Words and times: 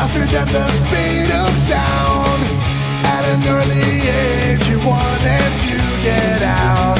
faster 0.00 0.24
than 0.32 0.48
the 0.48 0.66
speed 0.80 1.30
of 1.30 1.52
sound. 1.68 2.42
At 3.04 3.22
an 3.32 3.40
early 3.56 3.84
age, 4.08 4.64
you 4.70 4.78
wanted 4.80 5.50
to 5.66 5.76
get 6.08 6.40
out 6.40 6.96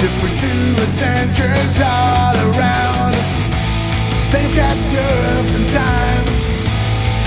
to 0.00 0.06
pursue 0.18 0.74
adventures 0.86 1.76
all 1.80 2.34
around. 2.50 3.14
Things 4.32 4.52
got 4.54 4.74
tough 4.90 5.46
sometimes, 5.54 6.36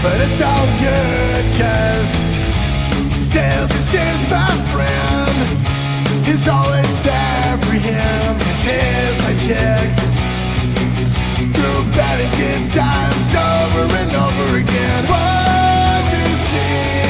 but 0.04 0.18
it's 0.26 0.42
all 0.42 0.68
good, 0.84 1.44
cause 1.56 2.14
Tails 3.32 3.72
is 3.72 3.90
his 4.00 4.20
best 4.28 4.64
friend. 4.74 5.36
He's 6.28 6.46
always 6.50 6.94
there 7.08 7.58
for 7.64 7.78
him, 7.88 8.36
he's 8.44 8.62
his 8.68 9.12
sidekick. 9.22 10.09
Times 12.10 13.34
over 13.36 13.86
and 13.96 14.12
over 14.16 14.58
again. 14.58 15.06
What 15.06 16.06
to 16.10 16.24
see 16.38 17.02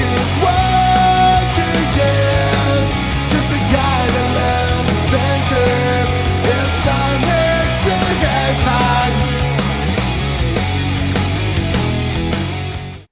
is 0.00 0.32
what 0.40 1.44
to 1.56 1.68
get. 1.94 2.88
Just 3.30 3.50
a 3.50 3.60
guy 3.72 4.02
that 4.14 4.28
loves 4.40 4.90
adventures. 5.00 6.10
It's 6.48 6.74
Sonic 6.84 7.68
the 7.84 7.96
Hedgehog. 8.24 9.12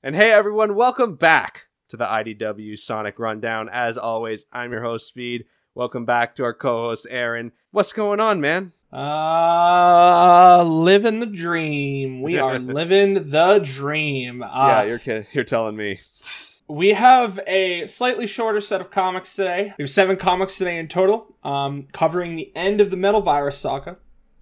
And 0.03 0.15
hey 0.17 0.33
everyone, 0.33 0.75
welcome 0.75 1.17
back 1.17 1.67
to 1.89 1.97
the 1.97 2.07
IDW 2.07 2.79
Sonic 2.79 3.19
Rundown. 3.19 3.69
As 3.71 3.99
always, 3.99 4.47
I'm 4.53 4.73
your 4.73 4.83
host, 4.83 5.09
Speed. 5.09 5.45
Welcome 5.75 6.05
back 6.05 6.35
to 6.37 6.45
our 6.45 6.55
co-host, 6.55 7.07
Aaron. 7.11 7.53
What's 7.71 7.93
going 7.93 8.21
on, 8.21 8.41
man? 8.41 8.73
Uh, 8.93 10.63
living 10.65 11.21
the 11.21 11.27
dream. 11.27 12.21
We 12.23 12.39
are 12.39 12.59
living 12.61 13.31
the 13.31 13.59
dream. 13.63 14.41
yeah, 14.41 14.79
Uh, 14.81 14.83
you're 14.83 14.99
kid- 14.99 15.27
you're 15.33 15.45
telling 15.45 15.77
me. 15.77 16.01
we 16.69 16.91
have 16.91 17.41
a 17.47 17.87
slightly 17.87 18.27
shorter 18.27 18.61
set 18.61 18.81
of 18.81 18.91
comics 18.91 19.35
today. 19.35 19.73
We 19.79 19.83
have 19.85 19.91
seven 19.91 20.17
comics 20.17 20.59
today 20.59 20.79
in 20.79 20.89
total, 20.89 21.35
um, 21.43 21.89
covering 21.93 22.37
the 22.37 22.53
end 22.57 22.81
of 22.81 22.91
the 22.91 22.97
Metal 22.97 23.21
Virus 23.23 23.59
saga. 23.59 23.97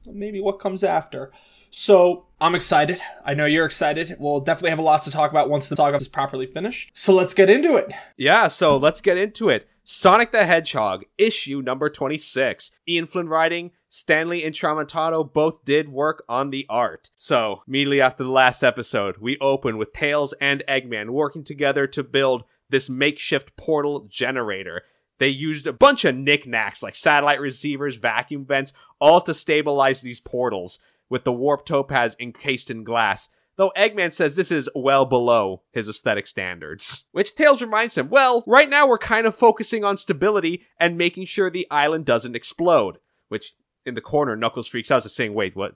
Maybe 0.06 0.40
what 0.40 0.58
comes 0.60 0.82
after. 0.82 1.30
So 1.72 2.26
I'm 2.40 2.56
excited. 2.56 3.00
I 3.24 3.34
know 3.34 3.44
you're 3.46 3.66
excited. 3.66 4.16
We'll 4.18 4.40
definitely 4.40 4.70
have 4.70 4.80
a 4.80 4.82
lot 4.82 5.02
to 5.02 5.10
talk 5.12 5.30
about 5.30 5.48
once 5.48 5.68
the 5.68 5.76
saga 5.76 5.98
is 5.98 6.08
properly 6.08 6.46
finished. 6.46 6.90
So 6.94 7.12
let's 7.14 7.34
get 7.34 7.48
into 7.48 7.76
it. 7.76 7.92
Yeah, 8.16 8.48
so 8.48 8.76
let's 8.76 9.00
get 9.00 9.16
into 9.16 9.48
it. 9.50 9.68
Sonic 9.92 10.30
the 10.30 10.46
Hedgehog, 10.46 11.04
issue 11.18 11.62
number 11.62 11.90
26. 11.90 12.70
Ian 12.88 13.06
Flynn 13.06 13.28
writing, 13.28 13.72
Stanley 13.88 14.44
and 14.44 14.54
Tramontano 14.54 15.24
both 15.24 15.64
did 15.64 15.88
work 15.88 16.22
on 16.28 16.50
the 16.50 16.64
art. 16.70 17.10
So, 17.16 17.62
immediately 17.66 18.00
after 18.00 18.22
the 18.22 18.30
last 18.30 18.62
episode, 18.62 19.16
we 19.18 19.36
open 19.40 19.78
with 19.78 19.92
Tails 19.92 20.32
and 20.40 20.62
Eggman 20.68 21.10
working 21.10 21.42
together 21.42 21.88
to 21.88 22.04
build 22.04 22.44
this 22.68 22.88
makeshift 22.88 23.56
portal 23.56 24.06
generator. 24.08 24.82
They 25.18 25.26
used 25.26 25.66
a 25.66 25.72
bunch 25.72 26.04
of 26.04 26.14
knickknacks 26.14 26.84
like 26.84 26.94
satellite 26.94 27.40
receivers, 27.40 27.96
vacuum 27.96 28.44
vents, 28.44 28.72
all 29.00 29.20
to 29.22 29.34
stabilize 29.34 30.02
these 30.02 30.20
portals, 30.20 30.78
with 31.08 31.24
the 31.24 31.32
warp 31.32 31.66
topaz 31.66 32.14
encased 32.20 32.70
in 32.70 32.84
glass 32.84 33.28
though 33.56 33.72
Eggman 33.76 34.12
says 34.12 34.36
this 34.36 34.50
is 34.50 34.68
well 34.74 35.04
below 35.04 35.62
his 35.72 35.88
aesthetic 35.88 36.26
standards. 36.26 37.04
Which 37.12 37.34
Tails 37.34 37.62
reminds 37.62 37.96
him, 37.96 38.08
well, 38.08 38.44
right 38.46 38.68
now 38.68 38.86
we're 38.88 38.98
kind 38.98 39.26
of 39.26 39.34
focusing 39.34 39.84
on 39.84 39.96
stability 39.96 40.62
and 40.78 40.96
making 40.98 41.26
sure 41.26 41.50
the 41.50 41.66
island 41.70 42.04
doesn't 42.04 42.36
explode. 42.36 42.98
Which, 43.28 43.54
in 43.86 43.94
the 43.94 44.00
corner, 44.00 44.36
Knuckles 44.36 44.66
freaks 44.66 44.90
out, 44.90 45.02
saying, 45.04 45.34
wait, 45.34 45.54
what? 45.54 45.74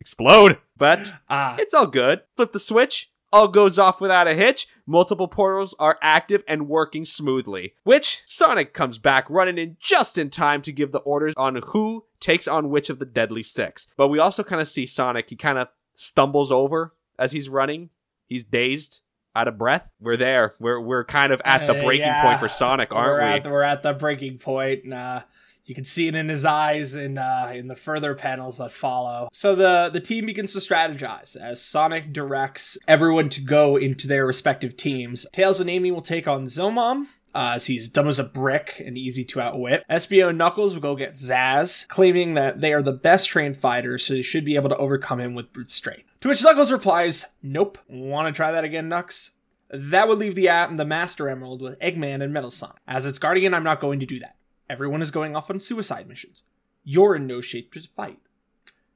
Explode? 0.00 0.58
But 0.76 1.12
Ah, 1.28 1.56
it's 1.58 1.74
all 1.74 1.86
good. 1.86 2.22
Flip 2.36 2.52
the 2.52 2.58
switch. 2.58 3.10
All 3.32 3.48
goes 3.48 3.78
off 3.78 4.00
without 4.00 4.28
a 4.28 4.34
hitch. 4.34 4.68
Multiple 4.86 5.28
portals 5.28 5.74
are 5.78 5.98
active 6.00 6.44
and 6.46 6.68
working 6.68 7.04
smoothly. 7.04 7.74
Which 7.82 8.22
Sonic 8.24 8.72
comes 8.72 8.98
back 8.98 9.28
running 9.28 9.58
in 9.58 9.76
just 9.80 10.16
in 10.16 10.30
time 10.30 10.62
to 10.62 10.72
give 10.72 10.92
the 10.92 11.00
orders 11.00 11.34
on 11.36 11.56
who 11.66 12.04
takes 12.20 12.46
on 12.46 12.70
which 12.70 12.88
of 12.88 12.98
the 12.98 13.04
Deadly 13.04 13.42
Six. 13.42 13.88
But 13.96 14.08
we 14.08 14.18
also 14.18 14.42
kind 14.42 14.62
of 14.62 14.68
see 14.68 14.86
Sonic, 14.86 15.28
he 15.28 15.36
kind 15.36 15.58
of 15.58 15.68
stumbles 15.94 16.52
over 16.52 16.94
as 17.18 17.32
he's 17.32 17.48
running. 17.48 17.90
He's 18.28 18.44
dazed, 18.44 19.00
out 19.34 19.48
of 19.48 19.58
breath. 19.58 19.88
We're 20.00 20.16
there. 20.16 20.54
We're 20.58 20.80
we're 20.80 21.04
kind 21.04 21.32
of 21.32 21.40
at 21.44 21.66
the 21.66 21.78
Uh, 21.78 21.84
breaking 21.84 22.06
yeah. 22.06 22.22
point 22.22 22.40
for 22.40 22.48
Sonic, 22.48 22.90
we're 22.90 22.98
aren't 22.98 23.22
at 23.22 23.34
we? 23.34 23.40
the, 23.40 23.50
we're 23.50 23.62
at 23.62 23.82
the 23.82 23.92
breaking 23.92 24.38
point, 24.38 24.84
and 24.84 24.94
uh, 24.94 25.20
you 25.64 25.74
can 25.74 25.84
see 25.84 26.08
it 26.08 26.14
in 26.14 26.28
his 26.28 26.44
eyes 26.44 26.94
and 26.94 27.18
uh, 27.18 27.50
in 27.52 27.68
the 27.68 27.74
further 27.76 28.14
panels 28.14 28.58
that 28.58 28.72
follow. 28.72 29.28
So 29.32 29.54
the 29.54 29.90
the 29.92 30.00
team 30.00 30.26
begins 30.26 30.52
to 30.54 30.58
strategize 30.58 31.36
as 31.36 31.60
Sonic 31.60 32.12
directs 32.12 32.78
everyone 32.88 33.28
to 33.30 33.40
go 33.40 33.76
into 33.76 34.08
their 34.08 34.26
respective 34.26 34.76
teams. 34.76 35.26
Tails 35.32 35.60
and 35.60 35.70
Amy 35.70 35.90
will 35.90 36.02
take 36.02 36.26
on 36.26 36.46
Zomom. 36.46 37.06
Uh, 37.34 37.52
as 37.56 37.66
he's 37.66 37.86
dumb 37.90 38.08
as 38.08 38.18
a 38.18 38.24
brick 38.24 38.82
and 38.82 38.96
easy 38.96 39.22
to 39.22 39.42
outwit. 39.42 39.84
Espio 39.90 40.30
and 40.30 40.38
Knuckles 40.38 40.72
will 40.72 40.80
go 40.80 40.96
get 40.96 41.16
Zazz, 41.16 41.86
claiming 41.86 42.32
that 42.32 42.62
they 42.62 42.72
are 42.72 42.80
the 42.80 42.92
best 42.94 43.28
trained 43.28 43.58
fighters, 43.58 44.06
so 44.06 44.14
they 44.14 44.22
should 44.22 44.42
be 44.46 44.56
able 44.56 44.70
to 44.70 44.76
overcome 44.78 45.20
him 45.20 45.34
with 45.34 45.52
brute 45.52 45.70
strength. 45.70 46.08
To 46.26 46.30
which 46.30 46.42
Knuckles 46.42 46.72
replies, 46.72 47.24
Nope. 47.40 47.78
Want 47.88 48.26
to 48.26 48.36
try 48.36 48.50
that 48.50 48.64
again, 48.64 48.88
Knux? 48.88 49.30
That 49.70 50.08
would 50.08 50.18
leave 50.18 50.34
the 50.34 50.48
uh, 50.48 50.66
the 50.72 50.84
Master 50.84 51.28
Emerald 51.28 51.62
with 51.62 51.78
Eggman 51.78 52.20
and 52.20 52.32
Metal 52.32 52.50
Sonic. 52.50 52.82
As 52.84 53.06
its 53.06 53.20
guardian, 53.20 53.54
I'm 53.54 53.62
not 53.62 53.78
going 53.78 54.00
to 54.00 54.06
do 54.06 54.18
that. 54.18 54.34
Everyone 54.68 55.02
is 55.02 55.12
going 55.12 55.36
off 55.36 55.50
on 55.50 55.60
suicide 55.60 56.08
missions. 56.08 56.42
You're 56.82 57.14
in 57.14 57.28
no 57.28 57.40
shape 57.40 57.72
to 57.74 57.82
fight. 57.94 58.18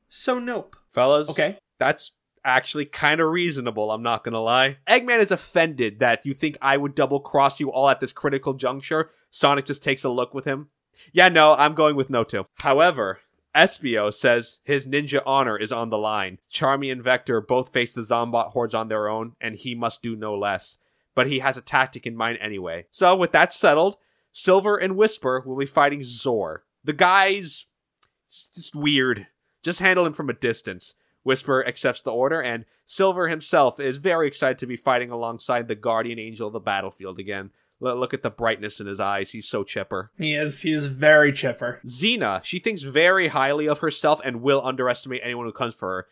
So 0.08 0.41
nope. 0.41 0.74
Fellas, 0.88 1.30
Okay. 1.30 1.58
that's 1.78 2.10
actually 2.44 2.86
kind 2.86 3.20
of 3.20 3.30
reasonable, 3.30 3.92
I'm 3.92 4.02
not 4.02 4.24
gonna 4.24 4.41
lie. 4.41 4.78
Eggman 4.88 5.20
is 5.20 5.30
offended 5.30 6.00
that 6.00 6.26
you 6.26 6.34
think 6.34 6.58
I 6.60 6.76
would 6.78 6.97
double 6.97 7.20
cross 7.20 7.60
you 7.60 7.70
all 7.70 7.88
at 7.88 8.00
this 8.00 8.12
critical 8.12 8.54
juncture. 8.54 9.12
Sonic 9.30 9.66
just 9.66 9.84
takes 9.84 10.02
a 10.02 10.10
look 10.10 10.34
with 10.34 10.47
him. 10.47 10.70
Yeah, 11.12 11.28
no, 11.28 11.54
I'm 11.54 11.76
going 11.76 11.94
with 11.94 12.10
no 12.10 12.24
two. 12.24 12.47
However, 12.56 13.20
Espio 13.55 14.12
says 14.12 14.61
his 14.62 14.87
ninja 14.87 15.22
honor 15.27 15.56
is 15.56 15.72
on 15.72 15.91
the 15.91 15.99
line. 15.99 16.38
Charmy 16.53 16.91
and 16.93 17.03
Vector 17.03 17.41
both 17.41 17.72
face 17.72 17.93
the 17.93 18.03
Zombot 18.03 18.53
hordes 18.53 18.75
on 18.75 18.88
their 18.88 19.09
own, 19.09 19.34
and 19.41 19.56
he 19.56 19.75
must 19.75 20.03
do 20.03 20.15
no 20.15 20.37
less. 20.37 20.78
But 21.15 21.27
he 21.27 21.41
has 21.41 21.56
a 21.56 21.62
tactic 21.62 22.06
in 22.06 22.16
mind 22.16 22.39
anyway. 22.41 22.87
So, 22.91 23.16
with 23.16 23.33
that 23.33 23.53
settled, 23.53 23.97
Silver 24.33 24.77
and 24.77 24.97
Whisper 24.97 25.43
will 25.44 25.56
be 25.56 25.66
fighting 25.66 26.03
Zor. 26.05 26.65
The 26.84 26.93
guy's 26.93 27.66
just 28.28 28.77
weird. 28.77 29.27
Just 29.62 29.81
handle 29.81 30.06
him 30.06 30.12
from 30.12 30.31
a 30.31 30.34
distance. 30.34 30.94
Whisper 31.22 31.66
accepts 31.66 32.00
the 32.00 32.12
order, 32.12 32.41
and 32.41 32.65
Silver 32.87 33.28
himself 33.28 33.78
is 33.78 33.99
very 33.99 34.27
excited 34.27 34.59
to 34.59 34.66
be 34.66 34.77
fighting 34.77 35.10
alongside 35.10 35.69
the 35.69 35.75
guardian 35.75 36.19
angel 36.19 36.47
of 36.47 36.53
the 36.53 36.60
battlefield 36.60 37.19
again. 37.19 37.50
Look 37.80 38.12
at 38.12 38.22
the 38.22 38.30
brightness 38.30 38.78
in 38.78 38.86
his 38.86 39.00
eyes. 39.00 39.30
He's 39.30 39.48
so 39.48 39.64
chipper. 39.64 40.10
He 40.18 40.34
is 40.34 40.60
he 40.60 40.72
is 40.72 40.86
very 40.86 41.32
chipper. 41.32 41.80
Zeena, 41.86 42.42
she 42.44 42.58
thinks 42.58 42.82
very 42.82 43.28
highly 43.28 43.66
of 43.66 43.78
herself 43.78 44.20
and 44.22 44.42
will 44.42 44.60
underestimate 44.64 45.22
anyone 45.24 45.46
who 45.46 45.52
comes 45.52 45.74
for 45.74 45.88
her. 45.88 46.06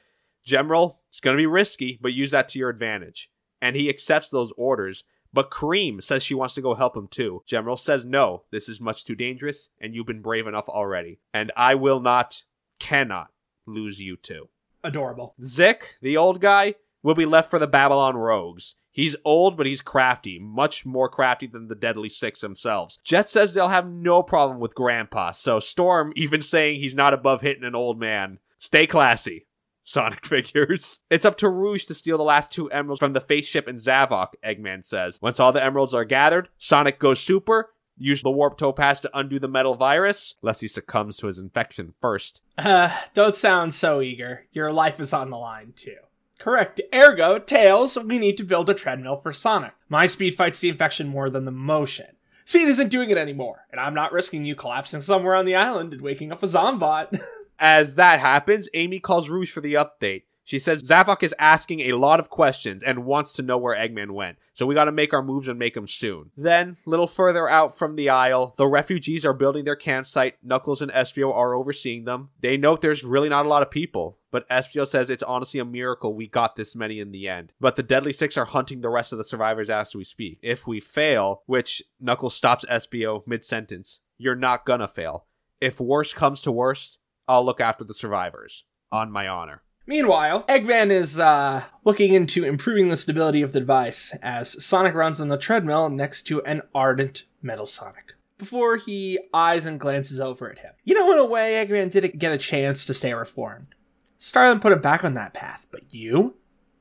General, 0.44 1.00
it's 1.10 1.20
going 1.20 1.36
to 1.36 1.40
be 1.40 1.46
risky, 1.46 1.98
but 2.00 2.14
use 2.14 2.30
that 2.30 2.48
to 2.50 2.58
your 2.58 2.70
advantage. 2.70 3.30
And 3.60 3.76
he 3.76 3.90
accepts 3.90 4.30
those 4.30 4.52
orders. 4.56 5.04
But 5.30 5.50
Cream 5.50 6.00
says 6.00 6.22
she 6.22 6.32
wants 6.32 6.54
to 6.54 6.62
go 6.62 6.74
help 6.74 6.96
him 6.96 7.06
too. 7.06 7.42
General 7.46 7.76
says 7.76 8.06
no, 8.06 8.44
this 8.50 8.66
is 8.66 8.80
much 8.80 9.04
too 9.04 9.14
dangerous, 9.14 9.68
and 9.78 9.94
you've 9.94 10.06
been 10.06 10.22
brave 10.22 10.46
enough 10.46 10.70
already. 10.70 11.20
And 11.34 11.52
I 11.54 11.74
will 11.74 12.00
not, 12.00 12.44
cannot 12.78 13.30
lose 13.66 14.00
you 14.00 14.16
too. 14.16 14.48
Adorable. 14.82 15.34
Zik, 15.44 15.96
the 16.00 16.16
old 16.16 16.40
guy, 16.40 16.76
will 17.02 17.14
be 17.14 17.26
left 17.26 17.50
for 17.50 17.58
the 17.58 17.66
Babylon 17.66 18.16
Rogues. 18.16 18.74
He's 18.91 19.16
old, 19.25 19.56
but 19.56 19.66
he's 19.66 19.81
crafty, 19.81 20.38
much 20.38 20.84
more 20.84 21.09
crafty 21.09 21.47
than 21.47 21.69
the 21.69 21.75
Deadly 21.75 22.09
Six 22.09 22.41
themselves. 22.41 22.99
Jet 23.04 23.28
says 23.28 23.54
they'll 23.54 23.69
have 23.69 23.88
no 23.88 24.22
problem 24.22 24.59
with 24.59 24.75
Grandpa, 24.75 25.32
so 25.32 25.60
Storm 25.60 26.12
even 26.16 26.43
saying 26.43 26.80
he's 26.80 26.95
not 26.95 27.15
above 27.15 27.41
hitting 27.41 27.65
an 27.65 27.74
old 27.74 27.98
man. 28.01 28.39
Stay 28.59 28.86
classy. 28.86 29.47
Sonic 29.89 30.27
figures. 30.27 31.01
It's 31.10 31.24
up 31.24 31.39
to 31.39 31.48
Rouge 31.48 31.84
to 31.86 31.95
steal 31.95 32.18
the 32.18 32.24
last 32.24 32.53
two 32.53 32.71
emeralds 32.71 33.01
from 33.01 33.15
the 33.15 33.21
face 33.21 33.47
ship 33.47 33.66
in 33.68 33.77
Zavok, 33.77 34.33
Eggman 34.45 34.84
says. 34.84 35.18
Once 35.22 35.41
all 35.41 35.53
the 35.53 35.65
emeralds 35.65 35.95
are 35.95 36.04
gathered, 36.04 36.48
Sonic 36.59 36.98
goes 36.98 37.21
super, 37.21 37.71
use 37.97 38.22
the 38.22 38.30
warp 38.30 38.59
topaz 38.59 39.01
to 39.01 39.18
undo 39.18 39.39
the 39.39 39.48
metal 39.48 39.74
virus, 39.77 40.34
lest 40.42 40.60
he 40.60 40.68
succumbs 40.68 41.16
to 41.18 41.27
his 41.27 41.39
infection 41.39 41.95
first. 42.03 42.42
Uh, 42.59 42.95
don't 43.15 43.34
sound 43.34 43.72
so 43.74 44.03
eager. 44.03 44.47
Your 44.53 44.72
life 44.72 45.01
is 45.01 45.12
on 45.15 45.30
the 45.30 45.39
line 45.39 45.72
too. 45.74 45.97
Correct. 46.38 46.80
Ergo, 46.94 47.38
Tails, 47.38 47.98
we 47.98 48.18
need 48.18 48.36
to 48.36 48.44
build 48.44 48.70
a 48.70 48.74
treadmill 48.74 49.16
for 49.16 49.32
Sonic. 49.32 49.72
My 49.88 50.06
speed 50.06 50.34
fights 50.34 50.60
the 50.60 50.68
infection 50.68 51.08
more 51.08 51.30
than 51.30 51.44
the 51.44 51.50
motion. 51.50 52.06
Speed 52.44 52.68
isn't 52.68 52.88
doing 52.88 53.10
it 53.10 53.18
anymore, 53.18 53.66
and 53.70 53.80
I'm 53.80 53.94
not 53.94 54.12
risking 54.12 54.44
you 54.44 54.54
collapsing 54.54 55.02
somewhere 55.02 55.34
on 55.34 55.44
the 55.44 55.56
island 55.56 55.92
and 55.92 56.00
waking 56.00 56.32
up 56.32 56.42
a 56.42 56.46
Zombot. 56.46 57.20
As 57.58 57.96
that 57.96 58.20
happens, 58.20 58.68
Amy 58.72 59.00
calls 59.00 59.28
Rouge 59.28 59.50
for 59.50 59.60
the 59.60 59.74
update. 59.74 60.22
She 60.44 60.58
says 60.58 60.82
Zavok 60.82 61.22
is 61.22 61.34
asking 61.38 61.80
a 61.80 61.92
lot 61.92 62.20
of 62.20 62.30
questions 62.30 62.82
and 62.82 63.04
wants 63.04 63.34
to 63.34 63.42
know 63.42 63.58
where 63.58 63.76
Eggman 63.76 64.12
went, 64.12 64.38
so 64.54 64.64
we 64.64 64.74
gotta 64.74 64.92
make 64.92 65.12
our 65.12 65.22
moves 65.22 65.46
and 65.46 65.58
make 65.58 65.74
them 65.74 65.86
soon. 65.86 66.30
Then, 66.38 66.78
little 66.86 67.06
further 67.06 67.50
out 67.50 67.76
from 67.76 67.96
the 67.96 68.08
isle, 68.08 68.54
the 68.56 68.66
refugees 68.66 69.26
are 69.26 69.34
building 69.34 69.66
their 69.66 69.76
campsite. 69.76 70.36
Knuckles 70.42 70.80
and 70.80 70.90
Espio 70.90 71.34
are 71.34 71.54
overseeing 71.54 72.04
them. 72.04 72.30
They 72.40 72.56
note 72.56 72.80
there's 72.80 73.04
really 73.04 73.28
not 73.28 73.44
a 73.44 73.48
lot 73.50 73.60
of 73.60 73.70
people. 73.70 74.17
But 74.30 74.48
Espio 74.48 74.86
says 74.86 75.10
it's 75.10 75.22
honestly 75.22 75.60
a 75.60 75.65
miracle 75.65 76.15
we 76.15 76.27
got 76.27 76.57
this 76.57 76.77
many 76.77 77.01
in 77.01 77.13
the 77.13 77.28
end. 77.28 77.53
But 77.60 77.77
the 77.77 77.83
Deadly 77.83 78.13
Six 78.13 78.36
are 78.36 78.45
hunting 78.45 78.80
the 78.80 78.89
rest 78.89 79.13
of 79.13 79.19
the 79.19 79.25
survivors 79.25 79.71
as 79.71 79.95
we 79.95 80.04
speak. 80.04 80.39
If 80.42 80.66
we 80.66 80.80
fail, 80.80 81.42
which 81.47 81.83
Knuckles 82.01 82.34
stops 82.34 82.65
Espio 82.71 83.27
mid 83.27 83.45
sentence, 83.45 84.01
you're 84.16 84.36
not 84.36 84.66
gonna 84.66 84.89
fail. 84.89 85.27
If 85.60 85.80
worst 85.80 86.15
comes 86.15 86.42
to 86.42 86.53
worst, 86.53 86.98
I'll 87.27 87.45
look 87.45 87.60
after 87.60 87.84
the 87.84 87.95
survivors. 87.95 88.65
On 88.91 89.13
my 89.13 89.28
honor. 89.28 89.63
Meanwhile, 89.86 90.45
Eggman 90.45 90.91
is 90.91 91.19
uh, 91.19 91.65
looking 91.83 92.13
into 92.13 92.45
improving 92.45 92.91
the 92.91 92.97
stability 92.97 93.41
of 93.41 93.53
the 93.53 93.60
device 93.60 94.15
as 94.22 94.63
Sonic 94.63 94.95
runs 94.95 95.19
on 95.19 95.28
the 95.28 95.39
treadmill 95.39 95.89
next 95.89 96.24
to 96.24 96.42
an 96.45 96.60
ardent 96.74 97.24
Metal 97.41 97.66
Sonic. 97.66 98.13
Before 98.36 98.77
he 98.77 99.19
eyes 99.33 99.65
and 99.65 99.81
glances 99.81 100.21
over 100.21 100.51
at 100.51 100.59
him. 100.59 100.72
You 100.84 100.95
know, 100.95 101.10
in 101.13 101.19
a 101.19 101.24
way, 101.24 101.54
Eggman 101.54 101.91
didn't 101.91 102.19
get 102.19 102.33
a 102.33 102.39
chance 102.39 102.84
to 102.84 102.92
stay 102.92 103.15
reformed. 103.15 103.74
Starline 104.18 104.60
put 104.60 104.72
him 104.72 104.80
back 104.80 105.04
on 105.04 105.15
that 105.15 105.34
path, 105.34 105.66
but 105.70 105.82
you? 105.91 106.34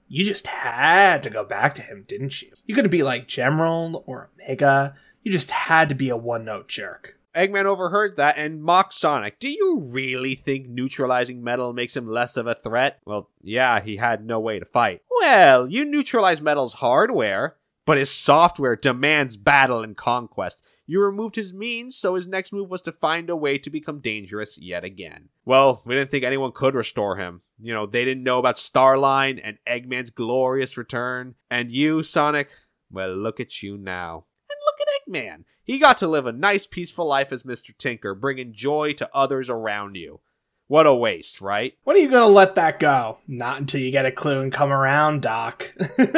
You 0.07 0.25
just 0.25 0.48
had 0.48 1.22
to 1.24 1.30
go 1.30 1.44
back 1.44 1.75
to 1.75 1.81
him, 1.81 2.06
didn't 2.07 2.42
you? 2.42 2.51
You 2.66 2.74
couldn't 2.74 2.92
be 2.92 3.04
like 3.04 3.28
Gemerald 3.28 4.04
or 4.06 4.30
Omega. 4.42 4.95
You 5.22 5.31
just 5.31 5.51
had 5.51 5.89
to 5.89 5.95
be 5.95 6.10
a 6.10 6.18
one 6.18 6.45
note 6.45 6.68
jerk. 6.68 7.18
Eggman 7.36 7.66
overheard 7.66 8.16
that 8.16 8.38
and 8.38 8.63
mocked 8.63 8.94
Sonic. 8.94 9.39
Do 9.39 9.50
you 9.50 9.81
really 9.84 10.34
think 10.34 10.68
neutralizing 10.68 11.44
metal 11.44 11.72
makes 11.72 11.95
him 11.95 12.07
less 12.07 12.36
of 12.36 12.48
a 12.48 12.56
threat? 12.56 13.00
Well, 13.06 13.30
yeah, 13.44 13.80
he 13.80 13.98
had 13.98 14.25
no 14.25 14.40
way 14.40 14.57
to 14.57 14.66
fight. 14.66 15.04
Well, 15.22 15.68
you 15.68 15.86
neutralize 15.86 16.42
metal's 16.42 16.74
hardware, 16.75 17.56
but 17.88 17.98
his 17.98 18.12
software 18.12 18.75
demands 18.75 19.38
battle 19.38 19.81
and 19.81 19.95
conquest. 19.95 20.62
You 20.86 21.01
removed 21.01 21.38
his 21.38 21.54
means, 21.54 21.95
so 21.95 22.16
his 22.16 22.28
next 22.28 22.51
move 22.51 22.69
was 22.69 22.81
to 22.81 22.92
find 22.92 23.30
a 23.30 23.36
way 23.36 23.57
to 23.60 23.69
become 23.69 24.01
dangerous 24.01 24.57
yet 24.57 24.84
again. 24.84 25.30
Well, 25.45 25.84
we 25.86 25.95
didn't 25.95 26.12
think 26.12 26.25
anyone 26.25 26.51
could 26.51 26.75
restore 26.75 27.16
him. 27.16 27.44
You 27.57 27.74
know, 27.74 27.86
they 27.86 28.04
didn't 28.04 28.25
know 28.25 28.39
about 28.39 28.57
Starline 28.57 29.39
and 29.42 29.57
Eggman's 29.66 30.10
glorious 30.10 30.75
return. 30.75 31.36
And 31.50 31.72
you, 31.72 32.04
Sonic, 32.04 32.50
well, 32.92 33.16
look 33.16 33.39
at 33.39 33.63
you 33.63 33.78
now. 33.78 34.25
And 34.50 34.60
look 34.66 34.75
at 34.81 35.10
Eggman. 35.10 35.45
He 35.63 35.80
got 35.80 35.98
to 36.00 36.07
live 36.07 36.25
a 36.25 36.33
nice, 36.33 36.68
peaceful 36.68 37.07
life 37.07 37.31
as 37.31 37.44
Mr. 37.44 37.75
Tinker, 37.78 38.13
bringing 38.13 38.51
joy 38.51 38.94
to 38.94 39.10
others 39.13 39.50
around 39.50 39.95
you. 39.95 40.19
What 40.68 40.86
a 40.86 40.94
waste, 40.94 41.40
right? 41.40 41.74
When 41.84 41.96
are 41.96 42.00
you 42.00 42.10
gonna 42.10 42.28
let 42.28 42.56
that 42.56 42.80
go? 42.80 43.18
Not 43.28 43.60
until 43.60 43.81
you 43.81 43.92
get 43.92 44.06
a 44.06 44.12
clue 44.12 44.42
and 44.42 44.52
come 44.52 44.72
around, 44.72 45.22
Doc. 45.22 45.74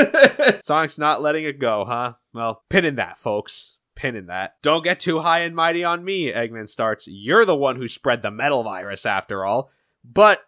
Sonic's 0.61 0.97
not 0.97 1.21
letting 1.21 1.45
it 1.45 1.59
go, 1.59 1.85
huh? 1.85 2.13
Well, 2.33 2.63
pin 2.69 2.85
in 2.85 2.95
that, 2.95 3.17
folks. 3.17 3.77
Pin 3.95 4.15
in 4.15 4.27
that. 4.27 4.55
Don't 4.61 4.83
get 4.83 4.99
too 4.99 5.19
high 5.19 5.39
and 5.39 5.55
mighty 5.55 5.83
on 5.83 6.03
me, 6.03 6.31
Eggman 6.31 6.67
starts. 6.67 7.07
You're 7.07 7.45
the 7.45 7.55
one 7.55 7.75
who 7.75 7.87
spread 7.87 8.21
the 8.21 8.31
metal 8.31 8.63
virus, 8.63 9.05
after 9.05 9.45
all. 9.45 9.69
But 10.03 10.41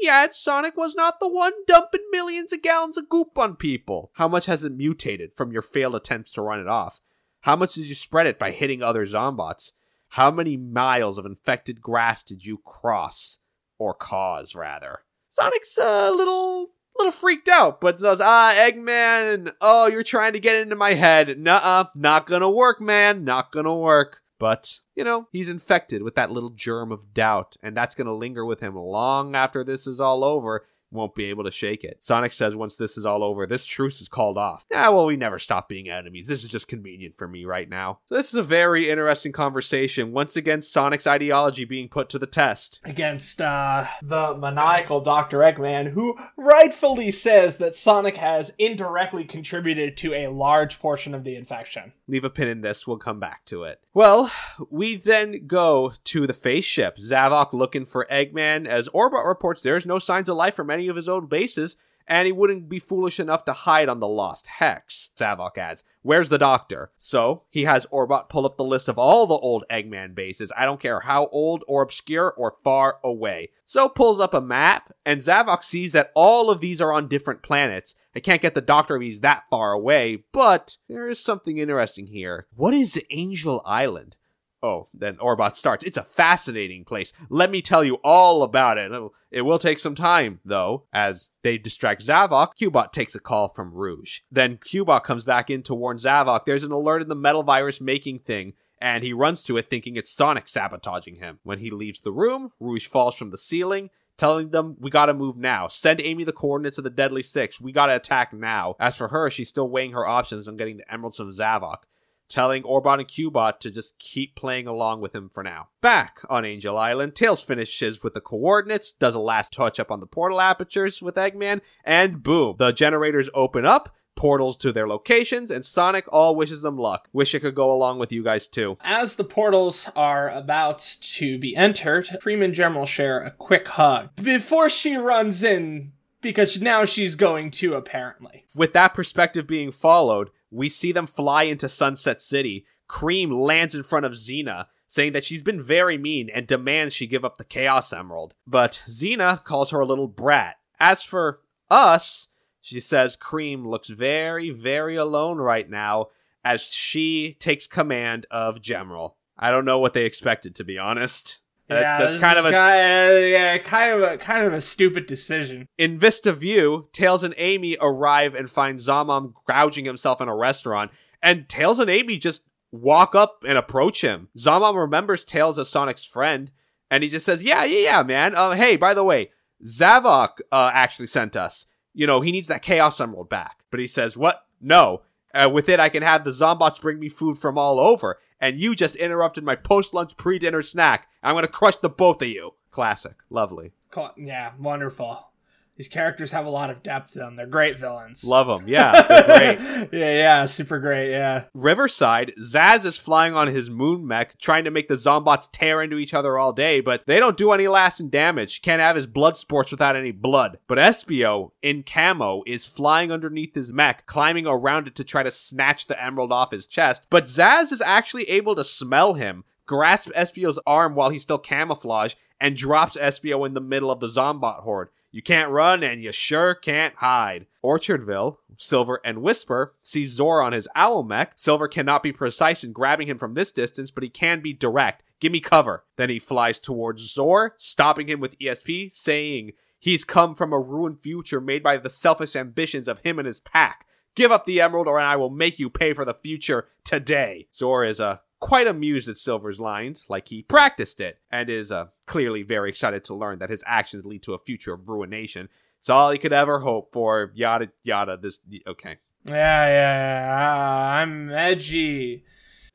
Yet 0.00 0.32
Sonic 0.34 0.78
was 0.78 0.94
not 0.94 1.20
the 1.20 1.28
one 1.28 1.52
dumping 1.66 2.00
millions 2.10 2.54
of 2.54 2.62
gallons 2.62 2.96
of 2.96 3.10
goop 3.10 3.36
on 3.36 3.56
people. 3.56 4.10
How 4.14 4.28
much 4.28 4.46
has 4.46 4.64
it 4.64 4.72
mutated 4.72 5.34
from 5.36 5.52
your 5.52 5.60
failed 5.60 5.94
attempts 5.94 6.32
to 6.32 6.42
run 6.42 6.58
it 6.58 6.68
off? 6.68 7.00
How 7.40 7.54
much 7.54 7.74
did 7.74 7.84
you 7.84 7.94
spread 7.94 8.26
it 8.26 8.38
by 8.38 8.50
hitting 8.50 8.82
other 8.82 9.04
Zombots? 9.04 9.72
How 10.14 10.30
many 10.30 10.56
miles 10.56 11.18
of 11.18 11.26
infected 11.26 11.82
grass 11.82 12.22
did 12.22 12.46
you 12.46 12.62
cross? 12.64 13.39
Or 13.80 13.94
cause, 13.94 14.54
rather? 14.54 15.00
Sonic's 15.30 15.78
a 15.78 16.10
little 16.10 16.72
little 16.98 17.12
freaked 17.12 17.48
out, 17.48 17.80
but 17.80 17.98
says, 17.98 18.20
ah, 18.20 18.52
Eggman, 18.54 19.52
oh, 19.62 19.86
you're 19.86 20.02
trying 20.02 20.34
to 20.34 20.38
get 20.38 20.56
into 20.56 20.76
my 20.76 20.92
head. 20.94 21.38
Nuh-uh, 21.38 21.86
not 21.94 22.26
gonna 22.26 22.50
work, 22.50 22.78
man, 22.78 23.24
not 23.24 23.50
gonna 23.50 23.74
work. 23.74 24.20
But, 24.38 24.80
you 24.94 25.02
know, 25.02 25.28
he's 25.32 25.48
infected 25.48 26.02
with 26.02 26.14
that 26.16 26.30
little 26.30 26.50
germ 26.50 26.92
of 26.92 27.14
doubt, 27.14 27.56
and 27.62 27.74
that's 27.74 27.94
gonna 27.94 28.12
linger 28.12 28.44
with 28.44 28.60
him 28.60 28.76
long 28.76 29.34
after 29.34 29.64
this 29.64 29.86
is 29.86 29.98
all 29.98 30.24
over, 30.24 30.66
won't 30.90 31.14
be 31.14 31.26
able 31.26 31.44
to 31.44 31.50
shake 31.50 31.84
it. 31.84 31.98
Sonic 32.00 32.32
says 32.32 32.54
once 32.54 32.76
this 32.76 32.96
is 32.96 33.06
all 33.06 33.22
over, 33.22 33.46
this 33.46 33.64
truce 33.64 34.00
is 34.00 34.08
called 34.08 34.38
off. 34.38 34.66
Ah, 34.74 34.90
well, 34.90 35.06
we 35.06 35.16
never 35.16 35.38
stop 35.38 35.68
being 35.68 35.88
enemies. 35.88 36.26
This 36.26 36.42
is 36.42 36.50
just 36.50 36.68
convenient 36.68 37.16
for 37.16 37.28
me 37.28 37.44
right 37.44 37.68
now. 37.68 38.00
So 38.08 38.16
this 38.16 38.28
is 38.28 38.34
a 38.34 38.42
very 38.42 38.90
interesting 38.90 39.32
conversation. 39.32 40.12
Once 40.12 40.36
again, 40.36 40.62
Sonic's 40.62 41.06
ideology 41.06 41.64
being 41.64 41.88
put 41.88 42.08
to 42.10 42.18
the 42.18 42.26
test. 42.26 42.80
Against 42.84 43.40
uh, 43.40 43.86
the 44.02 44.36
maniacal 44.36 45.00
Dr. 45.00 45.38
Eggman, 45.38 45.92
who 45.92 46.18
rightfully 46.36 47.10
says 47.10 47.56
that 47.56 47.76
Sonic 47.76 48.16
has 48.16 48.52
indirectly 48.58 49.24
contributed 49.24 49.96
to 49.98 50.14
a 50.14 50.28
large 50.28 50.78
portion 50.78 51.14
of 51.14 51.24
the 51.24 51.36
infection. 51.36 51.92
Leave 52.08 52.24
a 52.24 52.30
pin 52.30 52.48
in 52.48 52.60
this, 52.60 52.86
we'll 52.86 52.98
come 52.98 53.20
back 53.20 53.44
to 53.46 53.64
it. 53.64 53.80
Well, 53.94 54.30
we 54.70 54.96
then 54.96 55.46
go 55.46 55.92
to 56.04 56.26
the 56.26 56.32
face 56.32 56.64
ship. 56.64 56.96
Zavok 56.98 57.52
looking 57.52 57.84
for 57.84 58.06
Eggman 58.10 58.66
as 58.66 58.88
Orbot 58.88 59.26
reports 59.26 59.62
there's 59.62 59.86
no 59.86 59.98
signs 59.98 60.28
of 60.28 60.36
life 60.36 60.54
from 60.54 60.70
any 60.70 60.79
of 60.88 60.96
his 60.96 61.08
own 61.08 61.26
bases, 61.26 61.76
and 62.10 62.26
he 62.26 62.32
wouldn't 62.32 62.68
be 62.68 62.80
foolish 62.80 63.20
enough 63.20 63.44
to 63.44 63.52
hide 63.52 63.88
on 63.88 64.00
the 64.00 64.08
Lost 64.08 64.48
Hex. 64.48 65.10
Zavok 65.16 65.56
adds, 65.56 65.84
Where's 66.02 66.28
the 66.28 66.38
doctor? 66.38 66.90
So, 66.98 67.44
he 67.50 67.64
has 67.64 67.86
Orbot 67.86 68.28
pull 68.28 68.44
up 68.44 68.56
the 68.56 68.64
list 68.64 68.88
of 68.88 68.98
all 68.98 69.26
the 69.26 69.34
old 69.34 69.64
Eggman 69.70 70.14
bases. 70.14 70.50
I 70.56 70.64
don't 70.64 70.80
care 70.80 71.00
how 71.00 71.28
old 71.28 71.62
or 71.68 71.82
obscure 71.82 72.34
or 72.36 72.56
far 72.64 72.98
away. 73.04 73.50
So, 73.64 73.88
pulls 73.88 74.18
up 74.18 74.34
a 74.34 74.40
map, 74.40 74.92
and 75.06 75.20
Zavok 75.20 75.62
sees 75.62 75.92
that 75.92 76.10
all 76.14 76.50
of 76.50 76.60
these 76.60 76.80
are 76.80 76.92
on 76.92 77.06
different 77.06 77.42
planets. 77.42 77.94
I 78.14 78.18
can't 78.18 78.42
get 78.42 78.54
the 78.54 78.60
doctor 78.60 78.96
if 78.96 79.02
he's 79.02 79.20
that 79.20 79.44
far 79.48 79.72
away, 79.72 80.24
but 80.32 80.78
there 80.88 81.08
is 81.08 81.20
something 81.20 81.58
interesting 81.58 82.08
here. 82.08 82.48
What 82.56 82.74
is 82.74 83.00
Angel 83.10 83.62
Island? 83.64 84.16
Oh, 84.62 84.88
then 84.92 85.16
Orbot 85.16 85.54
starts. 85.54 85.84
It's 85.84 85.96
a 85.96 86.04
fascinating 86.04 86.84
place. 86.84 87.12
Let 87.30 87.50
me 87.50 87.62
tell 87.62 87.82
you 87.82 87.94
all 88.04 88.42
about 88.42 88.76
it. 88.76 88.92
It 89.30 89.42
will 89.42 89.58
take 89.58 89.78
some 89.78 89.94
time, 89.94 90.40
though. 90.44 90.84
As 90.92 91.30
they 91.42 91.56
distract 91.56 92.06
Zavok, 92.06 92.58
Cubot 92.60 92.92
takes 92.92 93.14
a 93.14 93.20
call 93.20 93.48
from 93.48 93.72
Rouge. 93.72 94.20
Then 94.30 94.58
Cubot 94.58 95.02
comes 95.04 95.24
back 95.24 95.48
in 95.48 95.62
to 95.62 95.74
warn 95.74 95.98
Zavok 95.98 96.44
there's 96.44 96.64
an 96.64 96.72
alert 96.72 97.00
in 97.00 97.08
the 97.08 97.14
metal 97.14 97.42
virus 97.42 97.80
making 97.80 98.20
thing, 98.20 98.52
and 98.80 99.02
he 99.02 99.14
runs 99.14 99.42
to 99.44 99.56
it 99.56 99.70
thinking 99.70 99.96
it's 99.96 100.12
Sonic 100.12 100.46
sabotaging 100.46 101.16
him. 101.16 101.38
When 101.42 101.60
he 101.60 101.70
leaves 101.70 102.02
the 102.02 102.12
room, 102.12 102.52
Rouge 102.60 102.86
falls 102.86 103.14
from 103.14 103.30
the 103.30 103.38
ceiling, 103.38 103.88
telling 104.18 104.50
them 104.50 104.76
we 104.78 104.90
gotta 104.90 105.14
move 105.14 105.38
now. 105.38 105.68
Send 105.68 106.02
Amy 106.02 106.24
the 106.24 106.32
coordinates 106.32 106.76
of 106.76 106.84
the 106.84 106.90
Deadly 106.90 107.22
Six. 107.22 107.60
We 107.60 107.72
gotta 107.72 107.96
attack 107.96 108.34
now. 108.34 108.76
As 108.78 108.94
for 108.94 109.08
her, 109.08 109.30
she's 109.30 109.48
still 109.48 109.70
weighing 109.70 109.92
her 109.92 110.06
options 110.06 110.46
on 110.46 110.56
getting 110.56 110.76
the 110.76 110.92
emeralds 110.92 111.16
from 111.16 111.32
Zavok 111.32 111.84
telling 112.30 112.62
Orbot 112.62 113.00
and 113.00 113.08
Cubot 113.08 113.58
to 113.60 113.70
just 113.70 113.98
keep 113.98 114.34
playing 114.36 114.66
along 114.66 115.00
with 115.00 115.14
him 115.14 115.28
for 115.28 115.42
now. 115.42 115.68
Back 115.80 116.20
on 116.30 116.44
Angel 116.44 116.78
Island, 116.78 117.14
Tails 117.14 117.42
finishes 117.42 118.02
with 118.02 118.14
the 118.14 118.20
coordinates, 118.20 118.92
does 118.92 119.14
a 119.14 119.20
last 119.20 119.52
touch 119.52 119.78
up 119.78 119.90
on 119.90 120.00
the 120.00 120.06
portal 120.06 120.40
apertures 120.40 121.02
with 121.02 121.16
Eggman, 121.16 121.60
and 121.84 122.22
boom, 122.22 122.56
the 122.58 122.72
generators 122.72 123.28
open 123.34 123.66
up, 123.66 123.94
portals 124.14 124.56
to 124.58 124.70
their 124.70 124.86
locations, 124.86 125.50
and 125.50 125.64
Sonic 125.64 126.04
all 126.12 126.36
wishes 126.36 126.62
them 126.62 126.76
luck. 126.76 127.08
Wish 127.12 127.34
it 127.34 127.40
could 127.40 127.54
go 127.54 127.72
along 127.72 127.98
with 127.98 128.12
you 128.12 128.22
guys 128.22 128.46
too. 128.46 128.76
As 128.82 129.16
the 129.16 129.24
portals 129.24 129.88
are 129.96 130.28
about 130.28 130.78
to 131.00 131.38
be 131.38 131.56
entered, 131.56 132.08
Cream 132.20 132.42
and 132.42 132.54
Gemerald 132.54 132.88
share 132.88 133.22
a 133.22 133.30
quick 133.30 133.66
hug 133.66 134.14
before 134.16 134.68
she 134.68 134.96
runs 134.96 135.42
in 135.42 135.92
because 136.20 136.60
now 136.60 136.84
she's 136.84 137.14
going 137.14 137.50
to 137.50 137.74
apparently. 137.74 138.44
With 138.54 138.74
that 138.74 138.94
perspective 138.94 139.46
being 139.46 139.72
followed, 139.72 140.30
we 140.50 140.68
see 140.68 140.92
them 140.92 141.06
fly 141.06 141.44
into 141.44 141.68
Sunset 141.68 142.20
City. 142.22 142.66
Cream 142.88 143.30
lands 143.30 143.74
in 143.74 143.82
front 143.82 144.06
of 144.06 144.16
Zeena, 144.16 144.66
saying 144.88 145.12
that 145.12 145.24
she's 145.24 145.42
been 145.42 145.62
very 145.62 145.96
mean 145.96 146.28
and 146.28 146.46
demands 146.46 146.94
she 146.94 147.06
give 147.06 147.24
up 147.24 147.38
the 147.38 147.44
Chaos 147.44 147.92
Emerald. 147.92 148.34
But 148.46 148.82
Zeena 148.88 149.44
calls 149.44 149.70
her 149.70 149.80
a 149.80 149.86
little 149.86 150.08
brat. 150.08 150.56
As 150.80 151.02
for 151.02 151.40
us, 151.70 152.28
she 152.60 152.80
says 152.80 153.16
Cream 153.16 153.66
looks 153.66 153.88
very, 153.88 154.50
very 154.50 154.96
alone 154.96 155.38
right 155.38 155.68
now 155.68 156.08
as 156.44 156.62
she 156.62 157.36
takes 157.38 157.66
command 157.66 158.26
of 158.30 158.60
Gemerald. 158.60 159.12
I 159.38 159.50
don't 159.50 159.64
know 159.64 159.78
what 159.78 159.94
they 159.94 160.04
expected, 160.04 160.54
to 160.56 160.64
be 160.64 160.78
honest. 160.78 161.39
That's, 161.70 161.82
yeah, 161.82 161.98
that's 161.98 162.20
kind 162.20 162.38
of 162.38 162.44
a 162.44 162.50
ki- 162.50 162.56
uh, 162.56 163.26
yeah, 163.28 163.58
kind 163.58 163.92
of 163.92 164.02
a 164.02 164.18
kind 164.18 164.44
of 164.44 164.52
a 164.52 164.60
stupid 164.60 165.06
decision. 165.06 165.68
In 165.78 165.98
Vista 165.98 166.32
View, 166.32 166.88
Tails 166.92 167.22
and 167.22 167.32
Amy 167.36 167.76
arrive 167.80 168.34
and 168.34 168.50
find 168.50 168.80
Zomom 168.80 169.34
gouging 169.46 169.84
himself 169.84 170.20
in 170.20 170.28
a 170.28 170.34
restaurant, 170.34 170.90
and 171.22 171.48
Tails 171.48 171.78
and 171.78 171.88
Amy 171.88 172.18
just 172.18 172.42
walk 172.72 173.14
up 173.14 173.44
and 173.46 173.56
approach 173.56 174.02
him. 174.02 174.28
Zomom 174.36 174.76
remembers 174.76 175.24
Tails 175.24 175.58
as 175.60 175.68
Sonic's 175.68 176.04
friend, 176.04 176.50
and 176.90 177.04
he 177.04 177.08
just 177.08 177.24
says, 177.24 177.42
"Yeah, 177.42 177.62
yeah, 177.62 177.78
yeah, 177.78 178.02
man. 178.02 178.34
Uh, 178.34 178.52
hey, 178.52 178.76
by 178.76 178.92
the 178.92 179.04
way, 179.04 179.30
Zavok 179.64 180.40
uh, 180.50 180.72
actually 180.74 181.06
sent 181.06 181.36
us. 181.36 181.66
You 181.94 182.06
know, 182.06 182.20
he 182.20 182.32
needs 182.32 182.48
that 182.48 182.62
Chaos 182.62 183.00
Emerald 183.00 183.28
back." 183.28 183.60
But 183.70 183.78
he 183.78 183.86
says, 183.86 184.16
"What? 184.16 184.44
No. 184.60 185.02
Uh, 185.32 185.48
with 185.48 185.68
it, 185.68 185.78
I 185.78 185.88
can 185.88 186.02
have 186.02 186.24
the 186.24 186.30
Zombots 186.32 186.80
bring 186.80 186.98
me 186.98 187.08
food 187.08 187.38
from 187.38 187.56
all 187.56 187.78
over, 187.78 188.18
and 188.40 188.60
you 188.60 188.74
just 188.74 188.96
interrupted 188.96 189.44
my 189.44 189.54
post-lunch 189.56 190.16
pre-dinner 190.16 190.62
snack. 190.62 191.08
I'm 191.22 191.34
gonna 191.34 191.48
crush 191.48 191.76
the 191.76 191.88
both 191.88 192.22
of 192.22 192.28
you." 192.28 192.54
Classic, 192.70 193.16
lovely. 193.30 193.72
Yeah, 194.16 194.52
wonderful. 194.58 195.29
These 195.76 195.88
characters 195.88 196.32
have 196.32 196.44
a 196.44 196.50
lot 196.50 196.68
of 196.68 196.82
depth 196.82 197.12
to 197.12 197.20
them. 197.20 197.36
They're 197.36 197.46
great 197.46 197.78
villains. 197.78 198.22
Love 198.22 198.46
them. 198.46 198.68
Yeah, 198.68 199.00
they're 199.00 199.24
great. 199.24 199.88
yeah, 199.92 200.12
yeah, 200.12 200.44
super 200.44 200.78
great. 200.78 201.10
Yeah. 201.10 201.44
Riverside, 201.54 202.32
Zazz 202.38 202.84
is 202.84 202.98
flying 202.98 203.34
on 203.34 203.48
his 203.48 203.70
moon 203.70 204.06
mech, 204.06 204.38
trying 204.38 204.64
to 204.64 204.70
make 204.70 204.88
the 204.88 204.96
Zombots 204.96 205.48
tear 205.50 205.82
into 205.82 205.96
each 205.96 206.12
other 206.12 206.36
all 206.36 206.52
day, 206.52 206.80
but 206.80 207.02
they 207.06 207.18
don't 207.18 207.38
do 207.38 207.52
any 207.52 207.66
lasting 207.66 208.10
damage. 208.10 208.60
Can't 208.60 208.82
have 208.82 208.96
his 208.96 209.06
blood 209.06 209.38
sports 209.38 209.70
without 209.70 209.96
any 209.96 210.12
blood. 210.12 210.58
But 210.66 210.76
Espio, 210.76 211.52
in 211.62 211.82
camo, 211.82 212.42
is 212.46 212.66
flying 212.66 213.10
underneath 213.10 213.54
his 213.54 213.72
mech, 213.72 214.06
climbing 214.06 214.46
around 214.46 214.86
it 214.86 214.94
to 214.96 215.04
try 215.04 215.22
to 215.22 215.30
snatch 215.30 215.86
the 215.86 216.02
emerald 216.02 216.30
off 216.30 216.52
his 216.52 216.66
chest. 216.66 217.06
But 217.08 217.24
Zazz 217.24 217.72
is 217.72 217.80
actually 217.80 218.28
able 218.28 218.54
to 218.54 218.64
smell 218.64 219.14
him, 219.14 219.44
grasp 219.64 220.10
Espio's 220.10 220.58
arm 220.66 220.94
while 220.94 221.08
he's 221.10 221.22
still 221.22 221.38
camouflage 221.38 222.14
and 222.40 222.56
drops 222.56 222.96
Espio 222.96 223.46
in 223.46 223.54
the 223.54 223.60
middle 223.60 223.90
of 223.90 224.00
the 224.00 224.08
Zombot 224.08 224.62
horde. 224.62 224.90
You 225.12 225.22
can't 225.22 225.50
run 225.50 225.82
and 225.82 226.02
you 226.02 226.12
sure 226.12 226.54
can't 226.54 226.94
hide. 226.96 227.46
Orchardville, 227.64 228.36
Silver, 228.56 229.00
and 229.04 229.22
Whisper 229.22 229.72
see 229.82 230.04
Zor 230.04 230.40
on 230.42 230.52
his 230.52 230.68
owl 230.74 231.02
mech. 231.02 231.32
Silver 231.36 231.66
cannot 231.66 232.02
be 232.02 232.12
precise 232.12 232.62
in 232.62 232.72
grabbing 232.72 233.08
him 233.08 233.18
from 233.18 233.34
this 233.34 233.50
distance, 233.50 233.90
but 233.90 234.04
he 234.04 234.08
can 234.08 234.40
be 234.40 234.52
direct. 234.52 235.02
Give 235.18 235.32
me 235.32 235.40
cover. 235.40 235.84
Then 235.96 236.10
he 236.10 236.18
flies 236.18 236.58
towards 236.58 237.12
Zor, 237.12 237.54
stopping 237.58 238.08
him 238.08 238.20
with 238.20 238.38
ESP, 238.38 238.92
saying 238.92 239.52
he's 239.78 240.04
come 240.04 240.34
from 240.34 240.52
a 240.52 240.60
ruined 240.60 241.00
future 241.00 241.40
made 241.40 241.62
by 241.62 241.76
the 241.76 241.90
selfish 241.90 242.36
ambitions 242.36 242.86
of 242.86 243.00
him 243.00 243.18
and 243.18 243.26
his 243.26 243.40
pack. 243.40 243.86
Give 244.14 244.32
up 244.32 244.44
the 244.44 244.60
emerald 244.60 244.88
or 244.88 244.98
I 244.98 245.16
will 245.16 245.30
make 245.30 245.58
you 245.58 245.70
pay 245.70 245.92
for 245.92 246.04
the 246.04 246.14
future 246.14 246.68
today. 246.84 247.48
Zor 247.54 247.84
is 247.84 248.00
a 248.00 248.20
quite 248.40 248.66
amused 248.66 249.08
at 249.08 249.18
Silver's 249.18 249.60
lines, 249.60 250.04
like 250.08 250.28
he 250.28 250.42
practiced 250.42 251.00
it, 251.00 251.18
and 251.30 251.48
is 251.48 251.70
uh, 251.70 251.86
clearly 252.06 252.42
very 252.42 252.70
excited 252.70 253.04
to 253.04 253.14
learn 253.14 253.38
that 253.38 253.50
his 253.50 253.62
actions 253.66 254.04
lead 254.04 254.22
to 254.24 254.34
a 254.34 254.38
future 254.38 254.72
of 254.72 254.88
ruination. 254.88 255.48
It's 255.78 255.88
all 255.90 256.10
he 256.10 256.18
could 256.18 256.32
ever 256.32 256.60
hope 256.60 256.92
for. 256.92 257.32
Yada 257.34 257.70
yada. 257.82 258.16
This 258.16 258.40
okay. 258.66 258.96
Yeah, 259.26 259.34
yeah, 259.34 259.68
yeah. 259.68 260.36
Ah, 260.38 260.92
I'm 260.94 261.30
edgy. 261.30 262.24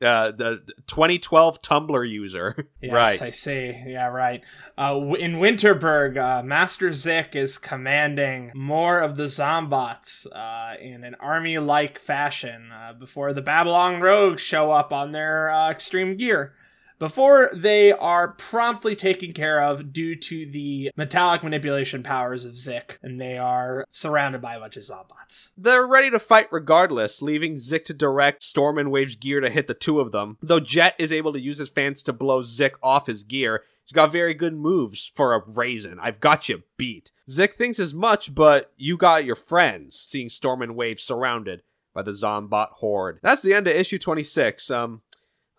Uh, 0.02 0.30
the 0.30 0.62
2012 0.86 1.62
Tumblr 1.62 2.08
user. 2.08 2.68
Yes, 2.82 2.92
right. 2.92 3.22
I 3.22 3.30
see. 3.30 3.82
Yeah, 3.86 4.08
right. 4.08 4.42
Uh, 4.78 5.14
in 5.18 5.36
Winterberg, 5.36 6.16
uh, 6.16 6.42
Master 6.42 6.92
Zik 6.92 7.34
is 7.34 7.58
commanding 7.58 8.52
more 8.54 9.00
of 9.00 9.16
the 9.16 9.24
Zombots 9.24 10.26
uh, 10.26 10.78
in 10.80 11.02
an 11.02 11.16
army-like 11.18 11.98
fashion 11.98 12.70
uh, 12.70 12.92
before 12.92 13.32
the 13.32 13.42
Babylon 13.42 14.00
Rogues 14.00 14.42
show 14.42 14.70
up 14.70 14.92
on 14.92 15.12
their 15.12 15.50
uh, 15.50 15.70
extreme 15.70 16.16
gear. 16.16 16.54
Before 16.98 17.50
they 17.54 17.92
are 17.92 18.28
promptly 18.28 18.96
taken 18.96 19.32
care 19.32 19.62
of 19.62 19.92
due 19.92 20.16
to 20.16 20.50
the 20.50 20.90
metallic 20.96 21.42
manipulation 21.42 22.02
powers 22.02 22.44
of 22.44 22.56
Zik, 22.56 22.98
and 23.02 23.20
they 23.20 23.36
are 23.36 23.84
surrounded 23.92 24.40
by 24.40 24.54
a 24.54 24.60
bunch 24.60 24.76
of 24.76 24.82
Zombots. 24.82 25.50
They're 25.58 25.86
ready 25.86 26.10
to 26.10 26.18
fight 26.18 26.48
regardless, 26.50 27.20
leaving 27.20 27.58
Zik 27.58 27.84
to 27.86 27.94
direct 27.94 28.42
Storm 28.42 28.78
and 28.78 28.90
Wave's 28.90 29.16
gear 29.16 29.40
to 29.40 29.50
hit 29.50 29.66
the 29.66 29.74
two 29.74 30.00
of 30.00 30.12
them. 30.12 30.38
Though 30.42 30.60
Jet 30.60 30.94
is 30.98 31.12
able 31.12 31.34
to 31.34 31.40
use 31.40 31.58
his 31.58 31.68
fans 31.68 32.02
to 32.04 32.14
blow 32.14 32.40
Zik 32.40 32.76
off 32.82 33.08
his 33.08 33.22
gear, 33.24 33.62
he's 33.84 33.92
got 33.92 34.10
very 34.10 34.32
good 34.32 34.54
moves 34.54 35.12
for 35.14 35.34
a 35.34 35.42
raisin. 35.46 35.98
I've 36.00 36.20
got 36.20 36.48
you 36.48 36.62
beat. 36.78 37.12
Zik 37.28 37.54
thinks 37.54 37.78
as 37.78 37.92
much, 37.92 38.34
but 38.34 38.72
you 38.78 38.96
got 38.96 39.26
your 39.26 39.36
friends, 39.36 39.98
seeing 39.98 40.30
Storm 40.30 40.62
and 40.62 40.74
Wave 40.74 41.00
surrounded 41.00 41.62
by 41.96 42.02
the 42.02 42.10
Zombot 42.12 42.72
horde. 42.72 43.18
That's 43.22 43.40
the 43.40 43.54
end 43.54 43.66
of 43.66 43.74
issue 43.74 43.98
26. 43.98 44.70
Um, 44.70 45.00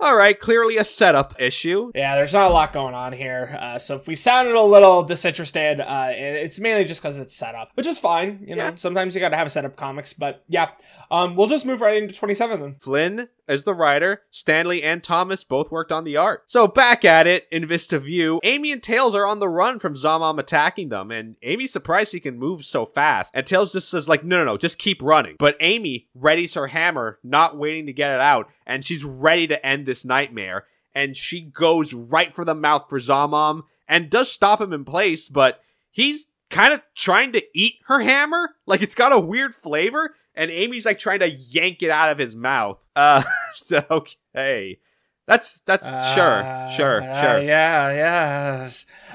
alright, 0.01 0.39
clearly 0.39 0.77
a 0.77 0.83
setup 0.83 1.35
issue. 1.39 1.91
Yeah, 1.95 2.15
there's 2.15 2.33
not 2.33 2.49
a 2.49 2.53
lot 2.53 2.73
going 2.73 2.93
on 2.93 3.13
here. 3.13 3.57
Uh, 3.59 3.77
so 3.79 3.95
if 3.95 4.07
we 4.07 4.15
sounded 4.15 4.55
a 4.55 4.61
little 4.61 5.03
disinterested, 5.03 5.79
uh, 5.81 6.07
it's 6.11 6.59
mainly 6.59 6.85
just 6.85 7.01
because 7.01 7.17
it's 7.17 7.35
set 7.35 7.55
up, 7.55 7.71
which 7.75 7.87
is 7.87 7.99
fine. 7.99 8.43
You 8.47 8.55
know, 8.55 8.63
Yeah. 8.65 8.75
sometimes 8.75 9.15
you 9.15 9.21
got 9.21 9.29
to 9.29 9.37
have 9.37 9.47
a 9.47 9.49
setup 9.49 9.75
comics, 9.75 10.13
but 10.13 10.43
yeah. 10.47 10.69
Um, 11.09 11.35
we'll 11.35 11.47
just 11.47 11.65
move 11.65 11.81
right 11.81 12.01
into 12.01 12.13
27 12.13 12.59
then. 12.59 12.75
Flynn 12.79 13.29
is 13.47 13.63
the 13.63 13.73
writer. 13.73 14.23
Stanley 14.31 14.83
and 14.83 15.03
Thomas 15.03 15.43
both 15.43 15.71
worked 15.71 15.91
on 15.91 16.03
the 16.03 16.17
art. 16.17 16.43
So 16.47 16.67
back 16.67 17.05
at 17.05 17.27
it 17.27 17.47
in 17.51 17.65
Vista 17.65 17.99
View, 17.99 18.39
Amy 18.43 18.71
and 18.71 18.83
Tails 18.83 19.15
are 19.15 19.25
on 19.25 19.39
the 19.39 19.49
run 19.49 19.79
from 19.79 19.95
Zomom 19.95 20.39
attacking 20.39 20.89
them, 20.89 21.11
and 21.11 21.35
Amy's 21.43 21.73
surprised 21.73 22.11
he 22.11 22.19
can 22.19 22.37
move 22.37 22.65
so 22.65 22.85
fast. 22.85 23.31
And 23.33 23.45
Tails 23.45 23.71
just 23.71 23.89
says 23.89 24.07
like, 24.07 24.23
no, 24.23 24.37
no, 24.37 24.45
no, 24.45 24.57
just 24.57 24.77
keep 24.77 25.01
running. 25.01 25.35
But 25.39 25.57
Amy 25.59 26.07
readies 26.17 26.55
her 26.55 26.67
hammer, 26.67 27.19
not 27.23 27.57
waiting 27.57 27.85
to 27.85 27.93
get 27.93 28.13
it 28.13 28.21
out, 28.21 28.49
and 28.65 28.83
she's 28.83 29.03
ready 29.03 29.47
to 29.47 29.65
end 29.65 29.85
this 29.85 30.03
nightmare. 30.03 30.65
And 30.93 31.15
she 31.15 31.41
goes 31.41 31.93
right 31.93 32.33
for 32.33 32.43
the 32.43 32.55
mouth 32.55 32.87
for 32.89 32.99
Zomom 32.99 33.63
and 33.87 34.09
does 34.09 34.31
stop 34.31 34.59
him 34.59 34.73
in 34.73 34.83
place, 34.83 35.29
but 35.29 35.61
he's 35.91 36.25
kind 36.49 36.73
of 36.73 36.81
trying 36.95 37.33
to 37.33 37.43
eat 37.53 37.75
her 37.87 37.99
hammer. 38.01 38.51
Like 38.65 38.81
it's 38.81 38.95
got 38.95 39.13
a 39.13 39.19
weird 39.19 39.55
flavor, 39.55 40.15
and 40.35 40.51
Amy's 40.51 40.85
like 40.85 40.99
trying 40.99 41.19
to 41.19 41.29
yank 41.29 41.81
it 41.81 41.89
out 41.89 42.09
of 42.09 42.17
his 42.17 42.35
mouth. 42.35 42.79
Uh, 42.95 43.23
so 43.53 43.83
okay, 43.89 44.79
that's 45.27 45.60
that's 45.62 45.86
sure, 45.88 46.43
Uh, 46.43 46.69
sure, 46.72 47.01
uh, 47.03 47.22
sure. 47.22 47.39
Yeah, 47.43 47.91
yeah. 47.91 48.69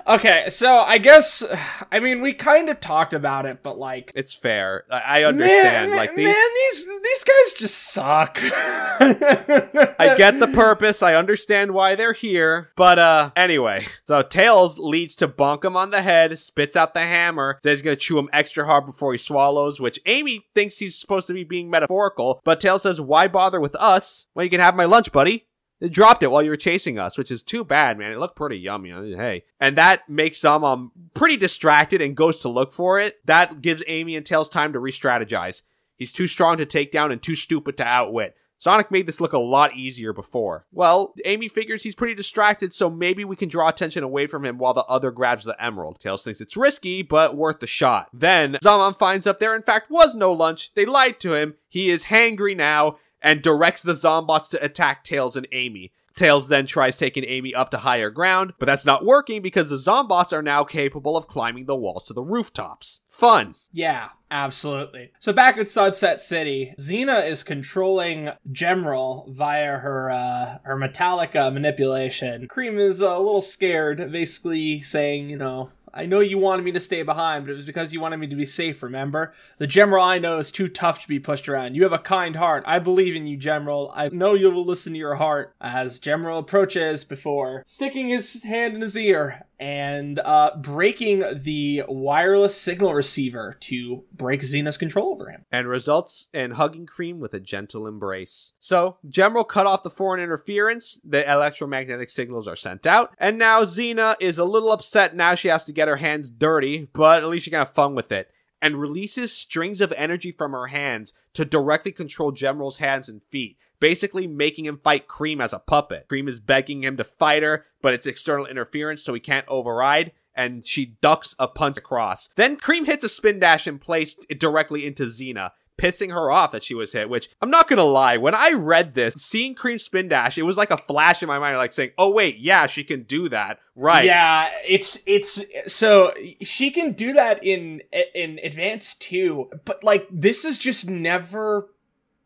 Okay, 0.07 0.47
so 0.51 0.81
I 0.81 0.99
guess, 0.99 1.45
I 1.91 2.01
mean, 2.01 2.21
we 2.21 2.33
kind 2.35 2.69
of 2.69 2.81
talked 2.81 3.15
about 3.15 3.47
it, 3.47 3.63
but 3.63 3.79
like, 3.79 4.13
It's 4.15 4.35
fair. 4.35 4.85
I, 4.91 5.21
I 5.21 5.25
understand. 5.25 5.91
Man, 5.91 5.97
like 5.97 6.15
these, 6.15 6.27
man, 6.27 6.49
these 6.55 6.87
these 7.03 7.25
guys 7.25 7.55
just 7.55 7.79
suck. 7.79 8.39
I 8.43 10.15
get 10.19 10.39
the 10.39 10.51
purpose. 10.53 11.03
I 11.03 11.15
understand 11.15 11.73
why 11.73 11.95
they're 11.95 12.13
here. 12.13 12.71
But 12.77 12.99
uh 12.99 13.31
anyway, 13.37 13.87
so 14.05 14.23
Tails 14.23 14.79
leads 14.79 15.17
to 15.17 15.29
bonk 15.29 15.65
him 15.65 15.77
on 15.77 15.91
the 15.91 16.03
head, 16.03 16.39
spits 16.39 16.77
out 16.77 16.95
the 16.95 17.01
hammer, 17.01 17.59
says 17.63 17.79
he's 17.79 17.83
gonna 17.83 17.97
chew 17.97 18.19
him 18.19 18.29
extra 18.33 18.67
hard 18.67 18.87
before 18.87 19.13
he 19.13 19.19
swallows, 19.19 19.81
which 19.81 20.01
Amy 20.07 20.45
thinks 20.55 20.79
he's 20.79 20.99
supposed 20.99 21.27
to 21.29 21.33
be 21.33 21.45
being 21.45 21.71
metaphorical, 21.71 22.41
but 22.45 22.61
Tails 22.61 22.83
says, 22.83 23.01
Why 23.01 23.29
bother 23.29 23.61
with 23.61 23.75
us? 23.77 24.27
Well, 24.35 24.45
you 24.45 24.51
can 24.51 24.61
have 24.61 24.75
my 24.77 24.85
lunch, 24.85 25.13
buddy. 25.13 25.47
Dropped 25.91 26.23
it 26.23 26.31
while 26.31 26.43
you 26.43 26.51
were 26.51 26.57
chasing 26.57 26.99
us, 26.99 27.19
which 27.19 27.31
is 27.31 27.43
too 27.43 27.65
bad, 27.65 27.99
man. 27.99 28.13
It 28.13 28.19
looked 28.19 28.37
pretty 28.37 28.59
yummy. 28.59 28.91
Hey. 28.91 29.45
And 29.59 29.77
that 29.77 30.09
makes 30.09 30.41
them 30.41 30.65
um 30.65 30.93
pretty 31.15 31.37
distracted 31.37 32.01
and 32.01 32.17
goes 32.17 32.39
to 32.41 32.49
look 32.49 32.73
for 32.73 33.01
it. 33.01 33.17
That 33.25 33.63
gives 33.63 33.83
Amy 33.87 34.17
and 34.17 34.25
Tails 34.25 34.49
time 34.49 34.73
to 34.73 34.79
re-strategize. 34.79 35.63
He's 35.97 36.13
too 36.13 36.27
strong 36.27 36.57
to 36.59 36.67
take 36.67 36.93
down 36.93 37.13
and 37.13 37.23
too 37.23 37.35
stupid 37.35 37.77
to 37.77 37.85
outwit. 37.85 38.35
Sonic 38.59 38.93
made 38.93 39.09
this 39.09 39.21
look 39.21 39.33
a 39.33 39.41
lot 39.41 39.77
easier 39.77 40.13
before. 40.13 40.67
Well, 40.71 41.15
Amy 41.25 41.49
figures 41.49 41.83
he's 41.83 41.97
pretty 41.97 42.15
distracted, 42.15 42.73
so 42.73 42.89
maybe 42.89 43.25
we 43.25 43.35
can 43.35 43.49
draw 43.49 43.69
attention 43.69 44.05
away 44.05 44.29
from 44.29 44.45
him 44.45 44.57
while 44.57 44.73
the 44.73 44.85
other 44.85 45.11
grabs 45.11 45.45
the 45.45 45.61
emerald. 45.61 45.99
Tails 45.99 46.23
thinks 46.23 46.41
it's 46.41 46.57
risky, 46.57 47.03
but 47.03 47.37
worth 47.37 47.59
the 47.59 47.67
shot. 47.67 48.09
Then, 48.13 48.59
Zomom 48.63 48.97
finds 48.97 49.27
out 49.27 49.41
there 49.41 49.57
in 49.57 49.63
fact 49.63 49.91
was 49.91 50.15
no 50.15 50.33
lunch. 50.33 50.71
They 50.77 50.87
lied 50.87 51.19
to 51.21 51.35
him. 51.35 51.55
He 51.69 51.91
is 51.91 52.05
hangry 52.05 52.57
now 52.57 52.99
and 53.23 53.43
directs 53.43 53.83
the 53.83 53.93
Zombots 53.95 54.49
to 54.51 54.65
attack 54.65 55.05
Tails 55.05 55.37
and 55.37 55.49
Amy. 55.53 55.93
Tails 56.17 56.49
then 56.49 56.67
tries 56.67 56.99
taking 56.99 57.25
Amy 57.25 57.55
up 57.55 57.71
to 57.71 57.79
higher 57.79 58.11
ground, 58.11 58.53
but 58.59 58.67
that's 58.67 58.85
not 58.85 59.05
working 59.05 59.41
because 59.41 59.71
the 59.71 59.77
Zombots 59.77 60.33
are 60.33 60.43
now 60.43 60.65
capable 60.65 61.17
of 61.17 61.27
climbing 61.27 61.67
the 61.67 61.77
walls 61.77 62.05
to 62.05 62.13
the 62.13 62.23
rooftops. 62.23 63.01
Fun. 63.09 63.55
Yeah, 63.73 64.09
absolutely. 64.31 65.13
So 65.21 65.33
back 65.33 65.57
at 65.57 65.71
Sunset 65.71 66.21
City, 66.21 66.75
Zeena 66.79 67.21
is 67.21 67.43
controlling 67.43 68.31
General 68.51 69.27
via 69.31 69.79
her 69.79 70.11
uh, 70.11 70.59
her 70.65 70.77
metallic 70.77 71.35
uh, 71.35 71.51
manipulation. 71.51 72.47
Cream 72.49 72.79
is 72.79 73.01
a 73.01 73.17
little 73.17 73.41
scared, 73.43 74.13
basically 74.13 74.83
saying, 74.83 75.31
you 75.31 75.39
know. 75.39 75.71
I 75.95 76.07
know 76.07 76.21
you 76.21 76.39
wanted 76.39 76.65
me 76.65 76.73
to 76.73 76.81
stay 76.81 77.03
behind, 77.03 77.45
but 77.45 77.53
it 77.53 77.57
was 77.57 77.67
because 77.67 77.93
you 77.93 78.01
wanted 78.01 78.19
me 78.19 78.27
to 78.29 78.37
be 78.37 78.47
safe, 78.47 78.83
remember? 78.83 79.35
The 79.59 79.67
General 79.67 80.05
I 80.05 80.19
know 80.19 80.39
is 80.39 80.51
too 80.51 80.69
tough 80.69 81.01
to 81.03 81.09
be 81.09 81.19
pushed 81.19 81.49
around. 81.49 81.75
You 81.75 81.83
have 81.83 81.93
a 81.93 81.99
kind 81.99 82.37
heart. 82.37 82.65
I 82.67 82.79
believe 82.79 83.15
in 83.15 83.27
you, 83.27 83.37
General. 83.37 83.93
I 83.95 84.09
know 84.09 84.35
you 84.35 84.51
will 84.51 84.65
listen 84.65 84.93
to 84.93 84.99
your 84.99 85.17
heart. 85.17 85.55
As 85.61 85.99
General 85.99 86.39
approaches 86.39 87.05
before, 87.05 87.65
sticking 87.67 88.09
his 88.09 88.43
hand 88.43 88.75
in 88.75 88.81
his 88.81 88.97
ear 88.97 89.47
and 89.61 90.19
uh, 90.19 90.51
breaking 90.57 91.25
the 91.43 91.85
wireless 91.87 92.57
signal 92.57 92.95
receiver 92.95 93.57
to 93.61 94.03
break 94.13 94.41
Zeena's 94.41 94.77
control 94.77 95.13
over 95.13 95.31
him. 95.31 95.45
and 95.53 95.69
results 95.69 96.29
in 96.35 96.53
hugging 96.53 96.87
Cream 96.87 97.21
with 97.21 97.33
a 97.33 97.39
gentle 97.39 97.87
embrace. 97.87 98.55
So, 98.59 98.97
General 99.09 99.45
cut 99.45 99.67
off 99.67 99.85
the 99.85 99.91
foreign 99.91 100.21
interference, 100.21 101.01
the 101.05 101.31
electromagnetic 101.31 102.11
signals 102.11 102.49
are 102.49 102.57
sent 102.57 102.87
out, 102.87 103.15
and 103.19 103.39
now 103.39 103.63
Zeena 103.63 104.17
is 104.21 104.37
a 104.37 104.45
little 104.45 104.73
upset 104.73 105.15
now 105.15 105.37
she 105.37 105.49
has 105.49 105.63
to 105.65 105.73
get 105.73 105.82
her 105.89 105.97
hands 105.97 106.31
dirty, 106.31 106.89
but 106.93 107.23
at 107.23 107.29
least 107.29 107.45
she 107.45 107.51
can 107.51 107.59
have 107.59 107.75
fun 107.75 107.95
with 107.95 108.13
it. 108.13 108.31
And 108.61 108.81
releases 108.81 109.33
strings 109.33 109.81
of 109.81 109.93
energy 109.97 110.31
from 110.31 110.53
her 110.53 110.69
hands 110.69 111.13
to 111.35 111.45
directly 111.45 111.91
control 111.91 112.31
General's 112.31 112.79
hands 112.79 113.09
and 113.09 113.23
feet, 113.31 113.57
basically 113.81 114.29
making 114.29 114.67
him 114.67 114.81
fight 114.83 115.09
Cream 115.09 115.41
as 115.41 115.53
a 115.53 115.59
puppet. 115.59 116.07
Cream 116.09 116.29
is 116.29 116.39
begging 116.39 116.85
him 116.85 116.97
to 116.97 117.05
fight 117.05 117.43
her, 117.43 117.67
but 117.81 117.93
it's 117.93 118.07
external 118.07 118.47
interference, 118.47 119.03
so 119.03 119.15
he 119.15 119.21
can't 119.21 119.49
override 119.49 120.13
and 120.35 120.65
she 120.65 120.97
ducks 121.01 121.35
a 121.39 121.49
punch 121.49 121.77
across. 121.77 122.29
Then 122.37 122.57
Cream 122.57 122.85
hits 122.85 123.05
a 123.05 123.09
spin 123.09 123.39
dash 123.39 123.67
and 123.67 123.81
placed 123.81 124.27
directly 124.39 124.87
into 124.87 125.09
Zeena, 125.09 125.53
pissing 125.79 126.13
her 126.13 126.31
off 126.31 126.53
that 126.53 126.63
she 126.63 126.75
was 126.75 126.93
hit, 126.93 127.09
which 127.09 127.31
I'm 127.41 127.51
not 127.51 127.69
gonna 127.69 127.85
lie, 127.85 128.17
when 128.17 128.35
I 128.35 128.51
read 128.51 128.95
this, 128.95 129.15
seeing 129.15 129.55
Cream 129.55 129.79
spin 129.79 130.09
dash, 130.09 130.39
it 130.39 130.43
was 130.43 130.57
like 130.57 130.71
a 130.71 130.77
flash 130.77 131.23
in 131.23 131.29
my 131.29 131.39
mind, 131.39 131.57
like 131.57 131.73
saying, 131.73 131.91
oh 131.99 132.11
wait, 132.11 132.39
yeah, 132.39 132.67
she 132.67 132.85
can 132.85 133.03
do 133.03 133.29
that. 133.29 133.59
Right. 133.75 134.05
Yeah, 134.05 134.51
it's 134.67 135.03
it's 135.07 135.43
so 135.67 136.13
she 136.43 136.71
can 136.71 136.93
do 136.93 137.15
that 137.15 137.43
in 137.45 137.83
in 138.15 138.39
advance 138.43 138.95
too, 138.95 139.51
but 139.65 139.83
like 139.83 140.07
this 140.11 140.45
is 140.45 140.59
just 140.59 140.89
never 140.89 141.69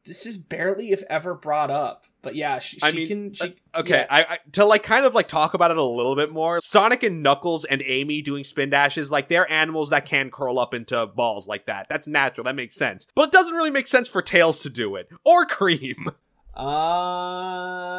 this 0.04 0.26
is 0.26 0.36
barely 0.36 0.92
if 0.92 1.02
ever 1.10 1.34
brought 1.34 1.70
up. 1.70 2.06
But 2.26 2.34
yeah, 2.34 2.58
she, 2.58 2.80
I 2.82 2.90
mean, 2.90 3.06
can. 3.06 3.34
She, 3.34 3.44
uh, 3.72 3.78
Okay, 3.78 3.98
yeah. 3.98 4.06
I, 4.10 4.20
I 4.22 4.38
to 4.52 4.64
like 4.64 4.82
kind 4.82 5.06
of 5.06 5.14
like 5.14 5.28
talk 5.28 5.54
about 5.54 5.70
it 5.70 5.76
a 5.76 5.84
little 5.84 6.16
bit 6.16 6.32
more. 6.32 6.60
Sonic 6.60 7.04
and 7.04 7.22
Knuckles 7.22 7.64
and 7.64 7.82
Amy 7.84 8.20
doing 8.20 8.42
spin 8.42 8.70
dashes, 8.70 9.12
like 9.12 9.28
they're 9.28 9.48
animals 9.48 9.90
that 9.90 10.06
can 10.06 10.30
curl 10.30 10.58
up 10.58 10.74
into 10.74 11.06
balls 11.06 11.46
like 11.46 11.66
that. 11.66 11.86
That's 11.88 12.08
natural. 12.08 12.44
That 12.44 12.56
makes 12.56 12.74
sense. 12.74 13.06
But 13.14 13.28
it 13.28 13.32
doesn't 13.32 13.54
really 13.54 13.70
make 13.70 13.86
sense 13.86 14.08
for 14.08 14.22
Tails 14.22 14.58
to 14.60 14.70
do 14.70 14.96
it 14.96 15.08
or 15.24 15.46
Cream. 15.46 16.10
Uh, 16.56 17.96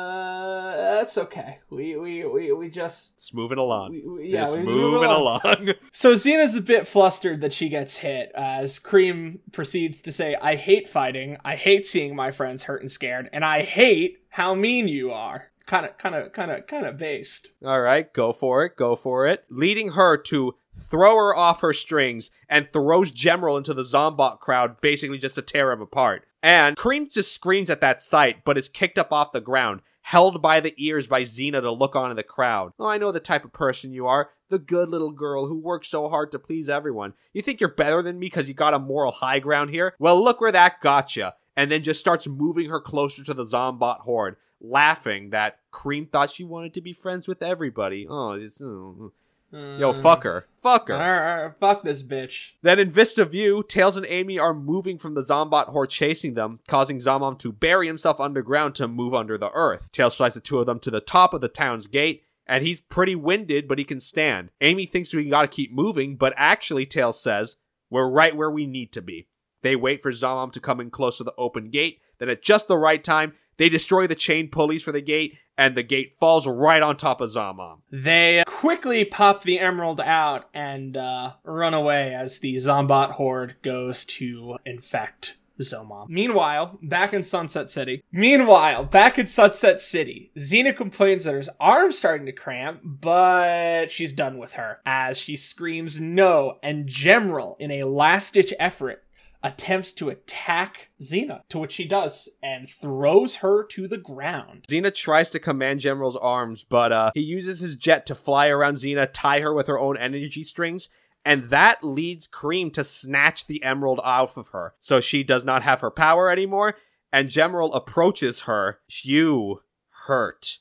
that's 0.76 1.18
okay. 1.18 1.60
We 1.70 1.96
we 1.96 2.26
we 2.26 2.52
we 2.52 2.70
just. 2.70 3.18
It's 3.18 3.34
moving 3.34 3.60
along. 3.60 3.92
We, 3.92 4.02
we, 4.02 4.28
yeah, 4.30 4.46
Just 4.46 4.58
we 4.58 4.64
moving 4.64 5.10
along. 5.10 5.74
So 5.92 6.14
Zeena's 6.14 6.56
a 6.56 6.62
bit 6.62 6.88
flustered 6.88 7.42
that 7.42 7.54
she 7.54 7.70
gets 7.70 7.98
hit 7.98 8.32
as 8.36 8.78
Cream 8.80 9.40
proceeds 9.52 10.02
to 10.04 10.12
say, 10.12 10.36
I 10.40 10.56
hate 10.56 10.88
fighting, 10.88 11.38
I 11.44 11.56
hate 11.56 11.86
seeing 11.86 12.16
my 12.16 12.32
friends 12.32 12.64
hurt 12.64 12.82
and 12.82 12.92
scared, 12.92 13.30
and 13.34 13.44
I 13.44 13.62
hate 13.64 14.20
how 14.30 14.54
mean 14.54 14.88
you 14.88 15.12
are. 15.12 15.52
Kind 15.66 15.86
of, 15.86 15.98
kind 15.98 16.16
of, 16.16 16.32
kind 16.34 16.52
of, 16.52 16.66
kind 16.68 16.86
of 16.86 16.98
based. 16.98 17.50
All 17.66 17.82
right, 17.82 18.14
go 18.14 18.32
for 18.32 18.64
it. 18.66 18.78
Go 18.78 18.96
for 18.96 19.28
it. 19.28 19.44
Leading 19.50 19.90
her 19.90 20.18
to 20.18 20.56
throw 20.78 21.16
her 21.16 21.36
off 21.36 21.62
her 21.62 21.74
strings 21.74 22.32
and 22.48 22.72
throws 22.72 23.12
Gemerald 23.12 23.58
into 23.58 23.74
the 23.74 23.84
Zombot 23.84 24.40
crowd, 24.40 24.80
basically 24.82 25.18
just 25.18 25.36
to 25.36 25.42
tear 25.42 25.72
him 25.72 25.82
apart. 25.82 26.26
And 26.42 26.78
Cream 26.78 27.08
just 27.10 27.34
screams 27.34 27.70
at 27.70 27.82
that 27.82 28.02
sight, 28.02 28.46
but 28.46 28.58
is 28.58 28.70
kicked 28.70 28.98
up 28.98 29.12
off 29.12 29.32
the 29.32 29.42
ground, 29.42 29.82
held 30.02 30.42
by 30.42 30.60
the 30.60 30.74
ears 30.78 31.08
by 31.08 31.24
Zeena 31.24 31.62
to 31.62 31.72
look 31.72 31.96
on 31.96 32.10
in 32.12 32.16
the 32.16 32.24
crowd. 32.24 32.74
Oh, 32.80 32.86
I 32.86 32.98
know 32.98 33.12
the 33.12 33.20
type 33.20 33.44
of 33.44 33.54
person 33.54 33.92
you 33.92 34.08
are. 34.08 34.30
The 34.50 34.60
good 34.60 34.90
little 34.90 35.12
girl 35.12 35.48
who 35.48 35.58
works 35.58 35.90
so 35.90 36.08
hard 36.10 36.32
to 36.32 36.40
please 36.40 36.70
everyone. 36.70 37.14
You 37.34 37.42
think 37.42 37.60
you're 37.60 37.70
better 37.70 38.02
than 38.02 38.20
me 38.20 38.28
because 38.28 38.48
you 38.48 38.54
got 38.54 38.74
a 38.74 38.80
moral 38.80 39.12
high 39.12 39.40
ground 39.40 39.72
here? 39.72 39.94
Well, 40.00 40.24
look 40.24 40.40
where 40.40 40.52
that 40.52 40.80
got 40.80 41.16
you. 41.16 41.30
And 41.56 41.72
then 41.72 41.82
just 41.82 42.00
starts 42.00 42.28
moving 42.28 42.70
her 42.70 42.80
closer 42.80 43.24
to 43.24 43.34
the 43.34 43.44
Zombot 43.44 44.02
horde 44.02 44.38
laughing 44.62 45.32
that 45.32 45.60
Cream 45.72 46.06
thought 46.06 46.32
she 46.32 46.44
wanted 46.44 46.74
to 46.76 46.82
be 46.82 46.94
friends 46.94 47.28
with 47.28 47.42
everybody. 47.42 48.08
Oh, 48.10 48.32
it's, 48.32 48.62
oh. 48.62 48.96
oh. 49.00 49.14
Uh, 49.54 49.78
yo, 49.78 49.94
fuck 49.94 50.24
her, 50.24 50.46
fuck 50.62 50.90
her. 50.90 50.94
Arr, 50.96 51.56
fuck 51.60 51.84
this 51.84 52.04
bitch. 52.04 52.52
Then 52.62 52.80
in 52.80 52.92
Vista 52.92 53.24
View, 53.24 53.64
Tails 53.64 53.96
and 53.96 54.06
Amy 54.10 54.38
are 54.38 54.54
moving 54.54 54.98
from 54.98 55.14
the 55.14 55.22
Zombot 55.22 55.68
horde 55.68 55.90
chasing 55.90 56.34
them, 56.34 56.60
causing 56.68 57.00
Zomom 57.00 57.40
to 57.40 57.54
bury 57.54 57.88
himself 57.88 58.20
underground 58.20 58.76
to 58.76 58.88
move 58.88 59.14
under 59.14 59.38
the 59.38 59.52
earth. 59.52 59.90
Tails 59.92 60.16
flies 60.16 60.34
the 60.34 60.42
two 60.42 60.60
of 60.60 60.66
them 60.66 60.80
to 60.82 60.92
the 60.92 61.00
top 61.00 61.34
of 61.34 61.42
the 61.42 61.48
town's 61.48 61.88
gate, 61.88 62.24
and 62.46 62.66
he's 62.66 62.82
pretty 62.82 63.16
winded, 63.16 63.68
but 63.68 63.78
he 63.78 63.86
can 63.86 64.02
stand. 64.02 64.52
Amy 64.60 64.86
thinks 64.86 65.14
we 65.14 65.30
gotta 65.30 65.48
keep 65.48 65.72
moving, 65.72 66.18
but 66.18 66.34
actually, 66.36 66.86
Tails 66.86 67.22
says, 67.22 67.56
we're 67.90 68.10
right 68.10 68.36
where 68.36 68.52
we 68.52 68.68
need 68.68 68.92
to 68.94 69.02
be. 69.02 69.28
They 69.62 69.76
wait 69.76 70.04
for 70.04 70.12
Zomom 70.12 70.52
to 70.54 70.60
come 70.60 70.82
in 70.82 70.92
close 70.92 71.18
to 71.18 71.24
the 71.24 71.34
open 71.38 71.70
gate, 71.70 72.02
then 72.20 72.30
at 72.30 72.44
just 72.44 72.68
the 72.68 72.78
right 72.78 73.04
time, 73.04 73.34
they 73.58 73.70
destroy 73.70 74.08
the 74.08 74.16
chain 74.16 74.50
pulleys 74.50 74.84
for 74.84 74.92
the 74.92 75.02
gate, 75.02 75.38
and 75.58 75.76
the 75.76 75.84
gate 75.84 76.16
falls 76.20 76.48
right 76.48 76.82
on 76.82 76.98
top 76.98 77.20
of 77.22 77.32
Zomom. 77.32 77.80
They 77.92 78.44
quickly 78.46 79.04
pop 79.06 79.44
the 79.44 79.60
emerald 79.60 80.00
out 80.00 80.50
and 80.54 80.96
uh, 80.96 81.34
run 81.44 81.74
away 81.74 82.14
as 82.14 82.40
the 82.40 82.56
Zombot 82.56 83.12
horde 83.12 83.56
goes 83.64 84.06
to 84.06 84.58
infect 84.66 85.36
Zomom. 85.62 86.08
Meanwhile, 86.10 86.78
back 86.84 87.14
in 87.14 87.24
Sunset 87.24 87.70
City. 87.70 88.04
Meanwhile, 88.12 88.86
back 88.86 89.18
in 89.18 89.28
Sunset 89.28 89.80
City, 89.80 90.32
Zeena 90.38 90.74
complains 90.76 91.24
that 91.24 91.34
her 91.34 91.44
arm's 91.60 91.98
starting 91.98 92.28
to 92.28 92.32
cramp, 92.32 92.82
but 92.84 93.88
she's 93.88 94.14
done 94.14 94.38
with 94.38 94.54
her 94.54 94.80
as 94.86 95.18
she 95.18 95.36
screams 95.36 96.00
no, 96.00 96.60
and 96.62 96.88
General, 96.88 97.58
in 97.60 97.72
a 97.72 97.86
last-ditch 97.86 98.54
effort, 98.60 99.04
attempts 99.48 99.94
to 99.94 100.10
attack 100.10 100.90
Zeena, 101.02 101.44
to 101.48 101.58
which 101.58 101.72
she 101.72 101.88
does 101.88 102.28
and 102.44 102.70
throws 102.70 103.38
her 103.38 103.64
to 103.68 103.88
the 103.88 103.98
ground. 103.98 104.66
Zeena 104.70 104.92
tries 104.92 105.30
to 105.30 105.40
command 105.40 105.80
General's 105.80 106.18
arms, 106.18 106.66
but 106.68 106.92
uh, 106.92 107.12
he 107.14 107.22
uses 107.22 107.62
his 107.62 107.78
jet 107.78 108.06
to 108.08 108.16
fly 108.16 108.48
around 108.50 108.76
Zeena, 108.76 109.08
tie 109.08 109.40
her 109.40 109.54
with 109.54 109.68
her 109.68 109.80
own 109.80 109.98
energy 109.98 110.44
strings, 110.44 110.90
and 111.24 111.46
that 111.46 111.82
leads 111.82 112.28
Cream 112.28 112.72
to 112.72 112.84
snatch 112.84 113.48
the 113.48 113.64
emerald 113.64 114.02
off 114.04 114.36
of 114.36 114.50
her. 114.50 114.74
So 114.82 115.00
she 115.00 115.24
does 115.24 115.46
not 115.46 115.64
have 115.64 115.80
her 115.80 115.92
power 115.92 116.30
anymore, 116.30 116.76
and 117.14 117.30
General 117.30 117.74
approaches 117.74 118.42
her. 118.42 118.80
You 118.90 119.62
hurt 120.08 120.58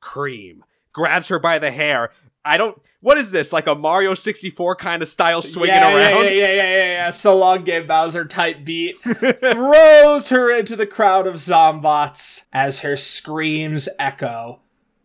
Cream. 0.00 0.64
Grabs 0.92 1.28
her 1.28 1.38
by 1.38 1.58
the 1.58 1.70
hair. 1.70 2.10
I 2.44 2.56
don't. 2.56 2.80
What 3.00 3.18
is 3.18 3.30
this? 3.30 3.52
Like 3.52 3.66
a 3.66 3.74
Mario 3.74 4.14
64 4.14 4.76
kind 4.76 5.02
of 5.02 5.08
style 5.08 5.42
swinging 5.42 5.74
yeah, 5.74 5.94
around? 5.94 6.24
Yeah, 6.24 6.30
yeah, 6.30 6.46
yeah, 6.46 6.52
yeah, 6.52 6.76
yeah, 6.76 6.92
yeah. 6.92 7.10
So 7.10 7.36
long 7.36 7.64
game 7.64 7.86
Bowser 7.86 8.24
type 8.24 8.64
beat. 8.64 8.98
Throws 9.02 10.28
her 10.30 10.50
into 10.50 10.76
the 10.76 10.86
crowd 10.86 11.26
of 11.26 11.34
Zombots 11.34 12.44
as 12.52 12.80
her 12.80 12.96
screams 12.96 13.88
echo 13.98 14.60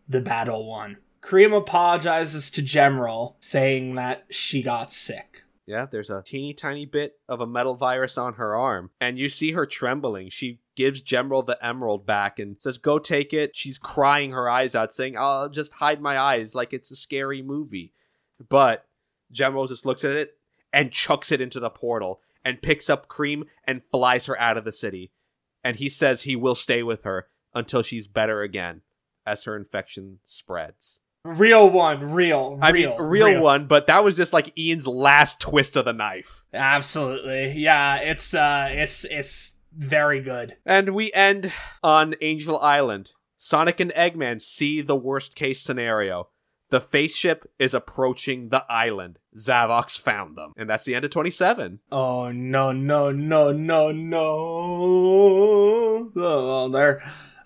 the 0.08 0.20
battle 0.20 0.66
won. 0.66 0.98
Cream 1.20 1.52
apologizes 1.52 2.50
to 2.52 2.62
General, 2.62 3.36
saying 3.40 3.96
that 3.96 4.26
she 4.30 4.62
got 4.62 4.92
sick. 4.92 5.35
Yeah, 5.66 5.86
there's 5.90 6.10
a 6.10 6.22
teeny 6.22 6.54
tiny 6.54 6.86
bit 6.86 7.18
of 7.28 7.40
a 7.40 7.46
metal 7.46 7.74
virus 7.74 8.16
on 8.16 8.34
her 8.34 8.54
arm, 8.54 8.90
and 9.00 9.18
you 9.18 9.28
see 9.28 9.52
her 9.52 9.66
trembling. 9.66 10.30
She 10.30 10.60
gives 10.76 11.02
General 11.02 11.42
the 11.42 11.58
emerald 11.64 12.06
back 12.06 12.38
and 12.38 12.56
says, 12.60 12.78
Go 12.78 13.00
take 13.00 13.32
it. 13.32 13.56
She's 13.56 13.76
crying 13.76 14.30
her 14.30 14.48
eyes 14.48 14.76
out, 14.76 14.94
saying, 14.94 15.18
I'll 15.18 15.48
just 15.48 15.74
hide 15.74 16.00
my 16.00 16.16
eyes 16.16 16.54
like 16.54 16.72
it's 16.72 16.92
a 16.92 16.96
scary 16.96 17.42
movie. 17.42 17.92
But 18.48 18.86
General 19.32 19.66
just 19.66 19.84
looks 19.84 20.04
at 20.04 20.12
it 20.12 20.38
and 20.72 20.92
chucks 20.92 21.32
it 21.32 21.40
into 21.40 21.58
the 21.58 21.70
portal 21.70 22.20
and 22.44 22.62
picks 22.62 22.88
up 22.88 23.08
Cream 23.08 23.46
and 23.64 23.82
flies 23.90 24.26
her 24.26 24.38
out 24.38 24.56
of 24.56 24.64
the 24.64 24.72
city. 24.72 25.10
And 25.64 25.76
he 25.76 25.88
says 25.88 26.22
he 26.22 26.36
will 26.36 26.54
stay 26.54 26.84
with 26.84 27.02
her 27.02 27.26
until 27.54 27.82
she's 27.82 28.06
better 28.06 28.42
again 28.42 28.82
as 29.26 29.44
her 29.44 29.56
infection 29.56 30.20
spreads. 30.22 31.00
Real 31.26 31.68
one, 31.68 32.12
real, 32.12 32.58
I 32.62 32.70
real, 32.70 32.90
mean, 32.90 33.02
real, 33.02 33.40
one, 33.40 33.66
but 33.66 33.86
that 33.88 34.04
was 34.04 34.16
just 34.16 34.32
like 34.32 34.56
Ian's 34.58 34.86
last 34.86 35.40
twist 35.40 35.76
of 35.76 35.84
the 35.84 35.92
knife. 35.92 36.44
Absolutely, 36.54 37.52
yeah. 37.52 37.96
It's 37.96 38.34
uh, 38.34 38.68
it's 38.70 39.04
it's 39.06 39.56
very 39.76 40.22
good. 40.22 40.56
And 40.64 40.94
we 40.94 41.12
end 41.12 41.52
on 41.82 42.14
Angel 42.20 42.58
Island. 42.60 43.10
Sonic 43.36 43.80
and 43.80 43.92
Eggman 43.92 44.40
see 44.40 44.80
the 44.80 44.96
worst 44.96 45.34
case 45.34 45.62
scenario. 45.62 46.28
The 46.70 46.80
face 46.80 47.14
ship 47.14 47.48
is 47.60 47.74
approaching 47.74 48.48
the 48.48 48.64
island. 48.68 49.20
Zavox 49.36 49.96
found 49.96 50.36
them. 50.36 50.52
And 50.56 50.68
that's 50.68 50.84
the 50.84 50.96
end 50.96 51.04
of 51.04 51.12
27. 51.12 51.78
Oh 51.92 52.32
no 52.32 52.72
no 52.72 53.12
no 53.12 53.52
no 53.52 53.92
no! 53.92 54.26
Oh, 56.16 56.68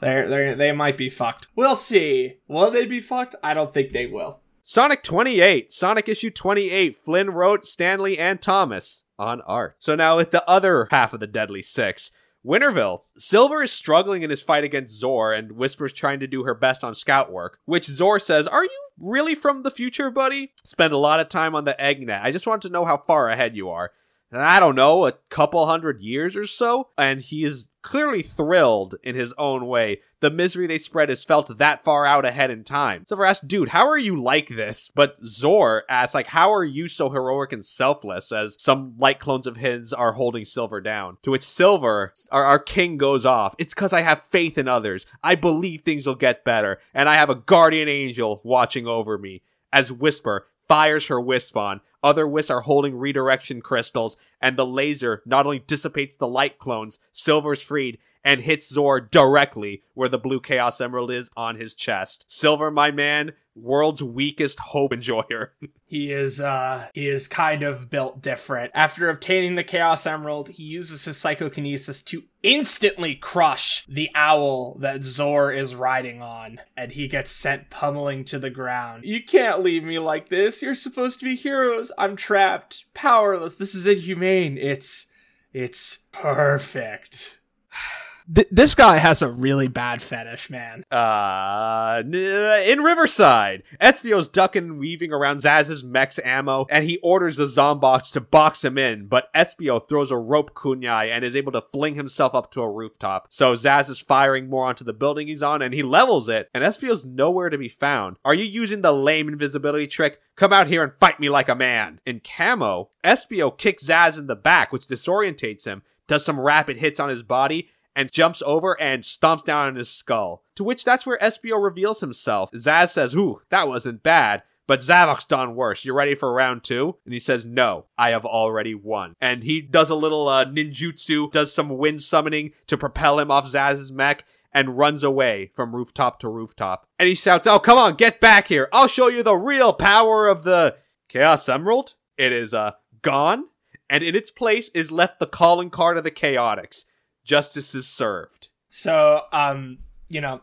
they're 0.00 0.28
they're 0.28 0.54
they 0.54 0.72
might 0.72 0.96
be 0.96 1.08
fucked. 1.08 1.48
We'll 1.54 1.76
see. 1.76 2.38
Will 2.48 2.70
they 2.70 2.86
be 2.86 3.00
fucked? 3.00 3.36
I 3.42 3.54
don't 3.54 3.72
think 3.72 3.92
they 3.92 4.06
will. 4.06 4.40
Sonic 4.62 5.02
28. 5.02 5.72
Sonic 5.72 6.08
issue 6.08 6.30
28. 6.30 6.96
Flynn 6.96 7.30
wrote 7.30 7.66
Stanley 7.66 8.18
and 8.18 8.40
Thomas 8.40 9.02
on 9.18 9.40
art. 9.42 9.76
So 9.78 9.94
now 9.94 10.16
with 10.16 10.30
the 10.30 10.48
other 10.48 10.88
half 10.90 11.12
of 11.12 11.20
the 11.20 11.26
Deadly 11.26 11.62
Six. 11.62 12.10
Winterville. 12.46 13.02
Silver 13.18 13.62
is 13.62 13.70
struggling 13.70 14.22
in 14.22 14.30
his 14.30 14.40
fight 14.40 14.64
against 14.64 14.96
Zor, 14.96 15.32
and 15.32 15.52
Whisper's 15.52 15.92
trying 15.92 16.20
to 16.20 16.26
do 16.26 16.44
her 16.44 16.54
best 16.54 16.82
on 16.82 16.94
scout 16.94 17.30
work, 17.30 17.58
which 17.66 17.86
Zor 17.86 18.18
says, 18.18 18.46
Are 18.46 18.64
you 18.64 18.88
really 18.98 19.34
from 19.34 19.62
the 19.62 19.70
future, 19.70 20.10
buddy? 20.10 20.52
Spend 20.64 20.92
a 20.92 20.98
lot 20.98 21.20
of 21.20 21.28
time 21.28 21.54
on 21.54 21.64
the 21.64 21.76
Eggnet. 21.78 22.22
I 22.22 22.32
just 22.32 22.46
want 22.46 22.62
to 22.62 22.70
know 22.70 22.86
how 22.86 22.96
far 22.96 23.28
ahead 23.28 23.56
you 23.56 23.68
are. 23.68 23.90
I 24.32 24.60
don't 24.60 24.76
know, 24.76 25.06
a 25.06 25.12
couple 25.28 25.66
hundred 25.66 26.00
years 26.00 26.36
or 26.36 26.46
so? 26.46 26.88
And 26.96 27.20
he 27.20 27.44
is 27.44 27.68
clearly 27.82 28.22
thrilled 28.22 28.94
in 29.02 29.14
his 29.14 29.32
own 29.38 29.66
way. 29.66 30.00
The 30.20 30.30
misery 30.30 30.66
they 30.66 30.78
spread 30.78 31.10
is 31.10 31.24
felt 31.24 31.56
that 31.58 31.82
far 31.82 32.04
out 32.04 32.24
ahead 32.24 32.50
in 32.50 32.62
time. 32.62 33.06
Silver 33.06 33.24
asks, 33.24 33.44
dude, 33.44 33.70
how 33.70 33.88
are 33.88 33.98
you 33.98 34.20
like 34.20 34.48
this? 34.48 34.90
But 34.94 35.16
Zor 35.24 35.84
asks, 35.88 36.14
like, 36.14 36.28
how 36.28 36.52
are 36.52 36.64
you 36.64 36.88
so 36.88 37.10
heroic 37.10 37.52
and 37.52 37.64
selfless 37.64 38.30
as 38.30 38.60
some 38.60 38.94
light 38.98 39.18
clones 39.18 39.46
of 39.46 39.56
his 39.56 39.92
are 39.92 40.12
holding 40.12 40.44
Silver 40.44 40.80
down? 40.80 41.16
To 41.22 41.30
which 41.30 41.42
Silver, 41.42 42.12
our, 42.30 42.44
our 42.44 42.58
king, 42.58 42.98
goes 42.98 43.24
off. 43.24 43.54
It's 43.58 43.74
because 43.74 43.92
I 43.92 44.02
have 44.02 44.22
faith 44.22 44.58
in 44.58 44.68
others. 44.68 45.06
I 45.22 45.34
believe 45.34 45.80
things 45.80 46.06
will 46.06 46.14
get 46.14 46.44
better. 46.44 46.80
And 46.92 47.08
I 47.08 47.14
have 47.14 47.30
a 47.30 47.34
guardian 47.34 47.88
angel 47.88 48.42
watching 48.44 48.86
over 48.86 49.16
me. 49.18 49.42
As 49.72 49.92
Whisper 49.92 50.48
fires 50.70 51.08
her 51.08 51.20
wisp 51.20 51.56
on. 51.56 51.80
Other 52.00 52.28
wisps 52.28 52.48
are 52.48 52.60
holding 52.60 52.96
redirection 52.96 53.60
crystals, 53.60 54.16
and 54.40 54.56
the 54.56 54.64
laser 54.64 55.20
not 55.26 55.44
only 55.44 55.58
dissipates 55.58 56.14
the 56.14 56.28
light 56.28 56.60
clones, 56.60 57.00
Silver's 57.10 57.60
freed, 57.60 57.98
and 58.22 58.42
hits 58.42 58.68
Zor 58.68 59.00
directly 59.00 59.82
where 59.94 60.08
the 60.08 60.16
blue 60.16 60.38
Chaos 60.38 60.80
Emerald 60.80 61.10
is 61.10 61.28
on 61.36 61.56
his 61.56 61.74
chest. 61.74 62.24
Silver, 62.28 62.70
my 62.70 62.92
man, 62.92 63.32
world's 63.62 64.02
weakest 64.02 64.58
hope 64.58 64.92
enjoyer. 64.92 65.52
He 65.90 66.12
is 66.12 66.40
uh 66.40 66.86
he 66.94 67.08
is 67.08 67.26
kind 67.26 67.64
of 67.64 67.90
built 67.90 68.22
different. 68.22 68.70
After 68.76 69.10
obtaining 69.10 69.56
the 69.56 69.64
Chaos 69.64 70.06
Emerald, 70.06 70.50
he 70.50 70.62
uses 70.62 71.04
his 71.04 71.16
psychokinesis 71.16 72.00
to 72.02 72.22
instantly 72.44 73.16
crush 73.16 73.84
the 73.86 74.08
owl 74.14 74.78
that 74.82 75.02
Zor 75.02 75.50
is 75.50 75.74
riding 75.74 76.22
on, 76.22 76.60
and 76.76 76.92
he 76.92 77.08
gets 77.08 77.32
sent 77.32 77.70
pummeling 77.70 78.24
to 78.26 78.38
the 78.38 78.50
ground. 78.50 79.02
You 79.04 79.20
can't 79.24 79.64
leave 79.64 79.82
me 79.82 79.98
like 79.98 80.28
this. 80.28 80.62
You're 80.62 80.76
supposed 80.76 81.18
to 81.18 81.24
be 81.24 81.34
heroes. 81.34 81.90
I'm 81.98 82.14
trapped, 82.14 82.84
powerless. 82.94 83.56
This 83.56 83.74
is 83.74 83.84
inhumane. 83.84 84.58
It's 84.58 85.08
it's 85.52 86.04
perfect. 86.12 87.40
Th- 88.32 88.46
this 88.50 88.74
guy 88.74 88.98
has 88.98 89.22
a 89.22 89.28
really 89.28 89.66
bad 89.68 90.00
fetish, 90.00 90.50
man. 90.50 90.84
Uh, 90.90 92.02
in 92.04 92.80
Riverside, 92.80 93.62
Espio's 93.80 94.28
ducking 94.28 94.64
and 94.64 94.78
weaving 94.78 95.12
around 95.12 95.42
Zazz's 95.42 95.82
mech's 95.82 96.20
ammo, 96.22 96.66
and 96.70 96.84
he 96.84 96.98
orders 97.02 97.36
the 97.36 97.46
Zombots 97.46 98.12
to 98.12 98.20
box 98.20 98.64
him 98.64 98.78
in, 98.78 99.08
but 99.08 99.32
Espio 99.34 99.86
throws 99.88 100.10
a 100.10 100.16
rope 100.16 100.54
kunai 100.54 101.10
and 101.10 101.24
is 101.24 101.34
able 101.34 101.52
to 101.52 101.64
fling 101.72 101.94
himself 101.94 102.34
up 102.34 102.52
to 102.52 102.62
a 102.62 102.70
rooftop. 102.70 103.26
So 103.30 103.54
Zazz 103.54 103.90
is 103.90 103.98
firing 103.98 104.48
more 104.48 104.66
onto 104.66 104.84
the 104.84 104.92
building 104.92 105.26
he's 105.26 105.42
on, 105.42 105.62
and 105.62 105.74
he 105.74 105.82
levels 105.82 106.28
it, 106.28 106.48
and 106.54 106.62
Espio's 106.62 107.04
nowhere 107.04 107.50
to 107.50 107.58
be 107.58 107.68
found. 107.68 108.16
Are 108.24 108.34
you 108.34 108.44
using 108.44 108.82
the 108.82 108.92
lame 108.92 109.28
invisibility 109.28 109.86
trick? 109.86 110.20
Come 110.36 110.52
out 110.52 110.68
here 110.68 110.82
and 110.82 110.92
fight 111.00 111.18
me 111.18 111.28
like 111.28 111.48
a 111.48 111.54
man. 111.54 112.00
In 112.06 112.20
Camo, 112.20 112.90
Espio 113.02 113.56
kicks 113.56 113.84
Zazz 113.84 114.18
in 114.18 114.26
the 114.26 114.36
back, 114.36 114.72
which 114.72 114.86
disorientates 114.86 115.64
him, 115.64 115.82
does 116.06 116.24
some 116.24 116.40
rapid 116.40 116.78
hits 116.78 116.98
on 116.98 117.08
his 117.08 117.22
body, 117.22 117.68
and 118.00 118.10
jumps 118.10 118.42
over 118.46 118.80
and 118.80 119.02
stomps 119.02 119.44
down 119.44 119.66
on 119.66 119.76
his 119.76 119.90
skull. 119.90 120.42
To 120.54 120.64
which 120.64 120.86
that's 120.86 121.04
where 121.04 121.18
Espio 121.18 121.62
reveals 121.62 122.00
himself. 122.00 122.50
Zazz 122.52 122.92
says, 122.92 123.14
Ooh, 123.14 123.42
that 123.50 123.68
wasn't 123.68 124.02
bad. 124.02 124.42
But 124.66 124.80
Zavok's 124.80 125.26
done 125.26 125.54
worse. 125.54 125.84
You 125.84 125.92
ready 125.92 126.14
for 126.14 126.32
round 126.32 126.64
two? 126.64 126.96
And 127.04 127.12
he 127.12 127.20
says, 127.20 127.44
No, 127.44 127.88
I 127.98 128.10
have 128.10 128.24
already 128.24 128.74
won. 128.74 129.16
And 129.20 129.42
he 129.42 129.60
does 129.60 129.90
a 129.90 129.94
little 129.94 130.28
uh, 130.28 130.46
ninjutsu, 130.46 131.30
does 131.30 131.52
some 131.52 131.76
wind 131.76 132.00
summoning 132.00 132.52
to 132.68 132.78
propel 132.78 133.18
him 133.18 133.30
off 133.30 133.50
Zazz's 133.50 133.92
mech, 133.92 134.24
and 134.50 134.78
runs 134.78 135.02
away 135.02 135.50
from 135.54 135.76
rooftop 135.76 136.20
to 136.20 136.28
rooftop. 136.30 136.86
And 136.98 137.06
he 137.06 137.14
shouts, 137.14 137.46
Oh, 137.46 137.58
come 137.58 137.76
on, 137.76 137.96
get 137.96 138.18
back 138.18 138.48
here. 138.48 138.70
I'll 138.72 138.88
show 138.88 139.08
you 139.08 139.22
the 139.22 139.36
real 139.36 139.74
power 139.74 140.26
of 140.26 140.44
the 140.44 140.76
Chaos 141.10 141.50
Emerald. 141.50 141.96
It 142.16 142.32
is 142.32 142.54
uh, 142.54 142.72
gone, 143.02 143.44
and 143.90 144.02
in 144.02 144.14
its 144.14 144.30
place 144.30 144.70
is 144.72 144.90
left 144.90 145.20
the 145.20 145.26
calling 145.26 145.68
card 145.68 145.98
of 145.98 146.04
the 146.04 146.10
Chaotix 146.10 146.84
justice 147.30 147.76
is 147.76 147.86
served. 147.86 148.48
So, 148.70 149.22
um, 149.32 149.78
you 150.08 150.20
know, 150.20 150.40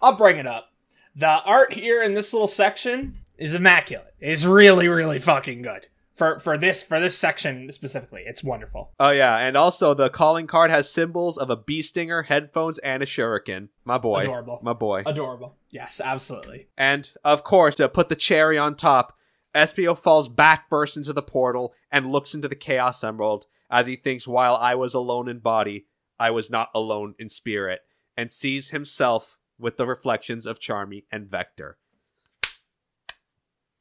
I'll 0.00 0.16
bring 0.16 0.38
it 0.38 0.46
up. 0.46 0.72
The 1.14 1.28
art 1.28 1.74
here 1.74 2.02
in 2.02 2.14
this 2.14 2.32
little 2.32 2.48
section 2.48 3.18
is 3.36 3.52
immaculate. 3.52 4.14
It's 4.20 4.44
really, 4.44 4.88
really 4.88 5.18
fucking 5.18 5.60
good. 5.60 5.88
For 6.16 6.38
for 6.38 6.56
this 6.56 6.82
for 6.82 6.98
this 6.98 7.16
section 7.16 7.70
specifically. 7.72 8.22
It's 8.26 8.42
wonderful. 8.42 8.92
Oh 8.98 9.10
yeah, 9.10 9.36
and 9.36 9.56
also 9.56 9.92
the 9.92 10.08
calling 10.08 10.46
card 10.46 10.70
has 10.70 10.90
symbols 10.90 11.36
of 11.36 11.50
a 11.50 11.56
bee 11.56 11.82
stinger, 11.82 12.22
headphones, 12.22 12.78
and 12.78 13.02
a 13.02 13.06
shuriken. 13.06 13.68
My 13.84 13.98
boy. 13.98 14.22
Adorable. 14.22 14.60
My 14.62 14.74
boy. 14.74 15.02
Adorable. 15.04 15.56
Yes, 15.70 16.00
absolutely. 16.02 16.68
And 16.76 17.10
of 17.22 17.44
course, 17.44 17.74
to 17.76 17.88
put 17.88 18.08
the 18.08 18.16
cherry 18.16 18.58
on 18.58 18.76
top, 18.76 19.16
Espio 19.54 19.96
falls 19.96 20.28
back 20.28 20.68
first 20.70 20.96
into 20.96 21.12
the 21.12 21.22
portal 21.22 21.74
and 21.90 22.12
looks 22.12 22.34
into 22.34 22.48
the 22.48 22.54
Chaos 22.54 23.02
Emerald 23.04 23.46
as 23.70 23.86
he 23.86 23.96
thinks 23.96 24.26
while 24.26 24.56
I 24.56 24.74
was 24.74 24.94
alone 24.94 25.28
in 25.28 25.38
body, 25.38 25.86
I 26.20 26.30
was 26.30 26.50
not 26.50 26.68
alone 26.74 27.14
in 27.18 27.28
spirit, 27.28 27.80
and 28.16 28.30
sees 28.30 28.70
himself 28.70 29.38
with 29.58 29.76
the 29.76 29.86
reflections 29.86 30.46
of 30.46 30.60
Charmy 30.60 31.04
and 31.10 31.28
Vector. 31.28 31.78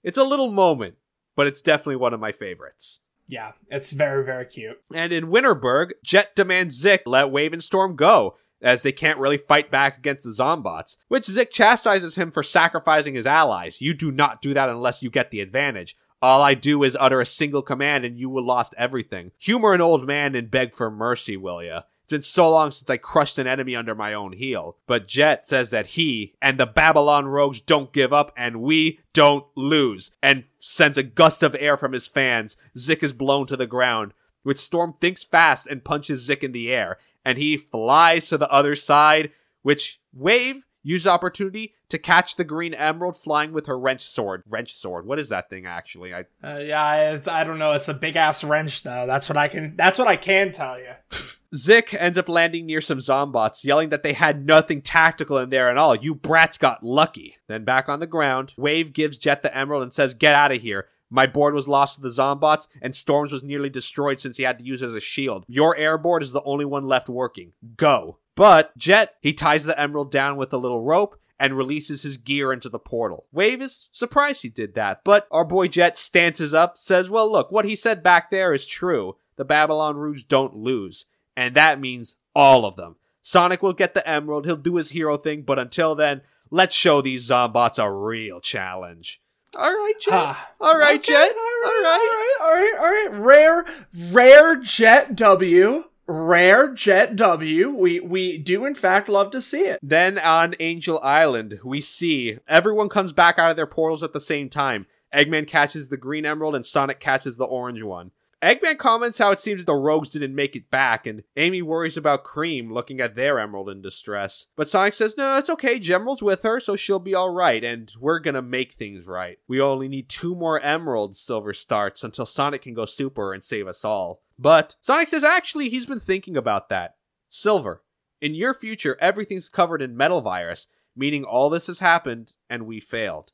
It's 0.03 0.17
a 0.17 0.23
little 0.23 0.51
moment, 0.51 0.95
but 1.35 1.45
it's 1.45 1.61
definitely 1.61 1.97
one 1.97 2.13
of 2.13 2.19
my 2.19 2.31
favorites. 2.31 3.01
Yeah, 3.27 3.51
it's 3.69 3.91
very, 3.91 4.25
very 4.25 4.45
cute. 4.45 4.81
And 4.93 5.11
in 5.11 5.27
Winterberg, 5.27 5.91
Jet 6.03 6.35
demands 6.35 6.75
Zik 6.75 7.03
let 7.05 7.29
Wave 7.29 7.53
and 7.53 7.63
Storm 7.63 7.95
go, 7.95 8.35
as 8.61 8.81
they 8.81 8.91
can't 8.91 9.19
really 9.19 9.37
fight 9.37 9.69
back 9.69 9.97
against 9.97 10.23
the 10.23 10.31
Zombots, 10.31 10.97
which 11.09 11.25
Zik 11.25 11.51
chastises 11.51 12.15
him 12.15 12.31
for 12.31 12.43
sacrificing 12.43 13.15
his 13.15 13.27
allies. 13.27 13.81
You 13.81 13.93
do 13.93 14.11
not 14.11 14.41
do 14.41 14.53
that 14.53 14.69
unless 14.69 15.03
you 15.03 15.09
get 15.09 15.31
the 15.31 15.41
advantage. 15.41 15.95
All 16.21 16.41
I 16.41 16.53
do 16.53 16.83
is 16.83 16.97
utter 16.99 17.21
a 17.21 17.25
single 17.25 17.61
command 17.61 18.03
and 18.03 18.17
you 18.17 18.29
will 18.29 18.45
lost 18.45 18.73
everything. 18.77 19.31
Humor 19.37 19.73
an 19.73 19.81
old 19.81 20.05
man 20.05 20.35
and 20.35 20.51
beg 20.51 20.73
for 20.73 20.91
mercy, 20.91 21.37
will 21.37 21.63
ya? 21.63 21.83
It's 22.09 22.11
been 22.11 22.21
so 22.23 22.49
long 22.49 22.71
since 22.71 22.89
I 22.89 22.97
crushed 22.97 23.37
an 23.37 23.45
enemy 23.45 23.75
under 23.75 23.93
my 23.93 24.15
own 24.15 24.31
heel. 24.31 24.77
But 24.87 25.07
Jet 25.07 25.45
says 25.45 25.69
that 25.69 25.85
he 25.85 26.33
and 26.41 26.59
the 26.59 26.65
Babylon 26.65 27.27
rogues 27.27 27.61
don't 27.61 27.93
give 27.93 28.11
up 28.11 28.33
and 28.35 28.63
we 28.63 29.01
don't 29.13 29.45
lose. 29.55 30.09
And 30.23 30.45
sends 30.57 30.97
a 30.97 31.03
gust 31.03 31.43
of 31.43 31.55
air 31.59 31.77
from 31.77 31.91
his 31.91 32.07
fans. 32.07 32.57
Zik 32.75 33.03
is 33.03 33.13
blown 33.13 33.45
to 33.45 33.55
the 33.55 33.67
ground, 33.67 34.15
which 34.41 34.57
Storm 34.57 34.95
thinks 34.99 35.23
fast 35.23 35.67
and 35.67 35.83
punches 35.83 36.21
Zik 36.21 36.43
in 36.43 36.51
the 36.51 36.71
air. 36.71 36.97
And 37.23 37.37
he 37.37 37.57
flies 37.57 38.27
to 38.29 38.39
the 38.39 38.49
other 38.49 38.75
side, 38.75 39.29
which 39.61 40.01
Wave 40.11 40.65
used 40.81 41.05
the 41.05 41.11
opportunity 41.11 41.75
to 41.89 41.99
catch 41.99 42.37
the 42.37 42.43
green 42.43 42.73
emerald 42.73 43.17
flying 43.17 43.53
with 43.53 43.67
her 43.67 43.77
wrench 43.77 44.01
sword. 44.01 44.41
Wrench 44.49 44.73
sword. 44.73 45.05
What 45.05 45.19
is 45.19 45.29
that 45.29 45.51
thing 45.51 45.67
actually? 45.67 46.15
I 46.15 46.21
Uh, 46.43 46.57
yeah, 46.57 47.11
it's, 47.11 47.27
I 47.27 47.43
don't 47.43 47.59
know. 47.59 47.73
It's 47.73 47.87
a 47.87 47.93
big 47.93 48.15
ass 48.15 48.43
wrench, 48.43 48.81
though. 48.81 49.05
That's 49.05 49.29
what 49.29 49.37
I 49.37 49.47
can. 49.47 49.75
That's 49.75 49.99
what 49.99 50.07
I 50.07 50.15
can 50.15 50.51
tell 50.51 50.79
you. 50.79 50.93
Zik 51.55 51.93
ends 51.93 52.17
up 52.17 52.29
landing 52.29 52.65
near 52.65 52.81
some 52.81 52.99
zombots, 52.99 53.63
yelling 53.63 53.89
that 53.89 54.03
they 54.03 54.13
had 54.13 54.45
nothing 54.45 54.81
tactical 54.81 55.37
in 55.37 55.49
there 55.49 55.69
at 55.69 55.77
all. 55.77 55.95
You 55.95 56.13
brats 56.13 56.57
got 56.57 56.83
lucky. 56.83 57.37
Then 57.47 57.63
back 57.63 57.89
on 57.89 57.99
the 57.99 58.07
ground, 58.07 58.53
Wave 58.57 58.93
gives 58.93 59.17
Jet 59.17 59.41
the 59.41 59.55
emerald 59.55 59.83
and 59.83 59.93
says, 59.93 60.13
Get 60.13 60.35
out 60.35 60.51
of 60.51 60.61
here. 60.61 60.87
My 61.09 61.25
board 61.25 61.55
was 61.55 61.67
lost 61.67 61.95
to 61.95 62.01
the 62.01 62.09
zombots, 62.09 62.67
and 62.81 62.95
Storms 62.95 63.31
was 63.31 63.41
nearly 63.41 63.69
destroyed 63.69 64.19
since 64.19 64.37
he 64.37 64.43
had 64.43 64.59
to 64.59 64.65
use 64.65 64.83
it 64.83 64.87
as 64.87 64.93
a 64.93 64.99
shield. 64.99 65.43
Your 65.47 65.75
air 65.75 65.97
board 65.97 66.21
is 66.21 66.31
the 66.31 66.43
only 66.43 66.65
one 66.65 66.85
left 66.85 67.09
working. 67.09 67.53
Go. 67.77 68.19
But 68.35 68.77
Jet, 68.77 69.15
he 69.19 69.33
ties 69.33 69.63
the 69.63 69.79
emerald 69.79 70.11
down 70.11 70.37
with 70.37 70.53
a 70.53 70.57
little 70.57 70.81
rope 70.81 71.19
and 71.39 71.57
releases 71.57 72.03
his 72.03 72.17
gear 72.17 72.53
into 72.53 72.69
the 72.69 72.79
portal. 72.79 73.25
Wave 73.31 73.61
is 73.61 73.89
surprised 73.91 74.43
he 74.43 74.49
did 74.49 74.75
that, 74.75 75.01
but 75.03 75.27
our 75.31 75.45
boy 75.45 75.67
Jet 75.67 75.97
stances 75.97 76.53
up, 76.53 76.77
says, 76.77 77.09
Well, 77.09 77.31
look, 77.31 77.51
what 77.51 77.65
he 77.65 77.75
said 77.75 78.03
back 78.03 78.29
there 78.29 78.53
is 78.53 78.67
true. 78.67 79.15
The 79.37 79.45
Babylon 79.45 79.95
Rouge 79.95 80.23
don't 80.23 80.55
lose. 80.55 81.05
And 81.35 81.55
that 81.55 81.79
means 81.79 82.15
all 82.35 82.65
of 82.65 82.75
them. 82.75 82.95
Sonic 83.21 83.61
will 83.61 83.73
get 83.73 83.93
the 83.93 84.07
emerald, 84.07 84.45
he'll 84.45 84.55
do 84.55 84.75
his 84.75 84.89
hero 84.89 85.17
thing, 85.17 85.43
but 85.43 85.59
until 85.59 85.93
then, 85.93 86.21
let's 86.49 86.75
show 86.75 87.01
these 87.01 87.29
Zombots 87.29 87.77
a 87.77 87.91
real 87.91 88.39
challenge. 88.39 89.21
All 89.57 89.71
right, 89.71 89.93
Jet. 89.99 90.13
Ah, 90.13 90.51
all 90.61 90.77
right, 90.77 90.99
okay, 90.99 91.13
Jet. 91.13 91.31
All 91.31 91.71
right, 91.71 91.83
all 91.85 91.93
right, 91.93 92.37
all 92.41 92.53
right, 92.53 92.73
all 92.79 93.11
right. 93.11 93.19
Rare, 93.19 93.65
rare 94.11 94.55
Jet 94.57 95.15
W. 95.15 95.85
Rare 96.07 96.73
Jet 96.73 97.15
W. 97.15 97.69
We 97.69 97.99
we 97.99 98.39
do 98.39 98.65
in 98.65 98.73
fact 98.73 99.09
love 99.09 99.29
to 99.31 99.41
see 99.41 99.61
it. 99.61 99.79
Then 99.81 100.17
on 100.17 100.55
Angel 100.59 100.99
Island, 101.03 101.59
we 101.63 101.81
see 101.81 102.37
everyone 102.47 102.89
comes 102.89 103.13
back 103.13 103.37
out 103.37 103.51
of 103.51 103.57
their 103.57 103.67
portals 103.67 104.01
at 104.01 104.13
the 104.13 104.21
same 104.21 104.49
time. 104.49 104.87
Eggman 105.13 105.47
catches 105.47 105.89
the 105.89 105.97
green 105.97 106.25
emerald 106.25 106.55
and 106.55 106.65
Sonic 106.65 106.99
catches 106.99 107.37
the 107.37 107.45
orange 107.45 107.83
one. 107.83 108.11
Eggman 108.41 108.77
comments 108.77 109.17
how 109.17 109.31
it 109.31 109.39
seems 109.39 109.59
that 109.59 109.65
the 109.65 109.75
rogues 109.75 110.09
didn't 110.09 110.33
make 110.33 110.55
it 110.55 110.71
back, 110.71 111.05
and 111.05 111.23
Amy 111.35 111.61
worries 111.61 111.97
about 111.97 112.23
Cream 112.23 112.71
looking 112.71 113.01
at 113.01 113.15
their 113.15 113.37
emerald 113.39 113.69
in 113.69 113.81
distress. 113.81 114.47
But 114.55 114.69
Sonic 114.69 114.93
says, 114.93 115.17
no, 115.17 115.37
it's 115.37 115.49
okay, 115.49 115.77
Gemerald's 115.79 116.21
with 116.21 116.43
her, 116.43 116.59
so 116.59 116.75
she'll 116.77 116.99
be 116.99 117.15
alright, 117.15 117.63
and 117.63 117.91
we're 117.99 118.19
gonna 118.19 118.41
make 118.41 118.73
things 118.73 119.05
right. 119.05 119.39
We 119.47 119.59
only 119.59 119.89
need 119.89 120.07
two 120.07 120.35
more 120.35 120.59
emeralds, 120.61 121.19
Silver 121.19 121.53
starts, 121.53 122.03
until 122.03 122.25
Sonic 122.25 122.61
can 122.61 122.73
go 122.73 122.85
super 122.85 123.33
and 123.33 123.43
save 123.43 123.67
us 123.67 123.83
all. 123.83 124.21
But 124.37 124.77
Sonic 124.81 125.09
says 125.09 125.23
actually 125.23 125.69
he's 125.69 125.85
been 125.85 125.99
thinking 125.99 126.37
about 126.37 126.69
that. 126.69 126.95
Silver, 127.27 127.83
in 128.21 128.35
your 128.35 128.53
future, 128.53 128.97
everything's 129.01 129.49
covered 129.49 129.81
in 129.81 129.97
metal 129.97 130.21
virus, 130.21 130.67
meaning 130.95 131.23
all 131.23 131.49
this 131.49 131.67
has 131.67 131.79
happened 131.79 132.33
and 132.49 132.65
we 132.65 132.79
failed. 132.79 133.33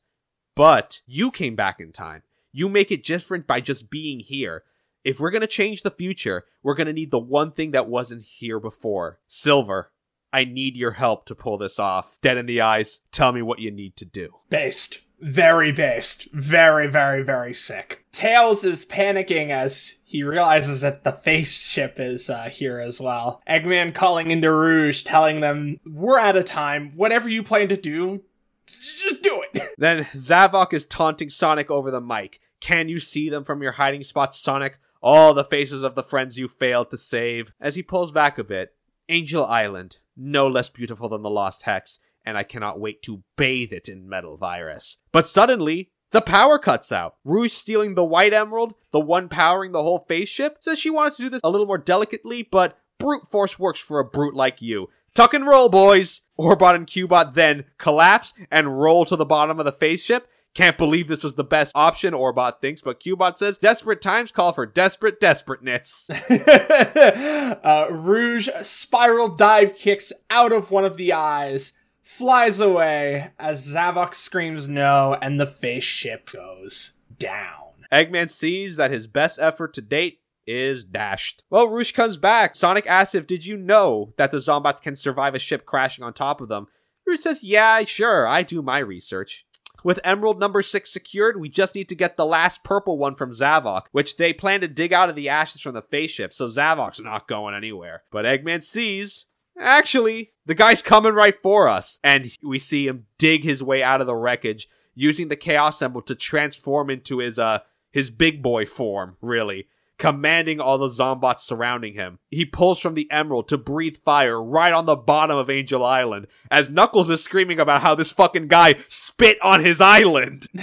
But 0.56 1.02
you 1.06 1.30
came 1.30 1.54
back 1.54 1.80
in 1.80 1.92
time. 1.92 2.22
You 2.52 2.68
make 2.68 2.90
it 2.90 3.04
different 3.04 3.46
by 3.46 3.60
just 3.60 3.90
being 3.90 4.20
here. 4.20 4.64
If 5.06 5.20
we're 5.20 5.30
gonna 5.30 5.46
change 5.46 5.82
the 5.82 5.92
future, 5.92 6.46
we're 6.64 6.74
gonna 6.74 6.92
need 6.92 7.12
the 7.12 7.20
one 7.20 7.52
thing 7.52 7.70
that 7.70 7.88
wasn't 7.88 8.24
here 8.24 8.58
before. 8.58 9.20
Silver, 9.28 9.92
I 10.32 10.42
need 10.42 10.76
your 10.76 10.90
help 10.90 11.26
to 11.26 11.34
pull 11.36 11.58
this 11.58 11.78
off. 11.78 12.18
Dead 12.22 12.36
in 12.36 12.46
the 12.46 12.60
eyes, 12.60 12.98
tell 13.12 13.30
me 13.30 13.40
what 13.40 13.60
you 13.60 13.70
need 13.70 13.96
to 13.98 14.04
do. 14.04 14.30
Based. 14.50 14.98
Very 15.20 15.70
based. 15.70 16.26
Very, 16.32 16.88
very, 16.88 17.22
very 17.22 17.54
sick. 17.54 18.04
Tails 18.10 18.64
is 18.64 18.84
panicking 18.84 19.50
as 19.50 19.98
he 20.04 20.24
realizes 20.24 20.80
that 20.80 21.04
the 21.04 21.12
face 21.12 21.70
ship 21.70 22.00
is 22.00 22.28
uh, 22.28 22.48
here 22.48 22.80
as 22.80 23.00
well. 23.00 23.40
Eggman 23.48 23.94
calling 23.94 24.32
into 24.32 24.52
Rouge, 24.52 25.04
telling 25.04 25.40
them, 25.40 25.78
We're 25.86 26.18
out 26.18 26.36
of 26.36 26.46
time. 26.46 26.94
Whatever 26.96 27.28
you 27.28 27.44
plan 27.44 27.68
to 27.68 27.76
do, 27.76 28.24
just 28.66 29.22
do 29.22 29.44
it. 29.52 29.62
Then 29.78 30.08
Zavok 30.14 30.72
is 30.72 30.84
taunting 30.84 31.30
Sonic 31.30 31.70
over 31.70 31.92
the 31.92 32.00
mic. 32.00 32.40
Can 32.58 32.88
you 32.88 32.98
see 32.98 33.28
them 33.28 33.44
from 33.44 33.62
your 33.62 33.72
hiding 33.72 34.02
spot, 34.02 34.34
Sonic? 34.34 34.80
All 35.06 35.34
the 35.34 35.44
faces 35.44 35.84
of 35.84 35.94
the 35.94 36.02
friends 36.02 36.36
you 36.36 36.48
failed 36.48 36.90
to 36.90 36.96
save. 36.96 37.52
As 37.60 37.76
he 37.76 37.82
pulls 37.84 38.10
back 38.10 38.38
a 38.38 38.42
bit, 38.42 38.74
Angel 39.08 39.44
Island, 39.44 39.98
no 40.16 40.48
less 40.48 40.68
beautiful 40.68 41.08
than 41.08 41.22
the 41.22 41.30
Lost 41.30 41.62
Hex, 41.62 42.00
and 42.24 42.36
I 42.36 42.42
cannot 42.42 42.80
wait 42.80 43.02
to 43.04 43.22
bathe 43.36 43.72
it 43.72 43.88
in 43.88 44.08
metal 44.08 44.36
virus. 44.36 44.96
But 45.12 45.28
suddenly, 45.28 45.92
the 46.10 46.20
power 46.20 46.58
cuts 46.58 46.90
out. 46.90 47.18
Rouge 47.24 47.52
stealing 47.52 47.94
the 47.94 48.02
white 48.02 48.32
emerald, 48.32 48.74
the 48.90 48.98
one 48.98 49.28
powering 49.28 49.70
the 49.70 49.84
whole 49.84 50.04
face 50.08 50.28
ship, 50.28 50.56
says 50.58 50.80
she 50.80 50.90
wants 50.90 51.18
to 51.18 51.22
do 51.22 51.28
this 51.30 51.40
a 51.44 51.50
little 51.50 51.68
more 51.68 51.78
delicately, 51.78 52.42
but 52.42 52.76
brute 52.98 53.30
force 53.30 53.60
works 53.60 53.78
for 53.78 54.00
a 54.00 54.04
brute 54.04 54.34
like 54.34 54.60
you. 54.60 54.88
Tuck 55.14 55.34
and 55.34 55.46
roll, 55.46 55.68
boys! 55.68 56.22
Orbot 56.36 56.74
and 56.74 56.88
Cubot 56.88 57.34
then 57.34 57.66
collapse 57.78 58.34
and 58.50 58.80
roll 58.80 59.04
to 59.04 59.14
the 59.14 59.24
bottom 59.24 59.60
of 59.60 59.66
the 59.66 59.70
face 59.70 60.02
ship. 60.02 60.28
Can't 60.56 60.78
believe 60.78 61.06
this 61.06 61.22
was 61.22 61.34
the 61.34 61.44
best 61.44 61.72
option, 61.74 62.14
Orbot 62.14 62.62
thinks, 62.62 62.80
but 62.80 62.98
Cubot 62.98 63.36
says 63.36 63.58
desperate 63.58 64.00
times 64.00 64.32
call 64.32 64.54
for 64.54 64.64
desperate 64.64 65.20
desperateness. 65.20 66.08
uh, 67.62 67.88
Rouge 67.90 68.48
spiral 68.62 69.28
dive 69.28 69.76
kicks 69.76 70.14
out 70.30 70.52
of 70.52 70.70
one 70.70 70.86
of 70.86 70.96
the 70.96 71.12
eyes, 71.12 71.74
flies 72.02 72.58
away 72.58 73.32
as 73.38 73.68
Zavok 73.68 74.14
screams 74.14 74.66
no, 74.66 75.18
and 75.20 75.38
the 75.38 75.44
face 75.44 75.84
ship 75.84 76.30
goes 76.32 76.96
down. 77.18 77.84
Eggman 77.92 78.30
sees 78.30 78.76
that 78.76 78.90
his 78.90 79.06
best 79.06 79.38
effort 79.38 79.74
to 79.74 79.82
date 79.82 80.20
is 80.46 80.84
dashed. 80.84 81.42
Well, 81.50 81.68
Rouge 81.68 81.92
comes 81.92 82.16
back. 82.16 82.54
Sonic 82.54 82.86
asks 82.86 83.14
if 83.14 83.26
did 83.26 83.44
you 83.44 83.58
know 83.58 84.14
that 84.16 84.30
the 84.30 84.38
Zombots 84.38 84.80
can 84.80 84.96
survive 84.96 85.34
a 85.34 85.38
ship 85.38 85.66
crashing 85.66 86.02
on 86.02 86.14
top 86.14 86.40
of 86.40 86.48
them? 86.48 86.68
Rouge 87.06 87.20
says, 87.20 87.44
yeah, 87.44 87.84
sure, 87.84 88.26
I 88.26 88.42
do 88.42 88.62
my 88.62 88.78
research. 88.78 89.45
With 89.84 90.00
Emerald 90.02 90.40
number 90.40 90.62
6 90.62 90.90
secured, 90.90 91.40
we 91.40 91.48
just 91.48 91.74
need 91.74 91.88
to 91.88 91.94
get 91.94 92.16
the 92.16 92.26
last 92.26 92.64
purple 92.64 92.98
one 92.98 93.14
from 93.14 93.32
Zavok, 93.32 93.82
which 93.92 94.16
they 94.16 94.32
plan 94.32 94.60
to 94.60 94.68
dig 94.68 94.92
out 94.92 95.08
of 95.08 95.16
the 95.16 95.28
ashes 95.28 95.60
from 95.60 95.74
the 95.74 95.82
face 95.82 96.10
ship, 96.10 96.32
so 96.32 96.48
Zavok's 96.48 97.00
not 97.00 97.28
going 97.28 97.54
anywhere. 97.54 98.02
But 98.10 98.24
Eggman 98.24 98.62
sees, 98.62 99.26
actually, 99.58 100.32
the 100.44 100.54
guy's 100.54 100.82
coming 100.82 101.12
right 101.12 101.36
for 101.42 101.68
us. 101.68 101.98
And 102.02 102.32
we 102.42 102.58
see 102.58 102.86
him 102.86 103.06
dig 103.18 103.44
his 103.44 103.62
way 103.62 103.82
out 103.82 104.00
of 104.00 104.06
the 104.06 104.16
wreckage, 104.16 104.68
using 104.94 105.28
the 105.28 105.36
Chaos 105.36 105.82
Emerald 105.82 106.06
to 106.06 106.14
transform 106.14 106.90
into 106.90 107.18
his, 107.18 107.38
uh, 107.38 107.60
his 107.90 108.10
big 108.10 108.42
boy 108.42 108.66
form, 108.66 109.16
really 109.20 109.68
commanding 109.98 110.60
all 110.60 110.78
the 110.78 110.88
zombots 110.88 111.40
surrounding 111.40 111.94
him. 111.94 112.18
He 112.30 112.44
pulls 112.44 112.78
from 112.78 112.94
the 112.94 113.10
emerald 113.10 113.48
to 113.48 113.58
breathe 113.58 113.96
fire 114.04 114.42
right 114.42 114.72
on 114.72 114.86
the 114.86 114.96
bottom 114.96 115.36
of 115.36 115.50
Angel 115.50 115.84
Island 115.84 116.26
as 116.50 116.68
Knuckles 116.68 117.10
is 117.10 117.22
screaming 117.22 117.58
about 117.58 117.82
how 117.82 117.94
this 117.94 118.12
fucking 118.12 118.48
guy 118.48 118.74
spit 118.88 119.38
on 119.42 119.64
his 119.64 119.80
island. 119.80 120.46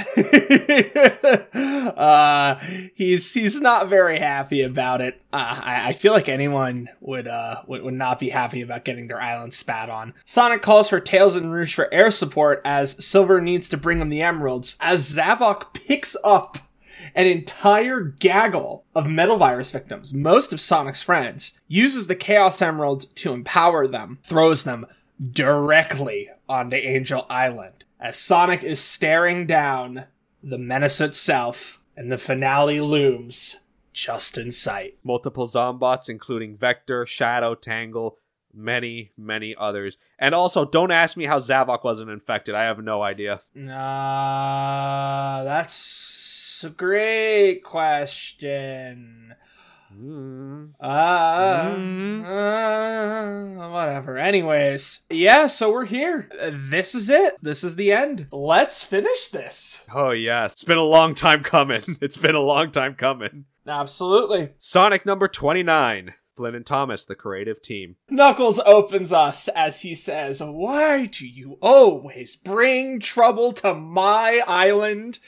uh, 1.98 2.56
he's 2.96 3.34
he's 3.34 3.60
not 3.60 3.90
very 3.90 4.20
happy 4.20 4.62
about 4.62 5.02
it. 5.02 5.22
Uh, 5.32 5.62
I, 5.64 5.90
I 5.90 5.94
feel 5.94 6.14
like 6.14 6.30
anyone 6.30 6.90
would 7.00 7.28
uh 7.28 7.64
would, 7.68 7.84
would 7.84 7.94
not 7.94 8.20
be 8.20 8.30
happy 8.30 8.62
about 8.62 8.86
getting 8.86 9.08
their 9.08 9.22
island 9.22 9.54
spat 9.54 9.90
on. 9.90 10.14
Sonic 10.26 10.62
calls 10.62 10.90
for 10.90 11.00
Tails 11.00 11.36
and 11.36 11.52
Rouge 11.52 11.74
for 11.74 11.92
air 11.94 12.12
support 12.12 12.62
as 12.66 13.04
Silver 13.04 13.42
needs 13.42 13.70
to 13.70 13.78
bring 13.78 14.00
him 14.00 14.10
the 14.10 14.22
emeralds. 14.22 14.78
As 14.80 15.14
Zavok 15.14 15.74
picks 15.74 16.16
up 16.24 16.58
an 17.16 17.28
entire 17.28 18.02
gaggle 18.02 18.86
of 18.96 19.08
metal 19.08 19.38
virus 19.38 19.72
victims, 19.72 20.14
most 20.14 20.54
of 20.54 20.62
Sonic's 20.62 21.02
friends, 21.02 21.60
uses 21.68 22.08
the 22.08 22.16
Chaos 22.16 22.62
Emerald 22.62 23.16
to 23.18 23.34
empower 23.34 23.88
them, 23.88 24.20
throws 24.24 24.64
them 24.64 24.86
directly 25.32 26.30
onto 26.50 26.76
Angel 26.76 27.26
Island. 27.30 27.84
As 28.00 28.18
Sonic 28.18 28.64
is 28.64 28.80
staring 28.80 29.46
down, 29.46 30.06
the 30.42 30.58
menace 30.58 31.00
itself 31.00 31.80
and 31.96 32.12
the 32.12 32.18
finale 32.18 32.82
looms 32.82 33.62
just 33.94 34.38
in 34.38 34.52
sight. 34.52 34.98
Multiple 35.04 35.48
zombots, 35.48 36.10
including 36.10 36.58
Vector, 36.58 37.06
Shadow, 37.06 37.56
Tangle, 37.56 38.18
many, 38.54 39.12
many 39.18 39.56
others. 39.58 39.98
And 40.20 40.36
also, 40.36 40.66
don't 40.66 40.92
ask 40.92 41.16
me 41.16 41.26
how 41.26 41.40
Zavok 41.40 41.84
wasn't 41.84 42.10
infected. 42.10 42.56
I 42.56 42.64
have 42.64 42.84
no 42.84 43.02
idea. 43.02 43.42
Uh, 43.56 45.44
that's 45.44 45.74
a 46.64 46.70
great 46.70 47.64
question. 47.64 49.36
Mm. 49.96 50.72
Uh, 50.80 51.76
Mm. 51.76 52.26
uh, 52.26 53.70
whatever. 53.70 54.18
Anyways, 54.18 55.02
yeah, 55.10 55.48
so 55.48 55.72
we're 55.72 55.86
here. 55.86 56.30
This 56.52 56.96
is 56.96 57.10
it. 57.10 57.36
This 57.42 57.64
is 57.64 57.76
the 57.76 57.92
end. 57.92 58.28
Let's 58.32 58.84
finish 58.84 59.28
this. 59.30 59.86
Oh, 59.94 60.10
yes. 60.12 60.54
It's 60.54 60.64
been 60.64 60.78
a 60.80 60.84
long 60.84 61.14
time 61.16 61.44
coming. 61.44 61.98
It's 62.02 62.18
been 62.18 62.36
a 62.36 62.40
long 62.40 62.72
time 62.72 62.96
coming. 62.96 63.46
Absolutely. 63.68 64.50
Sonic 64.58 65.06
number 65.06 65.28
29. 65.28 66.14
Flynn 66.36 66.56
and 66.56 66.66
Thomas, 66.66 67.06
the 67.06 67.16
creative 67.16 67.62
team. 67.62 67.96
Knuckles 68.10 68.60
opens 68.66 69.14
us 69.14 69.48
as 69.50 69.82
he 69.82 69.94
says, 69.94 70.42
Why 70.42 71.06
do 71.06 71.28
you 71.28 71.58
always 71.62 72.36
bring 72.36 73.00
trouble 73.00 73.54
to 73.54 73.74
my 73.74 74.40
island? 74.48 75.20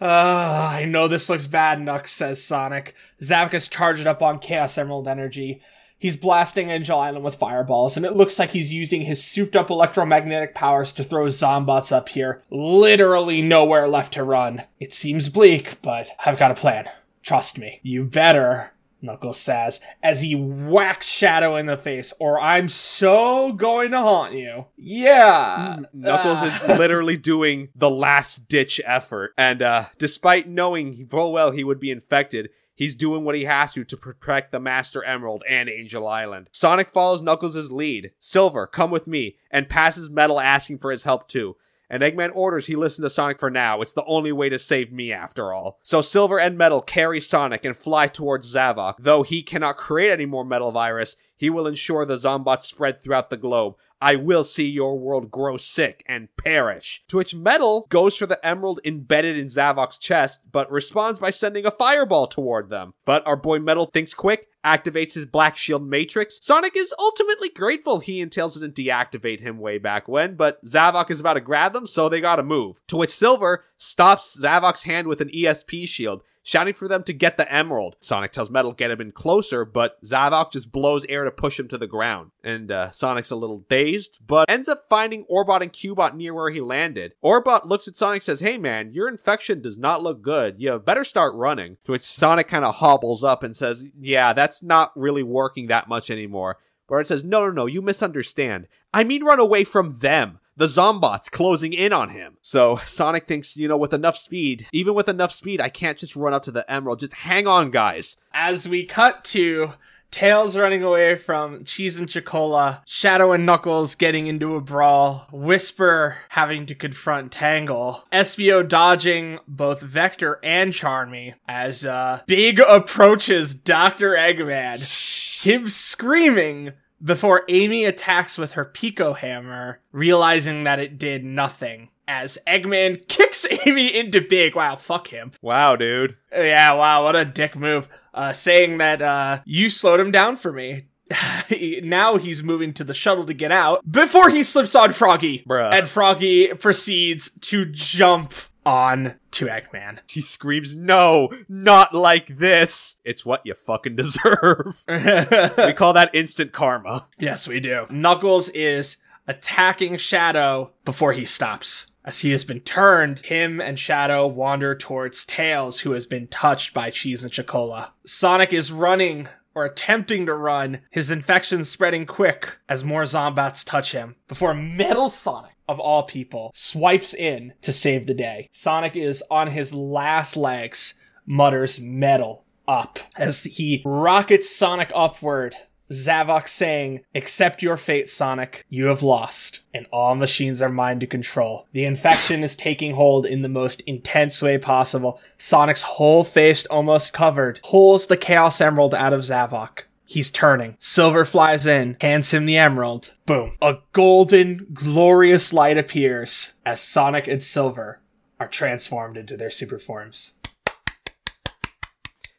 Uh, 0.00 0.04
I 0.04 0.84
know 0.86 1.08
this 1.08 1.28
looks 1.30 1.46
bad, 1.46 1.78
Knux, 1.78 2.08
says 2.08 2.42
Sonic. 2.42 2.94
Zavok 3.22 3.54
is 3.54 3.68
charged 3.68 4.06
up 4.06 4.22
on 4.22 4.38
Chaos 4.38 4.76
Emerald 4.76 5.08
energy. 5.08 5.62
He's 5.96 6.16
blasting 6.16 6.68
Angel 6.70 6.98
Island 6.98 7.24
with 7.24 7.36
fireballs, 7.36 7.96
and 7.96 8.04
it 8.04 8.14
looks 8.14 8.38
like 8.38 8.50
he's 8.50 8.74
using 8.74 9.02
his 9.02 9.24
souped 9.24 9.56
up 9.56 9.70
electromagnetic 9.70 10.54
powers 10.54 10.92
to 10.94 11.04
throw 11.04 11.26
Zombots 11.26 11.92
up 11.92 12.10
here. 12.10 12.42
Literally 12.50 13.40
nowhere 13.40 13.88
left 13.88 14.12
to 14.14 14.22
run. 14.22 14.64
It 14.78 14.92
seems 14.92 15.30
bleak, 15.30 15.80
but 15.80 16.10
I've 16.26 16.36
got 16.38 16.50
a 16.50 16.54
plan. 16.54 16.90
Trust 17.22 17.58
me. 17.58 17.80
You 17.82 18.04
better, 18.04 18.72
Knuckles 19.04 19.38
says, 19.38 19.80
as 20.02 20.22
he 20.22 20.34
whacks 20.34 21.06
Shadow 21.06 21.56
in 21.56 21.66
the 21.66 21.76
face, 21.76 22.12
or 22.18 22.40
I'm 22.40 22.68
so 22.68 23.52
going 23.52 23.90
to 23.92 24.00
haunt 24.00 24.34
you. 24.34 24.66
Yeah. 24.76 25.80
Knuckles 25.92 26.42
is 26.42 26.68
literally 26.78 27.16
doing 27.16 27.68
the 27.74 27.90
last 27.90 28.48
ditch 28.48 28.80
effort. 28.84 29.32
And 29.36 29.62
uh, 29.62 29.86
despite 29.98 30.48
knowing 30.48 31.06
full 31.06 31.32
well 31.32 31.50
he 31.50 31.64
would 31.64 31.78
be 31.78 31.90
infected, 31.90 32.48
he's 32.74 32.94
doing 32.94 33.24
what 33.24 33.34
he 33.34 33.44
has 33.44 33.74
to 33.74 33.84
to 33.84 33.96
protect 33.96 34.52
the 34.52 34.60
Master 34.60 35.04
Emerald 35.04 35.44
and 35.48 35.68
Angel 35.68 36.06
Island. 36.06 36.48
Sonic 36.52 36.90
follows 36.90 37.22
Knuckles' 37.22 37.70
lead. 37.70 38.12
Silver, 38.18 38.66
come 38.66 38.90
with 38.90 39.06
me, 39.06 39.36
and 39.50 39.68
passes 39.68 40.10
Metal 40.10 40.40
asking 40.40 40.78
for 40.78 40.90
his 40.90 41.04
help 41.04 41.28
too. 41.28 41.56
And 41.90 42.02
Eggman 42.02 42.30
orders 42.34 42.66
he 42.66 42.76
listen 42.76 43.02
to 43.02 43.10
Sonic 43.10 43.38
for 43.38 43.50
now. 43.50 43.80
It's 43.82 43.92
the 43.92 44.04
only 44.06 44.32
way 44.32 44.48
to 44.48 44.58
save 44.58 44.92
me, 44.92 45.12
after 45.12 45.52
all. 45.52 45.78
So 45.82 46.00
Silver 46.00 46.38
and 46.38 46.56
Metal 46.56 46.80
carry 46.80 47.20
Sonic 47.20 47.64
and 47.64 47.76
fly 47.76 48.06
towards 48.06 48.54
Zavok. 48.54 48.94
Though 48.98 49.22
he 49.22 49.42
cannot 49.42 49.76
create 49.76 50.10
any 50.10 50.26
more 50.26 50.44
Metal 50.44 50.72
Virus, 50.72 51.16
he 51.36 51.50
will 51.50 51.66
ensure 51.66 52.04
the 52.04 52.16
Zombots 52.16 52.62
spread 52.62 53.02
throughout 53.02 53.30
the 53.30 53.36
globe. 53.36 53.74
I 54.00 54.16
will 54.16 54.44
see 54.44 54.66
your 54.66 54.98
world 54.98 55.30
grow 55.30 55.56
sick 55.56 56.04
and 56.06 56.28
perish. 56.36 57.02
To 57.08 57.16
which 57.16 57.34
Metal 57.34 57.86
goes 57.88 58.16
for 58.16 58.26
the 58.26 58.44
emerald 58.44 58.80
embedded 58.84 59.38
in 59.38 59.46
Zavok's 59.46 59.98
chest, 59.98 60.40
but 60.50 60.70
responds 60.70 61.18
by 61.18 61.30
sending 61.30 61.64
a 61.64 61.70
fireball 61.70 62.26
toward 62.26 62.68
them. 62.68 62.94
But 63.06 63.26
our 63.26 63.36
boy 63.36 63.60
Metal 63.60 63.86
thinks 63.86 64.12
quick, 64.12 64.48
activates 64.64 65.12
his 65.12 65.26
Black 65.26 65.56
Shield 65.56 65.86
Matrix. 65.86 66.38
Sonic 66.42 66.76
is 66.76 66.94
ultimately 66.98 67.48
grateful 67.48 68.00
he 68.00 68.20
and 68.20 68.32
Tails 68.32 68.54
didn't 68.54 68.74
deactivate 68.74 69.40
him 69.40 69.58
way 69.58 69.78
back 69.78 70.08
when, 70.08 70.34
but 70.36 70.64
Zavok 70.64 71.10
is 71.10 71.20
about 71.20 71.34
to 71.34 71.40
grab 71.40 71.72
them, 71.72 71.86
so 71.86 72.08
they 72.08 72.20
gotta 72.20 72.42
move. 72.42 72.80
To 72.88 72.96
which 72.96 73.14
Silver 73.14 73.64
stops 73.76 74.38
Zavok's 74.40 74.84
hand 74.84 75.06
with 75.06 75.20
an 75.20 75.28
ESP 75.28 75.86
shield, 75.86 76.22
shouting 76.44 76.74
for 76.74 76.86
them 76.86 77.02
to 77.02 77.12
get 77.12 77.36
the 77.36 77.52
emerald. 77.52 77.96
Sonic 78.00 78.30
tells 78.30 78.50
Metal 78.50 78.72
get 78.72 78.90
him 78.90 79.00
in 79.00 79.10
closer, 79.10 79.64
but 79.64 80.00
Zavok 80.04 80.52
just 80.52 80.70
blows 80.70 81.04
air 81.06 81.24
to 81.24 81.30
push 81.30 81.58
him 81.58 81.66
to 81.68 81.78
the 81.78 81.86
ground. 81.88 82.30
And 82.44 82.70
uh, 82.70 82.90
Sonic's 82.92 83.30
a 83.30 83.36
little 83.36 83.64
dazed, 83.68 84.18
but 84.24 84.48
ends 84.48 84.68
up 84.68 84.84
finding 84.88 85.24
Orbot 85.24 85.62
and 85.62 85.72
Cubot 85.72 86.14
near 86.14 86.34
where 86.34 86.50
he 86.50 86.60
landed. 86.60 87.14
Orbot 87.24 87.64
looks 87.64 87.88
at 87.88 87.96
Sonic 87.96 88.16
and 88.16 88.22
says, 88.22 88.40
Hey 88.40 88.58
man, 88.58 88.92
your 88.92 89.08
infection 89.08 89.62
does 89.62 89.78
not 89.78 90.02
look 90.02 90.22
good. 90.22 90.56
You 90.58 90.78
better 90.78 91.04
start 91.04 91.34
running. 91.34 91.78
To 91.86 91.92
which 91.92 92.02
Sonic 92.02 92.46
kind 92.46 92.64
of 92.64 92.76
hobbles 92.76 93.24
up 93.24 93.42
and 93.42 93.56
says, 93.56 93.86
Yeah, 93.98 94.34
that's 94.34 94.62
not 94.62 94.92
really 94.94 95.22
working 95.22 95.66
that 95.68 95.88
much 95.88 96.10
anymore. 96.10 96.58
But 96.86 96.96
it 96.96 97.06
says, 97.06 97.24
No, 97.24 97.46
no, 97.46 97.50
no, 97.50 97.66
you 97.66 97.80
misunderstand. 97.80 98.68
I 98.92 99.02
mean 99.02 99.24
run 99.24 99.40
away 99.40 99.64
from 99.64 99.96
them 100.00 100.38
the 100.56 100.66
Zombots 100.66 101.30
closing 101.30 101.72
in 101.72 101.92
on 101.92 102.10
him. 102.10 102.36
So 102.40 102.80
Sonic 102.86 103.26
thinks, 103.26 103.56
you 103.56 103.68
know, 103.68 103.76
with 103.76 103.92
enough 103.92 104.16
speed, 104.16 104.66
even 104.72 104.94
with 104.94 105.08
enough 105.08 105.32
speed, 105.32 105.60
I 105.60 105.68
can't 105.68 105.98
just 105.98 106.16
run 106.16 106.32
up 106.32 106.44
to 106.44 106.52
the 106.52 106.70
Emerald. 106.70 107.00
Just 107.00 107.12
hang 107.14 107.46
on, 107.46 107.70
guys. 107.70 108.16
as 108.32 108.68
we 108.68 108.84
cut 108.84 109.24
to 109.24 109.72
Tails 110.10 110.56
running 110.56 110.84
away 110.84 111.16
from 111.16 111.64
Cheese 111.64 111.98
and 111.98 112.08
Chocola, 112.08 112.84
Shadow 112.86 113.32
and 113.32 113.44
Knuckles 113.44 113.96
getting 113.96 114.28
into 114.28 114.54
a 114.54 114.60
brawl, 114.60 115.26
Whisper 115.32 116.18
having 116.28 116.66
to 116.66 116.74
confront 116.76 117.32
Tangle, 117.32 118.04
Espio 118.12 118.66
dodging 118.68 119.40
both 119.48 119.80
Vector 119.80 120.38
and 120.44 120.72
Charmy 120.72 121.34
as 121.48 121.84
uh, 121.84 122.20
Big 122.28 122.60
approaches 122.60 123.54
Dr. 123.56 124.10
Eggman, 124.10 125.42
him 125.42 125.68
screaming 125.68 126.74
before 127.04 127.44
Amy 127.48 127.84
attacks 127.84 128.38
with 128.38 128.52
her 128.52 128.64
Piko 128.64 129.16
hammer, 129.16 129.80
realizing 129.92 130.64
that 130.64 130.80
it 130.80 130.98
did 130.98 131.24
nothing. 131.24 131.90
As 132.08 132.38
Eggman 132.46 133.06
kicks 133.08 133.46
Amy 133.66 133.94
into 133.94 134.20
Big. 134.20 134.54
Wow, 134.54 134.76
fuck 134.76 135.08
him. 135.08 135.32
Wow, 135.42 135.76
dude. 135.76 136.16
Yeah, 136.32 136.72
wow, 136.72 137.04
what 137.04 137.16
a 137.16 137.24
dick 137.24 137.56
move. 137.56 137.88
Uh, 138.12 138.32
saying 138.32 138.78
that 138.78 139.02
uh, 139.02 139.40
you 139.44 139.68
slowed 139.70 140.00
him 140.00 140.10
down 140.10 140.36
for 140.36 140.52
me. 140.52 140.86
now 141.82 142.16
he's 142.16 142.42
moving 142.42 142.72
to 142.72 142.84
the 142.84 142.94
shuttle 142.94 143.26
to 143.26 143.34
get 143.34 143.52
out 143.52 143.80
before 143.90 144.30
he 144.30 144.42
slips 144.42 144.74
on 144.74 144.92
Froggy. 144.92 145.44
Bruh. 145.48 145.72
And 145.72 145.86
Froggy 145.86 146.48
proceeds 146.54 147.30
to 147.42 147.66
jump 147.66 148.32
on 148.64 149.14
to 149.32 149.46
Eggman. 149.46 150.00
He 150.08 150.20
screams, 150.20 150.74
No, 150.76 151.28
not 151.48 151.94
like 151.94 152.38
this. 152.38 152.96
It's 153.04 153.24
what 153.24 153.42
you 153.44 153.54
fucking 153.54 153.96
deserve. 153.96 154.82
we 154.88 155.72
call 155.72 155.92
that 155.92 156.10
instant 156.14 156.52
karma. 156.52 157.06
yes, 157.18 157.46
we 157.48 157.60
do. 157.60 157.86
Knuckles 157.90 158.48
is 158.50 158.98
attacking 159.26 159.96
Shadow 159.96 160.72
before 160.84 161.12
he 161.12 161.24
stops. 161.24 161.86
As 162.04 162.20
he 162.20 162.32
has 162.32 162.44
been 162.44 162.60
turned, 162.60 163.20
him 163.20 163.60
and 163.62 163.78
Shadow 163.78 164.26
wander 164.26 164.74
towards 164.74 165.24
Tails, 165.24 165.80
who 165.80 165.92
has 165.92 166.04
been 166.06 166.26
touched 166.26 166.74
by 166.74 166.90
Cheese 166.90 167.24
and 167.24 167.32
Chocola. 167.32 167.94
Sonic 168.04 168.52
is 168.52 168.70
running 168.70 169.28
or 169.54 169.64
attempting 169.64 170.26
to 170.26 170.34
run, 170.34 170.80
his 170.90 171.10
infection 171.10 171.64
spreading 171.64 172.04
quick 172.04 172.58
as 172.68 172.84
more 172.84 173.04
Zombots 173.04 173.64
touch 173.64 173.92
him, 173.92 174.16
before 174.28 174.52
Metal 174.52 175.08
Sonic, 175.08 175.53
of 175.68 175.80
all 175.80 176.02
people, 176.02 176.52
swipes 176.54 177.14
in 177.14 177.54
to 177.62 177.72
save 177.72 178.06
the 178.06 178.14
day. 178.14 178.48
Sonic 178.52 178.96
is 178.96 179.22
on 179.30 179.48
his 179.48 179.72
last 179.74 180.36
legs, 180.36 180.94
mutters 181.26 181.80
metal 181.80 182.44
up 182.66 182.98
as 183.16 183.44
he 183.44 183.82
rockets 183.84 184.54
Sonic 184.54 184.90
upward. 184.94 185.56
Zavok 185.92 186.48
saying, 186.48 187.02
Accept 187.14 187.62
your 187.62 187.76
fate, 187.76 188.08
Sonic. 188.08 188.64
You 188.70 188.86
have 188.86 189.02
lost, 189.02 189.60
and 189.74 189.86
all 189.92 190.14
machines 190.14 190.62
are 190.62 190.70
mine 190.70 190.98
to 191.00 191.06
control. 191.06 191.68
The 191.72 191.84
infection 191.84 192.42
is 192.42 192.56
taking 192.56 192.94
hold 192.94 193.26
in 193.26 193.42
the 193.42 193.48
most 193.48 193.80
intense 193.82 194.40
way 194.40 194.56
possible. 194.56 195.20
Sonic's 195.36 195.82
whole 195.82 196.24
face 196.24 196.64
almost 196.66 197.12
covered 197.12 197.60
pulls 197.62 198.06
the 198.06 198.16
Chaos 198.16 198.60
Emerald 198.60 198.94
out 198.94 199.12
of 199.12 199.20
Zavok. 199.20 199.82
He's 200.06 200.30
turning. 200.30 200.76
Silver 200.78 201.24
flies 201.24 201.66
in, 201.66 201.96
hands 202.00 202.32
him 202.32 202.46
the 202.46 202.58
emerald. 202.58 203.14
Boom. 203.26 203.52
A 203.62 203.78
golden, 203.92 204.66
glorious 204.72 205.52
light 205.52 205.78
appears 205.78 206.52
as 206.66 206.80
Sonic 206.80 207.26
and 207.26 207.42
Silver 207.42 208.00
are 208.38 208.48
transformed 208.48 209.16
into 209.16 209.36
their 209.36 209.50
super 209.50 209.78
forms. 209.78 210.38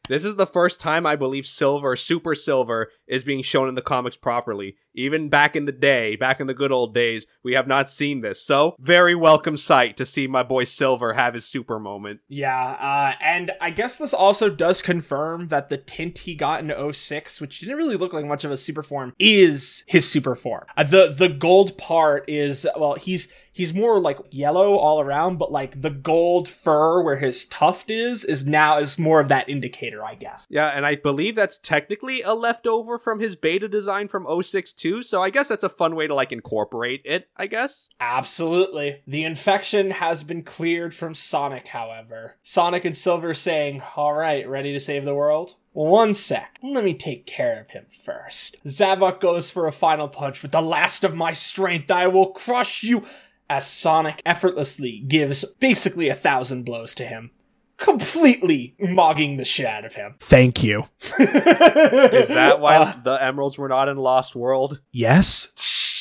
This 0.07 0.23
is 0.23 0.35
the 0.35 0.45
first 0.45 0.79
time 0.79 1.07
I 1.07 1.15
believe 1.15 1.47
Silver, 1.47 1.95
Super 1.95 2.35
Silver, 2.35 2.91
is 3.07 3.23
being 3.23 3.41
shown 3.41 3.67
in 3.67 3.73
the 3.73 3.81
comics 3.81 4.15
properly. 4.15 4.77
Even 4.95 5.29
back 5.29 5.55
in 5.55 5.65
the 5.65 5.71
day, 5.71 6.15
back 6.15 6.39
in 6.39 6.47
the 6.47 6.53
good 6.53 6.71
old 6.71 6.93
days, 6.93 7.25
we 7.43 7.53
have 7.53 7.67
not 7.67 7.89
seen 7.89 8.21
this. 8.21 8.41
So, 8.41 8.75
very 8.79 9.15
welcome 9.15 9.57
sight 9.57 9.97
to 9.97 10.05
see 10.05 10.27
my 10.27 10.43
boy 10.43 10.63
Silver 10.63 11.13
have 11.13 11.33
his 11.33 11.45
super 11.45 11.79
moment. 11.79 12.21
Yeah, 12.27 12.71
uh, 12.71 13.13
and 13.21 13.51
I 13.61 13.69
guess 13.69 13.97
this 13.97 14.13
also 14.13 14.49
does 14.49 14.81
confirm 14.81 15.49
that 15.49 15.69
the 15.69 15.77
tint 15.77 16.19
he 16.19 16.35
got 16.35 16.63
in 16.63 16.93
06, 16.93 17.41
which 17.41 17.59
didn't 17.59 17.77
really 17.77 17.97
look 17.97 18.13
like 18.13 18.25
much 18.25 18.43
of 18.43 18.51
a 18.51 18.57
super 18.57 18.83
form, 18.83 19.13
is 19.19 19.83
his 19.87 20.09
super 20.09 20.35
form. 20.35 20.65
Uh, 20.77 20.83
the 20.83 21.13
the 21.15 21.29
gold 21.29 21.77
part 21.77 22.29
is 22.29 22.65
well, 22.77 22.95
he's 22.95 23.31
he's 23.55 23.73
more 23.73 23.99
like 23.99 24.19
yellow 24.29 24.75
all 24.75 25.01
around, 25.01 25.37
but 25.37 25.51
like 25.51 25.81
the 25.81 25.89
gold 25.89 26.47
fur 26.47 27.01
where 27.01 27.15
his 27.15 27.45
tuft 27.45 27.89
is 27.89 28.23
is 28.23 28.45
now 28.45 28.77
is 28.77 28.99
more 28.99 29.21
of 29.21 29.29
that 29.29 29.49
indicator, 29.49 30.03
I 30.03 30.15
guess. 30.15 30.45
Yeah, 30.49 30.67
and 30.67 30.85
I 30.85 30.95
believe 30.95 31.35
that's 31.35 31.57
technically 31.57 32.21
a 32.21 32.33
leftover 32.33 32.99
from 32.99 33.19
his 33.19 33.35
beta 33.35 33.67
design 33.67 34.07
from 34.09 34.27
06 34.43 34.73
too, 34.73 34.84
so 35.01 35.21
I 35.21 35.29
guess 35.29 35.47
that's 35.47 35.63
a 35.63 35.69
fun 35.69 35.95
way 35.95 36.07
to 36.07 36.15
like 36.15 36.31
incorporate 36.31 37.01
it, 37.05 37.29
I 37.35 37.47
guess. 37.47 37.89
Absolutely. 37.99 39.01
The 39.07 39.23
infection 39.23 39.91
has 39.91 40.23
been 40.23 40.43
cleared 40.43 40.93
from 40.93 41.13
Sonic, 41.13 41.67
however. 41.67 42.37
Sonic 42.43 42.85
and 42.85 42.95
Silver 42.95 43.33
saying, 43.33 43.81
All 43.95 44.13
right, 44.13 44.47
ready 44.47 44.73
to 44.73 44.79
save 44.79 45.05
the 45.05 45.15
world? 45.15 45.55
One 45.73 46.13
sec. 46.13 46.57
Let 46.63 46.85
me 46.85 46.93
take 46.93 47.25
care 47.25 47.59
of 47.59 47.71
him 47.71 47.85
first. 48.03 48.63
Zavok 48.65 49.19
goes 49.19 49.49
for 49.49 49.67
a 49.67 49.73
final 49.73 50.07
punch. 50.07 50.41
With 50.41 50.51
the 50.51 50.61
last 50.61 51.03
of 51.03 51.13
my 51.13 51.33
strength, 51.33 51.91
I 51.91 52.07
will 52.07 52.31
crush 52.31 52.83
you. 52.83 53.05
As 53.49 53.67
Sonic 53.67 54.21
effortlessly 54.25 55.03
gives 55.07 55.45
basically 55.45 56.09
a 56.09 56.15
thousand 56.15 56.63
blows 56.63 56.95
to 56.95 57.05
him, 57.05 57.29
completely 57.77 58.75
mogging 58.79 59.37
the 59.37 59.45
shit 59.45 59.65
out 59.65 59.85
of 59.85 59.95
him. 59.95 60.15
Thank 60.19 60.63
you. 60.63 60.83
Is 61.19 62.27
that 62.29 62.59
why 62.59 62.77
Uh, 62.77 62.93
the 63.03 63.13
emeralds 63.23 63.57
were 63.57 63.69
not 63.69 63.89
in 63.89 63.97
Lost 63.97 64.35
World? 64.35 64.79
yes? 64.91 65.51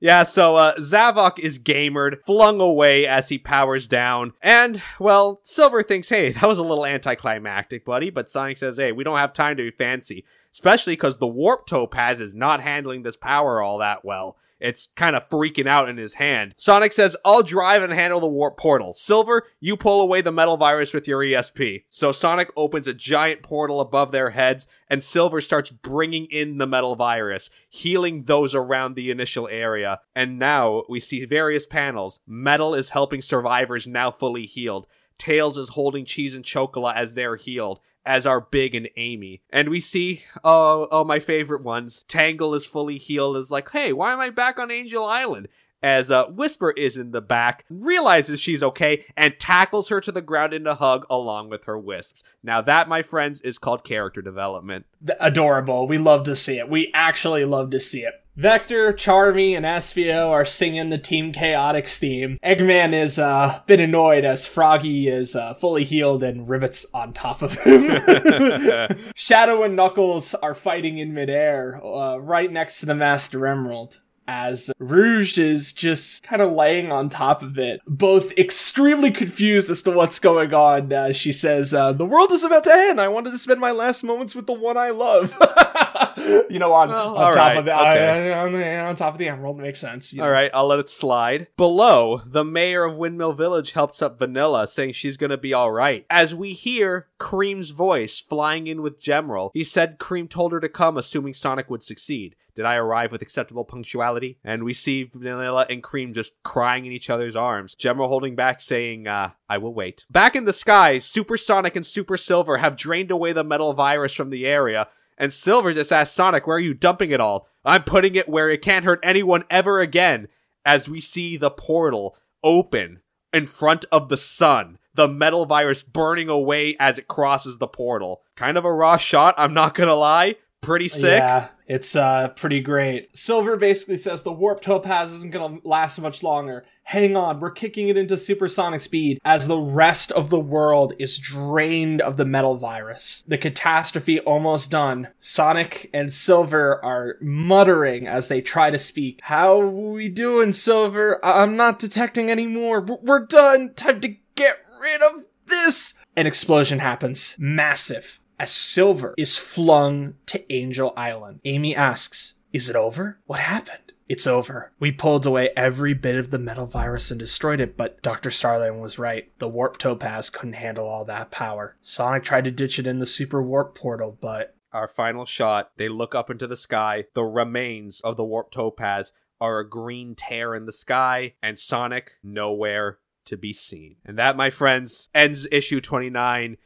Yeah, 0.00 0.22
so 0.22 0.54
uh, 0.54 0.76
Zavok 0.76 1.40
is 1.40 1.58
gamered, 1.58 2.18
flung 2.24 2.60
away 2.60 3.04
as 3.04 3.30
he 3.30 3.36
powers 3.36 3.88
down, 3.88 4.32
and, 4.40 4.80
well, 5.00 5.40
Silver 5.42 5.82
thinks, 5.82 6.08
hey, 6.08 6.30
that 6.30 6.46
was 6.46 6.60
a 6.60 6.62
little 6.62 6.86
anticlimactic, 6.86 7.84
buddy, 7.84 8.08
but 8.08 8.30
Sonic 8.30 8.58
says, 8.58 8.76
hey, 8.76 8.92
we 8.92 9.02
don't 9.02 9.18
have 9.18 9.32
time 9.32 9.56
to 9.56 9.64
be 9.64 9.72
fancy, 9.76 10.24
especially 10.52 10.92
because 10.92 11.16
the 11.18 11.26
Warp 11.26 11.66
Topaz 11.66 12.20
is 12.20 12.32
not 12.32 12.60
handling 12.60 13.02
this 13.02 13.16
power 13.16 13.60
all 13.60 13.78
that 13.78 14.04
well. 14.04 14.36
It's 14.60 14.88
kind 14.96 15.14
of 15.14 15.28
freaking 15.28 15.66
out 15.66 15.88
in 15.88 15.96
his 15.96 16.14
hand. 16.14 16.54
Sonic 16.56 16.92
says, 16.92 17.16
I'll 17.24 17.42
drive 17.42 17.82
and 17.82 17.92
handle 17.92 18.20
the 18.20 18.26
warp 18.26 18.56
portal. 18.56 18.92
Silver, 18.92 19.44
you 19.60 19.76
pull 19.76 20.00
away 20.00 20.20
the 20.20 20.32
metal 20.32 20.56
virus 20.56 20.92
with 20.92 21.06
your 21.06 21.20
ESP. 21.20 21.84
So 21.90 22.12
Sonic 22.12 22.50
opens 22.56 22.86
a 22.86 22.94
giant 22.94 23.42
portal 23.42 23.80
above 23.80 24.10
their 24.10 24.30
heads, 24.30 24.66
and 24.88 25.02
Silver 25.02 25.40
starts 25.40 25.70
bringing 25.70 26.26
in 26.26 26.58
the 26.58 26.66
metal 26.66 26.96
virus, 26.96 27.50
healing 27.68 28.24
those 28.24 28.54
around 28.54 28.94
the 28.94 29.10
initial 29.10 29.48
area. 29.48 30.00
And 30.14 30.38
now 30.38 30.82
we 30.88 31.00
see 31.00 31.24
various 31.24 31.66
panels. 31.66 32.20
Metal 32.26 32.74
is 32.74 32.90
helping 32.90 33.22
survivors 33.22 33.86
now 33.86 34.10
fully 34.10 34.46
healed. 34.46 34.86
Tails 35.18 35.58
is 35.58 35.70
holding 35.70 36.04
Cheese 36.04 36.34
and 36.34 36.44
Chocola 36.44 36.94
as 36.94 37.14
they're 37.14 37.36
healed 37.36 37.80
as 38.04 38.26
are 38.26 38.40
Big 38.40 38.74
and 38.74 38.88
Amy. 38.96 39.42
And 39.50 39.68
we 39.68 39.80
see, 39.80 40.22
oh, 40.42 40.88
oh, 40.90 41.04
my 41.04 41.18
favorite 41.18 41.62
ones. 41.62 42.04
Tangle 42.08 42.54
is 42.54 42.64
fully 42.64 42.98
healed, 42.98 43.36
is 43.36 43.50
like, 43.50 43.70
hey, 43.70 43.92
why 43.92 44.12
am 44.12 44.20
I 44.20 44.30
back 44.30 44.58
on 44.58 44.70
Angel 44.70 45.04
Island? 45.04 45.48
As 45.80 46.10
uh, 46.10 46.26
Whisper 46.26 46.72
is 46.72 46.96
in 46.96 47.12
the 47.12 47.20
back, 47.20 47.64
realizes 47.70 48.40
she's 48.40 48.64
okay, 48.64 49.04
and 49.16 49.38
tackles 49.38 49.90
her 49.90 50.00
to 50.00 50.10
the 50.10 50.20
ground 50.20 50.52
in 50.52 50.66
a 50.66 50.74
hug 50.74 51.06
along 51.08 51.50
with 51.50 51.64
her 51.64 51.78
wisps. 51.78 52.24
Now, 52.42 52.60
that, 52.62 52.88
my 52.88 53.02
friends, 53.02 53.40
is 53.42 53.58
called 53.58 53.84
character 53.84 54.20
development. 54.20 54.86
Adorable. 55.20 55.86
We 55.86 55.98
love 55.98 56.24
to 56.24 56.34
see 56.34 56.58
it. 56.58 56.68
We 56.68 56.90
actually 56.94 57.44
love 57.44 57.70
to 57.70 57.78
see 57.78 58.00
it. 58.00 58.14
Vector, 58.38 58.92
Charmy, 58.92 59.56
and 59.56 59.66
Espio 59.66 60.28
are 60.28 60.44
singing 60.44 60.90
the 60.90 60.96
Team 60.96 61.32
Chaotix 61.32 61.98
theme. 61.98 62.38
Eggman 62.40 62.94
is 62.94 63.18
uh, 63.18 63.58
a 63.58 63.64
bit 63.66 63.80
annoyed 63.80 64.24
as 64.24 64.46
Froggy 64.46 65.08
is 65.08 65.34
uh, 65.34 65.54
fully 65.54 65.82
healed 65.82 66.22
and 66.22 66.48
rivets 66.48 66.86
on 66.94 67.12
top 67.12 67.42
of 67.42 67.54
him. 67.54 69.10
Shadow 69.16 69.64
and 69.64 69.74
Knuckles 69.74 70.34
are 70.34 70.54
fighting 70.54 70.98
in 70.98 71.14
midair, 71.14 71.84
uh, 71.84 72.18
right 72.18 72.52
next 72.52 72.78
to 72.78 72.86
the 72.86 72.94
Master 72.94 73.44
Emerald. 73.44 74.02
As 74.28 74.70
Rouge 74.78 75.36
is 75.38 75.72
just 75.72 76.22
kind 76.22 76.40
of 76.40 76.52
laying 76.52 76.92
on 76.92 77.08
top 77.08 77.42
of 77.42 77.58
it, 77.58 77.80
both 77.88 78.30
extremely 78.38 79.10
confused 79.10 79.68
as 79.68 79.82
to 79.82 79.90
what's 79.90 80.20
going 80.20 80.54
on. 80.54 80.92
Uh, 80.92 81.12
she 81.12 81.32
says, 81.32 81.74
uh, 81.74 81.92
"The 81.92 82.04
world 82.04 82.30
is 82.30 82.44
about 82.44 82.62
to 82.64 82.72
end. 82.72 83.00
I 83.00 83.08
wanted 83.08 83.30
to 83.32 83.38
spend 83.38 83.58
my 83.58 83.72
last 83.72 84.04
moments 84.04 84.36
with 84.36 84.46
the 84.46 84.52
one 84.52 84.76
I 84.76 84.90
love." 84.90 85.34
you 86.50 86.58
know, 86.58 86.72
on, 86.72 86.88
Well, 86.88 87.16
on 87.16 87.32
top 87.32 87.36
right, 87.36 87.56
of 87.58 87.64
the 87.64 87.74
okay. 87.78 88.32
uh, 88.32 88.44
on, 88.46 88.52
the- 88.52 88.76
on 88.78 88.96
top 88.96 89.14
of 89.14 89.18
the 89.18 89.28
emerald 89.28 89.58
makes 89.58 89.80
sense. 89.80 90.12
you 90.12 90.18
know. 90.18 90.24
All 90.24 90.30
right, 90.30 90.50
I'll 90.54 90.66
let 90.66 90.78
it 90.78 90.88
slide. 90.88 91.48
Below, 91.56 92.22
the 92.26 92.44
mayor 92.44 92.84
of 92.84 92.96
Windmill 92.96 93.32
Village 93.34 93.72
helps 93.72 94.02
up 94.02 94.18
Vanilla, 94.18 94.66
saying 94.66 94.92
she's 94.92 95.16
gonna 95.16 95.36
be 95.36 95.54
alright. 95.54 96.04
As 96.10 96.34
we 96.34 96.52
hear 96.52 97.08
Cream's 97.18 97.70
voice 97.70 98.18
flying 98.20 98.66
in 98.66 98.82
with 98.82 99.00
Gemerald, 99.00 99.50
he 99.54 99.64
said 99.64 99.98
Cream 99.98 100.28
told 100.28 100.52
her 100.52 100.60
to 100.60 100.68
come, 100.68 100.96
assuming 100.96 101.34
Sonic 101.34 101.68
would 101.70 101.82
succeed. 101.82 102.36
Did 102.54 102.64
I 102.64 102.74
arrive 102.74 103.12
with 103.12 103.22
acceptable 103.22 103.64
punctuality? 103.64 104.38
And 104.42 104.64
we 104.64 104.74
see 104.74 105.04
Vanilla 105.04 105.64
and 105.70 105.80
Cream 105.80 106.12
just 106.12 106.32
crying 106.42 106.86
in 106.86 106.92
each 106.92 107.08
other's 107.08 107.36
arms. 107.36 107.76
Gemerald 107.76 108.08
holding 108.08 108.34
back, 108.34 108.60
saying, 108.60 109.06
uh, 109.06 109.30
I 109.48 109.58
will 109.58 109.72
wait. 109.72 110.04
Back 110.10 110.34
in 110.34 110.44
the 110.44 110.52
sky, 110.52 110.98
Super 110.98 111.36
Sonic 111.36 111.76
and 111.76 111.86
Super 111.86 112.16
Silver 112.16 112.58
have 112.58 112.74
drained 112.76 113.12
away 113.12 113.32
the 113.32 113.44
metal 113.44 113.74
virus 113.74 114.12
from 114.12 114.30
the 114.30 114.44
area, 114.44 114.88
and 115.18 115.32
Silver 115.32 115.74
just 115.74 115.92
asks 115.92 116.14
Sonic, 116.14 116.46
where 116.46 116.56
are 116.56 116.60
you 116.60 116.72
dumping 116.72 117.10
it 117.10 117.20
all? 117.20 117.48
I'm 117.64 117.82
putting 117.82 118.14
it 118.14 118.28
where 118.28 118.48
it 118.48 118.62
can't 118.62 118.84
hurt 118.84 119.00
anyone 119.02 119.44
ever 119.50 119.80
again. 119.80 120.28
As 120.64 120.88
we 120.88 121.00
see 121.00 121.36
the 121.36 121.50
portal 121.50 122.16
open 122.42 123.00
in 123.32 123.46
front 123.46 123.84
of 123.90 124.08
the 124.08 124.16
sun, 124.16 124.78
the 124.94 125.08
metal 125.08 125.44
virus 125.44 125.82
burning 125.82 126.28
away 126.28 126.76
as 126.78 126.98
it 126.98 127.08
crosses 127.08 127.58
the 127.58 127.68
portal. 127.68 128.22
Kind 128.36 128.56
of 128.56 128.64
a 128.64 128.72
raw 128.72 128.96
shot, 128.96 129.34
I'm 129.36 129.52
not 129.52 129.74
gonna 129.74 129.94
lie. 129.94 130.36
Pretty 130.60 130.88
sick. 130.88 131.20
Yeah, 131.20 131.48
it's 131.66 131.94
uh 131.96 132.28
pretty 132.28 132.60
great. 132.60 133.16
Silver 133.16 133.56
basically 133.56 133.96
says 133.96 134.22
the 134.22 134.32
warp 134.32 134.60
topaz 134.60 135.12
isn't 135.12 135.32
gonna 135.32 135.58
last 135.64 135.98
much 136.00 136.22
longer. 136.22 136.64
Hang 136.82 137.16
on, 137.16 137.38
we're 137.40 137.52
kicking 137.52 137.88
it 137.88 137.96
into 137.96 138.18
supersonic 138.18 138.80
speed 138.80 139.18
as 139.24 139.46
the 139.46 139.58
rest 139.58 140.10
of 140.12 140.30
the 140.30 140.40
world 140.40 140.94
is 140.98 141.16
drained 141.16 142.00
of 142.00 142.16
the 142.16 142.24
metal 142.24 142.56
virus. 142.56 143.24
The 143.28 143.38
catastrophe 143.38 144.18
almost 144.20 144.70
done. 144.70 145.08
Sonic 145.20 145.90
and 145.94 146.12
Silver 146.12 146.84
are 146.84 147.16
muttering 147.20 148.06
as 148.06 148.28
they 148.28 148.40
try 148.40 148.70
to 148.70 148.78
speak. 148.78 149.20
How 149.22 149.58
we 149.60 150.08
doing, 150.08 150.52
Silver? 150.52 151.24
I- 151.24 151.42
I'm 151.42 151.56
not 151.56 151.78
detecting 151.78 152.30
anymore. 152.30 152.80
We're- 152.80 153.00
We're 153.02 153.26
done. 153.26 153.74
Time 153.74 154.00
to 154.00 154.16
get 154.34 154.56
rid 154.80 155.02
of 155.02 155.24
this. 155.46 155.94
An 156.16 156.26
explosion 156.26 156.80
happens. 156.80 157.36
Massive 157.38 158.18
as 158.38 158.50
Silver 158.50 159.14
is 159.16 159.36
flung 159.36 160.14
to 160.26 160.52
Angel 160.52 160.92
Island. 160.96 161.40
Amy 161.44 161.74
asks, 161.74 162.34
Is 162.52 162.70
it 162.70 162.76
over? 162.76 163.18
What 163.26 163.40
happened? 163.40 163.92
It's 164.08 164.26
over. 164.26 164.72
We 164.80 164.90
pulled 164.90 165.26
away 165.26 165.50
every 165.54 165.92
bit 165.92 166.16
of 166.16 166.30
the 166.30 166.38
metal 166.38 166.64
virus 166.66 167.10
and 167.10 167.20
destroyed 167.20 167.60
it, 167.60 167.76
but 167.76 168.00
Dr. 168.00 168.30
Starline 168.30 168.80
was 168.80 168.98
right. 168.98 169.30
The 169.38 169.48
warp 169.48 169.76
topaz 169.76 170.30
couldn't 170.30 170.54
handle 170.54 170.86
all 170.86 171.04
that 171.04 171.30
power. 171.30 171.76
Sonic 171.82 172.24
tried 172.24 172.44
to 172.44 172.50
ditch 172.50 172.78
it 172.78 172.86
in 172.86 173.00
the 173.00 173.06
super 173.06 173.42
warp 173.42 173.74
portal, 173.74 174.16
but 174.18 174.54
Our 174.72 174.88
final 174.88 175.26
shot, 175.26 175.72
they 175.76 175.88
look 175.90 176.14
up 176.14 176.30
into 176.30 176.46
the 176.46 176.56
sky. 176.56 177.04
The 177.14 177.24
remains 177.24 178.00
of 178.00 178.16
the 178.16 178.24
warp 178.24 178.50
topaz 178.50 179.12
are 179.40 179.58
a 179.58 179.68
green 179.68 180.14
tear 180.14 180.54
in 180.54 180.64
the 180.64 180.72
sky, 180.72 181.34
and 181.42 181.58
Sonic 181.58 182.12
nowhere 182.22 182.98
to 183.26 183.36
be 183.36 183.52
seen. 183.52 183.96
And 184.06 184.18
that, 184.18 184.36
my 184.36 184.48
friends, 184.48 185.08
ends 185.14 185.46
issue 185.52 185.80
29. 185.80 186.56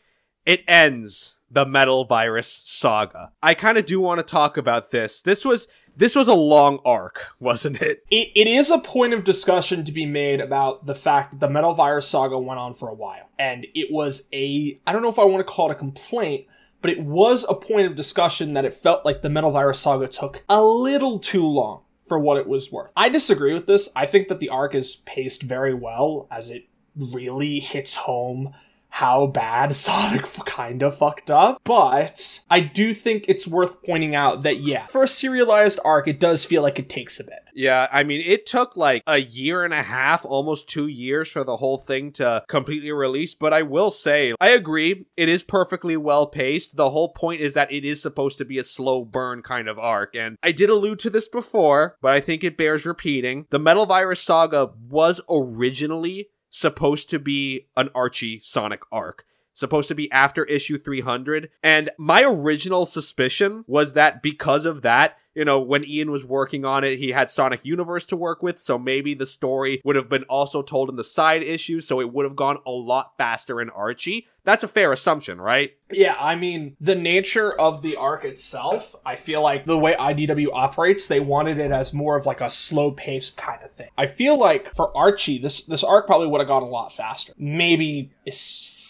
It 0.47 0.64
ends 0.66 1.37
the 1.53 1.66
metal 1.66 2.05
virus 2.05 2.62
saga. 2.64 3.30
I 3.42 3.55
kind 3.55 3.76
of 3.76 3.84
do 3.84 4.00
want 4.00 4.18
to 4.18 4.22
talk 4.22 4.57
about 4.57 4.90
this. 4.90 5.20
This 5.20 5.44
was 5.44 5.68
this 5.94 6.14
was 6.14 6.26
a 6.26 6.34
long 6.34 6.78
arc, 6.84 7.26
wasn't 7.40 7.82
it? 7.82 8.05
it, 8.11 8.30
it 8.34 8.46
is 8.46 8.70
a 8.70 8.78
point 8.78 9.12
of 9.12 9.24
discussion 9.24 9.84
to 9.84 9.92
be 9.92 10.07
made 10.07 10.40
about 10.40 10.86
the 10.86 10.94
fact 10.94 11.32
that 11.32 11.40
the 11.40 11.50
Metal 11.50 11.74
Virus 11.74 12.09
saga 12.09 12.38
went 12.38 12.59
on 12.59 12.72
for 12.72 12.88
a 12.88 12.94
while. 12.94 13.28
And 13.38 13.66
it 13.74 13.92
was 13.92 14.28
a, 14.32 14.80
I 14.86 14.92
don't 14.92 15.03
know 15.03 15.11
if 15.11 15.18
I 15.18 15.24
want 15.24 15.46
to 15.46 15.53
call 15.53 15.70
it 15.70 15.74
a 15.74 15.76
complaint, 15.76 16.46
but 16.80 16.90
it 16.90 17.03
was 17.03 17.44
a 17.48 17.55
point 17.55 17.86
of 17.86 17.94
discussion 17.94 18.55
that 18.55 18.64
it 18.64 18.72
felt 18.72 19.05
like 19.05 19.20
the 19.20 19.28
Metal 19.28 19.50
Virus 19.50 19.80
saga 19.80 20.09
took 20.09 20.42
a 20.48 20.62
little 20.62 21.18
too 21.18 21.46
long 21.46 21.82
for 22.07 22.18
what 22.18 22.38
it 22.38 22.48
was 22.48 22.72
worth. 22.72 22.90
I 22.96 23.11
disagree 23.11 23.53
with 23.53 23.66
this. 23.66 23.90
I 23.94 24.07
think 24.07 24.28
that 24.28 24.40
the 24.40 24.48
arc 24.48 24.74
is 24.74 24.96
paced 24.96 25.42
very 25.42 25.74
well 25.74 26.26
as 26.30 26.50
it 26.50 26.68
really 26.96 27.61
hits 27.61 27.94
home 27.94 28.55
how 28.93 29.26
bad 29.26 29.74
Sonic 29.82 30.22
kind 30.45 30.82
of 30.82 30.99
fucked 30.99 31.30
up. 31.30 31.62
But 31.64 32.40
I 32.51 32.61
do 32.61 32.93
think 32.93 33.24
it's 33.26 33.47
worth 33.47 33.82
pointing 33.82 34.14
out 34.14 34.43
that, 34.43 34.61
yeah, 34.61 34.86
for 34.86 35.03
a 35.03 35.09
serialized 35.09 35.80
arc, 35.82 36.07
it 36.07 36.20
does 36.20 36.45
feel 36.45 36.62
like 36.62 36.78
it 36.78 36.90
takes 36.90 37.18
a 37.18 37.24
bit. 37.24 37.38
Yeah, 37.55 37.88
I 37.90 38.03
mean, 38.03 38.22
it 38.24 38.47
took 38.47 38.76
like 38.76 39.03
a 39.07 39.18
year 39.18 39.64
and 39.64 39.72
a 39.72 39.82
half, 39.82 40.24
almost 40.24 40.68
two 40.68 40.86
years 40.86 41.28
for 41.28 41.43
the 41.43 41.57
whole 41.57 41.78
thing 41.78 42.12
to 42.12 42.45
completely 42.49 42.93
release. 42.93 43.34
But 43.34 43.55
I 43.55 43.62
will 43.62 43.90
say, 43.90 44.34
I 44.40 44.51
agree, 44.51 45.07
it 45.16 45.28
is 45.28 45.43
perfectly 45.43 45.97
well 45.97 46.26
paced. 46.26 46.76
The 46.76 46.90
whole 46.90 47.11
point 47.11 47.40
is 47.40 47.55
that 47.55 47.72
it 47.72 47.84
is 47.84 48.03
supposed 48.03 48.38
to 48.38 48.45
be 48.45 48.59
a 48.59 48.64
slow 48.64 49.05
burn 49.05 49.43
kind 49.43 49.68
of 49.68 49.78
arc. 49.78 50.14
And 50.14 50.36
I 50.43 50.53
did 50.53 50.70
allude 50.70 50.99
to 51.01 51.11
this 51.11 51.28
before, 51.28 51.97
but 52.03 52.12
I 52.12 52.20
think 52.20 52.45
it 52.45 52.59
bears 52.59 52.84
repeating. 52.84 53.47
The 53.51 53.59
Metal 53.59 53.86
Virus 53.86 54.20
Saga 54.20 54.70
was 54.88 55.20
originally 55.30 56.28
supposed 56.53 57.09
to 57.11 57.18
be 57.18 57.66
an 57.76 57.88
Archie 57.94 58.38
Sonic 58.44 58.82
arc. 58.92 59.24
Supposed 59.55 59.88
to 59.88 59.94
be 59.94 60.12
after 60.12 60.44
issue 60.44 60.78
300. 60.78 61.50
And 61.62 61.90
my 61.98 62.22
original 62.22 62.86
suspicion 62.86 63.64
was 63.66 63.94
that 63.94 64.22
because 64.22 64.66
of 64.66 64.82
that, 64.82 65.16
you 65.35 65.45
know, 65.45 65.61
when 65.61 65.85
Ian 65.85 66.11
was 66.11 66.24
working 66.24 66.64
on 66.64 66.85
it, 66.85 66.99
he 66.99 67.11
had 67.11 67.30
Sonic 67.30 67.61
Universe 67.64 68.05
to 68.07 68.16
work 68.16 68.43
with, 68.43 68.59
so 68.59 68.78
maybe 68.78 69.14
the 69.14 69.26
story 69.26 69.80
would 69.85 69.97
have 69.97 70.09
been 70.09 70.24
also 70.24 70.62
told 70.62 70.91
in 70.91 70.97
the 70.97 71.05
side 71.05 71.43
issues, 71.43 71.87
so 71.87 72.01
it 72.01 72.12
would 72.12 72.24
have 72.24 72.37
gone 72.37 72.59
a 72.66 72.70
lot 72.70 73.12
faster 73.16 73.61
in 73.61 73.70
Archie. 73.70 74.26
That's 74.45 74.64
a 74.64 74.68
fair 74.68 74.93
assumption, 74.93 75.41
right? 75.41 75.72
Yeah, 75.93 76.16
I 76.18 76.35
mean, 76.35 76.76
the 76.80 76.97
nature 76.97 77.53
of 77.53 77.83
the 77.83 77.97
arc 77.97 78.24
itself, 78.24 78.97
I 79.07 79.14
feel 79.14 79.41
like 79.41 79.66
the 79.66 79.78
way 79.78 79.95
IDW 79.95 80.49
operates, 80.53 81.07
they 81.07 81.20
wanted 81.20 81.59
it 81.59 81.70
as 81.70 81.93
more 81.93 82.16
of 82.16 82.26
like 82.26 82.41
a 82.41 82.51
slow 82.51 82.91
paced 82.91 83.37
kind 83.37 83.62
of 83.62 83.70
thing. 83.70 83.89
I 83.97 84.07
feel 84.07 84.37
like 84.37 84.74
for 84.74 84.97
Archie, 84.97 85.39
this 85.39 85.64
this 85.64 85.85
arc 85.85 86.07
probably 86.07 86.26
would 86.26 86.41
have 86.41 86.49
gone 86.49 86.64
a 86.64 86.68
lot 86.68 86.93
faster. 86.93 87.35
Maybe 87.39 88.11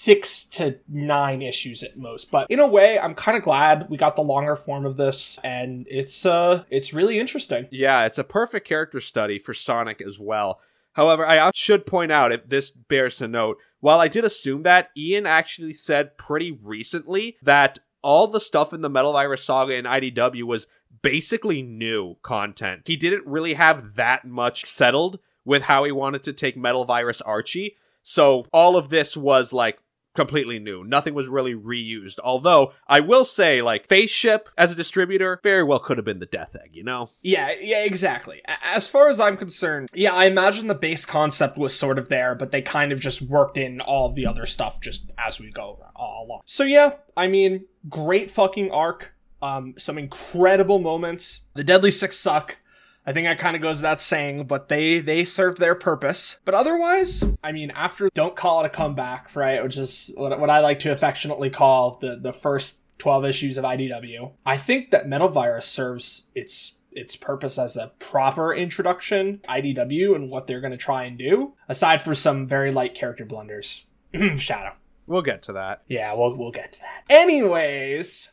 six 0.02 0.44
to 0.44 0.78
nine 0.88 1.42
issues 1.42 1.82
at 1.82 1.96
most. 1.96 2.30
But 2.30 2.50
in 2.50 2.58
a 2.58 2.66
way, 2.66 2.98
I'm 2.98 3.14
kind 3.14 3.36
of 3.36 3.44
glad 3.44 3.88
we 3.88 3.96
got 3.96 4.16
the 4.16 4.22
longer 4.22 4.56
form 4.56 4.84
of 4.84 4.96
this, 4.96 5.38
and 5.44 5.86
it's 5.88 6.26
uh 6.26 6.64
it's 6.70 6.92
really 6.92 7.18
interesting. 7.18 7.68
Yeah, 7.70 8.04
it's 8.04 8.18
a 8.18 8.24
perfect 8.24 8.66
character 8.66 9.00
study 9.00 9.38
for 9.38 9.54
Sonic 9.54 10.02
as 10.02 10.18
well. 10.18 10.60
However, 10.94 11.26
I 11.26 11.50
should 11.54 11.86
point 11.86 12.12
out, 12.12 12.32
if 12.32 12.46
this 12.46 12.70
bears 12.70 13.16
to 13.16 13.28
note, 13.28 13.58
while 13.80 13.98
I 13.98 14.08
did 14.08 14.24
assume 14.24 14.62
that, 14.64 14.90
Ian 14.96 15.24
actually 15.24 15.72
said 15.72 16.18
pretty 16.18 16.52
recently 16.52 17.36
that 17.42 17.78
all 18.02 18.26
the 18.26 18.40
stuff 18.40 18.74
in 18.74 18.82
the 18.82 18.90
Metal 18.90 19.12
Virus 19.12 19.44
Saga 19.44 19.74
in 19.74 19.86
IDW 19.86 20.42
was 20.42 20.66
basically 21.00 21.62
new 21.62 22.16
content. 22.22 22.82
He 22.86 22.96
didn't 22.96 23.26
really 23.26 23.54
have 23.54 23.94
that 23.94 24.26
much 24.26 24.66
settled 24.66 25.18
with 25.44 25.62
how 25.62 25.84
he 25.84 25.92
wanted 25.92 26.24
to 26.24 26.32
take 26.32 26.56
Metal 26.56 26.84
Virus 26.84 27.22
Archie. 27.22 27.76
So 28.02 28.46
all 28.52 28.76
of 28.76 28.90
this 28.90 29.16
was 29.16 29.52
like 29.52 29.78
completely 30.14 30.58
new. 30.58 30.84
Nothing 30.84 31.14
was 31.14 31.28
really 31.28 31.54
reused. 31.54 32.18
Although 32.22 32.72
I 32.86 33.00
will 33.00 33.24
say, 33.24 33.62
like, 33.62 33.84
Spaceship 33.84 34.48
as 34.58 34.70
a 34.70 34.74
distributor 34.74 35.40
very 35.42 35.64
well 35.64 35.78
could 35.78 35.98
have 35.98 36.04
been 36.04 36.18
the 36.18 36.26
Death 36.26 36.56
Egg, 36.62 36.70
you 36.72 36.84
know? 36.84 37.10
Yeah, 37.22 37.52
yeah, 37.60 37.84
exactly. 37.84 38.42
As 38.62 38.86
far 38.86 39.08
as 39.08 39.20
I'm 39.20 39.36
concerned, 39.36 39.88
yeah, 39.94 40.12
I 40.12 40.24
imagine 40.24 40.66
the 40.66 40.74
base 40.74 41.04
concept 41.04 41.56
was 41.56 41.74
sort 41.74 41.98
of 41.98 42.08
there, 42.08 42.34
but 42.34 42.52
they 42.52 42.62
kind 42.62 42.92
of 42.92 43.00
just 43.00 43.22
worked 43.22 43.58
in 43.58 43.80
all 43.80 44.12
the 44.12 44.26
other 44.26 44.46
stuff 44.46 44.80
just 44.80 45.10
as 45.18 45.40
we 45.40 45.50
go 45.50 45.78
along. 45.96 46.42
So 46.46 46.64
yeah, 46.64 46.94
I 47.16 47.28
mean, 47.28 47.64
great 47.88 48.30
fucking 48.30 48.70
arc. 48.70 49.14
Um, 49.40 49.74
some 49.76 49.98
incredible 49.98 50.78
moments. 50.78 51.40
The 51.54 51.64
Deadly 51.64 51.90
Six 51.90 52.16
suck. 52.16 52.58
I 53.06 53.12
think 53.12 53.26
that 53.26 53.38
kind 53.38 53.56
of 53.56 53.62
goes 53.62 53.78
without 53.78 54.00
saying, 54.00 54.44
but 54.44 54.68
they 54.68 55.00
they 55.00 55.24
served 55.24 55.58
their 55.58 55.74
purpose. 55.74 56.40
But 56.44 56.54
otherwise, 56.54 57.24
I 57.42 57.52
mean, 57.52 57.70
after 57.72 58.08
don't 58.14 58.36
call 58.36 58.62
it 58.62 58.66
a 58.66 58.70
comeback, 58.70 59.34
right? 59.34 59.62
Which 59.62 59.76
is 59.76 60.12
what, 60.16 60.38
what 60.38 60.50
I 60.50 60.60
like 60.60 60.78
to 60.80 60.92
affectionately 60.92 61.50
call 61.50 61.98
the 62.00 62.16
the 62.20 62.32
first 62.32 62.82
twelve 62.98 63.24
issues 63.24 63.58
of 63.58 63.64
IDW. 63.64 64.32
I 64.46 64.56
think 64.56 64.90
that 64.90 65.08
Metal 65.08 65.28
Virus 65.28 65.66
serves 65.66 66.28
its 66.34 66.78
its 66.92 67.16
purpose 67.16 67.58
as 67.58 67.76
a 67.76 67.92
proper 67.98 68.54
introduction 68.54 69.40
IDW 69.48 70.14
and 70.14 70.30
what 70.30 70.46
they're 70.46 70.60
going 70.60 70.72
to 70.72 70.76
try 70.76 71.04
and 71.04 71.18
do. 71.18 71.54
Aside 71.68 72.02
for 72.02 72.14
some 72.14 72.46
very 72.46 72.70
light 72.70 72.94
character 72.94 73.24
blunders, 73.24 73.86
Shadow. 74.36 74.74
We'll 75.06 75.22
get 75.22 75.42
to 75.44 75.54
that. 75.54 75.82
Yeah, 75.88 76.14
we'll 76.14 76.36
we'll 76.36 76.52
get 76.52 76.72
to 76.74 76.80
that. 76.80 77.04
Anyways, 77.10 78.31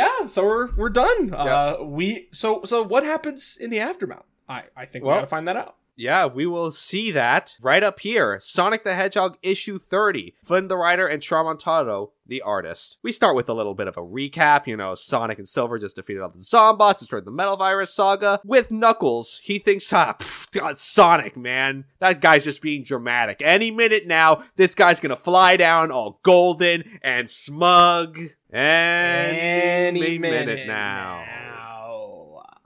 yeah, 0.00 0.26
so 0.26 0.40
we're 0.44 0.68
we're 0.80 0.88
done. 1.04 1.34
Uh 1.34 1.76
we 1.98 2.28
so 2.32 2.48
so 2.64 2.82
what 2.82 3.02
happens 3.04 3.58
in 3.60 3.68
the 3.70 3.80
aftermath? 3.80 4.24
I 4.48 4.64
I 4.76 4.84
think 4.86 5.04
we 5.04 5.08
Well- 5.08 5.18
got 5.18 5.28
to 5.28 5.32
find 5.36 5.46
that 5.48 5.56
out. 5.56 5.76
Yeah, 5.96 6.26
we 6.26 6.46
will 6.46 6.72
see 6.72 7.10
that 7.10 7.56
right 7.60 7.82
up 7.82 8.00
here. 8.00 8.40
Sonic 8.42 8.84
the 8.84 8.94
Hedgehog 8.94 9.36
issue 9.42 9.78
30. 9.78 10.34
Flynn 10.42 10.68
the 10.68 10.76
writer 10.76 11.06
and 11.06 11.22
Tramontano 11.22 12.10
the 12.26 12.40
artist. 12.42 12.96
We 13.02 13.12
start 13.12 13.36
with 13.36 13.48
a 13.48 13.54
little 13.54 13.74
bit 13.74 13.88
of 13.88 13.96
a 13.96 14.02
recap. 14.02 14.66
You 14.66 14.76
know, 14.76 14.94
Sonic 14.94 15.38
and 15.38 15.48
Silver 15.48 15.78
just 15.78 15.96
defeated 15.96 16.22
all 16.22 16.30
the 16.30 16.38
Zombots, 16.38 17.00
destroyed 17.00 17.24
the 17.24 17.30
Metal 17.30 17.56
Virus 17.56 17.92
saga. 17.92 18.40
With 18.44 18.70
Knuckles, 18.70 19.40
he 19.42 19.58
thinks, 19.58 19.92
ah, 19.92 20.16
pff, 20.18 20.50
God, 20.50 20.78
Sonic, 20.78 21.36
man. 21.36 21.84
That 21.98 22.20
guy's 22.20 22.44
just 22.44 22.62
being 22.62 22.84
dramatic. 22.84 23.42
Any 23.44 23.70
minute 23.70 24.06
now, 24.06 24.44
this 24.56 24.74
guy's 24.74 25.00
gonna 25.00 25.16
fly 25.16 25.56
down 25.56 25.90
all 25.90 26.20
golden 26.22 26.98
and 27.02 27.28
smug. 27.28 28.18
Any, 28.52 30.18
minute, 30.18 30.66
now 30.66 31.41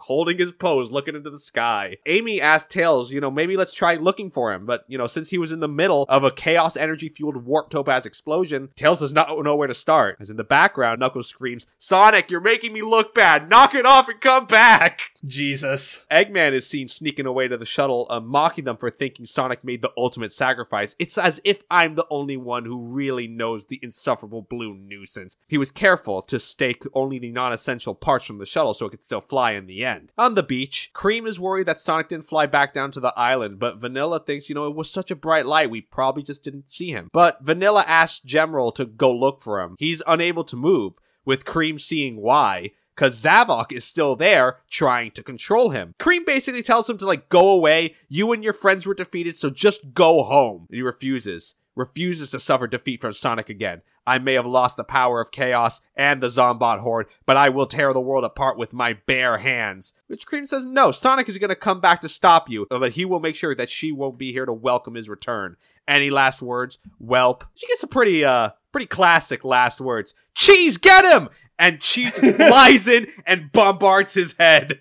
holding 0.06 0.38
his 0.38 0.52
pose, 0.52 0.92
looking 0.92 1.16
into 1.16 1.30
the 1.30 1.38
sky. 1.38 1.96
Amy 2.06 2.40
asked 2.40 2.70
Tails, 2.70 3.10
you 3.10 3.20
know, 3.20 3.30
maybe 3.30 3.56
let's 3.56 3.72
try 3.72 3.96
looking 3.96 4.30
for 4.30 4.52
him. 4.52 4.64
But, 4.64 4.84
you 4.86 4.96
know, 4.96 5.08
since 5.08 5.30
he 5.30 5.38
was 5.38 5.50
in 5.50 5.58
the 5.58 5.68
middle 5.68 6.06
of 6.08 6.22
a 6.22 6.30
chaos 6.30 6.76
energy 6.76 7.08
fueled 7.08 7.44
warp 7.44 7.70
topaz 7.70 8.06
explosion, 8.06 8.70
Tails 8.76 9.00
does 9.00 9.12
not 9.12 9.28
know 9.42 9.56
where 9.56 9.66
to 9.66 9.74
start. 9.74 10.16
As 10.20 10.30
in 10.30 10.36
the 10.36 10.44
background, 10.44 11.00
Knuckles 11.00 11.28
screams, 11.28 11.66
Sonic, 11.78 12.30
you're 12.30 12.40
making 12.40 12.72
me 12.72 12.82
look 12.82 13.14
bad. 13.14 13.48
Knock 13.50 13.74
it 13.74 13.84
off 13.84 14.08
and 14.08 14.20
come 14.20 14.46
back. 14.46 15.10
Jesus. 15.26 16.06
Eggman 16.08 16.52
is 16.52 16.66
seen 16.66 16.86
sneaking 16.86 17.26
away 17.26 17.48
to 17.48 17.56
the 17.56 17.66
shuttle, 17.66 18.06
uh, 18.08 18.20
mocking 18.20 18.64
them 18.64 18.76
for 18.76 18.90
thinking 18.90 19.26
Sonic 19.26 19.64
made 19.64 19.82
the 19.82 19.92
ultimate 19.96 20.32
sacrifice. 20.32 20.94
It's 21.00 21.18
as 21.18 21.40
if 21.42 21.64
I'm 21.68 21.96
the 21.96 22.06
only 22.10 22.36
one 22.36 22.64
who 22.64 22.78
really 22.80 23.26
knows 23.26 23.66
the 23.66 23.80
insufferable 23.82 24.42
blue 24.42 24.74
nuisance. 24.74 25.36
He 25.48 25.58
was 25.58 25.72
careful 25.72 26.22
to 26.22 26.38
stake 26.38 26.84
only 26.94 27.18
the 27.18 27.32
non 27.32 27.52
essential 27.52 27.94
parts 27.94 28.24
from 28.24 28.38
the 28.38 28.46
shuttle 28.46 28.72
so 28.72 28.86
it 28.86 28.90
could 28.90 29.02
still 29.02 29.20
fly 29.20 29.52
in 29.52 29.66
the 29.66 29.84
end. 29.84 29.95
On 30.18 30.34
the 30.34 30.42
beach, 30.42 30.90
Cream 30.92 31.26
is 31.26 31.40
worried 31.40 31.66
that 31.66 31.80
Sonic 31.80 32.08
didn't 32.08 32.28
fly 32.28 32.46
back 32.46 32.72
down 32.72 32.90
to 32.92 33.00
the 33.00 33.12
island, 33.16 33.58
but 33.58 33.78
Vanilla 33.78 34.20
thinks, 34.20 34.48
you 34.48 34.54
know, 34.54 34.66
it 34.66 34.76
was 34.76 34.90
such 34.90 35.10
a 35.10 35.16
bright 35.16 35.46
light, 35.46 35.70
we 35.70 35.80
probably 35.80 36.22
just 36.22 36.42
didn't 36.42 36.70
see 36.70 36.90
him. 36.90 37.08
But 37.12 37.38
Vanilla 37.42 37.84
asks 37.86 38.24
Gemerald 38.24 38.74
to 38.76 38.84
go 38.84 39.12
look 39.12 39.40
for 39.40 39.60
him. 39.60 39.76
He's 39.78 40.02
unable 40.06 40.44
to 40.44 40.56
move, 40.56 40.94
with 41.26 41.44
Cream 41.44 41.78
seeing 41.78 42.16
why 42.16 42.70
because 42.94 43.20
Zavok 43.20 43.72
is 43.72 43.84
still 43.84 44.16
there 44.16 44.60
trying 44.70 45.10
to 45.10 45.22
control 45.22 45.70
him. 45.70 45.94
Cream 45.98 46.24
basically 46.24 46.62
tells 46.62 46.88
him 46.88 46.96
to 46.98 47.06
like 47.06 47.28
go 47.28 47.50
away. 47.50 47.94
You 48.08 48.32
and 48.32 48.42
your 48.42 48.54
friends 48.54 48.86
were 48.86 48.94
defeated, 48.94 49.36
so 49.36 49.50
just 49.50 49.92
go 49.92 50.22
home. 50.22 50.66
And 50.70 50.76
he 50.76 50.82
refuses. 50.82 51.54
Refuses 51.74 52.30
to 52.30 52.40
suffer 52.40 52.66
defeat 52.66 53.02
from 53.02 53.12
Sonic 53.12 53.50
again. 53.50 53.82
I 54.06 54.18
may 54.18 54.34
have 54.34 54.46
lost 54.46 54.76
the 54.76 54.84
power 54.84 55.20
of 55.20 55.30
chaos 55.30 55.80
and 55.94 56.22
the 56.22 56.28
Zombot 56.28 56.80
horde, 56.80 57.06
but 57.24 57.36
I 57.36 57.48
will 57.48 57.66
tear 57.66 57.92
the 57.92 58.00
world 58.00 58.24
apart 58.24 58.56
with 58.56 58.72
my 58.72 58.94
bare 59.06 59.38
hands. 59.38 59.92
Which 60.06 60.26
Cream 60.26 60.46
says 60.46 60.64
no, 60.64 60.92
Sonic 60.92 61.28
is 61.28 61.38
gonna 61.38 61.56
come 61.56 61.80
back 61.80 62.00
to 62.02 62.08
stop 62.08 62.48
you, 62.48 62.66
but 62.70 62.92
he 62.92 63.04
will 63.04 63.20
make 63.20 63.36
sure 63.36 63.54
that 63.54 63.70
she 63.70 63.92
won't 63.92 64.18
be 64.18 64.32
here 64.32 64.46
to 64.46 64.52
welcome 64.52 64.94
his 64.94 65.08
return. 65.08 65.56
Any 65.88 66.10
last 66.10 66.42
words? 66.42 66.78
Welp. 67.02 67.42
She 67.54 67.66
gets 67.66 67.82
a 67.82 67.86
pretty 67.86 68.24
uh 68.24 68.50
Pretty 68.76 68.88
classic 68.88 69.42
last 69.42 69.80
words. 69.80 70.12
Cheese, 70.34 70.76
get 70.76 71.02
him! 71.02 71.30
And 71.58 71.80
Cheese 71.80 72.12
flies 72.36 72.86
in 72.86 73.06
and 73.24 73.50
bombards 73.50 74.12
his 74.12 74.34
head. 74.34 74.80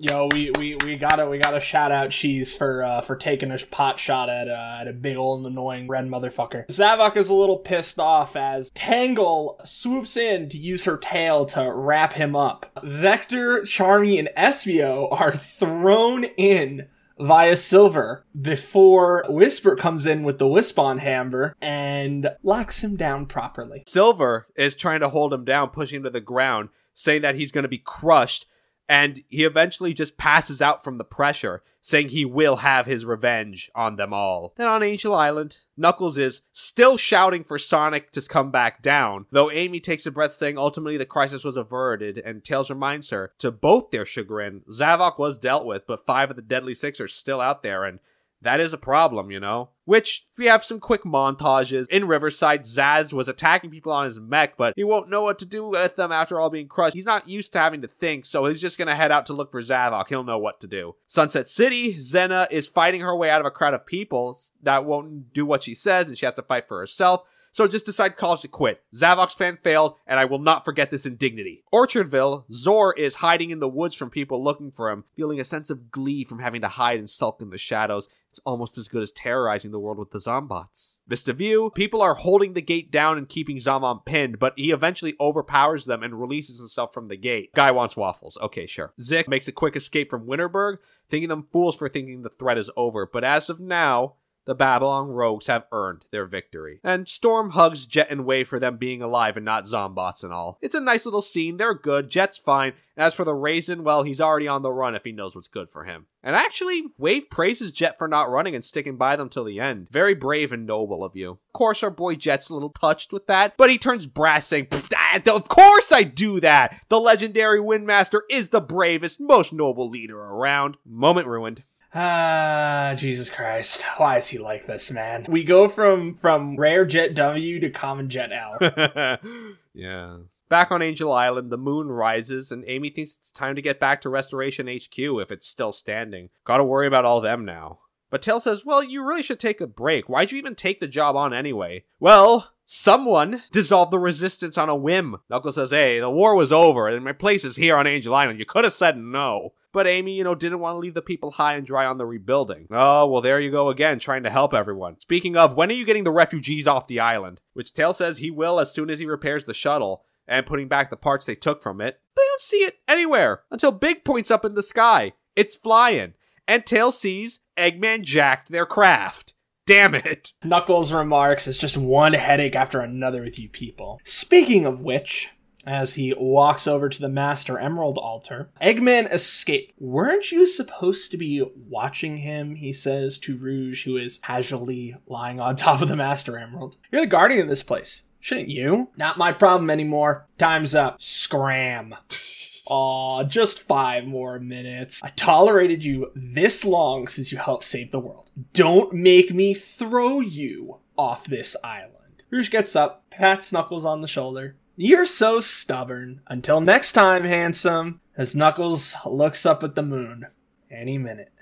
Yo, 0.00 0.28
we, 0.30 0.52
we, 0.52 0.76
we 0.84 0.96
gotta 0.96 1.26
we 1.26 1.38
gotta 1.38 1.58
shout 1.58 1.90
out 1.90 2.10
Cheese 2.10 2.54
for 2.54 2.84
uh, 2.84 3.00
for 3.00 3.16
taking 3.16 3.50
a 3.50 3.58
pot 3.58 3.98
shot 3.98 4.30
at 4.30 4.48
uh, 4.48 4.78
at 4.80 4.86
a 4.86 4.92
big 4.92 5.16
old 5.16 5.44
annoying 5.44 5.88
red 5.88 6.06
motherfucker. 6.06 6.64
Zavok 6.68 7.16
is 7.16 7.28
a 7.28 7.34
little 7.34 7.56
pissed 7.56 7.98
off 7.98 8.36
as 8.36 8.70
Tangle 8.70 9.60
swoops 9.64 10.16
in 10.16 10.48
to 10.50 10.56
use 10.56 10.84
her 10.84 10.98
tail 10.98 11.46
to 11.46 11.72
wrap 11.74 12.12
him 12.12 12.36
up. 12.36 12.70
Vector, 12.84 13.62
Charmy, 13.62 14.20
and 14.20 14.30
Espio 14.36 15.08
are 15.10 15.34
thrown 15.34 16.22
in 16.36 16.86
via 17.18 17.56
Silver 17.56 18.24
before 18.40 19.24
Whisper 19.28 19.74
comes 19.74 20.06
in 20.06 20.22
with 20.22 20.38
the 20.38 20.46
Wispon 20.46 20.98
hammer 20.98 21.56
and 21.60 22.30
locks 22.44 22.84
him 22.84 22.94
down 22.94 23.26
properly. 23.26 23.82
Silver 23.88 24.46
is 24.54 24.76
trying 24.76 25.00
to 25.00 25.08
hold 25.08 25.32
him 25.32 25.44
down, 25.44 25.70
pushing 25.70 25.96
him 25.96 26.02
to 26.04 26.10
the 26.10 26.20
ground, 26.20 26.68
saying 26.94 27.22
that 27.22 27.34
he's 27.34 27.50
going 27.50 27.64
to 27.64 27.68
be 27.68 27.78
crushed. 27.78 28.46
And 28.88 29.22
he 29.28 29.44
eventually 29.44 29.92
just 29.92 30.16
passes 30.16 30.62
out 30.62 30.82
from 30.82 30.96
the 30.96 31.04
pressure, 31.04 31.62
saying 31.82 32.08
he 32.08 32.24
will 32.24 32.56
have 32.56 32.86
his 32.86 33.04
revenge 33.04 33.70
on 33.74 33.96
them 33.96 34.14
all. 34.14 34.54
Then 34.56 34.66
on 34.66 34.82
Angel 34.82 35.14
Island, 35.14 35.58
Knuckles 35.76 36.16
is 36.16 36.40
still 36.52 36.96
shouting 36.96 37.44
for 37.44 37.58
Sonic 37.58 38.10
to 38.12 38.22
come 38.22 38.50
back 38.50 38.82
down, 38.82 39.26
though 39.30 39.50
Amy 39.50 39.78
takes 39.78 40.06
a 40.06 40.10
breath 40.10 40.32
saying 40.32 40.56
ultimately 40.56 40.96
the 40.96 41.04
crisis 41.04 41.44
was 41.44 41.56
averted, 41.56 42.18
and 42.18 42.42
Tails 42.42 42.70
reminds 42.70 43.10
her, 43.10 43.32
to 43.38 43.50
both 43.50 43.90
their 43.90 44.06
chagrin, 44.06 44.62
Zavok 44.70 45.18
was 45.18 45.38
dealt 45.38 45.66
with, 45.66 45.86
but 45.86 46.06
five 46.06 46.30
of 46.30 46.36
the 46.36 46.42
Deadly 46.42 46.74
Six 46.74 46.98
are 47.00 47.08
still 47.08 47.40
out 47.40 47.62
there, 47.62 47.84
and 47.84 48.00
that 48.42 48.60
is 48.60 48.72
a 48.72 48.78
problem, 48.78 49.30
you 49.30 49.40
know? 49.40 49.70
Which, 49.84 50.26
we 50.36 50.46
have 50.46 50.64
some 50.64 50.80
quick 50.80 51.02
montages. 51.02 51.88
In 51.88 52.06
Riverside, 52.06 52.64
Zazz 52.64 53.12
was 53.12 53.28
attacking 53.28 53.70
people 53.70 53.90
on 53.90 54.04
his 54.04 54.20
mech, 54.20 54.56
but 54.56 54.74
he 54.76 54.84
won't 54.84 55.08
know 55.08 55.22
what 55.22 55.38
to 55.38 55.46
do 55.46 55.66
with 55.66 55.96
them 55.96 56.12
after 56.12 56.38
all 56.38 56.50
being 56.50 56.68
crushed. 56.68 56.94
He's 56.94 57.06
not 57.06 57.28
used 57.28 57.52
to 57.54 57.58
having 57.58 57.80
to 57.82 57.88
think, 57.88 58.26
so 58.26 58.46
he's 58.46 58.60
just 58.60 58.78
gonna 58.78 58.94
head 58.94 59.10
out 59.10 59.26
to 59.26 59.32
look 59.32 59.50
for 59.50 59.62
Zavok. 59.62 60.08
He'll 60.08 60.24
know 60.24 60.38
what 60.38 60.60
to 60.60 60.66
do. 60.66 60.94
Sunset 61.06 61.48
City, 61.48 61.94
Zeena 61.94 62.46
is 62.50 62.66
fighting 62.66 63.00
her 63.00 63.16
way 63.16 63.30
out 63.30 63.40
of 63.40 63.46
a 63.46 63.50
crowd 63.50 63.74
of 63.74 63.86
people 63.86 64.38
that 64.62 64.84
won't 64.84 65.32
do 65.32 65.46
what 65.46 65.62
she 65.62 65.74
says, 65.74 66.06
and 66.06 66.18
she 66.18 66.26
has 66.26 66.34
to 66.34 66.42
fight 66.42 66.68
for 66.68 66.78
herself. 66.78 67.22
So 67.52 67.66
just 67.66 67.86
decide 67.86 68.16
calls 68.16 68.42
to 68.42 68.48
quit. 68.48 68.82
Zavok's 68.94 69.34
plan 69.34 69.58
failed, 69.62 69.96
and 70.06 70.18
I 70.20 70.24
will 70.24 70.38
not 70.38 70.64
forget 70.64 70.90
this 70.90 71.06
indignity. 71.06 71.64
Orchardville, 71.72 72.44
Zor 72.52 72.92
is 72.94 73.16
hiding 73.16 73.50
in 73.50 73.60
the 73.60 73.68
woods 73.68 73.94
from 73.94 74.10
people 74.10 74.42
looking 74.42 74.70
for 74.70 74.90
him, 74.90 75.04
feeling 75.16 75.40
a 75.40 75.44
sense 75.44 75.70
of 75.70 75.90
glee 75.90 76.24
from 76.24 76.38
having 76.38 76.60
to 76.60 76.68
hide 76.68 76.98
and 76.98 77.10
sulk 77.10 77.40
in 77.40 77.50
the 77.50 77.58
shadows. 77.58 78.08
It's 78.30 78.40
almost 78.44 78.76
as 78.76 78.88
good 78.88 79.02
as 79.02 79.10
terrorizing 79.10 79.70
the 79.70 79.80
world 79.80 79.98
with 79.98 80.10
the 80.10 80.18
Zombots. 80.18 80.98
Vista 81.06 81.32
View, 81.32 81.72
people 81.74 82.02
are 82.02 82.14
holding 82.14 82.52
the 82.52 82.60
gate 82.60 82.90
down 82.90 83.16
and 83.16 83.28
keeping 83.28 83.56
Zomom 83.56 84.04
pinned, 84.04 84.38
but 84.38 84.52
he 84.56 84.70
eventually 84.70 85.14
overpowers 85.18 85.86
them 85.86 86.02
and 86.02 86.20
releases 86.20 86.58
himself 86.58 86.92
from 86.92 87.08
the 87.08 87.16
gate. 87.16 87.52
Guy 87.54 87.70
wants 87.70 87.96
waffles. 87.96 88.36
Okay, 88.42 88.66
sure. 88.66 88.92
Zik 89.00 89.28
makes 89.28 89.48
a 89.48 89.52
quick 89.52 89.76
escape 89.76 90.10
from 90.10 90.26
Winterberg, 90.26 90.76
thinking 91.08 91.30
them 91.30 91.48
fools 91.50 91.76
for 91.76 91.88
thinking 91.88 92.22
the 92.22 92.28
threat 92.28 92.58
is 92.58 92.70
over, 92.76 93.08
but 93.10 93.24
as 93.24 93.48
of 93.48 93.58
now, 93.60 94.14
the 94.48 94.54
Babylon 94.54 95.08
rogues 95.08 95.46
have 95.46 95.66
earned 95.72 96.06
their 96.10 96.24
victory. 96.24 96.80
And 96.82 97.06
Storm 97.06 97.50
hugs 97.50 97.86
Jet 97.86 98.08
and 98.10 98.24
Wave 98.24 98.48
for 98.48 98.58
them 98.58 98.78
being 98.78 99.02
alive 99.02 99.36
and 99.36 99.44
not 99.44 99.66
zombots 99.66 100.24
and 100.24 100.32
all. 100.32 100.56
It's 100.62 100.74
a 100.74 100.80
nice 100.80 101.04
little 101.04 101.20
scene, 101.20 101.58
they're 101.58 101.74
good, 101.74 102.08
Jet's 102.08 102.38
fine. 102.38 102.72
And 102.96 103.04
as 103.04 103.12
for 103.12 103.24
the 103.24 103.34
Raisin, 103.34 103.84
well, 103.84 104.04
he's 104.04 104.22
already 104.22 104.48
on 104.48 104.62
the 104.62 104.72
run 104.72 104.94
if 104.94 105.04
he 105.04 105.12
knows 105.12 105.34
what's 105.34 105.48
good 105.48 105.68
for 105.70 105.84
him. 105.84 106.06
And 106.22 106.34
actually, 106.34 106.84
Wave 106.96 107.28
praises 107.30 107.72
Jet 107.72 107.98
for 107.98 108.08
not 108.08 108.30
running 108.30 108.54
and 108.54 108.64
sticking 108.64 108.96
by 108.96 109.16
them 109.16 109.28
till 109.28 109.44
the 109.44 109.60
end. 109.60 109.88
Very 109.90 110.14
brave 110.14 110.50
and 110.50 110.66
noble 110.66 111.04
of 111.04 111.14
you. 111.14 111.32
Of 111.32 111.52
course, 111.52 111.82
our 111.82 111.90
boy 111.90 112.16
Jet's 112.16 112.48
a 112.48 112.54
little 112.54 112.70
touched 112.70 113.12
with 113.12 113.26
that, 113.26 113.54
but 113.58 113.68
he 113.68 113.76
turns 113.76 114.06
brass 114.06 114.46
saying, 114.46 114.68
ah, 114.72 115.20
Of 115.26 115.48
course 115.48 115.92
I 115.92 116.04
do 116.04 116.40
that! 116.40 116.80
The 116.88 116.98
legendary 116.98 117.60
Windmaster 117.60 118.22
is 118.30 118.48
the 118.48 118.62
bravest, 118.62 119.20
most 119.20 119.52
noble 119.52 119.90
leader 119.90 120.18
around. 120.18 120.78
Moment 120.86 121.26
ruined. 121.26 121.64
Ah, 121.94 122.94
Jesus 122.96 123.30
Christ. 123.30 123.82
Why 123.96 124.18
is 124.18 124.28
he 124.28 124.38
like 124.38 124.66
this, 124.66 124.90
man? 124.90 125.26
We 125.28 125.44
go 125.44 125.68
from 125.68 126.14
from 126.14 126.56
rare 126.56 126.84
jet 126.84 127.14
W 127.14 127.60
to 127.60 127.70
common 127.70 128.10
jet 128.10 128.30
L. 128.32 129.18
yeah. 129.74 130.18
Back 130.48 130.70
on 130.70 130.80
Angel 130.80 131.12
Island, 131.12 131.50
the 131.50 131.58
moon 131.58 131.88
rises, 131.88 132.50
and 132.50 132.64
Amy 132.66 132.88
thinks 132.88 133.16
it's 133.16 133.30
time 133.30 133.54
to 133.54 133.62
get 133.62 133.78
back 133.78 134.00
to 134.00 134.08
Restoration 134.08 134.66
HQ 134.66 134.98
if 134.98 135.30
it's 135.30 135.46
still 135.46 135.72
standing. 135.72 136.30
Gotta 136.44 136.64
worry 136.64 136.86
about 136.86 137.04
all 137.04 137.20
them 137.20 137.44
now. 137.44 137.80
But 138.10 138.22
Tail 138.22 138.40
says, 138.40 138.64
Well, 138.64 138.82
you 138.82 139.04
really 139.04 139.22
should 139.22 139.40
take 139.40 139.60
a 139.60 139.66
break. 139.66 140.08
Why'd 140.08 140.32
you 140.32 140.38
even 140.38 140.54
take 140.54 140.80
the 140.80 140.88
job 140.88 141.16
on 141.16 141.34
anyway? 141.34 141.84
Well, 142.00 142.52
someone 142.64 143.42
dissolved 143.52 143.92
the 143.92 143.98
resistance 143.98 144.56
on 144.56 144.68
a 144.68 144.76
whim. 144.76 145.16
Knuckles 145.28 145.56
says, 145.56 145.70
Hey, 145.70 146.00
the 146.00 146.10
war 146.10 146.34
was 146.34 146.52
over, 146.52 146.88
and 146.88 147.04
my 147.04 147.12
place 147.12 147.44
is 147.44 147.56
here 147.56 147.76
on 147.76 147.86
Angel 147.86 148.14
Island. 148.14 148.38
You 148.38 148.46
could 148.46 148.64
have 148.64 148.72
said 148.72 148.96
no. 148.96 149.52
But 149.72 149.86
Amy, 149.86 150.14
you 150.14 150.24
know, 150.24 150.34
didn't 150.34 150.60
want 150.60 150.76
to 150.76 150.78
leave 150.78 150.94
the 150.94 151.02
people 151.02 151.32
high 151.32 151.54
and 151.54 151.66
dry 151.66 151.84
on 151.84 151.98
the 151.98 152.06
rebuilding. 152.06 152.68
Oh, 152.70 153.06
well, 153.06 153.20
there 153.20 153.38
you 153.38 153.50
go 153.50 153.68
again, 153.68 153.98
trying 153.98 154.22
to 154.22 154.30
help 154.30 154.54
everyone. 154.54 154.98
Speaking 155.00 155.36
of, 155.36 155.54
when 155.54 155.70
are 155.70 155.74
you 155.74 155.84
getting 155.84 156.04
the 156.04 156.10
refugees 156.10 156.66
off 156.66 156.86
the 156.86 157.00
island? 157.00 157.40
Which 157.52 157.74
Tail 157.74 157.92
says 157.92 158.18
he 158.18 158.30
will 158.30 158.60
as 158.60 158.72
soon 158.72 158.88
as 158.88 158.98
he 158.98 159.06
repairs 159.06 159.44
the 159.44 159.54
shuttle 159.54 160.04
and 160.26 160.46
putting 160.46 160.68
back 160.68 160.90
the 160.90 160.96
parts 160.96 161.26
they 161.26 161.34
took 161.34 161.62
from 161.62 161.80
it. 161.80 162.00
They 162.16 162.22
don't 162.22 162.40
see 162.40 162.58
it 162.64 162.76
anywhere 162.86 163.42
until 163.50 163.72
Big 163.72 164.04
points 164.04 164.30
up 164.30 164.44
in 164.44 164.54
the 164.54 164.62
sky. 164.62 165.12
It's 165.36 165.56
flying. 165.56 166.14
And 166.46 166.64
Tail 166.64 166.90
sees 166.90 167.40
Eggman 167.56 168.02
jacked 168.02 168.50
their 168.50 168.66
craft. 168.66 169.34
Damn 169.66 169.94
it. 169.94 170.32
Knuckles 170.42 170.92
remarks, 170.92 171.46
it's 171.46 171.58
just 171.58 171.76
one 171.76 172.14
headache 172.14 172.56
after 172.56 172.80
another 172.80 173.22
with 173.22 173.38
you 173.38 173.50
people. 173.50 174.00
Speaking 174.02 174.64
of 174.64 174.80
which, 174.80 175.28
as 175.68 175.94
he 175.94 176.14
walks 176.16 176.66
over 176.66 176.88
to 176.88 177.00
the 177.00 177.08
Master 177.08 177.58
Emerald 177.58 177.98
altar. 177.98 178.48
Eggman 178.60 179.12
escaped. 179.12 179.74
Weren't 179.78 180.32
you 180.32 180.46
supposed 180.46 181.10
to 181.10 181.18
be 181.18 181.44
watching 181.68 182.16
him? 182.16 182.54
He 182.54 182.72
says 182.72 183.18
to 183.20 183.36
Rouge, 183.36 183.84
who 183.84 183.96
is 183.98 184.18
casually 184.18 184.96
lying 185.06 185.40
on 185.40 185.56
top 185.56 185.82
of 185.82 185.88
the 185.88 185.96
Master 185.96 186.38
Emerald. 186.38 186.76
You're 186.90 187.02
the 187.02 187.06
guardian 187.06 187.42
of 187.42 187.48
this 187.48 187.62
place. 187.62 188.04
Shouldn't 188.18 188.48
you? 188.48 188.88
Not 188.96 189.18
my 189.18 189.32
problem 189.32 189.70
anymore. 189.70 190.26
Time's 190.38 190.74
up. 190.74 191.00
Scram. 191.00 191.94
Aw, 192.70 193.24
just 193.24 193.60
five 193.60 194.04
more 194.04 194.38
minutes. 194.38 195.02
I 195.02 195.10
tolerated 195.10 195.84
you 195.84 196.12
this 196.14 196.64
long 196.64 197.08
since 197.08 197.32
you 197.32 197.38
helped 197.38 197.64
save 197.64 197.90
the 197.90 198.00
world. 198.00 198.30
Don't 198.52 198.92
make 198.92 199.32
me 199.32 199.54
throw 199.54 200.20
you 200.20 200.78
off 200.96 201.24
this 201.24 201.56
island. 201.64 201.94
Rouge 202.30 202.50
gets 202.50 202.76
up, 202.76 203.08
pats 203.10 203.52
Knuckles 203.52 203.86
on 203.86 204.02
the 204.02 204.08
shoulder. 204.08 204.56
You're 204.80 205.06
so 205.06 205.40
stubborn. 205.40 206.20
Until 206.28 206.60
next 206.60 206.92
time, 206.92 207.24
handsome. 207.24 208.00
As 208.16 208.36
Knuckles 208.36 208.94
looks 209.04 209.44
up 209.44 209.64
at 209.64 209.74
the 209.74 209.82
moon. 209.82 210.28
Any 210.70 210.98
minute 210.98 211.32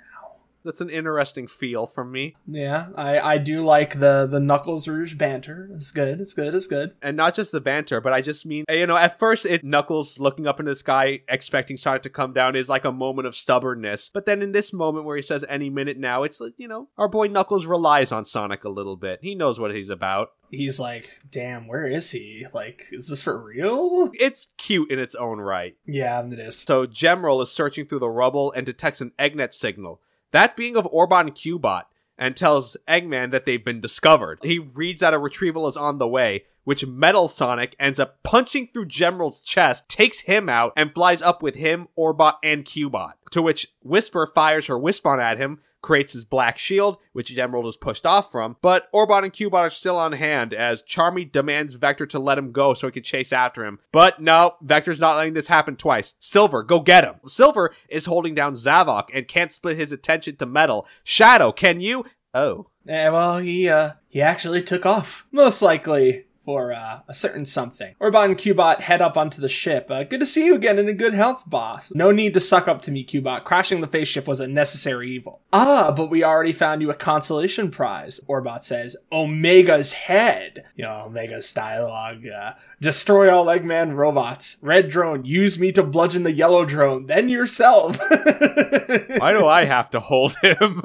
that's 0.66 0.80
an 0.80 0.90
interesting 0.90 1.46
feel 1.46 1.86
from 1.86 2.12
me. 2.12 2.36
Yeah, 2.46 2.88
I, 2.96 3.18
I 3.18 3.38
do 3.38 3.62
like 3.62 3.98
the 3.98 4.26
the 4.26 4.40
Knuckles 4.40 4.86
Rouge 4.88 5.14
banter. 5.14 5.70
It's 5.74 5.92
good. 5.92 6.20
It's 6.20 6.34
good. 6.34 6.54
It's 6.54 6.66
good. 6.66 6.92
And 7.00 7.16
not 7.16 7.34
just 7.34 7.52
the 7.52 7.60
banter, 7.60 8.00
but 8.00 8.12
I 8.12 8.20
just 8.20 8.44
mean 8.44 8.64
eh, 8.68 8.74
you 8.74 8.86
know 8.86 8.96
at 8.96 9.18
first 9.18 9.46
it 9.46 9.64
Knuckles 9.64 10.18
looking 10.18 10.46
up 10.46 10.60
in 10.60 10.66
the 10.66 10.74
sky 10.74 11.20
expecting 11.28 11.76
Sonic 11.76 12.02
to 12.02 12.10
come 12.10 12.32
down 12.32 12.56
is 12.56 12.68
like 12.68 12.84
a 12.84 12.92
moment 12.92 13.26
of 13.26 13.36
stubbornness. 13.36 14.10
But 14.12 14.26
then 14.26 14.42
in 14.42 14.52
this 14.52 14.72
moment 14.72 15.06
where 15.06 15.16
he 15.16 15.22
says 15.22 15.44
any 15.48 15.70
minute 15.70 15.98
now, 15.98 16.22
it's 16.22 16.40
like 16.40 16.54
you 16.56 16.68
know 16.68 16.88
our 16.98 17.08
boy 17.08 17.28
Knuckles 17.28 17.66
relies 17.66 18.12
on 18.12 18.24
Sonic 18.24 18.64
a 18.64 18.68
little 18.68 18.96
bit. 18.96 19.20
He 19.22 19.34
knows 19.34 19.58
what 19.58 19.74
he's 19.74 19.90
about 19.90 20.32
he's 20.50 20.78
like, 20.78 21.20
damn, 21.30 21.66
where 21.66 21.86
is 21.86 22.10
he? 22.10 22.46
Like, 22.52 22.86
is 22.92 23.08
this 23.08 23.22
for 23.22 23.42
real? 23.42 24.10
It's 24.14 24.48
cute 24.56 24.90
in 24.90 24.98
its 24.98 25.14
own 25.14 25.38
right. 25.38 25.76
Yeah, 25.86 26.24
it 26.24 26.38
is. 26.38 26.58
So 26.58 26.86
Gemerald 26.86 27.42
is 27.42 27.50
searching 27.50 27.86
through 27.86 28.00
the 28.00 28.08
rubble 28.08 28.52
and 28.52 28.64
detects 28.66 29.00
an 29.00 29.12
Eggnet 29.18 29.54
signal 29.54 30.00
that 30.32 30.56
being 30.56 30.76
of 30.76 30.84
Orbot 30.86 31.20
and 31.20 31.34
Cubot, 31.34 31.84
and 32.18 32.36
tells 32.36 32.76
Eggman 32.88 33.30
that 33.30 33.44
they've 33.44 33.64
been 33.64 33.80
discovered. 33.80 34.38
He 34.42 34.58
reads 34.58 35.00
that 35.00 35.14
a 35.14 35.18
retrieval 35.18 35.66
is 35.66 35.76
on 35.76 35.98
the 35.98 36.08
way, 36.08 36.44
which 36.64 36.86
Metal 36.86 37.28
Sonic 37.28 37.76
ends 37.78 38.00
up 38.00 38.22
punching 38.22 38.68
through 38.68 38.86
Gemerald's 38.86 39.40
chest, 39.40 39.88
takes 39.88 40.20
him 40.20 40.48
out, 40.48 40.72
and 40.76 40.94
flies 40.94 41.22
up 41.22 41.42
with 41.42 41.54
him, 41.54 41.88
Orbot, 41.96 42.36
and 42.42 42.64
Cubot. 42.64 43.12
To 43.32 43.42
which 43.42 43.72
Whisper 43.82 44.26
fires 44.34 44.66
her 44.66 44.78
Wispon 44.78 45.20
at 45.20 45.38
him, 45.38 45.60
creates 45.86 46.12
his 46.12 46.24
black 46.24 46.58
shield, 46.58 46.98
which 47.12 47.28
Gemerald 47.28 47.68
is 47.68 47.76
pushed 47.76 48.04
off 48.04 48.32
from, 48.32 48.56
but 48.60 48.90
Orbot 48.92 49.22
and 49.22 49.32
Cubot 49.32 49.60
are 49.60 49.70
still 49.70 49.96
on 49.96 50.14
hand 50.14 50.52
as 50.52 50.82
Charmy 50.82 51.30
demands 51.30 51.74
Vector 51.74 52.06
to 52.06 52.18
let 52.18 52.38
him 52.38 52.50
go 52.50 52.74
so 52.74 52.88
he 52.88 52.90
can 52.90 53.04
chase 53.04 53.32
after 53.32 53.64
him. 53.64 53.78
But 53.92 54.20
no, 54.20 54.56
Vector's 54.60 54.98
not 54.98 55.16
letting 55.16 55.34
this 55.34 55.46
happen 55.46 55.76
twice. 55.76 56.14
Silver, 56.18 56.64
go 56.64 56.80
get 56.80 57.04
him. 57.04 57.20
Silver 57.28 57.72
is 57.88 58.06
holding 58.06 58.34
down 58.34 58.54
Zavok 58.54 59.04
and 59.14 59.28
can't 59.28 59.52
split 59.52 59.78
his 59.78 59.92
attention 59.92 60.34
to 60.36 60.46
Metal. 60.46 60.88
Shadow, 61.04 61.52
can 61.52 61.80
you? 61.80 62.04
Oh. 62.34 62.66
Well, 62.84 63.38
he 63.38 63.68
uh 63.68 63.92
he 64.08 64.20
actually 64.20 64.62
took 64.62 64.84
off. 64.84 65.26
Most 65.30 65.62
likely 65.62 66.25
for 66.46 66.72
uh, 66.72 67.00
a 67.08 67.14
certain 67.14 67.44
something. 67.44 67.94
Orbot 68.00 68.24
and 68.24 68.38
Cubot 68.38 68.80
head 68.80 69.02
up 69.02 69.18
onto 69.18 69.42
the 69.42 69.48
ship. 69.48 69.90
Uh, 69.90 70.04
good 70.04 70.20
to 70.20 70.26
see 70.26 70.46
you 70.46 70.54
again 70.54 70.78
and 70.78 70.88
in 70.88 70.96
good 70.96 71.12
health, 71.12 71.42
boss. 71.46 71.92
No 71.92 72.12
need 72.12 72.32
to 72.34 72.40
suck 72.40 72.68
up 72.68 72.80
to 72.82 72.92
me, 72.92 73.04
Cubot. 73.04 73.44
Crashing 73.44 73.80
the 73.80 73.88
phase 73.88 74.08
ship 74.08 74.28
was 74.28 74.38
a 74.38 74.46
necessary 74.46 75.10
evil. 75.10 75.40
Ah, 75.52 75.92
but 75.94 76.08
we 76.08 76.22
already 76.22 76.52
found 76.52 76.80
you 76.80 76.90
a 76.90 76.94
consolation 76.94 77.70
prize, 77.70 78.20
Orbot 78.28 78.62
says. 78.62 78.96
Omega's 79.10 79.92
head. 79.92 80.64
You 80.76 80.84
know, 80.84 81.06
Omega's 81.06 81.52
dialogue. 81.52 82.24
Uh, 82.26 82.52
destroy 82.80 83.28
all 83.34 83.46
Eggman 83.46 83.96
robots. 83.96 84.58
Red 84.62 84.88
drone, 84.88 85.24
use 85.24 85.58
me 85.58 85.72
to 85.72 85.82
bludgeon 85.82 86.22
the 86.22 86.32
yellow 86.32 86.64
drone, 86.64 87.06
then 87.06 87.28
yourself. 87.28 87.98
Why 88.08 89.32
do 89.32 89.46
I 89.46 89.64
have 89.64 89.90
to 89.90 90.00
hold 90.00 90.36
him? 90.42 90.56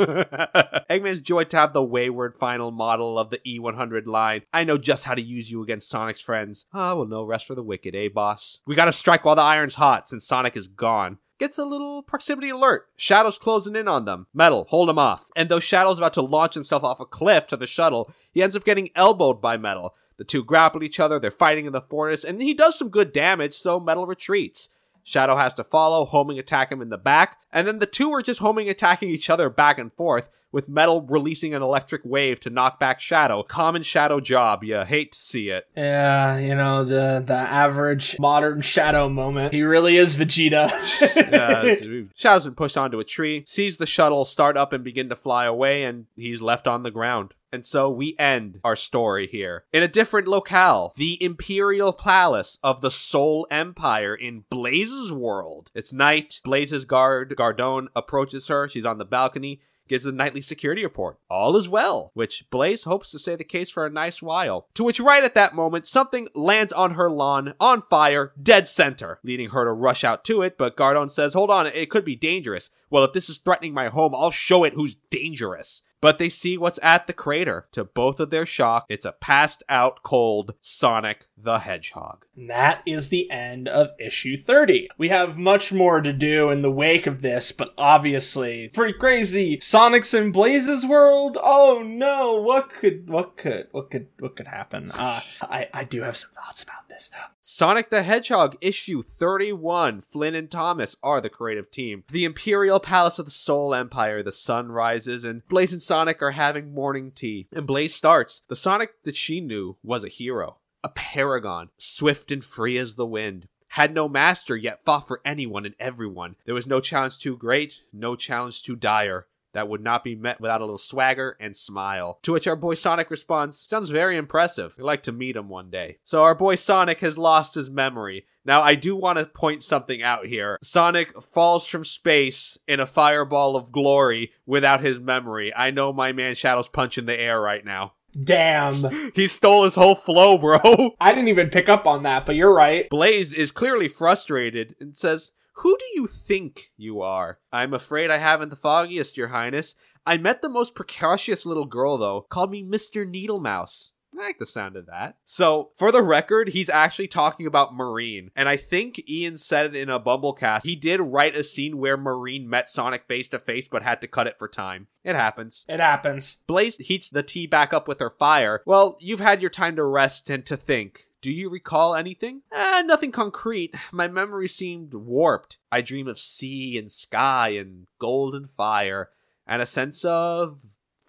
Eggman's 0.90 1.22
joy 1.22 1.44
to 1.46 1.58
have 1.58 1.74
the 1.74 1.84
wayward 1.84 2.36
final 2.40 2.72
model 2.72 3.20
of 3.20 3.30
the 3.30 3.40
E100 3.46 4.08
line. 4.08 4.42
I 4.52 4.64
know 4.64 4.78
just 4.78 5.04
how 5.04 5.14
to 5.14 5.22
use 5.22 5.51
you 5.52 5.62
against 5.62 5.90
Sonic's 5.90 6.22
friends. 6.22 6.66
Ah, 6.74 6.96
well, 6.96 7.06
no 7.06 7.24
rest 7.24 7.46
for 7.46 7.56
the 7.56 7.64
wicked, 7.64 7.96
eh, 7.96 8.08
boss? 8.08 8.60
We 8.66 8.76
gotta 8.76 8.94
strike 8.94 9.26
while 9.26 9.36
the 9.36 9.42
iron's 9.42 9.76
hot 9.76 10.10
since 10.10 10.26
Sonic 10.26 10.56
is 10.56 10.68
gone 10.68 11.18
gets 11.42 11.58
a 11.58 11.66
little 11.66 12.04
proximity 12.04 12.52
alert. 12.52 12.88
Shadow's 12.96 13.40
closing 13.40 13.76
in 13.76 13.88
on 13.88 14.06
them. 14.06 14.28
Metal, 14.32 14.68
hold 14.70 14.92
him 14.92 15.00
off. 15.00 15.32
And 15.36 15.50
though 15.50 15.60
Shadow's 15.60 15.98
about 15.98 16.14
to 16.14 16.22
launch 16.22 16.54
himself 16.54 16.84
off 16.84 17.00
a 17.00 17.06
cliff 17.06 17.48
to 17.48 17.58
the 17.58 17.66
shuttle, 17.66 18.14
he 18.32 18.44
ends 18.44 18.56
up 18.56 18.64
getting 18.64 18.92
elbowed 18.94 19.42
by 19.42 19.58
Metal. 19.58 19.96
The 20.18 20.24
two 20.24 20.44
grapple 20.44 20.84
each 20.84 21.00
other, 21.00 21.20
they're 21.20 21.32
fighting 21.32 21.66
in 21.66 21.74
the 21.74 21.82
forest, 21.82 22.26
and 22.26 22.40
he 22.40 22.54
does 22.54 22.78
some 22.78 22.90
good 22.90 23.12
damage, 23.12 23.58
so 23.58 23.80
Metal 23.80 24.06
retreats. 24.06 24.70
Shadow 25.04 25.36
has 25.36 25.54
to 25.56 25.64
follow, 25.64 26.06
homing 26.06 26.40
attack 26.40 26.72
him 26.72 26.82
in 26.82 26.90
the 26.90 26.98
back, 26.98 27.42
and 27.52 27.68
then 27.68 27.80
the 27.80 27.86
two 27.86 28.12
are 28.14 28.22
just 28.22 28.40
homing 28.40 28.70
attacking 28.70 29.10
each 29.10 29.30
other 29.30 29.50
back 29.50 29.78
and 29.78 29.92
forth, 29.94 30.30
with 30.52 30.70
Metal 30.70 31.02
releasing 31.02 31.54
an 31.54 31.62
electric 31.62 32.02
wave 32.04 32.40
to 32.42 32.50
knock 32.50 32.80
back 32.80 33.00
Shadow. 33.00 33.44
Common 33.44 33.84
Shadow 33.84 34.20
job, 34.20 34.64
you 34.64 34.80
hate 34.82 35.14
to 35.14 35.20
see 35.20 35.50
it. 35.50 35.68
Yeah, 35.76 36.38
you 36.38 36.56
know, 36.56 36.84
the 36.84 37.24
the 37.26 37.34
average 37.34 38.20
modern 38.20 38.62
Shadow 38.62 39.10
moment. 39.10 39.54
He 39.54 39.64
really 39.64 39.98
is 39.98 40.16
Vegeta. 40.16 40.70
yeah, 41.32 42.04
Shadow's 42.16 42.44
been 42.44 42.56
pushed 42.56 42.78
onto 42.78 43.00
a 43.00 43.04
tree, 43.04 43.44
sees 43.48 43.78
the 43.78 43.86
shuttle 43.86 44.26
start 44.26 44.58
up 44.58 44.74
and 44.74 44.84
begin 44.84 45.10
to 45.10 45.16
fly 45.16 45.46
away, 45.46 45.84
and 45.84 46.06
he's 46.16 46.42
left 46.42 46.68
on 46.68 46.84
the 46.84 46.92
ground. 46.92 47.34
And 47.52 47.66
so 47.66 47.90
we 47.90 48.16
end 48.18 48.60
our 48.64 48.76
story 48.76 49.28
here 49.28 49.66
in 49.74 49.84
a 49.84 49.88
different 49.88 50.28
locale, 50.28 50.94
the 50.96 51.22
Imperial 51.24 51.94
Palace 51.94 52.58
of 52.64 52.82
the 52.82 52.92
Sol 52.92 53.46
Empire 53.52 54.16
in 54.16 54.46
Blaze's 54.50 55.12
world. 55.12 55.70
It's 55.76 55.92
night. 55.92 56.40
Blaze's 56.44 56.86
guard, 56.86 57.36
Gardon, 57.36 57.88
approaches 57.96 58.48
her. 58.48 58.70
She's 58.70 58.86
on 58.86 58.98
the 58.98 59.06
balcony 59.06 59.60
gives 59.92 60.06
a 60.06 60.12
nightly 60.12 60.42
security 60.42 60.84
report. 60.84 61.20
All 61.30 61.58
is 61.58 61.68
well, 61.68 62.12
which 62.14 62.50
Blaze 62.50 62.84
hopes 62.84 63.12
to 63.12 63.20
stay 63.20 63.36
the 63.36 63.44
case 63.44 63.70
for 63.70 63.86
a 63.86 63.90
nice 63.90 64.22
while. 64.22 64.70
To 64.76 64.86
which, 64.86 65.02
right 65.02 65.22
at 65.22 65.36
that 65.36 65.54
moment, 65.54 65.86
something 65.86 66.30
lands 66.34 66.72
on 66.72 66.94
her 66.94 67.12
lawn, 67.12 67.56
on 67.60 67.84
fire, 67.90 68.32
dead 68.42 68.70
center, 68.70 69.20
leading 69.22 69.50
her 69.50 69.66
to 69.66 69.74
rush 69.74 70.06
out 70.06 70.24
to 70.26 70.44
it. 70.44 70.58
But 70.58 70.78
Gardon 70.78 71.10
says, 71.10 71.34
Hold 71.34 71.52
on, 71.52 71.68
it 71.68 71.90
could 71.90 72.06
be 72.06 72.16
dangerous. 72.16 72.70
Well, 72.90 73.04
if 73.04 73.12
this 73.12 73.30
is 73.30 73.40
threatening 73.40 73.74
my 73.74 73.90
home, 73.90 74.16
I'll 74.16 74.32
show 74.32 74.64
it 74.64 74.76
who's 74.76 74.96
dangerous 75.10 75.82
but 76.02 76.18
they 76.18 76.30
see 76.30 76.58
what's 76.58 76.80
at 76.82 77.08
the 77.08 77.14
crater. 77.14 77.68
To 77.72 77.84
both 77.84 78.20
of 78.20 78.30
their 78.32 78.46
shock, 78.46 78.86
it's 78.90 79.06
a 79.06 79.12
passed 79.12 79.64
out 79.70 80.04
cold 80.04 80.56
Sonic 80.60 81.28
the 81.44 81.60
Hedgehog. 81.60 82.26
And 82.36 82.50
that 82.50 82.82
is 82.86 83.10
the 83.10 83.30
end 83.32 83.68
of 83.68 83.90
issue 84.00 84.38
30. 84.38 84.90
We 84.98 85.10
have 85.10 85.38
much 85.38 85.72
more 85.72 86.02
to 86.02 86.14
do 86.14 86.50
in 86.50 86.62
the 86.62 86.72
wake 86.72 87.08
of 87.08 87.22
this, 87.22 87.52
but 87.52 87.74
obviously 87.78 88.70
pretty 88.74 88.98
crazy. 88.98 89.60
Sonic's 89.62 90.14
in 90.14 90.32
Blaze's 90.32 90.86
world? 90.86 91.38
Oh 91.42 91.84
no, 91.86 92.42
what 92.42 92.72
could 92.74 93.10
what 93.10 93.38
could 93.38 93.68
what 93.72 93.90
could 93.92 94.08
what 94.20 94.36
could 94.36 94.48
happen? 94.48 94.92
Uh 95.02 95.20
I, 95.42 95.68
I 95.74 95.84
do 95.84 96.04
have 96.04 96.16
some 96.16 96.32
thoughts 96.32 96.62
about 96.62 96.88
this. 96.88 97.10
Sonic 97.42 97.90
the 97.90 98.04
Hedgehog 98.04 98.56
issue 98.62 99.02
31. 99.02 100.02
Flynn 100.02 100.36
and 100.36 100.50
Thomas 100.50 100.96
are 101.02 101.20
the 101.20 101.30
creative 101.30 101.72
team. 101.72 102.04
The 102.12 102.24
Imperial 102.24 102.80
Palace 102.80 103.18
of 103.18 103.26
the 103.26 103.32
Sol 103.32 103.74
Empire, 103.74 104.22
the 104.22 104.32
sun 104.32 104.72
rises, 104.72 105.24
and 105.24 105.46
Blaze 105.48 105.74
and 105.74 105.82
Sonic 105.92 106.22
are 106.22 106.32
having 106.32 106.74
morning 106.74 107.12
tea. 107.12 107.50
And 107.52 107.68
Blaze 107.68 107.94
starts. 107.94 108.44
The 108.48 108.56
Sonic 108.56 109.04
that 109.04 109.18
she 109.18 109.42
knew 109.42 109.76
was 109.84 110.06
a 110.06 110.08
hero 110.08 110.60
a 110.86 110.88
paragon, 110.88 111.70
swift 111.78 112.32
and 112.32 112.46
free 112.46 112.78
as 112.78 112.96
the 112.96 113.06
wind. 113.06 113.50
Had 113.68 113.94
no 113.94 114.08
master, 114.08 114.56
yet 114.56 114.86
fought 114.86 115.06
for 115.06 115.20
anyone 115.26 115.66
and 115.66 115.76
everyone. 115.82 116.38
There 116.46 116.56
was 116.56 116.66
no 116.66 116.80
challenge 116.80 117.20
too 117.20 117.36
great, 117.36 117.82
no 117.92 118.16
challenge 118.16 118.64
too 118.64 118.78
dire 118.78 119.28
that 119.54 119.68
would 119.68 119.84
not 119.84 120.04
be 120.04 120.16
met 120.16 120.40
without 120.40 120.62
a 120.62 120.66
little 120.66 120.78
swagger 120.78 121.38
and 121.40 121.56
smile. 121.56 122.20
To 122.24 122.34
which 122.34 122.48
our 122.48 122.56
boy 122.56 122.76
Sonic 122.76 123.10
responds, 123.10 123.66
Sounds 123.68 123.90
very 123.90 124.18
impressive. 124.18 124.76
I'd 124.78 124.84
like 124.84 125.04
to 125.04 125.12
meet 125.12 125.36
him 125.36 125.50
one 125.50 125.70
day. 125.70 125.98
So 126.04 126.22
our 126.24 126.36
boy 126.36 126.56
Sonic 126.56 127.00
has 127.02 127.18
lost 127.18 127.56
his 127.56 127.70
memory. 127.70 128.26
Now, 128.44 128.62
I 128.64 128.74
do 128.76 128.96
want 128.96 129.20
to 129.20 129.26
point 129.26 129.62
something 129.62 130.02
out 130.02 130.26
here. 130.26 130.58
Sonic 130.64 131.22
falls 131.22 131.68
from 131.68 131.86
space 131.86 132.58
in 132.68 132.80
a 132.80 132.88
fireball 132.88 133.56
of 133.56 133.72
glory 133.72 134.32
without 134.46 134.82
his 134.82 135.00
memory. 135.00 135.54
I 135.56 135.70
know 135.70 135.94
my 135.94 136.12
man 136.12 136.34
Shadow's 136.34 136.70
punching 136.70 137.06
the 137.06 137.20
air 137.20 137.40
right 137.40 137.64
now. 137.64 137.94
Damn. 138.24 139.12
He 139.14 139.28
stole 139.28 139.64
his 139.66 139.76
whole 139.76 139.96
flow, 139.96 140.38
bro. 140.38 140.96
I 141.02 141.14
didn't 141.14 141.28
even 141.28 141.50
pick 141.50 141.70
up 141.70 141.86
on 141.86 142.04
that, 142.04 142.26
but 142.26 142.36
you're 142.36 142.54
right. 142.54 142.90
Blaze 142.90 143.34
is 143.34 143.52
clearly 143.52 143.88
frustrated 143.88 144.76
and 144.80 144.96
says, 144.96 145.32
Who 145.62 145.78
do 145.78 145.86
you 145.94 146.08
think 146.08 146.72
you 146.76 147.02
are? 147.02 147.38
I'm 147.54 147.76
afraid 147.76 148.10
I 148.10 148.18
haven't 148.18 148.50
the 148.50 148.56
foggiest, 148.56 149.16
Your 149.16 149.28
Highness. 149.28 149.76
I 150.08 150.18
met 150.18 150.42
the 150.42 150.50
most 150.50 150.74
precocious 150.74 151.46
little 151.46 151.68
girl, 151.68 152.00
though, 152.00 152.22
called 152.22 152.50
me 152.50 152.64
Mr. 152.64 153.08
Needlemouse. 153.08 153.92
I 154.14 154.24
like 154.24 154.40
the 154.40 154.46
sound 154.46 154.76
of 154.76 154.88
that. 154.88 155.18
So, 155.24 155.72
for 155.76 155.92
the 155.92 156.02
record, 156.02 156.50
he's 156.50 156.70
actually 156.70 157.08
talking 157.08 157.46
about 157.46 157.74
Marine. 157.74 158.32
And 158.36 158.50
I 158.50 158.58
think 158.58 159.02
Ian 159.08 159.38
said 159.38 159.68
it 159.68 159.76
in 159.76 159.90
a 159.90 160.00
BumbleKast. 160.00 160.64
He 160.64 160.76
did 160.76 161.00
write 161.00 161.36
a 161.36 161.44
scene 161.44 161.78
where 161.78 161.98
Marine 161.98 162.50
met 162.50 162.70
Sonic 162.70 163.06
face 163.08 163.30
to 163.30 163.40
face, 163.40 163.68
but 163.68 163.84
had 163.84 164.02
to 164.02 164.08
cut 164.08 164.28
it 164.28 164.38
for 164.38 164.48
time. 164.48 164.88
It 165.04 165.16
happens. 165.16 165.66
It 165.70 165.80
happens. 165.80 166.38
Blaze 166.48 166.78
heats 166.78 167.10
the 167.10 167.24
tea 167.24 167.48
back 167.48 167.74
up 167.74 167.88
with 167.88 168.00
her 168.00 168.10
fire. 168.10 168.62
Well, 168.66 168.98
you've 169.00 169.20
had 169.20 169.42
your 169.42 169.50
time 169.50 169.76
to 169.78 169.84
rest 169.84 170.30
and 170.30 170.46
to 170.46 170.58
think. 170.58 171.08
Do 171.22 171.32
you 171.32 171.50
recall 171.50 171.96
anything? 171.96 172.42
Eh, 172.52 172.82
nothing 172.82 173.12
concrete. 173.12 173.76
My 173.92 174.08
memory 174.08 174.48
seemed 174.48 174.94
warped. 174.94 175.58
I 175.72 175.82
dream 175.82 176.08
of 176.08 176.20
sea 176.20 176.78
and 176.78 176.92
sky 176.92 177.50
and 177.50 177.86
golden 178.00 178.48
fire 178.48 179.10
and 179.46 179.62
a 179.62 179.68
sense 179.68 180.04
of 180.04 180.62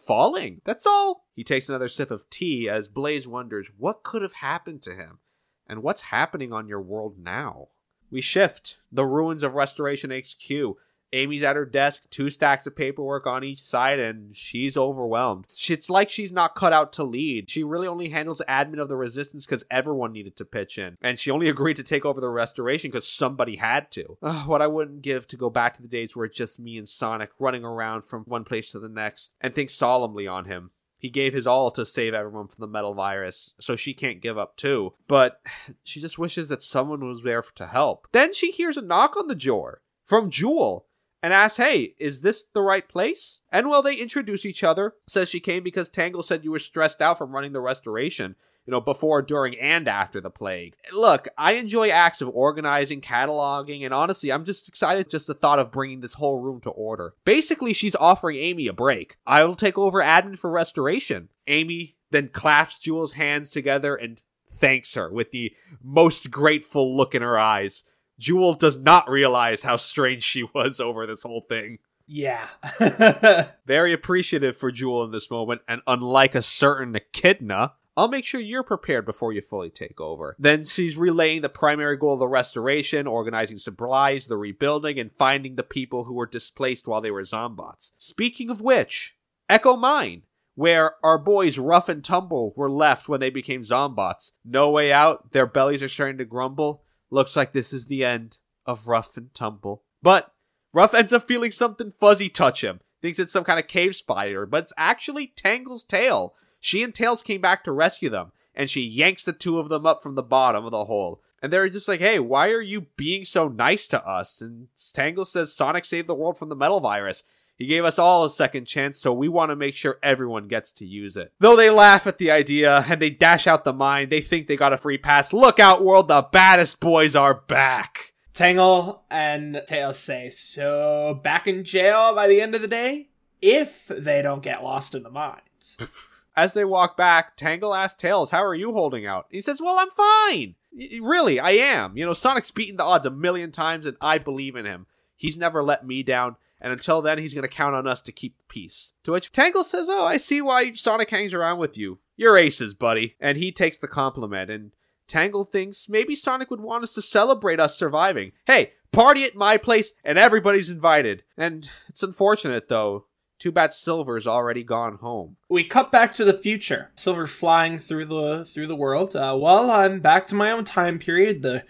falling. 0.06 0.60
That's 0.64 0.86
all. 0.86 1.26
He 1.34 1.44
takes 1.44 1.68
another 1.68 1.88
sip 1.88 2.10
of 2.10 2.28
tea 2.30 2.68
as 2.68 2.88
Blaze 2.88 3.26
wonders 3.26 3.68
what 3.76 4.02
could 4.02 4.22
have 4.22 4.34
happened 4.34 4.82
to 4.82 4.94
him 4.94 5.18
and 5.66 5.82
what's 5.82 6.02
happening 6.02 6.52
on 6.52 6.68
your 6.68 6.80
world 6.80 7.16
now. 7.18 7.68
We 8.10 8.20
shift 8.20 8.78
the 8.90 9.06
ruins 9.06 9.42
of 9.42 9.54
Restoration 9.54 10.10
HQ. 10.10 10.76
Amy's 11.12 11.42
at 11.42 11.56
her 11.56 11.64
desk, 11.64 12.04
two 12.10 12.30
stacks 12.30 12.66
of 12.66 12.74
paperwork 12.74 13.26
on 13.26 13.44
each 13.44 13.62
side, 13.62 14.00
and 14.00 14.34
she's 14.34 14.76
overwhelmed. 14.76 15.46
It's 15.68 15.90
like 15.90 16.10
she's 16.10 16.32
not 16.32 16.54
cut 16.54 16.72
out 16.72 16.92
to 16.94 17.04
lead. 17.04 17.50
She 17.50 17.62
really 17.64 17.86
only 17.86 18.08
handles 18.08 18.42
admin 18.48 18.80
of 18.80 18.88
the 18.88 18.96
resistance 18.96 19.44
because 19.44 19.64
everyone 19.70 20.12
needed 20.12 20.36
to 20.36 20.44
pitch 20.44 20.78
in. 20.78 20.96
And 21.02 21.18
she 21.18 21.30
only 21.30 21.48
agreed 21.50 21.76
to 21.76 21.82
take 21.82 22.04
over 22.04 22.20
the 22.20 22.28
restoration 22.28 22.90
because 22.90 23.06
somebody 23.06 23.56
had 23.56 23.90
to. 23.92 24.16
Ugh, 24.22 24.48
what 24.48 24.62
I 24.62 24.66
wouldn't 24.66 25.02
give 25.02 25.26
to 25.28 25.36
go 25.36 25.50
back 25.50 25.76
to 25.76 25.82
the 25.82 25.88
days 25.88 26.16
where 26.16 26.26
it's 26.26 26.36
just 26.36 26.58
me 26.58 26.78
and 26.78 26.88
Sonic 26.88 27.30
running 27.38 27.64
around 27.64 28.02
from 28.02 28.24
one 28.24 28.44
place 28.44 28.70
to 28.72 28.78
the 28.78 28.88
next 28.88 29.34
and 29.40 29.54
think 29.54 29.70
solemnly 29.70 30.26
on 30.26 30.46
him. 30.46 30.70
He 30.98 31.10
gave 31.10 31.34
his 31.34 31.48
all 31.48 31.72
to 31.72 31.84
save 31.84 32.14
everyone 32.14 32.46
from 32.46 32.60
the 32.60 32.68
metal 32.68 32.94
virus, 32.94 33.54
so 33.58 33.74
she 33.74 33.92
can't 33.92 34.22
give 34.22 34.38
up 34.38 34.56
too. 34.56 34.94
But 35.08 35.40
she 35.82 36.00
just 36.00 36.18
wishes 36.18 36.48
that 36.48 36.62
someone 36.62 37.06
was 37.06 37.22
there 37.22 37.42
to 37.42 37.66
help. 37.66 38.06
Then 38.12 38.32
she 38.32 38.52
hears 38.52 38.76
a 38.76 38.82
knock 38.82 39.16
on 39.16 39.26
the 39.26 39.34
door 39.34 39.82
from 40.06 40.30
Jewel 40.30 40.86
and 41.22 41.32
asks, 41.32 41.58
Hey, 41.58 41.94
is 41.98 42.20
this 42.20 42.44
the 42.52 42.62
right 42.62 42.88
place? 42.88 43.40
And 43.50 43.68
while 43.68 43.82
they 43.82 43.96
introduce 43.96 44.44
each 44.44 44.64
other, 44.64 44.94
says 45.06 45.28
she 45.28 45.40
came 45.40 45.62
because 45.62 45.88
Tangle 45.88 46.22
said 46.22 46.44
you 46.44 46.50
were 46.50 46.58
stressed 46.58 47.00
out 47.00 47.18
from 47.18 47.32
running 47.32 47.52
the 47.52 47.60
restoration, 47.60 48.34
you 48.66 48.72
know, 48.72 48.80
before, 48.80 49.22
during, 49.22 49.58
and 49.58 49.86
after 49.88 50.20
the 50.20 50.30
plague. 50.30 50.74
Look, 50.92 51.28
I 51.38 51.52
enjoy 51.52 51.90
acts 51.90 52.20
of 52.20 52.28
organizing, 52.30 53.00
cataloging, 53.00 53.84
and 53.84 53.94
honestly, 53.94 54.32
I'm 54.32 54.44
just 54.44 54.68
excited 54.68 55.08
just 55.08 55.26
the 55.26 55.34
thought 55.34 55.58
of 55.58 55.72
bringing 55.72 56.00
this 56.00 56.14
whole 56.14 56.40
room 56.40 56.60
to 56.62 56.70
order. 56.70 57.14
Basically, 57.24 57.72
she's 57.72 57.96
offering 57.96 58.36
Amy 58.38 58.66
a 58.66 58.72
break. 58.72 59.16
I 59.26 59.44
will 59.44 59.56
take 59.56 59.78
over 59.78 60.00
admin 60.00 60.38
for 60.38 60.50
restoration. 60.50 61.28
Amy 61.46 61.96
then 62.10 62.28
clasps 62.28 62.80
Jewel's 62.80 63.12
hands 63.12 63.50
together 63.50 63.94
and 63.94 64.22
thanks 64.52 64.94
her 64.94 65.10
with 65.10 65.30
the 65.30 65.52
most 65.82 66.30
grateful 66.30 66.96
look 66.96 67.14
in 67.14 67.22
her 67.22 67.38
eyes. 67.38 67.84
Jewel 68.22 68.54
does 68.54 68.76
not 68.76 69.10
realize 69.10 69.62
how 69.62 69.74
strange 69.76 70.22
she 70.22 70.44
was 70.54 70.78
over 70.78 71.06
this 71.06 71.24
whole 71.24 71.44
thing. 71.48 71.78
Yeah. 72.06 72.46
Very 73.66 73.92
appreciative 73.92 74.56
for 74.56 74.70
Jewel 74.70 75.02
in 75.02 75.10
this 75.10 75.28
moment, 75.28 75.62
and 75.66 75.82
unlike 75.88 76.36
a 76.36 76.42
certain 76.42 76.94
Echidna, 76.94 77.72
I'll 77.96 78.08
make 78.08 78.24
sure 78.24 78.40
you're 78.40 78.62
prepared 78.62 79.04
before 79.06 79.32
you 79.32 79.40
fully 79.40 79.70
take 79.70 80.00
over. 80.00 80.36
Then 80.38 80.64
she's 80.64 80.96
relaying 80.96 81.42
the 81.42 81.48
primary 81.48 81.96
goal 81.96 82.14
of 82.14 82.20
the 82.20 82.28
restoration, 82.28 83.08
organizing 83.08 83.58
supplies, 83.58 84.28
the 84.28 84.36
rebuilding, 84.36 85.00
and 85.00 85.10
finding 85.12 85.56
the 85.56 85.64
people 85.64 86.04
who 86.04 86.14
were 86.14 86.26
displaced 86.26 86.86
while 86.86 87.00
they 87.00 87.10
were 87.10 87.22
zombots. 87.24 87.90
Speaking 87.98 88.50
of 88.50 88.60
which, 88.60 89.16
Echo 89.48 89.76
Mine. 89.76 90.22
where 90.54 90.92
our 91.02 91.18
boys 91.18 91.58
Rough 91.58 91.88
and 91.88 92.04
Tumble 92.04 92.52
were 92.56 92.70
left 92.70 93.08
when 93.08 93.20
they 93.20 93.30
became 93.30 93.62
Zombots. 93.62 94.32
No 94.44 94.70
way 94.70 94.92
out, 94.92 95.32
their 95.32 95.46
bellies 95.46 95.82
are 95.82 95.88
starting 95.88 96.18
to 96.18 96.24
grumble. 96.24 96.84
Looks 97.12 97.36
like 97.36 97.52
this 97.52 97.74
is 97.74 97.86
the 97.86 98.06
end 98.06 98.38
of 98.64 98.88
Rough 98.88 99.18
and 99.18 99.32
Tumble. 99.34 99.82
But 100.02 100.32
Rough 100.72 100.94
ends 100.94 101.12
up 101.12 101.28
feeling 101.28 101.50
something 101.50 101.92
fuzzy 102.00 102.30
touch 102.30 102.64
him. 102.64 102.80
Thinks 103.02 103.18
it's 103.18 103.32
some 103.32 103.44
kind 103.44 103.60
of 103.60 103.68
cave 103.68 103.94
spider, 103.94 104.46
but 104.46 104.64
it's 104.64 104.72
actually 104.78 105.26
Tangle's 105.26 105.84
tail. 105.84 106.34
She 106.58 106.82
and 106.82 106.94
Tails 106.94 107.22
came 107.22 107.42
back 107.42 107.64
to 107.64 107.72
rescue 107.72 108.08
them, 108.08 108.32
and 108.54 108.70
she 108.70 108.80
yanks 108.80 109.24
the 109.24 109.34
two 109.34 109.58
of 109.58 109.68
them 109.68 109.84
up 109.84 110.02
from 110.02 110.14
the 110.14 110.22
bottom 110.22 110.64
of 110.64 110.70
the 110.70 110.86
hole. 110.86 111.20
And 111.42 111.52
they're 111.52 111.68
just 111.68 111.86
like, 111.86 112.00
hey, 112.00 112.18
why 112.18 112.48
are 112.48 112.62
you 112.62 112.86
being 112.96 113.26
so 113.26 113.46
nice 113.46 113.86
to 113.88 114.02
us? 114.06 114.40
And 114.40 114.68
Tangle 114.94 115.26
says 115.26 115.52
Sonic 115.52 115.84
saved 115.84 116.08
the 116.08 116.14
world 116.14 116.38
from 116.38 116.48
the 116.48 116.56
metal 116.56 116.80
virus. 116.80 117.24
He 117.56 117.66
gave 117.66 117.84
us 117.84 117.98
all 117.98 118.24
a 118.24 118.30
second 118.30 118.64
chance, 118.66 118.98
so 118.98 119.12
we 119.12 119.28
want 119.28 119.50
to 119.50 119.56
make 119.56 119.74
sure 119.74 119.98
everyone 120.02 120.48
gets 120.48 120.72
to 120.72 120.86
use 120.86 121.16
it. 121.16 121.32
Though 121.38 121.54
they 121.56 121.70
laugh 121.70 122.06
at 122.06 122.18
the 122.18 122.30
idea 122.30 122.84
and 122.88 123.00
they 123.00 123.10
dash 123.10 123.46
out 123.46 123.64
the 123.64 123.72
mine, 123.72 124.08
they 124.08 124.20
think 124.20 124.46
they 124.48 124.56
got 124.56 124.72
a 124.72 124.78
free 124.78 124.98
pass. 124.98 125.32
Look 125.32 125.60
out, 125.60 125.84
world, 125.84 126.08
the 126.08 126.22
baddest 126.22 126.80
boys 126.80 127.14
are 127.14 127.34
back. 127.34 128.14
Tangle 128.34 129.04
and 129.10 129.62
Tails 129.66 129.98
say, 129.98 130.30
so 130.30 131.20
back 131.22 131.46
in 131.46 131.64
jail 131.64 132.14
by 132.14 132.26
the 132.28 132.40
end 132.40 132.54
of 132.54 132.62
the 132.62 132.68
day? 132.68 133.10
If 133.40 133.86
they 133.88 134.22
don't 134.22 134.42
get 134.42 134.62
lost 134.64 134.94
in 134.94 135.02
the 135.02 135.10
mines. 135.10 135.76
As 136.36 136.54
they 136.54 136.64
walk 136.64 136.96
back, 136.96 137.36
Tangle 137.36 137.74
asks 137.74 138.00
Tails, 138.00 138.30
How 138.30 138.42
are 138.42 138.54
you 138.54 138.72
holding 138.72 139.06
out? 139.06 139.26
He 139.30 139.42
says, 139.42 139.60
Well, 139.60 139.78
I'm 139.78 139.90
fine. 139.90 140.54
Y- 140.72 140.98
Really, 141.02 141.38
I 141.38 141.50
am. 141.50 141.96
You 141.98 142.06
know, 142.06 142.14
Sonic's 142.14 142.50
beaten 142.50 142.76
the 142.78 142.84
odds 142.84 143.04
a 143.04 143.10
million 143.10 143.52
times, 143.52 143.84
and 143.84 143.98
I 144.00 144.16
believe 144.16 144.56
in 144.56 144.64
him. 144.64 144.86
He's 145.14 145.36
never 145.36 145.62
let 145.62 145.86
me 145.86 146.02
down, 146.02 146.36
and 146.62 146.72
until 146.72 147.02
then, 147.02 147.18
he's 147.18 147.34
going 147.34 147.42
to 147.42 147.48
count 147.48 147.74
on 147.74 147.86
us 147.88 148.00
to 148.02 148.12
keep 148.12 148.38
the 148.38 148.44
peace. 148.44 148.92
To 149.04 149.12
which 149.12 149.32
Tangle 149.32 149.64
says, 149.64 149.88
Oh, 149.90 150.06
I 150.06 150.16
see 150.16 150.40
why 150.40 150.72
Sonic 150.72 151.10
hangs 151.10 151.34
around 151.34 151.58
with 151.58 151.76
you. 151.76 151.98
You're 152.16 152.38
aces, 152.38 152.72
buddy. 152.72 153.16
And 153.20 153.36
he 153.36 153.50
takes 153.50 153.76
the 153.76 153.88
compliment, 153.88 154.48
and 154.48 154.70
Tangle 155.08 155.44
thinks 155.44 155.88
maybe 155.88 156.14
Sonic 156.14 156.50
would 156.50 156.60
want 156.60 156.84
us 156.84 156.94
to 156.94 157.02
celebrate 157.02 157.58
us 157.58 157.76
surviving. 157.76 158.30
Hey, 158.46 158.72
party 158.92 159.24
at 159.24 159.34
my 159.34 159.56
place, 159.56 159.92
and 160.04 160.18
everybody's 160.18 160.70
invited. 160.70 161.24
And 161.36 161.68
it's 161.88 162.02
unfortunate, 162.04 162.68
though. 162.68 163.06
Too 163.40 163.50
bad 163.50 163.72
Silver's 163.72 164.28
already 164.28 164.62
gone 164.62 164.98
home. 164.98 165.36
we 165.48 165.64
cut 165.64 165.90
back 165.90 166.14
to 166.14 166.24
the 166.24 166.32
future. 166.38 166.92
Silver 166.94 167.26
flying 167.26 167.80
through 167.80 168.04
the 168.04 168.44
through 168.44 168.68
the 168.68 168.76
world. 168.76 169.16
Uh, 169.16 169.36
well, 169.36 169.68
I'm 169.68 169.98
back 169.98 170.28
to 170.28 170.36
my 170.36 170.52
own 170.52 170.62
time 170.64 171.00
period. 171.00 171.42
The 171.42 171.64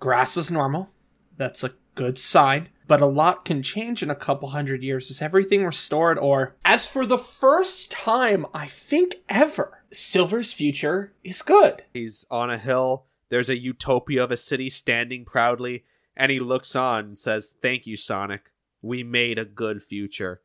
grass 0.00 0.38
is 0.38 0.50
normal. 0.50 0.88
That's 1.36 1.62
a 1.62 1.74
good 1.94 2.16
sign. 2.16 2.70
But 2.88 3.02
a 3.02 3.06
lot 3.06 3.44
can 3.44 3.62
change 3.62 4.02
in 4.02 4.10
a 4.10 4.16
couple 4.16 4.48
hundred 4.48 4.82
years. 4.82 5.10
Is 5.10 5.20
everything 5.22 5.64
restored? 5.64 6.18
Or, 6.18 6.56
as 6.64 6.88
for 6.88 7.04
the 7.04 7.18
first 7.18 7.92
time, 7.92 8.46
I 8.54 8.66
think 8.66 9.16
ever, 9.28 9.84
Silver's 9.92 10.54
future 10.54 11.12
is 11.22 11.42
good. 11.42 11.82
He's 11.92 12.24
on 12.30 12.50
a 12.50 12.58
hill. 12.58 13.04
There's 13.28 13.50
a 13.50 13.58
utopia 13.58 14.24
of 14.24 14.30
a 14.30 14.38
city 14.38 14.70
standing 14.70 15.26
proudly, 15.26 15.84
and 16.16 16.32
he 16.32 16.40
looks 16.40 16.74
on 16.74 17.04
and 17.04 17.18
says, 17.18 17.54
Thank 17.60 17.86
you, 17.86 17.96
Sonic. 17.96 18.50
We 18.80 19.02
made 19.02 19.38
a 19.38 19.44
good 19.44 19.82
future. 19.82 20.40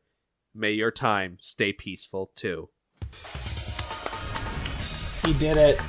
May 0.54 0.72
your 0.72 0.90
time 0.90 1.38
stay 1.40 1.72
peaceful, 1.72 2.30
too. 2.36 2.68
He 5.24 5.32
did 5.32 5.56
it. 5.56 5.80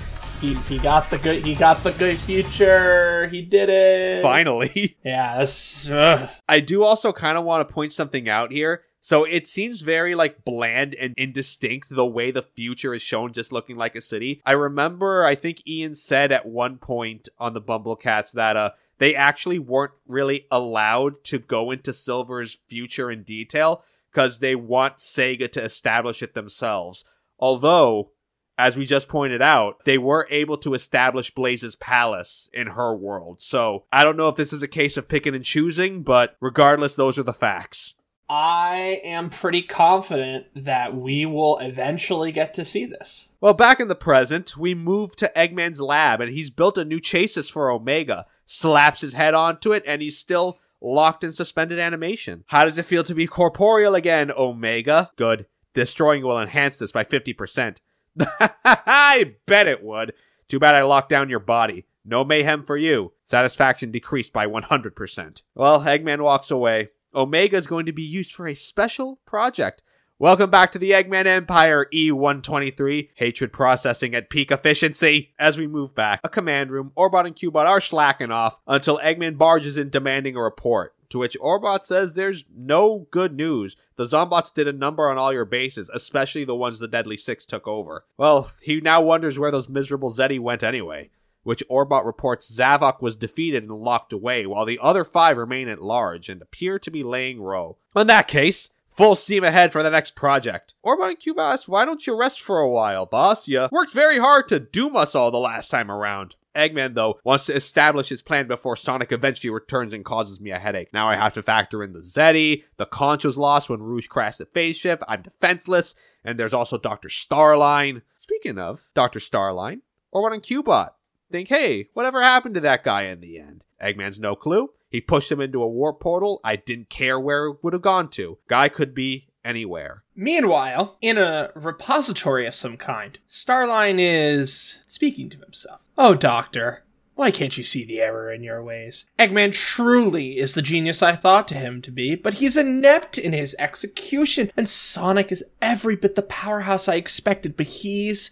He, 0.46 0.54
he 0.54 0.78
got 0.78 1.10
the 1.10 1.18
good. 1.18 1.44
He 1.44 1.56
got 1.56 1.84
the 1.84 1.92
good 1.94 2.20
future. 2.20 3.28
He 3.30 3.42
did 3.42 3.70
it. 3.70 4.22
Finally. 4.22 4.98
Yeah. 5.06 5.38
That's, 5.38 5.90
ugh. 5.90 6.30
I 6.50 6.60
do 6.60 6.84
also 6.84 7.14
kind 7.14 7.38
of 7.38 7.44
want 7.44 7.68
to 7.68 7.74
point 7.74 7.94
something 7.94 8.28
out 8.28 8.52
here. 8.52 8.84
So 9.00 9.24
it 9.24 9.48
seems 9.48 9.82
very 9.82 10.16
like 10.16 10.44
bland 10.44 10.96
and 10.96 11.14
indistinct 11.16 11.90
the 11.90 12.06
way 12.06 12.32
the 12.32 12.42
future 12.42 12.94
is 12.94 13.02
shown 13.02 13.34
just 13.34 13.52
looking 13.52 13.78
like 13.78 13.96
a 13.96 14.02
city. 14.02 14.42
I 14.46 14.54
remember 14.54 15.24
I 15.24 15.36
think 15.36 15.62
Ian 15.68 15.96
said 15.96 16.32
at 16.32 16.48
one 16.48 16.78
point 16.78 17.30
on 17.40 17.54
the 17.54 17.62
BumbleKast 17.62 18.32
that 18.32 18.58
uh 18.58 18.72
they 18.98 19.14
actually 19.14 19.60
weren't 19.60 19.94
really 20.08 20.48
allowed 20.50 21.24
to 21.26 21.40
go 21.40 21.72
into 21.72 21.94
Silver's 21.94 22.58
future 22.68 23.12
in 23.12 23.24
detail 23.24 23.84
because 24.12 24.40
they 24.40 24.56
want 24.56 24.98
Sega 24.98 25.52
to 25.52 25.64
establish 25.64 26.24
it 26.24 26.34
themselves. 26.34 27.04
Although 27.40 28.12
as 28.58 28.78
we 28.78 28.86
just 28.86 29.08
pointed 29.08 29.42
out, 29.42 29.84
they 29.86 29.98
were 29.98 30.28
able 30.30 30.58
to 30.60 30.74
establish 30.74 31.34
Blaze's 31.34 31.76
palace 31.76 32.50
in 32.54 32.68
her 32.68 32.96
world. 32.96 33.42
So 33.42 33.84
I 33.92 34.04
don't 34.04 34.18
know 34.18 34.30
if 34.30 34.36
this 34.36 34.54
is 34.54 34.64
a 34.64 34.68
case 34.68 34.98
of 34.98 35.08
picking 35.08 35.36
and 35.36 35.44
choosing, 35.44 36.04
but 36.04 36.36
regardless, 36.40 36.96
those 36.96 37.18
are 37.18 37.24
the 37.24 37.34
facts. 37.34 37.96
I 38.28 39.02
am 39.04 39.30
pretty 39.30 39.62
confident 39.62 40.48
that 40.56 40.96
we 40.96 41.28
will 41.28 41.60
eventually 41.60 42.32
get 42.32 42.56
to 42.56 42.66
see 42.66 42.86
this. 42.86 43.30
Well, 43.40 43.54
back 43.54 43.80
in 43.80 43.88
the 43.88 43.94
present, 43.94 44.58
we 44.58 44.74
move 44.74 45.16
to 45.18 45.32
Eggman's 45.36 45.80
lab, 45.80 46.22
and 46.22 46.32
he's 46.32 46.50
built 46.50 46.80
a 46.80 46.86
new 46.86 47.00
chassis 47.00 47.44
for 47.44 47.70
Omega, 47.70 48.26
slaps 48.46 49.02
his 49.02 49.14
head 49.14 49.36
onto 49.36 49.74
it, 49.74 49.84
and 49.86 50.02
he's 50.02 50.18
still 50.18 50.58
locked 50.82 51.24
in 51.24 51.34
suspended 51.34 51.78
animation. 51.78 52.46
How 52.48 52.66
does 52.66 52.80
it 52.80 52.86
feel 52.86 53.04
to 53.04 53.14
be 53.14 53.28
corporeal 53.28 53.94
again, 53.94 54.32
Omega? 54.32 55.12
Good. 55.18 55.46
Destroying 55.76 56.24
will 56.24 56.42
enhance 56.42 56.78
this 56.78 56.92
by 56.92 57.04
50%. 57.04 57.78
I 58.20 59.36
bet 59.46 59.68
it 59.68 59.84
would. 59.84 60.14
Too 60.48 60.60
bad 60.60 60.76
I 60.76 60.82
locked 60.82 61.10
down 61.10 61.30
your 61.30 61.40
body. 61.40 61.86
No 62.04 62.24
mayhem 62.24 62.64
for 62.64 62.78
you. 62.78 63.14
Satisfaction 63.24 63.92
decreased 63.92 64.32
by 64.32 64.46
100%. 64.46 65.42
Well, 65.56 65.82
Eggman 65.82 66.22
walks 66.22 66.52
away. 66.52 66.90
Omega 67.14 67.58
is 67.58 67.68
going 67.68 67.86
to 67.88 67.92
be 67.92 68.04
used 68.04 68.34
for 68.34 68.48
a 68.48 68.56
special 68.56 69.20
project. 69.26 69.82
Welcome 70.18 70.50
back 70.50 70.72
to 70.72 70.80
the 70.80 70.92
Eggman 70.92 71.26
Empire 71.26 71.90
E123, 71.94 73.10
hatred 73.16 73.52
processing 73.52 74.16
at 74.16 74.30
peak 74.30 74.50
efficiency. 74.50 75.34
As 75.38 75.58
we 75.58 75.68
move 75.68 75.94
back, 75.94 76.22
a 76.24 76.30
command 76.30 76.72
room, 76.72 76.94
Orbot 76.96 77.28
and 77.28 77.36
Cubot 77.36 77.66
are 77.66 77.82
slacking 77.82 78.32
off 78.32 78.58
until 78.66 78.98
Eggman 79.00 79.38
barges 79.38 79.78
in 79.78 79.90
demanding 79.90 80.38
a 80.38 80.42
report. 80.42 80.96
To 81.10 81.20
which 81.20 81.36
Orbot 81.42 81.84
says 81.84 82.14
there's 82.14 82.46
no 82.56 83.08
good 83.12 83.36
news. 83.36 83.76
The 83.98 84.06
Zombots 84.06 84.54
did 84.54 84.70
a 84.70 84.72
number 84.72 85.10
on 85.10 85.18
all 85.18 85.34
your 85.34 85.44
bases, 85.44 85.92
especially 85.94 86.46
the 86.46 86.56
ones 86.56 86.80
the 86.80 86.88
Deadly 86.88 87.18
Six 87.18 87.46
took 87.46 87.68
over. 87.68 88.06
Well, 88.16 88.52
he 88.62 88.80
now 88.80 89.02
wonders 89.02 89.38
where 89.38 89.52
those 89.52 89.68
miserable 89.68 90.14
Zeti 90.14 90.40
went 90.40 90.64
anyway 90.64 91.10
which 91.44 91.64
Orbot 91.70 92.04
reports 92.04 92.52
Zavok 92.52 93.04
was 93.04 93.16
defeated 93.16 93.62
and 93.62 93.72
locked 93.72 94.12
away, 94.12 94.48
while 94.48 94.66
the 94.66 94.80
other 94.82 95.04
five 95.04 95.38
remain 95.38 95.68
at 95.68 95.80
large 95.80 96.28
and 96.28 96.42
appear 96.42 96.80
to 96.80 96.90
be 96.90 97.04
laying 97.04 97.40
low. 97.40 97.78
In 97.96 98.08
that 98.08 98.28
case, 98.28 98.72
full 98.96 99.16
steam 99.16 99.44
ahead 99.44 99.72
for 99.72 99.84
the 99.84 99.90
next 99.90 100.16
project. 100.16 100.74
Orbot 100.86 101.10
and 101.10 101.20
Cubot 101.20 101.68
why 101.68 101.86
don't 101.86 102.06
you 102.06 102.18
rest 102.18 102.42
for 102.42 102.60
a 102.60 102.70
while, 102.70 103.06
boss? 103.06 103.48
You 103.48 103.68
worked 103.72 103.94
very 103.94 104.20
hard 104.20 104.48
to 104.50 104.60
doom 104.60 104.96
us 104.96 105.16
all 105.16 105.32
the 105.32 105.38
last 105.38 105.70
time 105.70 105.92
around. 105.92 106.36
Eggman, 106.56 106.96
though, 106.96 107.20
wants 107.26 107.46
to 107.48 107.56
establish 107.56 108.08
his 108.08 108.22
plan 108.22 108.48
before 108.48 108.78
Sonic 108.78 109.12
eventually 109.12 109.50
returns 109.50 109.94
and 109.94 110.06
causes 110.06 110.40
me 110.40 110.52
a 110.52 110.60
headache. 110.60 110.94
Now 110.94 111.10
I 111.10 111.18
have 111.18 111.34
to 111.34 111.44
factor 111.44 111.84
in 111.84 111.92
the 111.92 112.00
Zeti, 112.00 112.64
the 112.78 112.86
conch 112.86 113.26
was 113.26 113.38
lost 113.38 113.70
when 113.70 113.82
Rouge 113.82 114.08
crashed 114.08 114.38
the 114.38 114.46
phase 114.46 114.78
ship, 114.78 115.04
I'm 115.08 115.22
defenseless, 115.22 115.96
and 116.24 116.40
there's 116.40 116.54
also 116.54 116.78
Dr. 116.78 117.10
Starline. 117.10 118.04
Speaking 118.16 118.58
of 118.58 118.90
Dr. 118.94 119.20
Starline, 119.20 119.82
Orbot 120.14 120.34
and 120.34 120.44
Cubot 120.44 120.92
think, 121.30 121.50
hey, 121.50 121.90
whatever 121.94 122.24
happened 122.24 122.56
to 122.56 122.62
that 122.62 122.84
guy 122.84 123.04
in 123.04 123.20
the 123.20 123.38
end? 123.38 123.66
Eggman's 123.82 124.20
no 124.20 124.36
clue. 124.36 124.70
He 124.96 125.02
pushed 125.02 125.30
him 125.30 125.42
into 125.42 125.62
a 125.62 125.68
warp 125.68 126.00
portal. 126.00 126.40
I 126.42 126.56
didn't 126.56 126.90
care 126.90 127.20
where 127.20 127.48
it 127.48 127.58
would 127.62 127.74
have 127.74 127.82
gone 127.82 128.08
to. 128.12 128.38
Guy 128.48 128.70
could 128.70 128.96
be 128.96 129.28
anywhere. 129.44 130.06
Meanwhile, 130.16 130.98
in 131.02 131.18
a 131.18 131.52
repository 131.54 132.48
of 132.48 132.56
some 132.56 132.78
kind, 132.78 133.20
Starline 133.28 133.98
is 134.00 134.80
speaking 134.88 135.30
to 135.32 135.38
himself. 135.38 135.82
Oh, 135.98 136.16
Doctor, 136.16 136.86
why 137.16 137.30
can't 137.30 137.58
you 137.58 137.64
see 137.66 137.84
the 137.84 138.00
error 138.00 138.32
in 138.32 138.42
your 138.42 138.64
ways? 138.64 139.10
Eggman 139.20 139.52
truly 139.52 140.40
is 140.40 140.54
the 140.54 140.62
genius 140.62 141.04
I 141.04 141.18
thought 141.18 141.50
to 141.50 141.56
him 141.56 141.82
to 141.82 141.92
be, 141.92 142.16
but 142.16 142.36
he's 142.36 142.56
inept 142.56 143.18
in 143.18 143.34
his 143.34 143.54
execution, 143.60 144.50
and 144.56 144.70
Sonic 144.70 145.30
is 145.30 145.44
every 145.62 145.98
bit 145.98 146.16
the 146.16 146.22
powerhouse 146.22 146.88
I 146.88 146.96
expected, 146.96 147.58
but 147.58 147.68
he's 147.68 148.32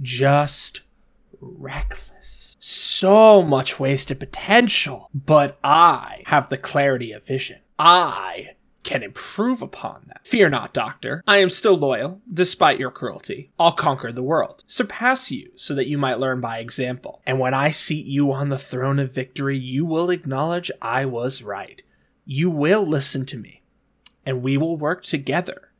just 0.00 0.82
reckless. 1.44 2.56
So 2.60 3.42
much 3.42 3.78
wasted 3.78 4.20
potential, 4.20 5.10
but 5.14 5.58
I 5.62 6.22
have 6.26 6.48
the 6.48 6.56
clarity 6.56 7.12
of 7.12 7.26
vision. 7.26 7.60
I 7.78 8.56
can 8.84 9.02
improve 9.02 9.62
upon 9.62 10.04
that. 10.08 10.26
Fear 10.26 10.50
not, 10.50 10.72
Doctor. 10.74 11.22
I 11.26 11.38
am 11.38 11.48
still 11.48 11.76
loyal, 11.76 12.20
despite 12.32 12.78
your 12.78 12.90
cruelty. 12.90 13.50
I'll 13.58 13.72
conquer 13.72 14.12
the 14.12 14.22
world, 14.22 14.62
surpass 14.66 15.30
you, 15.30 15.50
so 15.56 15.74
that 15.74 15.88
you 15.88 15.98
might 15.98 16.20
learn 16.20 16.40
by 16.40 16.58
example. 16.58 17.22
And 17.26 17.40
when 17.40 17.54
I 17.54 17.70
seat 17.70 18.06
you 18.06 18.30
on 18.30 18.50
the 18.50 18.58
throne 18.58 18.98
of 18.98 19.12
victory, 19.12 19.58
you 19.58 19.84
will 19.84 20.10
acknowledge 20.10 20.70
I 20.80 21.06
was 21.06 21.42
right. 21.42 21.82
You 22.26 22.50
will 22.50 22.84
listen 22.84 23.26
to 23.26 23.38
me, 23.38 23.62
and 24.24 24.42
we 24.42 24.56
will 24.56 24.76
work 24.76 25.02
together 25.02 25.70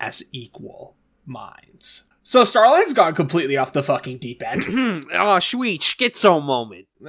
as 0.00 0.24
equal 0.32 0.96
minds. 1.24 2.04
So 2.22 2.42
Starline's 2.44 2.92
gone 2.92 3.14
completely 3.14 3.56
off 3.56 3.72
the 3.72 3.82
fucking 3.82 4.18
deep 4.18 4.42
end. 4.44 4.64
oh, 5.14 5.38
sweet 5.38 5.80
schizo 5.80 6.42
moment. 6.42 6.86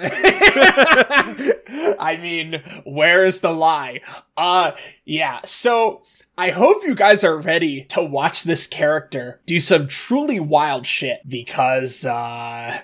I 2.00 2.18
mean, 2.22 2.64
where 2.86 3.26
is 3.26 3.42
the 3.42 3.52
lie? 3.52 4.02
Uh, 4.38 4.72
yeah. 5.06 5.40
So 5.44 6.04
I 6.38 6.52
hope 6.52 6.84
you 6.84 6.96
guys 6.96 7.24
are 7.24 7.38
ready 7.38 7.84
to 7.86 8.02
watch 8.02 8.44
this 8.44 8.66
character 8.66 9.42
do 9.46 9.60
some 9.60 9.88
truly 9.88 10.40
wild 10.40 10.86
shit 10.88 11.28
because, 11.28 12.06
uh. 12.06 12.80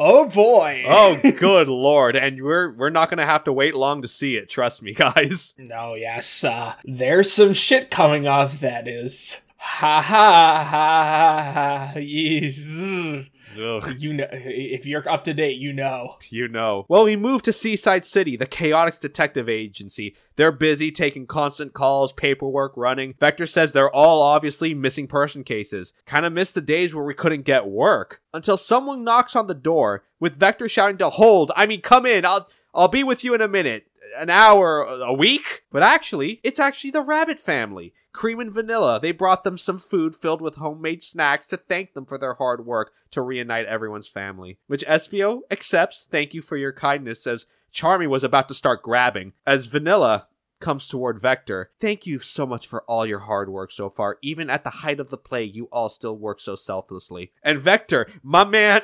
Oh 0.00 0.26
boy. 0.28 0.84
Oh, 0.86 1.20
good 1.38 1.68
lord! 1.68 2.16
And 2.16 2.42
we're 2.42 2.72
we're 2.72 2.90
not 2.90 3.10
gonna 3.10 3.26
have 3.26 3.44
to 3.44 3.52
wait 3.52 3.76
long 3.76 4.02
to 4.02 4.08
see 4.08 4.34
it. 4.36 4.50
Trust 4.50 4.82
me, 4.82 4.92
guys. 4.92 5.54
No, 5.58 5.94
yes, 5.94 6.42
uh, 6.42 6.74
there's 6.84 7.32
some 7.32 7.52
shit 7.52 7.90
coming 7.90 8.26
up 8.26 8.52
that 8.58 8.88
is. 8.88 9.40
Ha 9.66 10.00
ha 10.00 10.62
ha 10.62 11.02
ha 11.02 11.92
ha. 11.92 11.98
yes. 11.98 12.58
You 12.58 14.12
know, 14.12 14.28
if 14.32 14.84
you're 14.84 15.08
up 15.08 15.24
to 15.24 15.32
date, 15.32 15.56
you 15.56 15.72
know. 15.72 16.16
you 16.28 16.48
know. 16.48 16.84
Well, 16.88 17.04
we 17.04 17.16
moved 17.16 17.44
to 17.46 17.52
Seaside 17.52 18.04
City, 18.04 18.36
the 18.36 18.46
Chaotix 18.46 19.00
Detective 19.00 19.48
Agency. 19.48 20.16
They're 20.36 20.52
busy 20.52 20.90
taking 20.90 21.26
constant 21.26 21.72
calls, 21.72 22.12
paperwork 22.12 22.76
running. 22.76 23.14
Vector 23.18 23.46
says 23.46 23.72
they're 23.72 23.90
all 23.90 24.22
obviously 24.22 24.74
missing 24.74 25.06
person 25.06 25.44
cases. 25.44 25.92
Kind 26.04 26.26
of 26.26 26.32
missed 26.32 26.54
the 26.54 26.60
days 26.60 26.94
where 26.94 27.04
we 27.04 27.14
couldn't 27.14 27.42
get 27.42 27.66
work 27.66 28.20
until 28.32 28.56
someone 28.56 29.02
knocks 29.02 29.34
on 29.34 29.46
the 29.46 29.54
door 29.54 30.04
with 30.20 30.36
Vector 30.36 30.68
shouting 30.68 30.98
to 30.98 31.10
hold. 31.10 31.50
I 31.56 31.66
mean, 31.66 31.80
come 31.80 32.06
in. 32.06 32.26
I'll 32.26 32.48
I'll 32.74 32.88
be 32.88 33.04
with 33.04 33.22
you 33.22 33.34
in 33.34 33.40
a 33.40 33.48
minute. 33.48 33.86
An 34.16 34.30
hour, 34.30 34.82
a 34.82 35.12
week? 35.12 35.64
But 35.70 35.82
actually, 35.82 36.40
it's 36.42 36.58
actually 36.58 36.90
the 36.90 37.02
Rabbit 37.02 37.40
family. 37.40 37.92
Cream 38.12 38.38
and 38.38 38.52
Vanilla. 38.52 39.00
They 39.00 39.12
brought 39.12 39.42
them 39.42 39.58
some 39.58 39.78
food 39.78 40.14
filled 40.14 40.40
with 40.40 40.56
homemade 40.56 41.02
snacks 41.02 41.48
to 41.48 41.56
thank 41.56 41.94
them 41.94 42.06
for 42.06 42.16
their 42.16 42.34
hard 42.34 42.64
work 42.64 42.92
to 43.10 43.20
reunite 43.20 43.66
everyone's 43.66 44.06
family. 44.06 44.58
Which 44.68 44.86
Espio 44.86 45.40
accepts. 45.50 46.06
Thank 46.10 46.32
you 46.32 46.40
for 46.40 46.56
your 46.56 46.72
kindness, 46.72 47.26
as 47.26 47.46
Charmy 47.74 48.06
was 48.06 48.22
about 48.22 48.48
to 48.48 48.54
start 48.54 48.82
grabbing. 48.82 49.32
As 49.46 49.66
Vanilla 49.66 50.28
comes 50.60 50.88
toward 50.88 51.20
Vector. 51.20 51.70
Thank 51.80 52.06
you 52.06 52.20
so 52.20 52.46
much 52.46 52.66
for 52.66 52.82
all 52.84 53.04
your 53.04 53.18
hard 53.20 53.50
work 53.50 53.70
so 53.70 53.90
far. 53.90 54.18
Even 54.22 54.48
at 54.48 54.64
the 54.64 54.70
height 54.70 55.00
of 55.00 55.10
the 55.10 55.18
plague, 55.18 55.54
you 55.54 55.66
all 55.66 55.88
still 55.88 56.16
work 56.16 56.40
so 56.40 56.54
selflessly. 56.54 57.32
And 57.42 57.60
Vector, 57.60 58.08
my 58.22 58.44
man, 58.44 58.82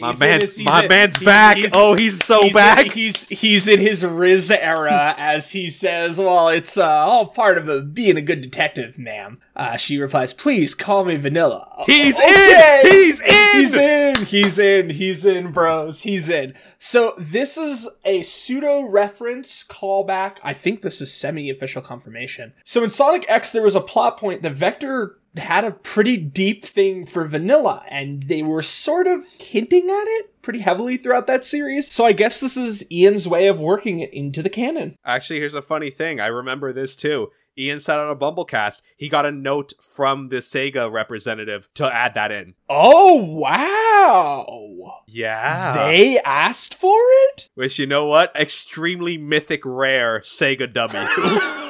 my 0.00 0.10
He's 0.12 0.20
man's 0.20 0.42
his- 0.56 0.60
my 0.60 0.86
man's 0.88 1.16
he- 1.18 1.24
back. 1.24 1.56
he's- 1.56 1.72
oh, 1.74 1.94
he's 1.94 2.24
so 2.24 2.42
he's 2.42 2.52
back. 2.52 2.86
In, 2.86 2.92
he's 2.92 3.24
he's 3.24 3.68
in 3.68 3.80
his 3.80 4.04
Riz 4.04 4.50
era 4.50 5.14
as 5.16 5.50
he 5.52 5.70
says, 5.70 6.18
"Well, 6.18 6.48
it's 6.48 6.76
uh, 6.76 6.86
all 6.86 7.26
part 7.26 7.58
of 7.58 7.68
a, 7.68 7.80
being 7.80 8.16
a 8.16 8.22
good 8.22 8.40
detective, 8.40 8.98
ma'am." 8.98 9.38
Uh, 9.54 9.76
she 9.76 9.98
replies, 9.98 10.32
"Please 10.32 10.74
call 10.74 11.04
me 11.04 11.16
Vanilla." 11.16 11.84
He's 11.86 12.16
Okay. 12.16 12.80
in. 12.84 12.90
He's 12.92 13.20
in. 13.20 13.52
He's 13.56 13.74
in. 13.74 14.16
He's 14.26 14.58
in. 14.58 14.90
He's 14.90 15.24
in, 15.24 15.52
bros. 15.52 16.02
He's 16.02 16.28
in. 16.28 16.54
So 16.78 17.14
this 17.18 17.56
is 17.56 17.88
a 18.04 18.22
pseudo 18.22 18.82
reference 18.86 19.64
callback. 19.68 20.36
I 20.42 20.52
think 20.52 20.82
this 20.82 21.00
is 21.00 21.12
semi-official 21.12 21.82
confirmation. 21.82 22.52
So 22.64 22.84
in 22.84 22.90
Sonic 22.90 23.24
X, 23.28 23.52
there 23.52 23.62
was 23.62 23.74
a 23.74 23.80
plot 23.80 24.18
point 24.18 24.42
that 24.42 24.52
Vector 24.52 25.18
had 25.36 25.64
a 25.64 25.70
pretty 25.70 26.16
deep 26.16 26.64
thing 26.64 27.06
for 27.06 27.26
vanilla, 27.26 27.84
and 27.88 28.24
they 28.24 28.42
were 28.42 28.62
sort 28.62 29.06
of 29.06 29.24
hinting 29.38 29.90
at 29.90 30.04
it 30.06 30.42
pretty 30.42 30.60
heavily 30.60 30.96
throughout 30.96 31.26
that 31.26 31.44
series. 31.44 31.92
So 31.92 32.04
I 32.04 32.12
guess 32.12 32.40
this 32.40 32.56
is 32.56 32.90
Ian's 32.90 33.26
way 33.26 33.46
of 33.48 33.58
working 33.58 34.00
it 34.00 34.12
into 34.12 34.42
the 34.42 34.50
canon. 34.50 34.96
Actually, 35.04 35.40
here's 35.40 35.54
a 35.54 35.62
funny 35.62 35.90
thing. 35.90 36.20
I 36.20 36.26
remember 36.26 36.72
this 36.72 36.94
too. 36.96 37.30
Ian 37.58 37.80
said 37.80 37.98
on 37.98 38.10
a 38.10 38.16
BumbleKast, 38.16 38.82
he 38.96 39.08
got 39.08 39.24
a 39.24 39.32
note 39.32 39.72
from 39.80 40.26
the 40.26 40.36
Sega 40.36 40.92
representative 40.92 41.68
to 41.74 41.86
add 41.86 42.12
that 42.14 42.30
in. 42.30 42.54
Oh 42.68 43.14
wow! 43.14 45.02
Yeah. 45.06 45.86
They 45.86 46.20
asked 46.20 46.74
for 46.74 46.98
it. 46.98 47.48
Which, 47.54 47.78
you 47.78 47.86
know 47.86 48.06
what? 48.06 48.34
Extremely 48.36 49.16
mythic 49.16 49.62
rare 49.64 50.20
Sega 50.20 50.70
W. 50.72 51.00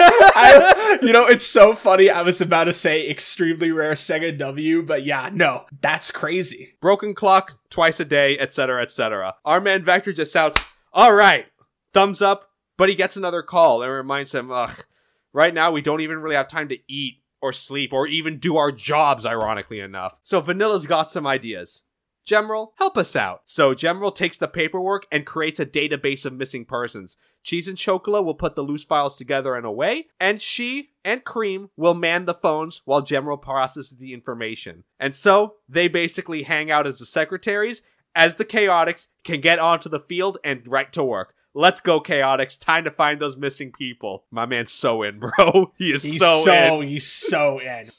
I, 0.00 0.98
you 1.02 1.12
know, 1.12 1.26
it's 1.26 1.46
so 1.46 1.74
funny. 1.74 2.10
I 2.10 2.22
was 2.22 2.40
about 2.40 2.64
to 2.64 2.72
say 2.72 3.08
extremely 3.08 3.70
rare 3.70 3.92
Sega 3.92 4.36
W, 4.36 4.82
but 4.82 5.04
yeah, 5.04 5.30
no, 5.32 5.64
that's 5.80 6.10
crazy. 6.10 6.76
Broken 6.80 7.14
clock 7.14 7.52
twice 7.70 8.00
a 8.00 8.04
day, 8.04 8.38
etc., 8.38 8.82
etc. 8.82 9.34
Our 9.44 9.60
man 9.60 9.82
Vector 9.84 10.12
just 10.12 10.32
shouts, 10.32 10.62
All 10.92 11.12
right, 11.12 11.46
thumbs 11.92 12.22
up, 12.22 12.50
but 12.76 12.88
he 12.88 12.94
gets 12.94 13.16
another 13.16 13.42
call 13.42 13.82
and 13.82 13.92
reminds 13.92 14.34
him, 14.34 14.50
Ugh, 14.50 14.84
right 15.32 15.54
now 15.54 15.70
we 15.70 15.82
don't 15.82 16.00
even 16.00 16.18
really 16.18 16.36
have 16.36 16.48
time 16.48 16.68
to 16.68 16.78
eat 16.88 17.16
or 17.42 17.52
sleep 17.52 17.92
or 17.92 18.06
even 18.06 18.38
do 18.38 18.56
our 18.56 18.72
jobs, 18.72 19.24
ironically 19.24 19.80
enough. 19.80 20.16
So 20.22 20.40
Vanilla's 20.40 20.86
got 20.86 21.10
some 21.10 21.26
ideas. 21.26 21.82
Gemerald, 22.26 22.68
help 22.76 22.96
us 22.96 23.16
out. 23.16 23.42
So 23.46 23.74
Gemerald 23.74 24.14
takes 24.14 24.38
the 24.38 24.46
paperwork 24.46 25.06
and 25.10 25.26
creates 25.26 25.58
a 25.58 25.66
database 25.66 26.24
of 26.24 26.34
missing 26.34 26.64
persons. 26.64 27.16
Cheese 27.42 27.68
and 27.68 27.78
Chocola 27.78 28.22
will 28.22 28.34
put 28.34 28.54
the 28.54 28.62
loose 28.62 28.84
files 28.84 29.16
together 29.16 29.54
and 29.54 29.64
away, 29.66 30.06
and 30.18 30.40
she 30.40 30.90
and 31.04 31.24
Cream 31.24 31.70
will 31.76 31.94
man 31.94 32.26
the 32.26 32.34
phones 32.34 32.82
while 32.84 33.02
Gemerald 33.02 33.42
processes 33.42 33.96
the 33.98 34.12
information. 34.12 34.84
And 34.98 35.14
so 35.14 35.54
they 35.68 35.88
basically 35.88 36.42
hang 36.42 36.70
out 36.70 36.86
as 36.86 36.98
the 36.98 37.06
secretaries, 37.06 37.82
as 38.14 38.34
the 38.36 38.44
Chaotix 38.44 39.08
can 39.24 39.40
get 39.40 39.58
onto 39.58 39.88
the 39.88 40.00
field 40.00 40.38
and 40.44 40.66
right 40.68 40.92
to 40.92 41.02
work. 41.02 41.34
Let's 41.52 41.80
go, 41.80 42.00
Chaotix. 42.00 42.60
Time 42.60 42.84
to 42.84 42.90
find 42.92 43.18
those 43.18 43.36
missing 43.36 43.72
people. 43.72 44.24
My 44.30 44.46
man's 44.46 44.70
so 44.70 45.02
in, 45.02 45.18
bro. 45.38 45.72
He 45.76 45.92
is 45.92 46.02
He's 46.02 46.20
so, 46.20 46.44
so, 46.44 46.80
in. 46.80 46.88
he's 46.88 47.10
so 47.10 47.58
in. 47.60 47.90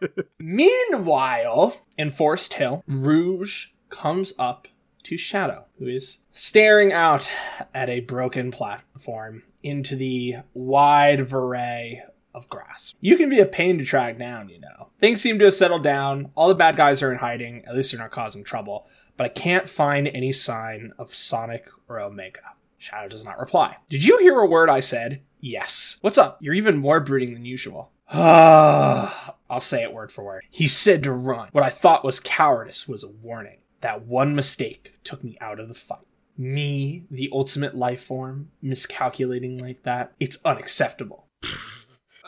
Meanwhile, 0.38 1.76
in 1.98 2.10
Forest 2.10 2.54
Hill, 2.54 2.82
Rouge 2.86 3.68
comes 3.90 4.32
up 4.38 4.68
to 5.04 5.16
Shadow, 5.16 5.64
who 5.78 5.86
is 5.86 6.24
staring 6.32 6.92
out 6.92 7.30
at 7.74 7.88
a 7.88 8.00
broken 8.00 8.50
platform 8.50 9.42
into 9.62 9.96
the 9.96 10.36
wide 10.52 11.20
array 11.32 12.02
of 12.34 12.48
grass. 12.48 12.94
You 13.00 13.16
can 13.16 13.30
be 13.30 13.38
a 13.38 13.46
pain 13.46 13.78
to 13.78 13.84
track 13.84 14.18
down, 14.18 14.48
you 14.48 14.60
know. 14.60 14.88
Things 15.00 15.20
seem 15.20 15.38
to 15.38 15.44
have 15.46 15.54
settled 15.54 15.84
down. 15.84 16.30
All 16.34 16.48
the 16.48 16.54
bad 16.54 16.76
guys 16.76 17.02
are 17.02 17.12
in 17.12 17.18
hiding. 17.18 17.64
At 17.66 17.76
least 17.76 17.92
they're 17.92 18.00
not 18.00 18.10
causing 18.10 18.42
trouble. 18.42 18.88
But 19.16 19.24
I 19.24 19.28
can't 19.28 19.68
find 19.68 20.08
any 20.08 20.32
sign 20.32 20.92
of 20.98 21.14
Sonic 21.14 21.66
or 21.88 22.00
Omega. 22.00 22.40
Shadow 22.78 23.08
does 23.08 23.24
not 23.24 23.38
reply. 23.38 23.76
Did 23.88 24.04
you 24.04 24.18
hear 24.18 24.38
a 24.40 24.46
word 24.46 24.68
I 24.68 24.80
said? 24.80 25.22
Yes. 25.40 25.98
What's 26.00 26.18
up? 26.18 26.38
You're 26.40 26.54
even 26.54 26.76
more 26.78 27.00
brooding 27.00 27.34
than 27.34 27.44
usual. 27.44 27.92
I'll 28.10 29.60
say 29.60 29.82
it 29.82 29.92
word 29.92 30.10
for 30.10 30.24
word. 30.24 30.42
He 30.50 30.68
said 30.68 31.02
to 31.04 31.12
run. 31.12 31.48
What 31.52 31.64
I 31.64 31.70
thought 31.70 32.04
was 32.04 32.20
cowardice 32.20 32.88
was 32.88 33.04
a 33.04 33.08
warning. 33.08 33.58
That 33.84 34.06
one 34.06 34.34
mistake 34.34 34.94
took 35.04 35.22
me 35.22 35.36
out 35.42 35.60
of 35.60 35.68
the 35.68 35.74
fight. 35.74 36.06
Me, 36.38 37.04
the 37.10 37.28
ultimate 37.30 37.76
life 37.76 38.02
form, 38.02 38.48
miscalculating 38.62 39.58
like 39.58 39.82
that. 39.82 40.14
It's 40.18 40.38
unacceptable. 40.42 41.28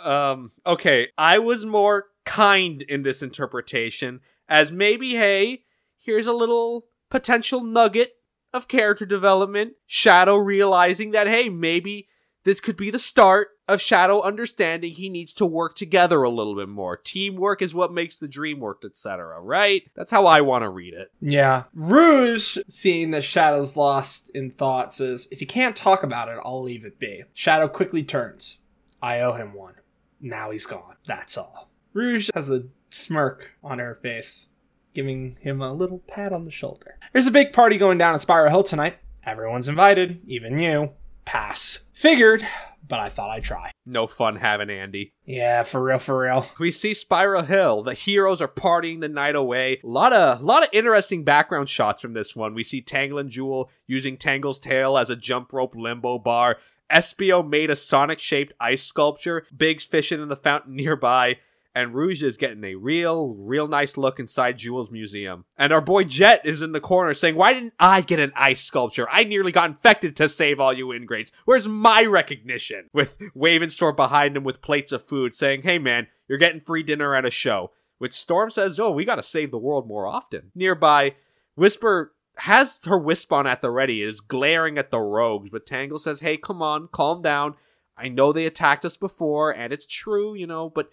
Um, 0.04 0.50
okay, 0.66 1.09
I 1.16 1.38
was 1.38 1.64
more 1.64 2.09
kind 2.26 2.82
in 2.82 3.04
this 3.04 3.22
interpretation, 3.22 4.20
as 4.50 4.70
maybe, 4.70 5.14
hey, 5.14 5.62
here's 5.96 6.26
a 6.26 6.34
little 6.34 6.88
potential 7.09 7.64
nugget 7.64 8.12
of 8.52 8.68
character 8.68 9.07
development. 9.07 9.76
Shadow 9.86 10.36
realizing 10.36 11.12
that, 11.12 11.26
hey, 11.26 11.48
maybe 11.48 12.07
this 12.47 12.61
could 12.61 12.76
be 12.76 12.90
the 12.90 12.99
start 13.01 13.49
of 13.66 13.80
Shadow 13.80 14.22
understanding 14.22 14.92
he 14.92 15.09
needs 15.09 15.34
to 15.34 15.44
work 15.44 15.74
together 15.74 16.22
a 16.22 16.30
little 16.30 16.55
bit 16.55 16.68
more. 16.68 16.97
Teamwork 16.97 17.61
is 17.61 17.74
what 17.74 17.92
makes 17.92 18.20
the 18.20 18.28
dream 18.28 18.61
work, 18.61 18.84
etc. 18.84 19.40
Right? 19.40 19.82
That's 19.97 20.12
how 20.12 20.26
I 20.26 20.42
want 20.42 20.62
to 20.62 20.68
read 20.68 20.94
it. 20.94 21.11
Yeah. 21.20 21.64
Rouge, 21.74 22.57
seeing 22.68 23.11
that 23.11 23.24
Shadow's 23.24 23.76
lost 23.76 24.30
in 24.30 24.53
thought, 24.53 24.92
says, 24.92 25.26
If 25.32 25.40
you 25.40 25.49
can't 25.49 25.74
talk 25.74 26.05
about 26.05 26.28
it, 26.28 26.38
I'll 26.44 26.62
leave 26.62 26.84
it 26.84 27.01
be. 27.01 27.24
Shadow 27.34 27.66
quickly 27.66 28.05
turns. 28.05 28.59
I 29.03 29.18
owe 29.22 29.32
him 29.32 29.53
one. 29.53 29.74
Now 30.20 30.53
he's 30.53 30.66
gone. 30.66 30.94
That's 31.05 31.36
all. 31.36 31.68
Rouge 31.94 32.30
has 32.32 32.49
a 32.49 32.62
smirk 32.90 33.51
on 33.64 33.80
her 33.80 33.97
face, 33.97 34.51
giving 34.94 35.36
him 35.40 35.62
a 35.62 35.72
little 35.72 35.99
pat 36.07 36.32
on 36.32 36.44
the 36.44 36.53
shoulder. 36.53 36.97
There's 37.12 37.26
a 37.26 37.32
big 37.32 37.53
party 37.53 37.76
going 37.76 37.99
down 37.99 38.14
at 38.14 38.20
Spiral 38.20 38.51
Hill 38.51 38.62
tonight. 38.62 38.99
Everyone's 39.24 39.66
invited, 39.66 40.20
even 40.28 40.61
you. 40.61 40.90
Pass. 41.24 41.86
Figured, 41.97 42.47
but 42.86 43.01
I 43.01 43.09
thought 43.09 43.30
I'd 43.30 43.42
try. 43.42 43.70
No 43.86 44.07
fun 44.07 44.36
having 44.36 44.68
Andy. 44.68 45.14
Yeah, 45.24 45.62
for 45.62 45.82
real, 45.82 45.99
for 45.99 46.18
real. 46.18 46.44
We 46.59 46.70
see 46.70 46.92
Spiral 46.92 47.44
Hill. 47.44 47.82
The 47.82 47.94
heroes 47.94 48.42
are 48.42 48.49
partying 48.49 49.01
the 49.01 49.09
night 49.09 49.34
away. 49.34 49.80
A 49.82 49.86
lot 49.86 50.12
of, 50.12 50.42
lot 50.42 50.62
of 50.62 50.68
interesting 50.74 51.24
background 51.24 51.70
shots 51.70 52.03
from 52.03 52.12
this 52.12 52.36
one. 52.36 52.53
We 52.53 52.64
see 52.64 52.82
Tangle 52.82 53.18
and 53.18 53.30
Jewel 53.30 53.70
using 53.86 54.18
Tangle's 54.18 54.61
tail 54.61 54.99
as 54.99 55.09
a 55.09 55.16
jump 55.16 55.55
rope 55.55 55.74
limbo 55.74 56.18
bar. 56.18 56.59
Espio 56.92 57.49
made 57.49 57.70
a 57.70 57.76
Sonic-shaped 57.76 58.53
ice 58.61 58.82
sculpture. 58.82 59.47
Big's 59.57 59.84
fishing 59.84 60.20
in 60.20 60.28
the 60.28 60.36
fountain 60.36 60.76
nearby. 60.76 61.38
And 61.77 61.95
Rouge 61.95 62.22
is 62.22 62.39
getting 62.39 62.64
a 62.64 62.74
real, 62.74 63.35
real 63.35 63.68
nice 63.68 63.99
look 63.99 64.18
inside 64.18 64.57
Jewel's 64.57 64.91
museum. 64.91 65.45
And 65.59 65.74
our 65.74 65.83
boy 65.83 66.05
Jet 66.05 66.41
is 66.43 66.62
in 66.62 66.72
the 66.72 66.81
corner 66.81 67.12
saying, 67.12 67.37
Why 67.37 67.53
didn't 67.53 67.74
I 67.79 68.01
get 68.01 68.18
an 68.18 68.33
ice 68.35 68.64
sculpture? 68.64 69.07
I 69.12 69.24
nearly 69.24 69.53
got 69.53 69.68
infected 69.68 70.16
to 70.16 70.31
save 70.31 70.59
all 70.59 70.72
you 70.72 70.91
ingrates. 70.91 71.33
Where's 71.45 71.68
my 71.68 72.03
recognition? 72.03 72.89
With 72.95 73.18
Wave 73.20 73.20
and 73.20 73.33
Wave 73.35 73.62
and 73.62 73.72
Storm 73.72 73.95
behind 73.95 74.39
him 74.39 74.43
with 74.43 74.62
plates 74.62 74.91
of 74.91 75.07
food 75.07 75.35
saying, 75.35 75.64
Hey 75.64 75.79
man, 75.79 76.07
you're 76.27 76.39
getting 76.39 76.62
free 76.62 76.83
dinner 76.83 77.14
at 77.14 77.27
a 77.27 77.31
show. 77.31 77.72
Which 77.99 78.14
Storm 78.14 78.49
says, 78.49 78.81
Oh, 78.81 78.91
we 78.91 79.05
gotta 79.05 79.22
save 79.22 79.51
the 79.51 79.59
world 79.59 79.87
more 79.87 80.07
often. 80.07 80.53
Nearby, 80.55 81.14
Whisper 81.57 82.14
has 82.37 82.81
her 82.87 82.99
Wispon 82.99 83.47
at 83.47 83.61
the 83.61 83.70
ready, 83.70 84.01
is 84.01 84.22
glaring 84.22 84.79
at 84.79 84.91
the 84.91 85.01
rogues, 85.01 85.51
but 85.51 85.66
Tangle 85.66 85.99
says, 85.99 86.20
Hey, 86.20 86.39
come 86.39 86.62
on, 86.62 86.89
calm 86.89 87.20
down. 87.20 87.55
I 87.99 88.09
know 88.09 88.33
they 88.33 88.47
attacked 88.47 88.87
us 88.87 88.97
before, 88.97 89.51
and 89.51 89.74
it's 89.74 89.87
true, 89.87 90.35
you 90.35 90.47
know, 90.47 90.70
but 90.70 90.89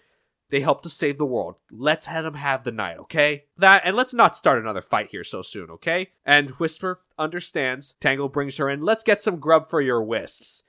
they 0.54 0.60
helped 0.60 0.84
to 0.84 0.88
save 0.88 1.18
the 1.18 1.26
world. 1.26 1.56
Let's 1.68 2.06
let 2.06 2.22
them 2.22 2.34
have 2.34 2.62
the 2.62 2.70
night, 2.70 2.96
okay? 2.98 3.46
That, 3.58 3.82
and 3.84 3.96
let's 3.96 4.14
not 4.14 4.36
start 4.36 4.62
another 4.62 4.82
fight 4.82 5.08
here 5.10 5.24
so 5.24 5.42
soon, 5.42 5.68
okay? 5.68 6.10
And 6.24 6.50
Whisper 6.50 7.00
understands. 7.18 7.96
Tangle 7.98 8.28
brings 8.28 8.56
her 8.58 8.70
in. 8.70 8.80
Let's 8.80 9.02
get 9.02 9.20
some 9.20 9.40
grub 9.40 9.68
for 9.68 9.80
your 9.80 10.00
wisps. 10.00 10.62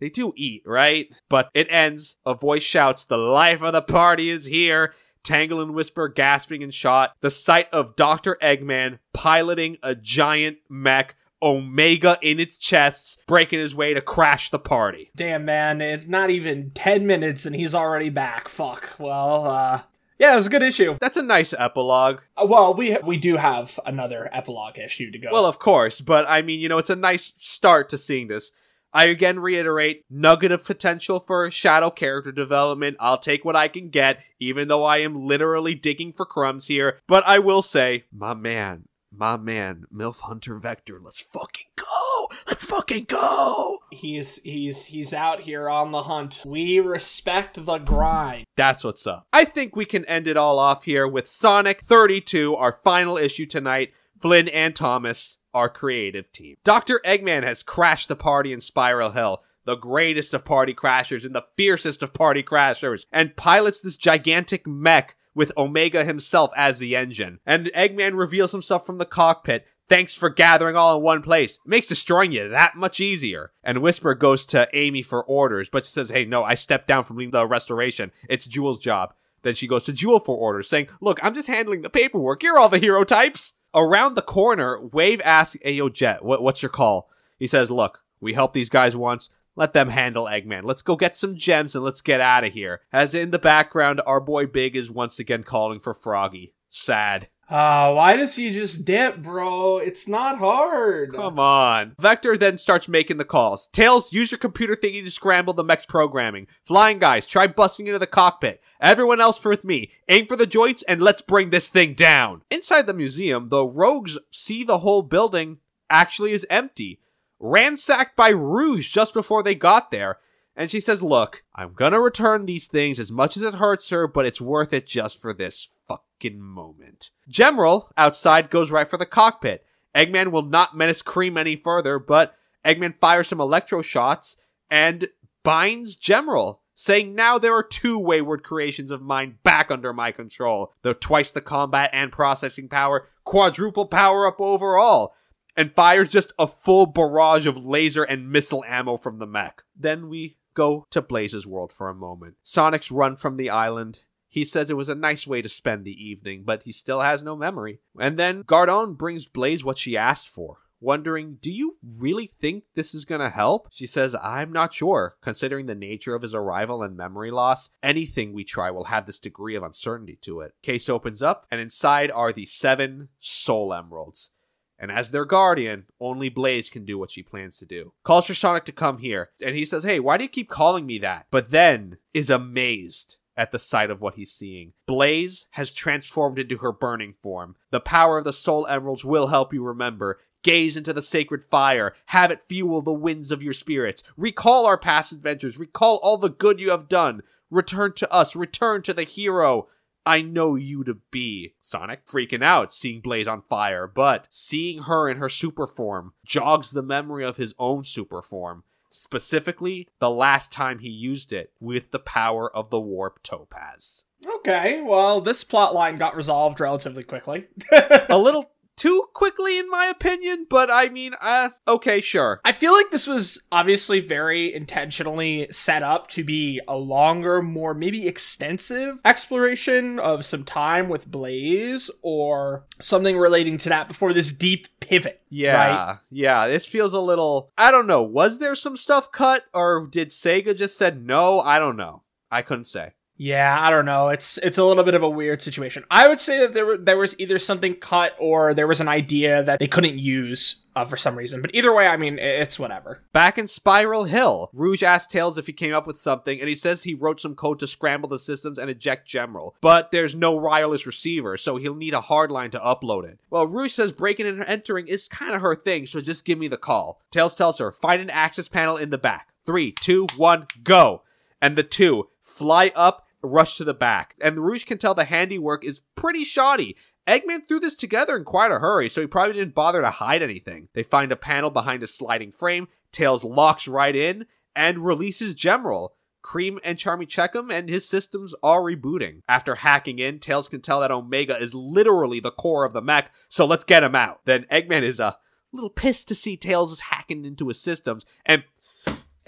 They 0.00 0.08
do 0.08 0.32
eat, 0.34 0.64
right? 0.66 1.08
But 1.28 1.50
it 1.54 1.68
ends. 1.70 2.16
A 2.26 2.34
voice 2.34 2.64
shouts, 2.64 3.04
The 3.04 3.16
life 3.16 3.62
of 3.62 3.74
the 3.74 3.80
party 3.80 4.28
is 4.28 4.46
here. 4.46 4.92
Tangle 5.22 5.62
and 5.62 5.72
Whisper 5.72 6.08
gasping 6.08 6.62
in 6.62 6.72
shot. 6.72 7.12
The 7.20 7.30
sight 7.30 7.68
of 7.72 7.94
Dr. 7.94 8.38
Eggman 8.42 8.98
piloting 9.12 9.76
a 9.84 9.94
giant 9.94 10.56
mech 10.68 11.14
Omega 11.42 12.18
in 12.22 12.40
its 12.40 12.58
chest, 12.58 13.20
breaking 13.26 13.60
his 13.60 13.74
way 13.74 13.94
to 13.94 14.00
crash 14.00 14.50
the 14.50 14.58
party. 14.58 15.10
Damn, 15.16 15.44
man, 15.44 15.80
it's 15.80 16.06
not 16.06 16.30
even 16.30 16.70
10 16.72 17.06
minutes 17.06 17.46
and 17.46 17.54
he's 17.54 17.74
already 17.74 18.10
back. 18.10 18.48
Fuck. 18.48 18.90
Well, 18.98 19.46
uh, 19.46 19.82
yeah, 20.18 20.34
it 20.34 20.36
was 20.36 20.48
a 20.48 20.50
good 20.50 20.62
issue. 20.62 20.96
That's 21.00 21.16
a 21.16 21.22
nice 21.22 21.54
epilogue. 21.56 22.20
Uh, 22.36 22.46
well, 22.46 22.74
we 22.74 22.96
we 23.04 23.16
do 23.16 23.36
have 23.36 23.78
another 23.86 24.28
epilogue 24.32 24.78
issue 24.78 25.10
to 25.12 25.18
go. 25.18 25.28
Well, 25.32 25.46
of 25.46 25.58
course, 25.58 26.00
but 26.00 26.26
I 26.28 26.42
mean, 26.42 26.60
you 26.60 26.68
know, 26.68 26.78
it's 26.78 26.90
a 26.90 26.96
nice 26.96 27.32
start 27.36 27.88
to 27.90 27.98
seeing 27.98 28.28
this. 28.28 28.50
I 28.92 29.06
again 29.06 29.38
reiterate 29.38 30.06
nugget 30.10 30.50
of 30.50 30.64
potential 30.64 31.20
for 31.20 31.50
shadow 31.50 31.90
character 31.90 32.32
development. 32.32 32.96
I'll 32.98 33.18
take 33.18 33.44
what 33.44 33.54
I 33.54 33.68
can 33.68 33.90
get, 33.90 34.20
even 34.40 34.68
though 34.68 34.84
I 34.84 34.98
am 34.98 35.26
literally 35.26 35.74
digging 35.74 36.12
for 36.12 36.24
crumbs 36.24 36.66
here. 36.66 36.98
But 37.06 37.24
I 37.26 37.38
will 37.38 37.62
say, 37.62 38.04
my 38.12 38.34
man, 38.34 38.88
my 39.10 39.36
man, 39.36 39.84
MILF 39.92 40.20
Hunter 40.20 40.56
Vector, 40.58 41.00
let's 41.02 41.20
fucking 41.20 41.66
go! 41.76 42.28
Let's 42.46 42.64
fucking 42.64 43.04
go! 43.04 43.78
he's 43.90 44.40
he's 44.42 44.86
he's 44.86 45.12
out 45.12 45.40
here 45.40 45.68
on 45.68 45.92
the 45.92 46.02
hunt. 46.02 46.42
We 46.46 46.80
respect 46.80 47.64
the 47.64 47.78
grind. 47.78 48.46
That's 48.56 48.84
what's 48.84 49.06
up. 49.06 49.26
I 49.32 49.44
think 49.44 49.76
we 49.76 49.84
can 49.84 50.04
end 50.06 50.26
it 50.26 50.36
all 50.36 50.58
off 50.58 50.84
here 50.84 51.06
with 51.06 51.28
Sonic 51.28 51.82
32, 51.82 52.54
our 52.54 52.80
final 52.84 53.16
issue 53.16 53.46
tonight. 53.46 53.92
Flynn 54.20 54.48
and 54.48 54.74
Thomas, 54.74 55.38
our 55.54 55.68
creative 55.68 56.32
team. 56.32 56.56
Dr. 56.64 57.00
Eggman 57.04 57.44
has 57.44 57.62
crashed 57.62 58.08
the 58.08 58.16
party 58.16 58.52
in 58.52 58.60
Spiral 58.60 59.12
Hill, 59.12 59.44
the 59.64 59.76
greatest 59.76 60.34
of 60.34 60.44
party 60.44 60.74
crashers 60.74 61.24
and 61.24 61.36
the 61.36 61.46
fiercest 61.56 62.02
of 62.02 62.12
party 62.12 62.42
crashers, 62.42 63.04
and 63.12 63.36
pilots 63.36 63.80
this 63.80 63.96
gigantic 63.96 64.66
mech 64.66 65.14
with 65.38 65.52
Omega 65.56 66.04
himself 66.04 66.50
as 66.56 66.78
the 66.78 66.96
engine. 66.96 67.38
And 67.46 67.66
Eggman 67.66 68.18
reveals 68.18 68.50
himself 68.50 68.84
from 68.84 68.98
the 68.98 69.04
cockpit. 69.04 69.64
Thanks 69.88 70.12
for 70.12 70.30
gathering 70.30 70.74
all 70.74 70.96
in 70.96 71.02
one 71.04 71.22
place. 71.22 71.60
It 71.64 71.68
makes 71.68 71.86
destroying 71.86 72.32
you 72.32 72.48
that 72.48 72.74
much 72.74 72.98
easier. 72.98 73.52
And 73.62 73.80
Whisper 73.80 74.16
goes 74.16 74.44
to 74.46 74.68
Amy 74.72 75.00
for 75.00 75.22
orders, 75.22 75.68
but 75.70 75.86
she 75.86 75.92
says, 75.92 76.10
hey, 76.10 76.24
no, 76.24 76.42
I 76.42 76.56
stepped 76.56 76.88
down 76.88 77.04
from 77.04 77.30
the 77.30 77.46
restoration. 77.46 78.10
It's 78.28 78.48
Jewel's 78.48 78.80
job. 78.80 79.14
Then 79.42 79.54
she 79.54 79.68
goes 79.68 79.84
to 79.84 79.92
Jewel 79.92 80.18
for 80.18 80.36
orders, 80.36 80.68
saying, 80.68 80.88
look, 81.00 81.20
I'm 81.22 81.34
just 81.34 81.46
handling 81.46 81.82
the 81.82 81.88
paperwork. 81.88 82.42
You're 82.42 82.58
all 82.58 82.68
the 82.68 82.80
hero 82.80 83.04
types. 83.04 83.54
Around 83.72 84.16
the 84.16 84.22
corner, 84.22 84.84
Wave 84.88 85.20
asks, 85.24 85.56
hey, 85.62 85.74
yo, 85.74 85.88
Jet, 85.88 86.24
what, 86.24 86.42
what's 86.42 86.62
your 86.62 86.68
call? 86.70 87.08
He 87.38 87.46
says, 87.46 87.70
look, 87.70 88.00
we 88.20 88.34
helped 88.34 88.54
these 88.54 88.70
guys 88.70 88.96
once. 88.96 89.30
Let 89.58 89.72
them 89.72 89.88
handle 89.88 90.26
Eggman. 90.26 90.62
Let's 90.62 90.82
go 90.82 90.94
get 90.94 91.16
some 91.16 91.36
gems 91.36 91.74
and 91.74 91.84
let's 91.84 92.00
get 92.00 92.20
out 92.20 92.44
of 92.44 92.52
here. 92.52 92.80
As 92.92 93.12
in 93.12 93.32
the 93.32 93.40
background, 93.40 94.00
our 94.06 94.20
boy 94.20 94.46
Big 94.46 94.76
is 94.76 94.88
once 94.88 95.18
again 95.18 95.42
calling 95.42 95.80
for 95.80 95.94
Froggy. 95.94 96.54
Sad. 96.70 97.28
Uh, 97.50 97.92
why 97.92 98.14
does 98.14 98.36
he 98.36 98.52
just 98.52 98.84
dip, 98.84 99.16
bro? 99.16 99.78
It's 99.78 100.06
not 100.06 100.38
hard. 100.38 101.12
Come 101.12 101.40
on. 101.40 101.96
Vector 101.98 102.38
then 102.38 102.56
starts 102.58 102.86
making 102.86 103.16
the 103.16 103.24
calls. 103.24 103.68
Tails, 103.72 104.12
use 104.12 104.30
your 104.30 104.38
computer 104.38 104.76
thingy 104.76 105.02
to 105.02 105.10
scramble 105.10 105.54
the 105.54 105.64
mech's 105.64 105.86
programming. 105.86 106.46
Flying 106.64 107.00
guys, 107.00 107.26
try 107.26 107.48
busting 107.48 107.88
into 107.88 107.98
the 107.98 108.06
cockpit. 108.06 108.62
Everyone 108.80 109.20
else 109.20 109.38
for 109.38 109.48
with 109.48 109.64
me. 109.64 109.90
Aim 110.08 110.26
for 110.28 110.36
the 110.36 110.46
joints 110.46 110.84
and 110.86 111.02
let's 111.02 111.22
bring 111.22 111.50
this 111.50 111.66
thing 111.66 111.94
down. 111.94 112.42
Inside 112.48 112.86
the 112.86 112.94
museum, 112.94 113.48
the 113.48 113.64
rogues 113.64 114.18
see 114.30 114.62
the 114.62 114.78
whole 114.78 115.02
building 115.02 115.58
actually 115.90 116.30
is 116.30 116.46
empty. 116.48 117.00
Ransacked 117.40 118.16
by 118.16 118.28
Rouge 118.28 118.90
just 118.90 119.14
before 119.14 119.42
they 119.42 119.54
got 119.54 119.90
there. 119.90 120.18
And 120.56 120.70
she 120.70 120.80
says, 120.80 121.02
Look, 121.02 121.44
I'm 121.54 121.72
gonna 121.72 122.00
return 122.00 122.46
these 122.46 122.66
things 122.66 122.98
as 122.98 123.12
much 123.12 123.36
as 123.36 123.42
it 123.42 123.54
hurts 123.54 123.90
her, 123.90 124.08
but 124.08 124.26
it's 124.26 124.40
worth 124.40 124.72
it 124.72 124.86
just 124.86 125.20
for 125.20 125.32
this 125.32 125.68
fucking 125.86 126.40
moment. 126.40 127.10
Gemerald, 127.30 127.90
outside, 127.96 128.50
goes 128.50 128.70
right 128.70 128.88
for 128.88 128.96
the 128.96 129.06
cockpit. 129.06 129.64
Eggman 129.94 130.32
will 130.32 130.42
not 130.42 130.76
menace 130.76 131.02
Cream 131.02 131.36
any 131.36 131.56
further, 131.56 131.98
but 131.98 132.34
Eggman 132.64 132.98
fires 133.00 133.28
some 133.28 133.40
electro 133.40 133.82
shots 133.82 134.36
and 134.70 135.08
binds 135.44 135.96
Gemerald, 135.96 136.58
saying 136.74 137.14
now 137.14 137.38
there 137.38 137.54
are 137.54 137.62
two 137.62 137.98
wayward 137.98 138.42
creations 138.42 138.90
of 138.90 139.00
mine 139.00 139.38
back 139.42 139.70
under 139.70 139.92
my 139.92 140.12
control. 140.12 140.72
Though 140.82 140.92
twice 140.92 141.30
the 141.30 141.40
combat 141.40 141.90
and 141.92 142.12
processing 142.12 142.68
power, 142.68 143.08
quadruple 143.24 143.86
power 143.86 144.26
up 144.26 144.40
overall 144.40 145.14
and 145.58 145.74
fires 145.74 146.08
just 146.08 146.32
a 146.38 146.46
full 146.46 146.86
barrage 146.86 147.44
of 147.44 147.66
laser 147.66 148.04
and 148.04 148.30
missile 148.30 148.64
ammo 148.64 148.96
from 148.96 149.18
the 149.18 149.26
mech. 149.26 149.64
Then 149.76 150.08
we 150.08 150.36
go 150.54 150.86
to 150.90 151.02
Blaze's 151.02 151.48
world 151.48 151.72
for 151.72 151.88
a 151.88 151.94
moment. 151.94 152.36
Sonic's 152.44 152.92
run 152.92 153.16
from 153.16 153.36
the 153.36 153.50
island. 153.50 154.00
He 154.28 154.44
says 154.44 154.70
it 154.70 154.76
was 154.76 154.88
a 154.88 154.94
nice 154.94 155.26
way 155.26 155.42
to 155.42 155.48
spend 155.48 155.84
the 155.84 155.90
evening, 155.90 156.44
but 156.44 156.62
he 156.62 156.70
still 156.70 157.00
has 157.00 157.24
no 157.24 157.34
memory. 157.34 157.80
And 157.98 158.16
then 158.16 158.44
Gardon 158.44 158.96
brings 158.96 159.26
Blaze 159.26 159.64
what 159.64 159.78
she 159.78 159.96
asked 159.96 160.28
for. 160.28 160.58
Wondering, 160.80 161.38
do 161.42 161.50
you 161.50 161.76
really 161.82 162.28
think 162.28 162.62
this 162.76 162.94
is 162.94 163.04
gonna 163.04 163.30
help? 163.30 163.66
She 163.72 163.86
says, 163.86 164.14
I'm 164.22 164.52
not 164.52 164.72
sure. 164.72 165.16
Considering 165.20 165.66
the 165.66 165.74
nature 165.74 166.14
of 166.14 166.22
his 166.22 166.36
arrival 166.36 166.84
and 166.84 166.96
memory 166.96 167.32
loss, 167.32 167.70
anything 167.82 168.32
we 168.32 168.44
try 168.44 168.70
will 168.70 168.84
have 168.84 169.06
this 169.06 169.18
degree 169.18 169.56
of 169.56 169.64
uncertainty 169.64 170.20
to 170.22 170.38
it. 170.40 170.54
Case 170.62 170.88
opens 170.88 171.20
up, 171.20 171.46
and 171.50 171.60
inside 171.60 172.12
are 172.12 172.32
the 172.32 172.46
seven 172.46 173.08
soul 173.18 173.74
emeralds. 173.74 174.30
And 174.78 174.92
as 174.92 175.10
their 175.10 175.24
guardian, 175.24 175.86
only 176.00 176.28
Blaze 176.28 176.70
can 176.70 176.84
do 176.84 176.98
what 176.98 177.10
she 177.10 177.22
plans 177.22 177.58
to 177.58 177.66
do. 177.66 177.92
Calls 178.04 178.26
for 178.26 178.34
Sonic 178.34 178.64
to 178.66 178.72
come 178.72 178.98
here, 178.98 179.30
and 179.44 179.56
he 179.56 179.64
says, 179.64 179.84
Hey, 179.84 179.98
why 179.98 180.16
do 180.16 180.24
you 180.24 180.30
keep 180.30 180.48
calling 180.48 180.86
me 180.86 180.98
that? 180.98 181.26
But 181.30 181.50
then 181.50 181.98
is 182.14 182.30
amazed 182.30 183.16
at 183.36 183.52
the 183.52 183.58
sight 183.58 183.90
of 183.90 184.00
what 184.00 184.16
he's 184.16 184.32
seeing. 184.32 184.72
Blaze 184.86 185.46
has 185.50 185.72
transformed 185.72 186.38
into 186.38 186.58
her 186.58 186.72
burning 186.72 187.14
form. 187.22 187.54
The 187.70 187.80
power 187.80 188.18
of 188.18 188.24
the 188.24 188.32
Soul 188.32 188.66
Emeralds 188.66 189.04
will 189.04 189.28
help 189.28 189.54
you 189.54 189.62
remember. 189.62 190.18
Gaze 190.42 190.76
into 190.76 190.92
the 190.92 191.02
sacred 191.02 191.44
fire. 191.44 191.94
Have 192.06 192.30
it 192.30 192.42
fuel 192.48 192.82
the 192.82 192.92
winds 192.92 193.30
of 193.30 193.42
your 193.42 193.52
spirits. 193.52 194.02
Recall 194.16 194.66
our 194.66 194.78
past 194.78 195.12
adventures. 195.12 195.58
Recall 195.58 195.96
all 195.96 196.16
the 196.16 196.28
good 196.28 196.58
you 196.60 196.70
have 196.70 196.88
done. 196.88 197.22
Return 197.50 197.92
to 197.94 198.12
us. 198.12 198.36
Return 198.36 198.82
to 198.82 198.92
the 198.92 199.04
hero. 199.04 199.68
I 200.08 200.22
know 200.22 200.54
you 200.54 200.84
to 200.84 200.94
be. 201.10 201.52
Sonic 201.60 202.06
freaking 202.06 202.42
out, 202.42 202.72
seeing 202.72 203.02
Blaze 203.02 203.28
on 203.28 203.42
fire, 203.42 203.86
but 203.86 204.26
seeing 204.30 204.84
her 204.84 205.06
in 205.06 205.18
her 205.18 205.28
super 205.28 205.66
form 205.66 206.14
jogs 206.24 206.70
the 206.70 206.80
memory 206.80 207.26
of 207.26 207.36
his 207.36 207.52
own 207.58 207.84
super 207.84 208.22
form. 208.22 208.64
Specifically, 208.88 209.86
the 209.98 210.08
last 210.08 210.50
time 210.50 210.78
he 210.78 210.88
used 210.88 211.30
it 211.30 211.52
with 211.60 211.90
the 211.90 211.98
power 211.98 212.50
of 212.56 212.70
the 212.70 212.80
warp 212.80 213.22
topaz. 213.22 214.04
Okay, 214.36 214.80
well, 214.80 215.20
this 215.20 215.44
plot 215.44 215.74
line 215.74 215.96
got 215.96 216.16
resolved 216.16 216.58
relatively 216.58 217.02
quickly. 217.02 217.48
A 218.08 218.16
little 218.16 218.50
too 218.78 219.04
quickly, 219.12 219.58
in 219.58 219.68
my 219.68 219.86
opinion, 219.86 220.46
but 220.48 220.70
I 220.70 220.88
mean, 220.88 221.12
uh, 221.20 221.50
okay, 221.66 222.00
sure. 222.00 222.40
I 222.44 222.52
feel 222.52 222.72
like 222.72 222.90
this 222.90 223.06
was 223.06 223.42
obviously 223.52 224.00
very 224.00 224.54
intentionally 224.54 225.48
set 225.50 225.82
up 225.82 226.06
to 226.08 226.24
be 226.24 226.60
a 226.66 226.76
longer, 226.76 227.42
more 227.42 227.74
maybe 227.74 228.06
extensive 228.08 229.00
exploration 229.04 229.98
of 229.98 230.24
some 230.24 230.44
time 230.44 230.88
with 230.88 231.10
Blaze 231.10 231.90
or 232.02 232.64
something 232.80 233.18
relating 233.18 233.58
to 233.58 233.68
that 233.68 233.88
before 233.88 234.12
this 234.12 234.30
deep 234.32 234.68
pivot. 234.80 235.20
Yeah, 235.28 235.54
Right? 235.86 235.98
yeah, 236.10 236.46
this 236.48 236.64
feels 236.64 236.92
a 236.94 237.00
little. 237.00 237.50
I 237.58 237.70
don't 237.70 237.86
know. 237.86 238.02
Was 238.02 238.38
there 238.38 238.54
some 238.54 238.76
stuff 238.76 239.12
cut, 239.12 239.44
or 239.52 239.86
did 239.90 240.10
Sega 240.10 240.56
just 240.56 240.78
said 240.78 241.04
no? 241.04 241.40
I 241.40 241.58
don't 241.58 241.76
know. 241.76 242.02
I 242.30 242.42
couldn't 242.42 242.66
say. 242.66 242.92
Yeah, 243.18 243.56
I 243.60 243.70
don't 243.70 243.84
know. 243.84 244.08
It's 244.08 244.38
it's 244.38 244.58
a 244.58 244.64
little 244.64 244.84
bit 244.84 244.94
of 244.94 245.02
a 245.02 245.10
weird 245.10 245.42
situation. 245.42 245.84
I 245.90 246.06
would 246.06 246.20
say 246.20 246.38
that 246.38 246.52
there 246.52 246.64
were, 246.64 246.76
there 246.78 246.96
was 246.96 247.18
either 247.18 247.38
something 247.38 247.74
cut 247.74 248.14
or 248.18 248.54
there 248.54 248.68
was 248.68 248.80
an 248.80 248.86
idea 248.88 249.42
that 249.42 249.58
they 249.58 249.66
couldn't 249.66 249.98
use 249.98 250.62
uh, 250.76 250.84
for 250.84 250.96
some 250.96 251.16
reason. 251.16 251.42
But 251.42 251.52
either 251.52 251.74
way, 251.74 251.88
I 251.88 251.96
mean, 251.96 252.20
it's 252.20 252.60
whatever. 252.60 253.02
Back 253.12 253.36
in 253.36 253.48
Spiral 253.48 254.04
Hill, 254.04 254.50
Rouge 254.52 254.84
asks 254.84 255.12
Tails 255.12 255.36
if 255.36 255.48
he 255.48 255.52
came 255.52 255.74
up 255.74 255.86
with 255.86 255.98
something, 255.98 256.38
and 256.38 256.48
he 256.48 256.54
says 256.54 256.84
he 256.84 256.94
wrote 256.94 257.20
some 257.20 257.34
code 257.34 257.58
to 257.58 257.66
scramble 257.66 258.08
the 258.08 258.20
systems 258.20 258.56
and 258.56 258.70
eject 258.70 259.08
Gemerald. 259.08 259.54
But 259.60 259.90
there's 259.90 260.14
no 260.14 260.30
wireless 260.30 260.86
receiver, 260.86 261.36
so 261.36 261.56
he'll 261.56 261.74
need 261.74 261.94
a 261.94 262.00
hardline 262.00 262.52
to 262.52 262.60
upload 262.60 263.04
it. 263.04 263.18
Well, 263.30 263.48
Rouge 263.48 263.72
says 263.72 263.90
breaking 263.90 264.26
and 264.26 264.44
entering 264.44 264.86
is 264.86 265.08
kind 265.08 265.34
of 265.34 265.42
her 265.42 265.56
thing, 265.56 265.86
so 265.86 266.00
just 266.00 266.24
give 266.24 266.38
me 266.38 266.46
the 266.46 266.56
call. 266.56 267.00
Tails 267.10 267.34
tells 267.34 267.58
her, 267.58 267.72
find 267.72 268.00
an 268.00 268.10
access 268.10 268.46
panel 268.46 268.76
in 268.76 268.90
the 268.90 268.98
back. 268.98 269.30
Three, 269.44 269.72
two, 269.72 270.06
one, 270.16 270.46
go! 270.62 271.02
And 271.42 271.56
the 271.56 271.62
two 271.64 272.08
fly 272.20 272.70
up, 272.76 273.06
rush 273.22 273.56
to 273.56 273.64
the 273.64 273.74
back. 273.74 274.14
And 274.20 274.36
the 274.36 274.40
Rouge 274.40 274.64
can 274.64 274.78
tell 274.78 274.94
the 274.94 275.04
handiwork 275.04 275.64
is 275.64 275.82
pretty 275.94 276.24
shoddy. 276.24 276.76
Eggman 277.06 277.46
threw 277.46 277.58
this 277.58 277.74
together 277.74 278.16
in 278.16 278.24
quite 278.24 278.50
a 278.50 278.58
hurry, 278.58 278.88
so 278.88 279.00
he 279.00 279.06
probably 279.06 279.34
didn't 279.34 279.54
bother 279.54 279.80
to 279.80 279.90
hide 279.90 280.22
anything. 280.22 280.68
They 280.74 280.82
find 280.82 281.10
a 281.10 281.16
panel 281.16 281.50
behind 281.50 281.82
a 281.82 281.86
sliding 281.86 282.32
frame. 282.32 282.68
Tails 282.92 283.24
locks 283.24 283.66
right 283.66 283.96
in, 283.96 284.26
and 284.54 284.84
releases 284.84 285.34
Gemerald. 285.34 285.90
Cream 286.20 286.58
and 286.62 286.76
Charmy 286.76 287.08
check 287.08 287.34
him, 287.34 287.50
and 287.50 287.68
his 287.68 287.88
systems 287.88 288.34
are 288.42 288.60
rebooting. 288.60 289.22
After 289.28 289.54
hacking 289.54 289.98
in, 289.98 290.18
Tails 290.18 290.48
can 290.48 290.60
tell 290.60 290.80
that 290.80 290.90
Omega 290.90 291.40
is 291.40 291.54
literally 291.54 292.20
the 292.20 292.30
core 292.30 292.64
of 292.64 292.72
the 292.74 292.82
mech, 292.82 293.10
so 293.28 293.46
let's 293.46 293.64
get 293.64 293.82
him 293.82 293.94
out. 293.94 294.20
Then 294.26 294.44
Eggman 294.52 294.82
is 294.82 295.00
a 295.00 295.16
little 295.52 295.70
pissed 295.70 296.08
to 296.08 296.14
see 296.14 296.36
Tails 296.36 296.72
is 296.72 296.80
hacking 296.80 297.24
into 297.24 297.48
his 297.48 297.60
systems, 297.60 298.04
and 298.26 298.44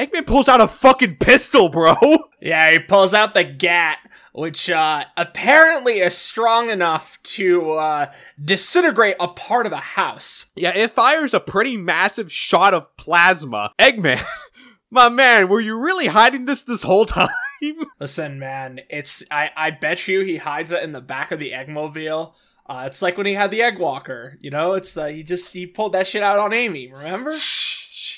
Eggman 0.01 0.26
pulls 0.26 0.48
out 0.48 0.62
a 0.62 0.66
fucking 0.66 1.16
pistol, 1.16 1.68
bro. 1.68 1.94
Yeah, 2.42 2.70
he 2.70 2.78
pulls 2.78 3.12
out 3.12 3.34
the 3.34 3.44
gat, 3.44 3.98
which 4.32 4.70
uh, 4.70 5.05
apparently 5.14 5.98
is 5.98 6.16
strong 6.16 6.70
enough 6.70 7.18
to 7.22 7.72
uh, 7.72 8.12
disintegrate 8.42 9.16
a 9.20 9.28
part 9.28 9.66
of 9.66 9.72
a 9.72 9.76
house. 9.76 10.46
Yeah, 10.57 10.74
it 10.74 10.90
fires 10.90 11.34
a 11.34 11.38
pretty 11.38 11.76
massive 11.76 12.32
shot 12.32 12.72
of 12.72 12.96
plasma. 12.96 13.72
Eggman, 13.78 14.24
my 14.90 15.11
man, 15.11 15.51
were 15.51 15.61
you 15.61 15.76
really 15.76 16.07
hiding 16.07 16.46
this 16.46 16.62
this 16.62 16.80
whole 16.80 17.05
time? 17.05 17.28
Listen, 18.01 18.38
man, 18.38 18.80
it's 18.88 19.22
I, 19.30 19.51
I 19.55 19.70
bet 19.70 20.09
you 20.09 20.20
he 20.20 20.38
hides 20.38 20.72
it 20.72 20.82
in 20.82 20.92
the 20.92 21.03
back 21.03 21.32
of 21.32 21.40
the 21.40 21.51
Eggmobile. 21.51 22.32
Uh, 22.66 22.84
it's 22.86 23.03
like 23.03 23.18
when 23.18 23.26
he 23.26 23.34
had 23.34 23.51
the 23.51 23.61
Egg 23.61 23.78
Walker, 23.78 24.38
you 24.40 24.51
know. 24.51 24.72
It's 24.72 24.96
uh, 24.96 25.09
he 25.09 25.22
just 25.22 25.53
he 25.53 25.66
pulled 25.66 25.92
that 25.92 26.07
shit 26.07 26.22
out 26.22 26.38
on 26.38 26.55
Amy. 26.55 26.90
Remember? 26.90 27.32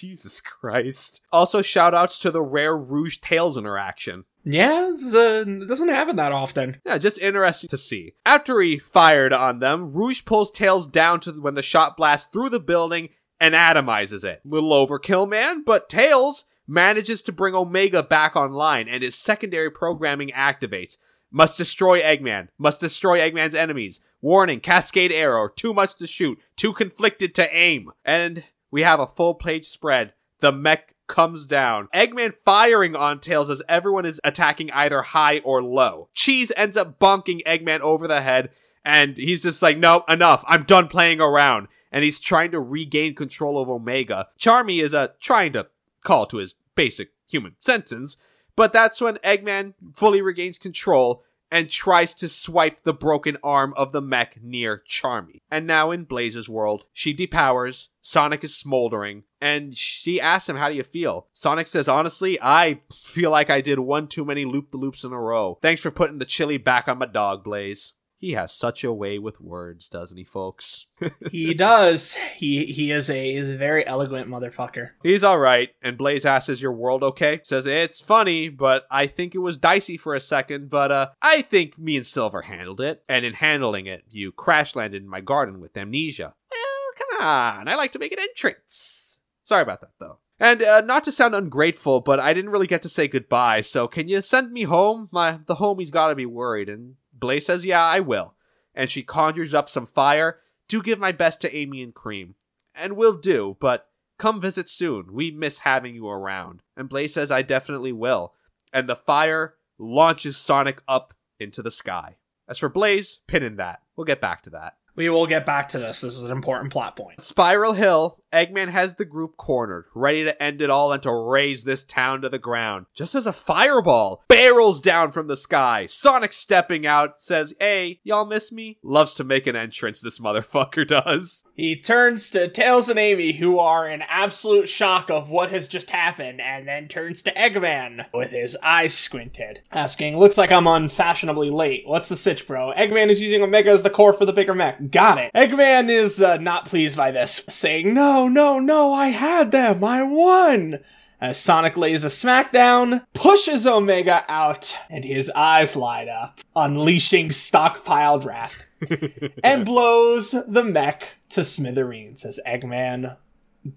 Jesus 0.09 0.41
Christ. 0.41 1.21
Also, 1.33 1.63
shout 1.63 1.95
outs 1.95 2.19
to 2.19 2.33
the 2.33 2.43
rare 2.43 2.77
Rouge 2.77 3.19
Tails 3.19 3.57
interaction. 3.57 4.25
Yeah, 4.45 4.91
it's, 4.91 5.15
uh, 5.15 5.45
it 5.47 5.69
doesn't 5.69 5.91
happen 5.91 6.17
that 6.17 6.33
often. 6.33 6.81
Yeah, 6.85 6.99
just 6.99 7.21
interesting 7.21 7.69
to 7.69 7.77
see. 7.77 8.15
After 8.27 8.61
he 8.61 8.81
fired 8.81 9.33
on 9.33 9.61
them, 9.61 9.93
Rouge 9.93 10.25
pulls 10.25 10.51
Tails 10.51 10.89
down 10.89 11.21
to 11.21 11.33
when 11.41 11.55
the 11.55 11.63
shot 11.63 11.97
blasts 11.97 12.29
through 12.33 12.49
the 12.49 12.59
building 12.59 13.11
and 13.41 13.55
atomizes 13.55 14.25
it. 14.25 14.41
Little 14.45 14.73
overkill, 14.73 15.29
man, 15.29 15.63
but 15.63 15.89
Tails 15.89 16.47
manages 16.67 17.23
to 17.23 17.33
bring 17.33 17.55
Omega 17.55 18.03
back 18.03 18.35
online 18.35 18.89
and 18.89 19.05
his 19.05 19.15
secondary 19.15 19.71
programming 19.71 20.31
activates. 20.31 20.97
Must 21.31 21.57
destroy 21.57 22.03
Eggman. 22.03 22.49
Must 22.59 22.81
destroy 22.81 23.21
Eggman's 23.21 23.55
enemies. 23.55 24.01
Warning, 24.21 24.59
Cascade 24.59 25.13
Arrow. 25.13 25.49
Too 25.49 25.73
much 25.73 25.95
to 25.97 26.09
shoot. 26.09 26.41
Too 26.57 26.73
conflicted 26.73 27.37
to 27.37 27.57
aim. 27.57 27.93
And 28.05 28.43
we 28.73 28.83
have 28.83 28.99
a 28.99 29.07
full 29.07 29.35
page 29.35 29.69
spread. 29.69 30.15
The 30.41 30.51
mech 30.51 30.95
comes 31.07 31.47
down. 31.47 31.89
Eggman 31.95 32.33
firing 32.45 32.97
on 32.97 33.21
Tails 33.21 33.51
as 33.51 33.63
everyone 33.69 34.07
is 34.07 34.21
attacking 34.25 34.73
either 34.73 35.03
high 35.03 35.39
or 35.41 35.63
low. 35.63 36.09
Cheese 36.15 36.51
ends 36.57 36.77
up 36.77 36.99
bonking 36.99 37.45
Eggman 37.45 37.81
over 37.81 38.09
the 38.09 38.23
head, 38.23 38.51
and 38.85 39.17
he's 39.17 39.43
just 39.43 39.63
like, 39.63 39.79
no, 39.79 40.03
enough. 40.09 40.43
I'm 40.49 40.65
done 40.65 40.89
playing 40.89 41.21
around. 41.21 41.69
And 41.93 42.03
he's 42.03 42.19
trying 42.19 42.51
to 42.53 42.61
regain 42.61 43.15
control 43.15 43.61
of 43.61 43.69
Omega. 43.69 44.29
Charmy 44.41 44.83
is 44.83 44.95
uh, 44.95 45.09
trying 45.21 45.53
to 45.53 45.67
call 46.03 46.25
to 46.27 46.39
his 46.39 46.55
basic 46.75 47.11
human 47.29 47.55
senses, 47.61 48.17
but 48.57 48.73
that's 48.73 49.01
when 49.01 49.17
Eggman 49.17 49.75
fully 49.95 50.23
regains 50.23 50.57
control 50.57 51.23
and 51.53 51.69
tries 51.69 52.15
to 52.15 52.29
swipe 52.29 52.83
the 52.83 52.95
broken 52.95 53.37
arm 53.45 53.75
of 53.77 53.93
the 53.93 54.01
mech 54.01 54.43
near 54.43 54.83
Charmy. 54.89 55.43
And 55.51 55.67
now 55.67 55.91
in 55.91 56.05
Blaze's 56.05 56.49
world, 56.49 56.87
she 56.95 57.15
depowers, 57.15 57.89
Sonic 58.01 58.43
is 58.43 58.57
smoldering, 58.57 59.25
and 59.39 59.77
she 59.77 60.19
asks 60.19 60.49
him, 60.49 60.57
How 60.57 60.71
do 60.71 60.75
you 60.75 60.83
feel? 60.83 61.29
Sonic 61.35 61.67
says, 61.67 61.89
Honestly, 61.89 62.39
I 62.41 62.81
feel 62.91 63.31
like 63.31 63.51
I 63.51 63.61
did 63.61 63.79
one 63.79 64.09
too 64.09 64.25
many 64.25 64.47
loop 64.47 64.71
the 64.71 64.79
loops 64.79 65.05
in 65.05 65.13
a 65.13 65.21
row. 65.21 65.59
Thanks 65.61 65.83
for 65.83 65.91
putting 65.91 66.19
the 66.19 66.25
chili 66.25 66.57
back 66.57 66.89
on 66.89 66.99
my 66.99 67.07
dog, 67.07 67.45
Blaze. 67.45 67.93
He 68.23 68.35
has 68.35 68.53
such 68.53 68.85
a 68.85 68.93
way 68.93 69.19
with 69.19 69.41
words, 69.41 69.89
doesn't 69.89 70.17
he, 70.17 70.23
folks? 70.23 70.87
he 71.33 71.55
does. 71.55 72.15
He 72.37 72.67
he 72.67 72.93
is 72.93 73.11
a 73.11 73.35
is 73.35 73.51
a 73.51 73.57
very 73.57 73.85
eloquent 73.85 74.29
motherfucker. 74.29 74.91
He's 75.03 75.25
all 75.25 75.41
right. 75.41 75.71
And 75.83 75.99
Blaze 75.99 76.25
asks, 76.25 76.49
"Is 76.49 76.63
your 76.63 76.71
world 76.71 77.03
okay?" 77.03 77.41
Says 77.43 77.67
it's 77.67 77.99
funny, 77.99 78.49
but 78.49 78.85
I 78.93 79.09
think 79.09 79.35
it 79.35 79.39
was 79.39 79.57
dicey 79.57 79.97
for 79.97 80.15
a 80.15 80.21
second. 80.21 80.71
But 80.71 80.93
uh, 80.93 81.09
I 81.21 81.43
think 81.43 81.77
me 81.77 81.97
and 81.97 82.07
Silver 82.07 82.43
handled 82.43 82.81
it. 82.81 83.03
And 83.09 83.25
in 83.25 83.33
handling 83.33 83.87
it, 83.87 84.05
you 84.09 84.31
crash 84.31 84.77
landed 84.77 85.03
in 85.03 85.09
my 85.09 85.21
garden 85.21 85.59
with 85.59 85.77
amnesia. 85.77 86.37
Well, 86.53 87.09
come 87.19 87.27
on. 87.27 87.67
I 87.67 87.75
like 87.75 87.91
to 87.91 87.99
make 87.99 88.13
an 88.13 88.21
entrance. 88.21 89.19
Sorry 89.43 89.63
about 89.63 89.81
that, 89.81 89.95
though. 89.99 90.19
And 90.39 90.63
uh, 90.63 90.81
not 90.83 91.03
to 91.05 91.13
sound 91.13 91.35
ungrateful, 91.35 92.01
but 92.01 92.21
I 92.21 92.35
didn't 92.35 92.51
really 92.51 92.69
get 92.69 92.83
to 92.83 92.89
say 92.89 93.09
goodbye. 93.09 93.63
So 93.63 93.89
can 93.89 94.07
you 94.07 94.23
send 94.23 94.53
me 94.53 94.63
home? 94.63 95.09
My 95.11 95.41
the 95.45 95.57
homie's 95.57 95.91
got 95.91 96.09
to 96.09 96.15
be 96.15 96.27
worried. 96.27 96.69
And 96.69 96.95
Blaze 97.23 97.47
says, 97.47 97.65
Yeah, 97.65 97.83
I 97.83 98.01
will. 98.01 98.35
And 98.75 98.91
she 98.91 99.03
conjures 99.05 99.55
up 99.55 99.71
some 99.71 99.87
fire. 99.87 100.41
Do 100.69 100.83
give 100.83 100.99
my 100.99 101.13
best 101.13 101.41
to 101.43 101.57
Amy 101.57 101.81
and 101.83 101.95
Cream. 101.95 102.35
And 102.75 102.97
we'll 102.97 103.17
do, 103.17 103.57
but 103.61 103.87
come 104.19 104.41
visit 104.41 104.69
soon. 104.69 105.13
We 105.13 105.31
miss 105.31 105.61
having 105.61 105.95
you 105.95 106.09
around. 106.09 106.63
And 106.77 106.89
Blaze 106.89 107.15
says, 107.15 107.31
I 107.31 107.43
definitely 107.43 107.93
will. 107.93 108.35
And 108.73 108.89
the 108.89 108.97
fire 108.97 109.55
launches 109.79 110.37
Sonic 110.37 110.83
up 110.89 111.15
into 111.39 111.63
the 111.63 111.71
sky. 111.71 112.17
As 112.49 112.59
for 112.59 112.69
Blaze, 112.69 113.21
pin 113.29 113.45
in 113.45 113.57
that. 113.57 113.83
We'll 113.95 114.05
get 114.05 114.21
back 114.21 114.43
to 114.43 114.51
that. 114.51 114.79
We 114.97 115.09
will 115.09 115.27
get 115.27 115.47
back 115.47 115.69
to 115.71 115.79
this. 115.79 116.01
This 116.01 116.15
is 116.15 116.25
an 116.25 116.33
important 116.33 116.73
plot 116.73 116.97
point. 116.97 117.23
Spiral 117.23 117.75
Hill, 117.75 118.22
Eggman 118.33 118.71
has 118.71 118.95
the 118.95 119.05
group 119.05 119.37
cornered, 119.37 119.87
ready 119.95 120.25
to 120.25 120.43
end 120.43 120.61
it 120.63 120.71
all 120.71 120.93
and 120.93 121.03
to 121.03 121.13
raze 121.13 121.65
this 121.65 121.83
town 121.83 122.23
to 122.23 122.29
the 122.29 122.39
ground. 122.39 122.87
Just 122.95 123.15
as 123.15 123.27
a 123.27 123.33
fireball 123.33 124.25
barrels 124.29 124.81
down 124.81 125.13
from 125.13 125.27
the 125.27 125.37
sky, 125.37 125.87
Sonic 125.87 126.33
stepping 126.33 126.87
out 126.87 127.21
says, 127.21 127.55
Hey, 127.61 128.01
y'all 128.03 128.25
miss 128.25 128.51
me? 128.51 128.79
Loves 128.83 129.15
to 129.15 129.25
make 129.25 129.47
an 129.47 129.57
entrance, 129.57 130.01
this 130.01 130.19
motherfucker 130.19 130.87
does. 131.05 131.45
He 131.55 131.77
turns 131.77 132.31
to 132.31 132.49
Tails 132.49 132.89
and 132.89 132.99
Amy, 132.99 133.33
who 133.33 133.59
are 133.59 133.89
in 133.89 134.03
absolute 134.03 134.69
shock 134.69 135.11
of 135.11 135.29
what 135.29 135.51
has 135.51 135.69
just 135.69 135.91
happened, 135.91 136.41
and 136.41 136.67
then 136.67 136.89
turns 136.89 137.23
to 137.23 137.35
Eggman 137.35 138.07
with 138.13 138.31
his 138.31 138.57
eyes 138.63 138.95
squinted, 138.97 139.61
asking, 139.71 140.19
Looks 140.19 140.39
like 140.39 140.51
I'm 140.51 140.67
unfashionably 140.67 141.51
late. 141.51 141.83
What's 141.87 142.09
the 142.09 142.17
sitch, 142.17 142.47
bro? 142.47 142.73
Eggman 142.77 143.11
is 143.11 143.21
using 143.21 143.43
Omega 143.43 143.71
as 143.71 143.83
the 143.83 143.91
core 143.91 144.13
for 144.13 144.25
the 144.25 144.33
bigger 144.33 144.55
mech. 144.55 144.91
Got 144.91 145.19
it. 145.19 145.31
Eggman 145.35 145.91
is 145.91 146.23
uh, 146.23 146.39
not 146.39 146.65
pleased 146.67 146.97
by 146.97 147.11
this, 147.11 147.45
saying, 147.49 147.93
No, 147.93 148.22
no, 148.29 148.59
no, 148.59 148.93
I 148.93 149.09
had 149.09 149.51
them. 149.51 149.83
I 149.85 150.03
won. 150.03 150.81
As 151.21 151.39
Sonic 151.39 151.77
lays 151.77 152.03
a 152.03 152.09
smackdown, 152.09 153.07
pushes 153.15 153.65
Omega 153.65 154.25
out, 154.29 154.77
and 154.91 155.05
his 155.05 155.31
eyes 155.31 155.77
light 155.77 156.09
up, 156.09 156.41
unleashing 156.57 157.29
stockpiled 157.29 158.25
wrath, 158.25 158.65
and 159.45 159.65
blows 159.65 160.33
the 160.33 160.65
mech 160.65 161.11
to 161.29 161.45
smithereens 161.45 162.25
as 162.25 162.41
Eggman 162.45 163.19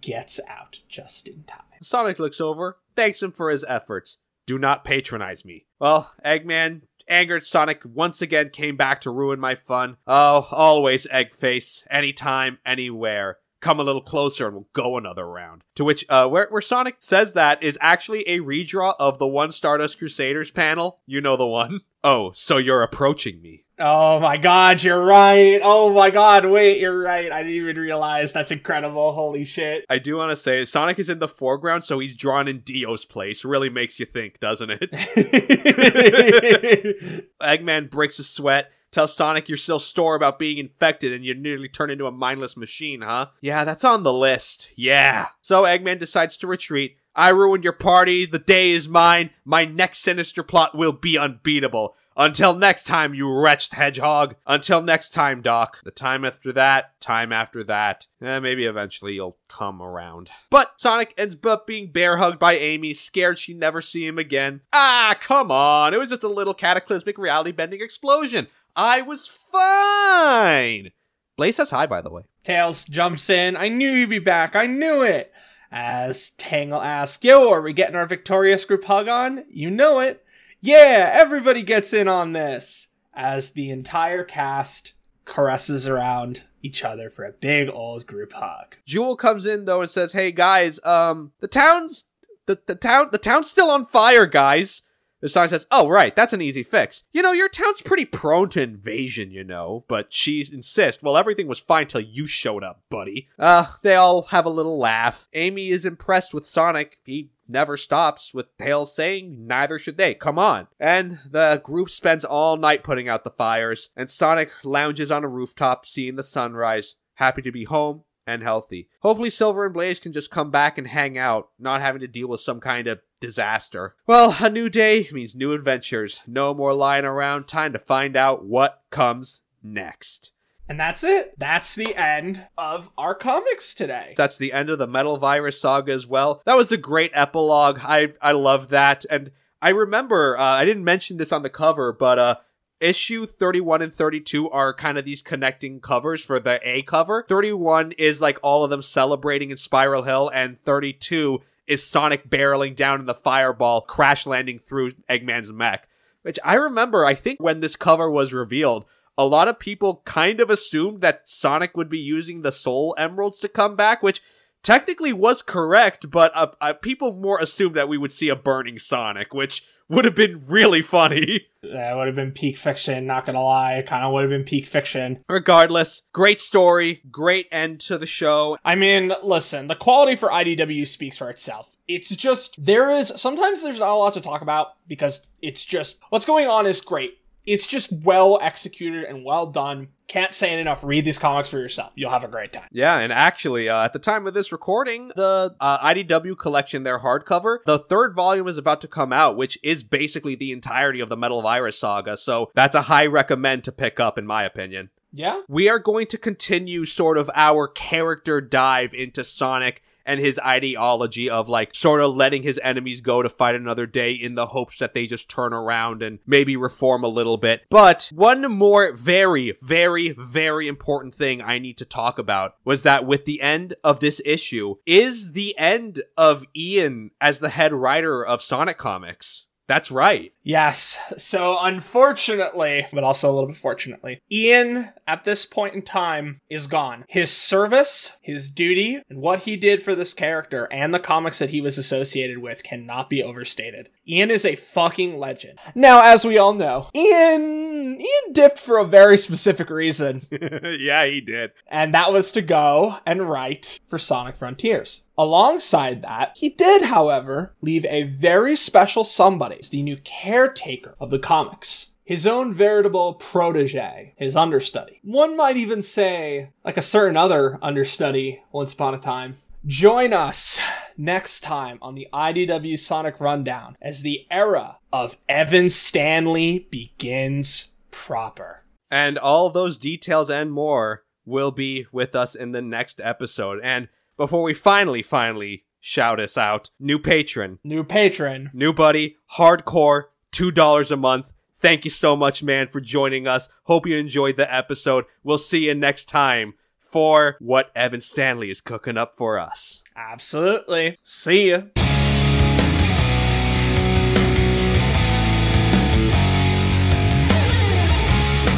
gets 0.02 0.40
out 0.50 0.80
just 0.90 1.28
in 1.28 1.44
time. 1.44 1.60
Sonic 1.84 2.18
looks 2.18 2.42
over, 2.42 2.80
thanks 2.96 3.22
him 3.22 3.32
for 3.32 3.52
his 3.52 3.64
efforts. 3.68 4.18
Do 4.48 4.58
not 4.58 4.84
patronize 4.84 5.46
me. 5.46 5.66
Well, 5.80 6.12
Eggman, 6.26 6.82
angered 7.08 7.46
Sonic 7.46 7.82
once 7.84 8.22
again 8.22 8.50
came 8.50 8.76
back 8.76 9.02
to 9.02 9.12
ruin 9.12 9.40
my 9.40 9.56
fun. 9.56 9.98
Oh, 10.08 10.48
always 10.52 11.06
Eggface. 11.08 11.84
Anytime, 11.90 12.60
anywhere. 12.66 13.38
Come 13.66 13.80
a 13.80 13.84
little 13.84 14.00
closer 14.00 14.46
and 14.46 14.56
we'll 14.56 14.68
go 14.74 14.96
another 14.96 15.28
round. 15.28 15.64
To 15.74 15.84
which, 15.84 16.06
uh, 16.08 16.28
where, 16.28 16.46
where 16.52 16.62
Sonic 16.62 16.98
says 17.00 17.34
that 17.34 17.64
is 17.64 17.80
actually 17.82 18.22
a 18.28 18.38
redraw 18.42 18.94
of 19.00 19.18
the 19.18 19.26
one 19.26 19.52
Stardust 19.52 19.98
Crusaders 19.98 20.52
panel. 20.52 21.00
You 21.08 21.20
know 21.20 21.36
the 21.36 21.48
one. 21.48 21.80
Oh, 22.04 22.34
so 22.36 22.58
you're 22.58 22.84
approaching 22.84 23.42
me. 23.42 23.65
Oh 23.78 24.20
my 24.20 24.38
god, 24.38 24.84
you're 24.84 25.04
right. 25.04 25.60
Oh 25.62 25.94
my 25.94 26.10
god, 26.10 26.46
wait, 26.46 26.80
you're 26.80 26.98
right. 26.98 27.32
I 27.32 27.44
didn't 27.44 27.58
even 27.58 27.78
realize. 27.78 28.32
That's 28.32 28.52
incredible. 28.52 29.14
Holy 29.14 29.44
shit. 29.44 29.86
I 29.90 30.00
do 30.00 30.18
want 30.18 30.32
to 30.32 30.36
say 30.36 30.64
Sonic 30.66 31.00
is 31.00 31.10
in 31.10 31.20
the 31.20 31.28
foreground, 31.28 31.84
so 31.84 32.00
he's 32.00 32.16
drawn 32.16 32.48
in 32.48 32.60
Dio's 32.60 33.06
place. 33.06 33.44
Really 33.44 33.70
makes 33.70 34.00
you 34.00 34.06
think, 34.06 34.40
doesn't 34.40 34.70
it? 34.70 34.92
Eggman 37.42 37.90
breaks 37.90 38.20
a 38.20 38.24
sweat, 38.24 38.72
Tell 38.96 39.10
Sonic 39.10 39.50
you're 39.50 39.58
still 39.58 39.80
sore 39.80 40.16
about 40.16 40.40
being 40.40 40.58
infected 40.58 41.12
and 41.12 41.26
you 41.26 41.34
nearly 41.34 41.68
turn 41.68 41.90
into 41.90 42.06
a 42.06 42.14
mindless 42.14 42.56
machine, 42.56 43.02
huh? 43.02 43.26
Yeah, 43.42 43.66
that's 43.66 43.84
on 43.84 44.04
the 44.04 44.14
list. 44.14 44.70
Yeah. 44.78 45.28
So 45.42 45.64
Eggman 45.64 46.00
decides 46.00 46.38
to 46.38 46.48
retreat. 46.48 46.96
I 47.14 47.28
ruined 47.28 47.66
your 47.66 47.74
party. 47.74 48.26
The 48.26 48.40
day 48.40 48.72
is 48.72 48.88
mine. 48.88 49.32
My 49.44 49.66
next 49.66 50.00
sinister 50.00 50.44
plot 50.44 50.76
will 50.76 50.94
be 50.94 51.18
unbeatable. 51.18 51.98
Until 52.18 52.54
next 52.54 52.86
time, 52.86 53.14
you 53.14 53.30
wretched 53.30 53.74
hedgehog. 53.74 54.36
Until 54.48 54.82
next 54.82 55.10
time, 55.10 55.42
Doc. 55.42 55.82
The 55.84 55.92
time 55.92 56.24
after 56.24 56.54
that, 56.54 57.00
time 57.02 57.34
after 57.34 57.62
that. 57.66 58.08
Eh, 58.22 58.40
maybe 58.40 58.64
eventually 58.66 59.16
you'll 59.16 59.38
come 59.50 59.82
around. 59.82 60.30
But 60.50 60.74
Sonic 60.78 61.14
ends 61.18 61.36
up 61.46 61.68
being 61.68 61.92
bear 61.92 62.18
hugged 62.18 62.40
by 62.40 62.54
Amy, 62.54 62.94
scared 62.94 63.38
she'd 63.38 63.60
never 63.60 63.82
see 63.82 64.06
him 64.08 64.18
again. 64.18 64.62
Ah, 64.72 65.18
come 65.20 65.52
on. 65.52 65.94
It 65.94 65.98
was 65.98 66.10
just 66.10 66.24
a 66.24 66.30
little 66.30 66.54
cataclysmic 66.54 67.18
reality 67.18 67.52
bending 67.52 67.82
explosion. 67.82 68.48
I 68.78 69.02
was 69.02 69.28
fine. 69.28 70.92
Blaze 71.36 71.58
says 71.58 71.72
hi, 71.72 71.86
by 71.86 72.02
the 72.02 72.10
way. 72.10 72.24
Tails 72.44 72.86
jumps 72.86 73.30
in. 73.30 73.58
I 73.58 73.68
knew 73.68 73.92
you'd 73.92 74.10
be 74.10 74.20
back. 74.20 74.56
I 74.56 74.68
knew 74.68 75.02
it. 75.02 75.34
As 75.70 76.30
Tangle 76.32 76.82
asks, 76.82 77.24
Yo, 77.26 77.52
are 77.52 77.62
we 77.62 77.74
getting 77.74 77.96
our 77.96 78.06
victorious 78.06 78.64
group 78.64 78.86
hug 78.86 79.10
on? 79.10 79.44
You 79.50 79.70
know 79.70 80.00
it. 80.00 80.25
Yeah, 80.62 81.10
everybody 81.14 81.62
gets 81.62 81.94
in 81.94 82.08
on 82.08 82.34
this. 82.34 82.88
As 83.14 83.52
the 83.52 83.70
entire 83.72 84.24
cast 84.24 84.94
caresses 85.26 85.88
around 85.88 86.44
each 86.62 86.84
other 86.84 87.10
for 87.10 87.26
a 87.26 87.32
big 87.32 87.70
old 87.70 88.06
group 88.06 88.34
hug. 88.34 88.76
Jewel 88.86 89.16
comes 89.16 89.46
in 89.46 89.66
though 89.66 89.82
and 89.82 89.90
says, 89.90 90.14
"Hey 90.14 90.32
guys, 90.32 90.84
um, 90.84 91.32
the 91.40 91.48
town's 91.48 92.06
the, 92.46 92.60
the 92.66 92.76
town 92.76 93.10
the 93.12 93.18
town's 93.18 93.50
still 93.50 93.70
on 93.70 93.86
fire, 93.86 94.26
guys. 94.26 94.82
The 95.22 95.30
Sonic 95.30 95.50
says, 95.52 95.66
"Oh 95.72 95.88
right, 95.88 96.16
that's 96.16 96.34
an 96.34 96.42
easy 96.42 96.62
fix. 96.62 97.04
You 97.12 97.22
know, 97.22 97.32
your 97.32 97.50
town's 97.50 97.82
pretty 97.82 98.06
prone 98.06 98.50
to 98.50 98.62
invasion, 98.62 99.32
you 99.32 99.44
know." 99.44 99.86
But 99.88 100.14
she 100.14 100.48
insists, 100.52 101.02
"Well, 101.02 101.18
everything 101.18 101.48
was 101.48 101.60
fine 101.60 101.88
till 101.88 102.02
you 102.02 102.28
showed 102.28 102.64
up, 102.64 102.82
buddy." 102.90 103.30
Uh, 103.40 103.68
they 103.82 103.96
all 103.96 104.24
have 104.24 104.46
a 104.46 104.50
little 104.50 104.78
laugh. 104.78 105.28
Amy 105.34 105.70
is 105.70 105.86
impressed 105.86 106.34
with 106.34 106.48
Sonic. 106.48 107.00
He 107.06 107.30
never 107.48 107.78
stops, 107.78 108.34
with 108.34 108.58
Tails 108.58 108.96
saying, 108.96 109.48
"Neither 109.48 109.80
should 109.80 109.98
they. 109.98 110.14
Come 110.14 110.40
on." 110.40 110.68
And 110.80 111.20
the 111.30 111.62
group 111.64 111.90
spends 111.90 112.26
all 112.26 112.58
night 112.58 112.84
putting 112.84 113.08
out 113.08 113.24
the 113.24 113.30
fires, 113.30 113.90
and 113.96 114.10
Sonic 114.10 114.52
lounges 114.64 115.12
on 115.12 115.24
a 115.24 115.28
rooftop, 115.28 115.86
seeing 115.86 116.16
the 116.16 116.24
sunrise, 116.24 116.96
happy 117.16 117.42
to 117.42 117.52
be 117.52 117.66
home 117.66 118.04
and 118.28 118.42
healthy. 118.42 118.90
Hopefully, 119.02 119.30
Silver 119.30 119.66
and 119.66 119.74
Blaze 119.74 120.00
can 120.00 120.12
just 120.12 120.32
come 120.32 120.50
back 120.50 120.78
and 120.78 120.88
hang 120.88 121.18
out, 121.18 121.50
not 121.60 121.82
having 121.82 122.02
to 122.02 122.08
deal 122.08 122.28
with 122.28 122.42
some 122.42 122.60
kind 122.60 122.88
of 122.88 123.00
disaster. 123.20 123.96
Well, 124.08 124.36
a 124.40 124.50
new 124.50 124.70
day 124.70 125.08
means 125.12 125.36
new 125.36 125.54
adventures. 125.54 126.22
No 126.26 126.54
more 126.54 126.74
lying 126.74 127.06
around. 127.06 127.48
Time 127.48 127.72
to 127.74 127.80
find 127.80 128.16
out 128.16 128.44
what 128.44 128.82
comes 128.90 129.42
next. 129.62 130.32
And 130.68 130.80
that's 130.80 131.04
it. 131.04 131.38
That's 131.38 131.76
the 131.76 131.96
end 131.96 132.48
of 132.58 132.90
our 132.98 133.14
comics 133.14 133.74
today. 133.76 134.14
That's 134.18 134.38
the 134.38 134.52
end 134.52 134.70
of 134.70 134.80
the 134.80 134.88
Metal 134.88 135.18
Virus 135.18 135.62
saga 135.62 135.94
as 135.94 136.08
well. 136.08 136.42
That 136.46 136.58
was 136.58 136.72
a 136.72 136.78
great 136.78 137.12
epilogue. 137.14 137.80
I 137.84 138.14
I 138.22 138.32
love 138.32 138.70
that. 138.70 139.06
And 139.10 139.32
I 139.62 139.70
remember 139.70 140.38
uh, 140.38 140.44
I 140.44 140.66
didn't 140.66 140.84
mention 140.84 141.18
this 141.18 141.32
on 141.32 141.44
the 141.44 141.50
cover, 141.50 141.94
but 141.94 142.20
uh 142.20 142.36
issue 142.80 143.26
31 143.26 143.82
and 143.82 143.94
32 143.94 144.50
are 144.50 144.74
kind 144.74 144.98
of 144.98 145.06
these 145.06 145.22
connecting 145.22 145.80
covers 145.80 146.22
for 146.22 146.40
the 146.40 146.60
A 146.64 146.82
cover. 146.82 147.26
31 147.28 147.94
is 147.94 148.22
like 148.22 148.38
all 148.44 148.64
of 148.64 148.70
them 148.70 148.82
celebrating 148.82 149.50
in 149.50 149.58
Spiral 149.58 150.04
Hill 150.04 150.30
and 150.34 150.60
32 150.60 151.42
is 151.68 151.84
Sonic 151.84 152.30
barreling 152.30 152.76
down 152.76 153.00
in 153.00 153.06
the 153.06 153.14
fireball, 153.14 153.82
crash 153.82 154.26
landing 154.26 154.60
through 154.60 154.92
Eggman's 155.10 155.52
mech. 155.52 155.88
Which 156.22 156.40
I 156.44 156.56
remember, 156.56 157.06
I 157.06 157.16
think 157.16 157.40
when 157.40 157.60
this 157.60 157.76
cover 157.76 158.10
was 158.10 158.34
revealed, 158.34 158.86
a 159.18 159.26
lot 159.26 159.48
of 159.48 159.60
people 159.60 160.02
kind 160.06 160.40
of 160.40 160.50
assumed 160.50 161.02
that 161.02 161.28
Sonic 161.28 161.76
would 161.78 161.90
be 161.90 162.00
using 162.00 162.42
the 162.42 162.52
Soul 162.52 162.96
Emeralds 162.98 163.40
to 163.40 163.48
come 163.48 163.76
back, 163.76 164.04
which 164.04 164.22
technically 164.66 165.14
was 165.14 165.44
correct, 165.44 166.10
but 166.10 166.32
uh, 166.36 166.48
uh, 166.60 166.74
people 166.74 167.14
more 167.14 167.40
assumed 167.40 167.76
that 167.76 167.88
we 167.88 168.00
would 168.00 168.12
see 168.12 168.30
a 168.30 168.36
burning 168.36 168.80
Sonic, 168.80 169.32
which 169.32 169.64
would 169.88 170.06
have 170.06 170.16
been 170.16 170.44
really 170.48 170.82
funny. 170.82 171.48
That 171.66 171.96
would 171.96 172.06
have 172.06 172.16
been 172.16 172.32
peak 172.32 172.58
fiction, 172.58 173.08
not 173.08 173.26
gonna 173.26 173.42
lie. 173.42 173.84
Kind 173.88 174.06
of 174.06 174.14
would 174.14 174.22
have 174.22 174.30
been 174.30 174.44
peak 174.44 174.68
fiction. 174.68 175.24
Regardless, 175.28 176.04
great 176.14 176.40
story, 176.40 177.02
great 177.10 177.48
end 177.52 177.82
to 177.82 177.98
the 177.98 178.06
show. 178.06 178.56
I 178.64 178.76
mean, 178.76 179.12
listen, 179.24 179.66
the 179.66 179.74
quality 179.74 180.16
for 180.16 180.30
IDW 180.30 180.88
speaks 180.88 181.18
for 181.18 181.28
itself. 181.32 181.76
It's 181.88 182.16
just, 182.16 182.64
there 182.64 182.92
is, 182.92 183.12
sometimes 183.16 183.64
there's 183.64 183.80
not 183.80 183.90
a 183.90 183.96
lot 183.96 184.14
to 184.14 184.22
talk 184.22 184.44
about 184.44 184.74
because 184.88 185.26
it's 185.42 185.66
just, 185.66 186.02
what's 186.10 186.26
going 186.26 186.48
on 186.48 186.68
is 186.68 186.82
great. 186.82 187.18
It's 187.46 187.68
just 187.68 187.92
well 187.92 188.40
executed 188.42 189.06
and 189.06 189.24
well 189.24 189.48
done. 189.48 189.90
Can't 190.08 190.34
say 190.34 190.54
it 190.54 190.60
enough. 190.60 190.84
Read 190.84 191.06
these 191.06 191.18
comics 191.18 191.50
for 191.50 191.58
yourself. 191.58 191.92
You'll 191.96 192.12
have 192.12 192.24
a 192.24 192.28
great 192.28 192.54
time. 192.54 192.68
Yeah, 192.72 192.98
and 192.98 193.12
actually, 193.12 193.70
uh, 193.70 193.86
at 193.86 193.94
the 193.94 194.00
time 194.00 194.28
of 194.28 194.34
this 194.34 194.52
recording, 194.52 195.10
the 195.16 195.56
uh, 195.60 195.80
IDW 195.80 196.38
collection, 196.38 196.84
their 196.84 197.00
hardcover, 197.00 197.60
the 197.66 197.80
third 197.80 198.14
volume 198.14 198.48
is 198.48 198.58
about 198.58 198.82
to 198.82 198.88
come 198.88 199.12
out, 199.12 199.36
which 199.36 199.58
is 199.64 199.84
basically 199.84 200.36
the 200.36 200.52
entirety 200.52 201.00
of 201.00 201.10
the 201.10 201.18
Metal 201.18 201.42
Virus 201.42 201.80
saga. 201.80 202.18
So 202.18 202.52
that's 202.54 202.76
a 202.76 202.84
high 202.84 203.06
recommend 203.08 203.64
to 203.64 203.72
pick 203.72 204.00
up, 204.00 204.18
in 204.18 204.28
my 204.28 204.44
opinion. 204.44 204.90
Yeah? 205.12 205.42
We 205.48 205.70
are 205.70 205.80
going 205.80 206.08
to 206.08 206.18
continue 206.18 206.86
sort 206.86 207.18
of 207.18 207.32
our 207.34 207.68
character 207.68 208.42
dive 208.42 208.94
into 208.94 209.24
Sonic 209.24 209.82
and 210.06 210.20
his 210.20 210.40
ideology 210.40 211.30
of 211.30 211.50
like 211.50 211.74
sort 211.74 212.02
of 212.02 212.16
letting 212.16 212.44
his 212.44 212.60
enemies 212.64 213.02
go 213.02 213.22
to 213.22 213.30
fight 213.30 213.56
another 213.56 213.86
day 213.86 214.12
in 214.12 214.36
the 214.36 214.48
hopes 214.48 214.80
that 214.80 214.94
they 214.94 215.08
just 215.08 215.30
turn 215.30 215.54
around 215.54 216.02
and 216.02 216.20
maybe 216.26 216.56
reform 216.56 217.04
a 217.04 217.10
little 217.10 217.38
bit. 217.38 217.64
But 217.70 218.12
one 218.14 218.44
more 218.52 218.94
very, 218.94 219.58
very, 219.62 220.12
very 220.12 220.68
important 220.68 221.14
thing 221.14 221.42
I 221.42 221.60
need 221.60 221.78
to 221.78 221.86
talk 221.86 222.20
about 222.20 222.56
was 222.64 222.84
that 222.84 223.06
with 223.06 223.26
the 223.26 223.42
end 223.42 223.76
of 223.84 224.00
this 224.00 224.22
issue 224.26 224.76
is 224.86 225.34
the 225.34 225.58
end 225.58 226.04
of 226.18 226.46
Ian 226.56 227.12
as 227.20 227.40
the 227.40 227.50
head 227.50 227.74
writer 227.74 228.26
of 228.26 228.42
Sonic 228.42 228.78
Comics. 228.78 229.45
That's 229.68 229.90
right. 229.92 230.32
Yes. 230.44 230.98
So 231.18 231.58
unfortunately, 231.60 232.86
but 232.94 233.04
also 233.04 233.30
a 233.30 233.34
little 233.34 233.48
bit 233.48 233.58
fortunately, 233.58 234.22
Ian 234.32 234.90
at 235.08 235.26
this 235.26 235.46
point 235.46 235.74
in 235.74 235.82
time 235.82 236.40
is 236.50 236.68
gone. 236.68 237.04
His 237.08 237.32
service, 237.32 238.12
his 238.22 238.50
duty, 238.52 239.02
and 239.10 239.20
what 239.22 239.40
he 239.42 239.56
did 239.58 239.82
for 239.82 239.96
this 239.96 240.14
character 240.14 240.66
and 240.72 240.94
the 240.94 241.00
comics 241.00 241.40
that 241.40 241.50
he 241.50 241.62
was 241.62 241.78
associated 241.78 242.40
with 242.40 242.64
cannot 242.64 243.10
be 243.10 243.24
overstated. 243.24 243.90
Ian 244.08 244.30
is 244.30 244.46
a 244.46 244.56
fucking 244.56 245.18
legend. 245.18 245.58
Now, 245.74 246.04
as 246.04 246.24
we 246.26 246.38
all 246.38 246.54
know, 246.54 246.90
Ian 246.96 248.00
Ian 248.00 248.34
dipped 248.34 248.60
for 248.60 248.78
a 248.78 248.86
very 248.86 249.18
specific 249.18 249.70
reason, 249.70 250.28
yeah, 250.32 251.06
he 251.06 251.22
did. 251.22 251.52
and 251.68 251.94
that 251.94 252.12
was 252.14 252.32
to 252.34 252.42
go 252.42 252.98
and 253.06 253.28
write 253.30 253.80
for 253.90 253.98
Sonic 253.98 254.36
Frontiers. 254.36 255.05
Alongside 255.18 256.02
that, 256.02 256.36
he 256.36 256.50
did, 256.50 256.84
however, 256.84 257.56
leave 257.62 257.86
a 257.86 258.04
very 258.04 258.56
special 258.56 259.04
somebody, 259.04 259.62
the 259.70 259.82
new 259.82 259.98
caretaker 259.98 260.96
of 261.00 261.10
the 261.10 261.20
comics. 261.20 261.92
His 262.04 262.28
own 262.28 262.54
veritable 262.54 263.16
protege, 263.16 264.14
his 264.18 264.36
understudy. 264.36 265.00
One 265.04 265.36
might 265.36 265.58
even 265.58 265.82
say, 265.82 266.52
like 266.64 266.78
a 266.78 266.82
certain 266.82 267.18
other 267.18 267.58
understudy 267.62 268.44
once 268.52 268.74
upon 268.74 268.94
a 268.94 269.00
time. 269.00 269.36
Join 269.66 270.14
us 270.14 270.60
next 270.98 271.40
time 271.42 271.80
on 271.82 271.96
the 271.96 272.08
IDW 272.14 272.78
Sonic 272.78 273.20
Rundown 273.20 273.76
as 273.82 274.02
the 274.02 274.28
era 274.30 274.78
of 274.94 275.18
Evan 275.28 275.70
Stanley 275.70 276.68
begins 276.70 277.74
proper. 277.90 278.66
And 278.92 279.18
all 279.18 279.50
those 279.50 279.78
details 279.78 280.30
and 280.30 280.52
more 280.52 281.06
will 281.26 281.50
be 281.50 281.88
with 281.92 282.16
us 282.16 282.36
in 282.36 282.52
the 282.52 282.62
next 282.62 283.02
episode. 283.04 283.60
And 283.64 283.88
before 284.18 284.44
we 284.44 284.54
finally, 284.54 285.02
finally 285.02 285.64
shout 285.80 286.20
us 286.20 286.38
out, 286.38 286.70
new 286.80 286.98
patron, 286.98 287.60
New 287.64 287.84
patron, 287.84 288.50
new 288.54 288.74
buddy, 288.74 289.18
hardcore, 289.38 290.06
$2 290.32 290.92
a 290.92 290.96
month. 290.96 291.32
Thank 291.58 291.86
you 291.86 291.92
so 291.92 292.16
much, 292.16 292.44
man, 292.44 292.68
for 292.68 292.82
joining 292.82 293.28
us. 293.28 293.48
Hope 293.64 293.86
you 293.88 293.98
enjoyed 293.98 294.36
the 294.38 294.54
episode. 294.54 295.06
We'll 295.24 295.38
see 295.38 295.66
you 295.68 295.76
next 295.76 296.06
time 296.10 296.54
for 296.80 297.38
what 297.40 297.72
Evan 297.76 298.02
Stanley 298.02 298.50
is 298.50 298.62
cooking 298.62 298.98
up 298.98 299.16
for 299.18 299.38
us. 299.40 299.84
absolutely. 299.96 300.98
See 301.04 301.50
ya. 301.52 301.62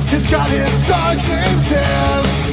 He's 0.09 0.25
got 0.31 0.49
his 0.49 0.87
son's 0.87 1.27
name 1.27 1.59
says 1.61 2.47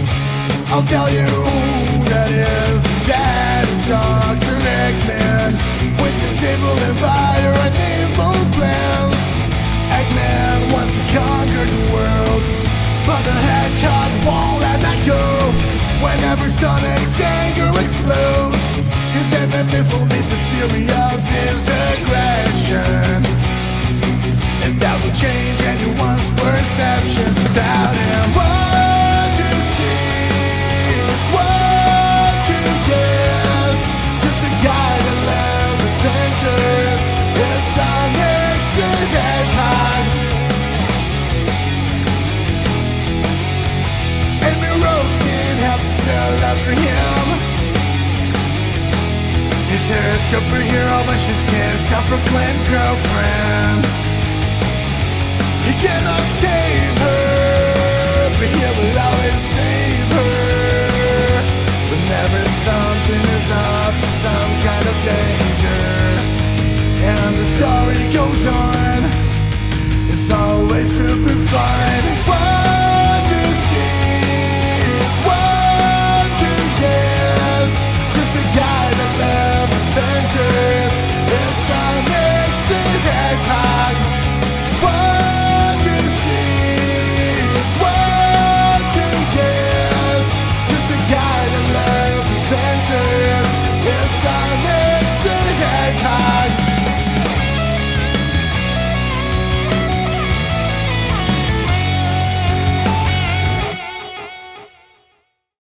I'll 0.69 0.83
tell 0.83 1.11
you 1.11 1.23
who 1.23 2.05
that 2.11 2.31
is 2.31 2.94
That 3.05 3.69
is 3.69 3.85
Dr. 3.85 4.57
Eggman 4.65 5.53
With 6.01 6.17
his 6.25 6.41
evil 6.41 6.73
invider 6.89 7.53
and 7.53 7.77
evil 7.77 8.33
plans 8.57 9.25
Eggman 9.93 10.73
wants 10.73 10.97
to 10.97 11.03
conquer 11.13 11.65
the 11.69 11.85
world 11.93 12.45
But 13.05 13.21
the 13.29 13.37
hedgehog 13.37 14.13
won't 14.25 14.65
let 14.65 14.81
that 14.81 15.05
go 15.05 15.21
Whenever 16.01 16.49
Sonic's 16.49 17.21
anger 17.21 17.69
explodes 17.77 18.65
His 19.13 19.29
enemies 19.37 19.85
will 19.93 20.09
meet 20.09 20.25
the 20.33 20.41
fury 20.57 20.89
of 20.89 21.21
his 21.29 21.69
aggression 21.69 23.25
and 24.65 24.81
that 24.81 24.97
will 25.05 25.13
change 25.13 25.61
anyone's 25.61 26.31
perceptions 26.41 27.37
about 27.53 27.95
him. 27.95 28.64
Is 49.95 50.01
her 50.01 50.39
superhero, 50.39 51.07
but 51.07 51.19
she's 51.19 51.49
his 51.51 51.79
self-proclaimed 51.89 52.67
girlfriend. 52.67 53.87
He 55.67 55.73
cannot 55.79 56.19
escape 56.19 56.99
her, 56.99 58.31
but 58.35 58.49
he 58.55 58.65
will 58.75 58.99
always 59.07 59.41
save 59.55 60.09
her. 60.19 60.35
Whenever 61.91 62.43
something 62.67 63.25
is 63.39 63.49
up, 63.55 63.95
some 64.25 64.53
kind 64.67 64.87
of 64.93 64.97
danger, 65.07 65.83
and 67.13 67.33
the 67.39 67.47
story 67.55 68.03
goes 68.11 68.47
on, 68.47 69.01
it's 70.11 70.29
always 70.29 70.91
super 70.91 71.39
fun. 71.53 72.03
Why 72.27 72.84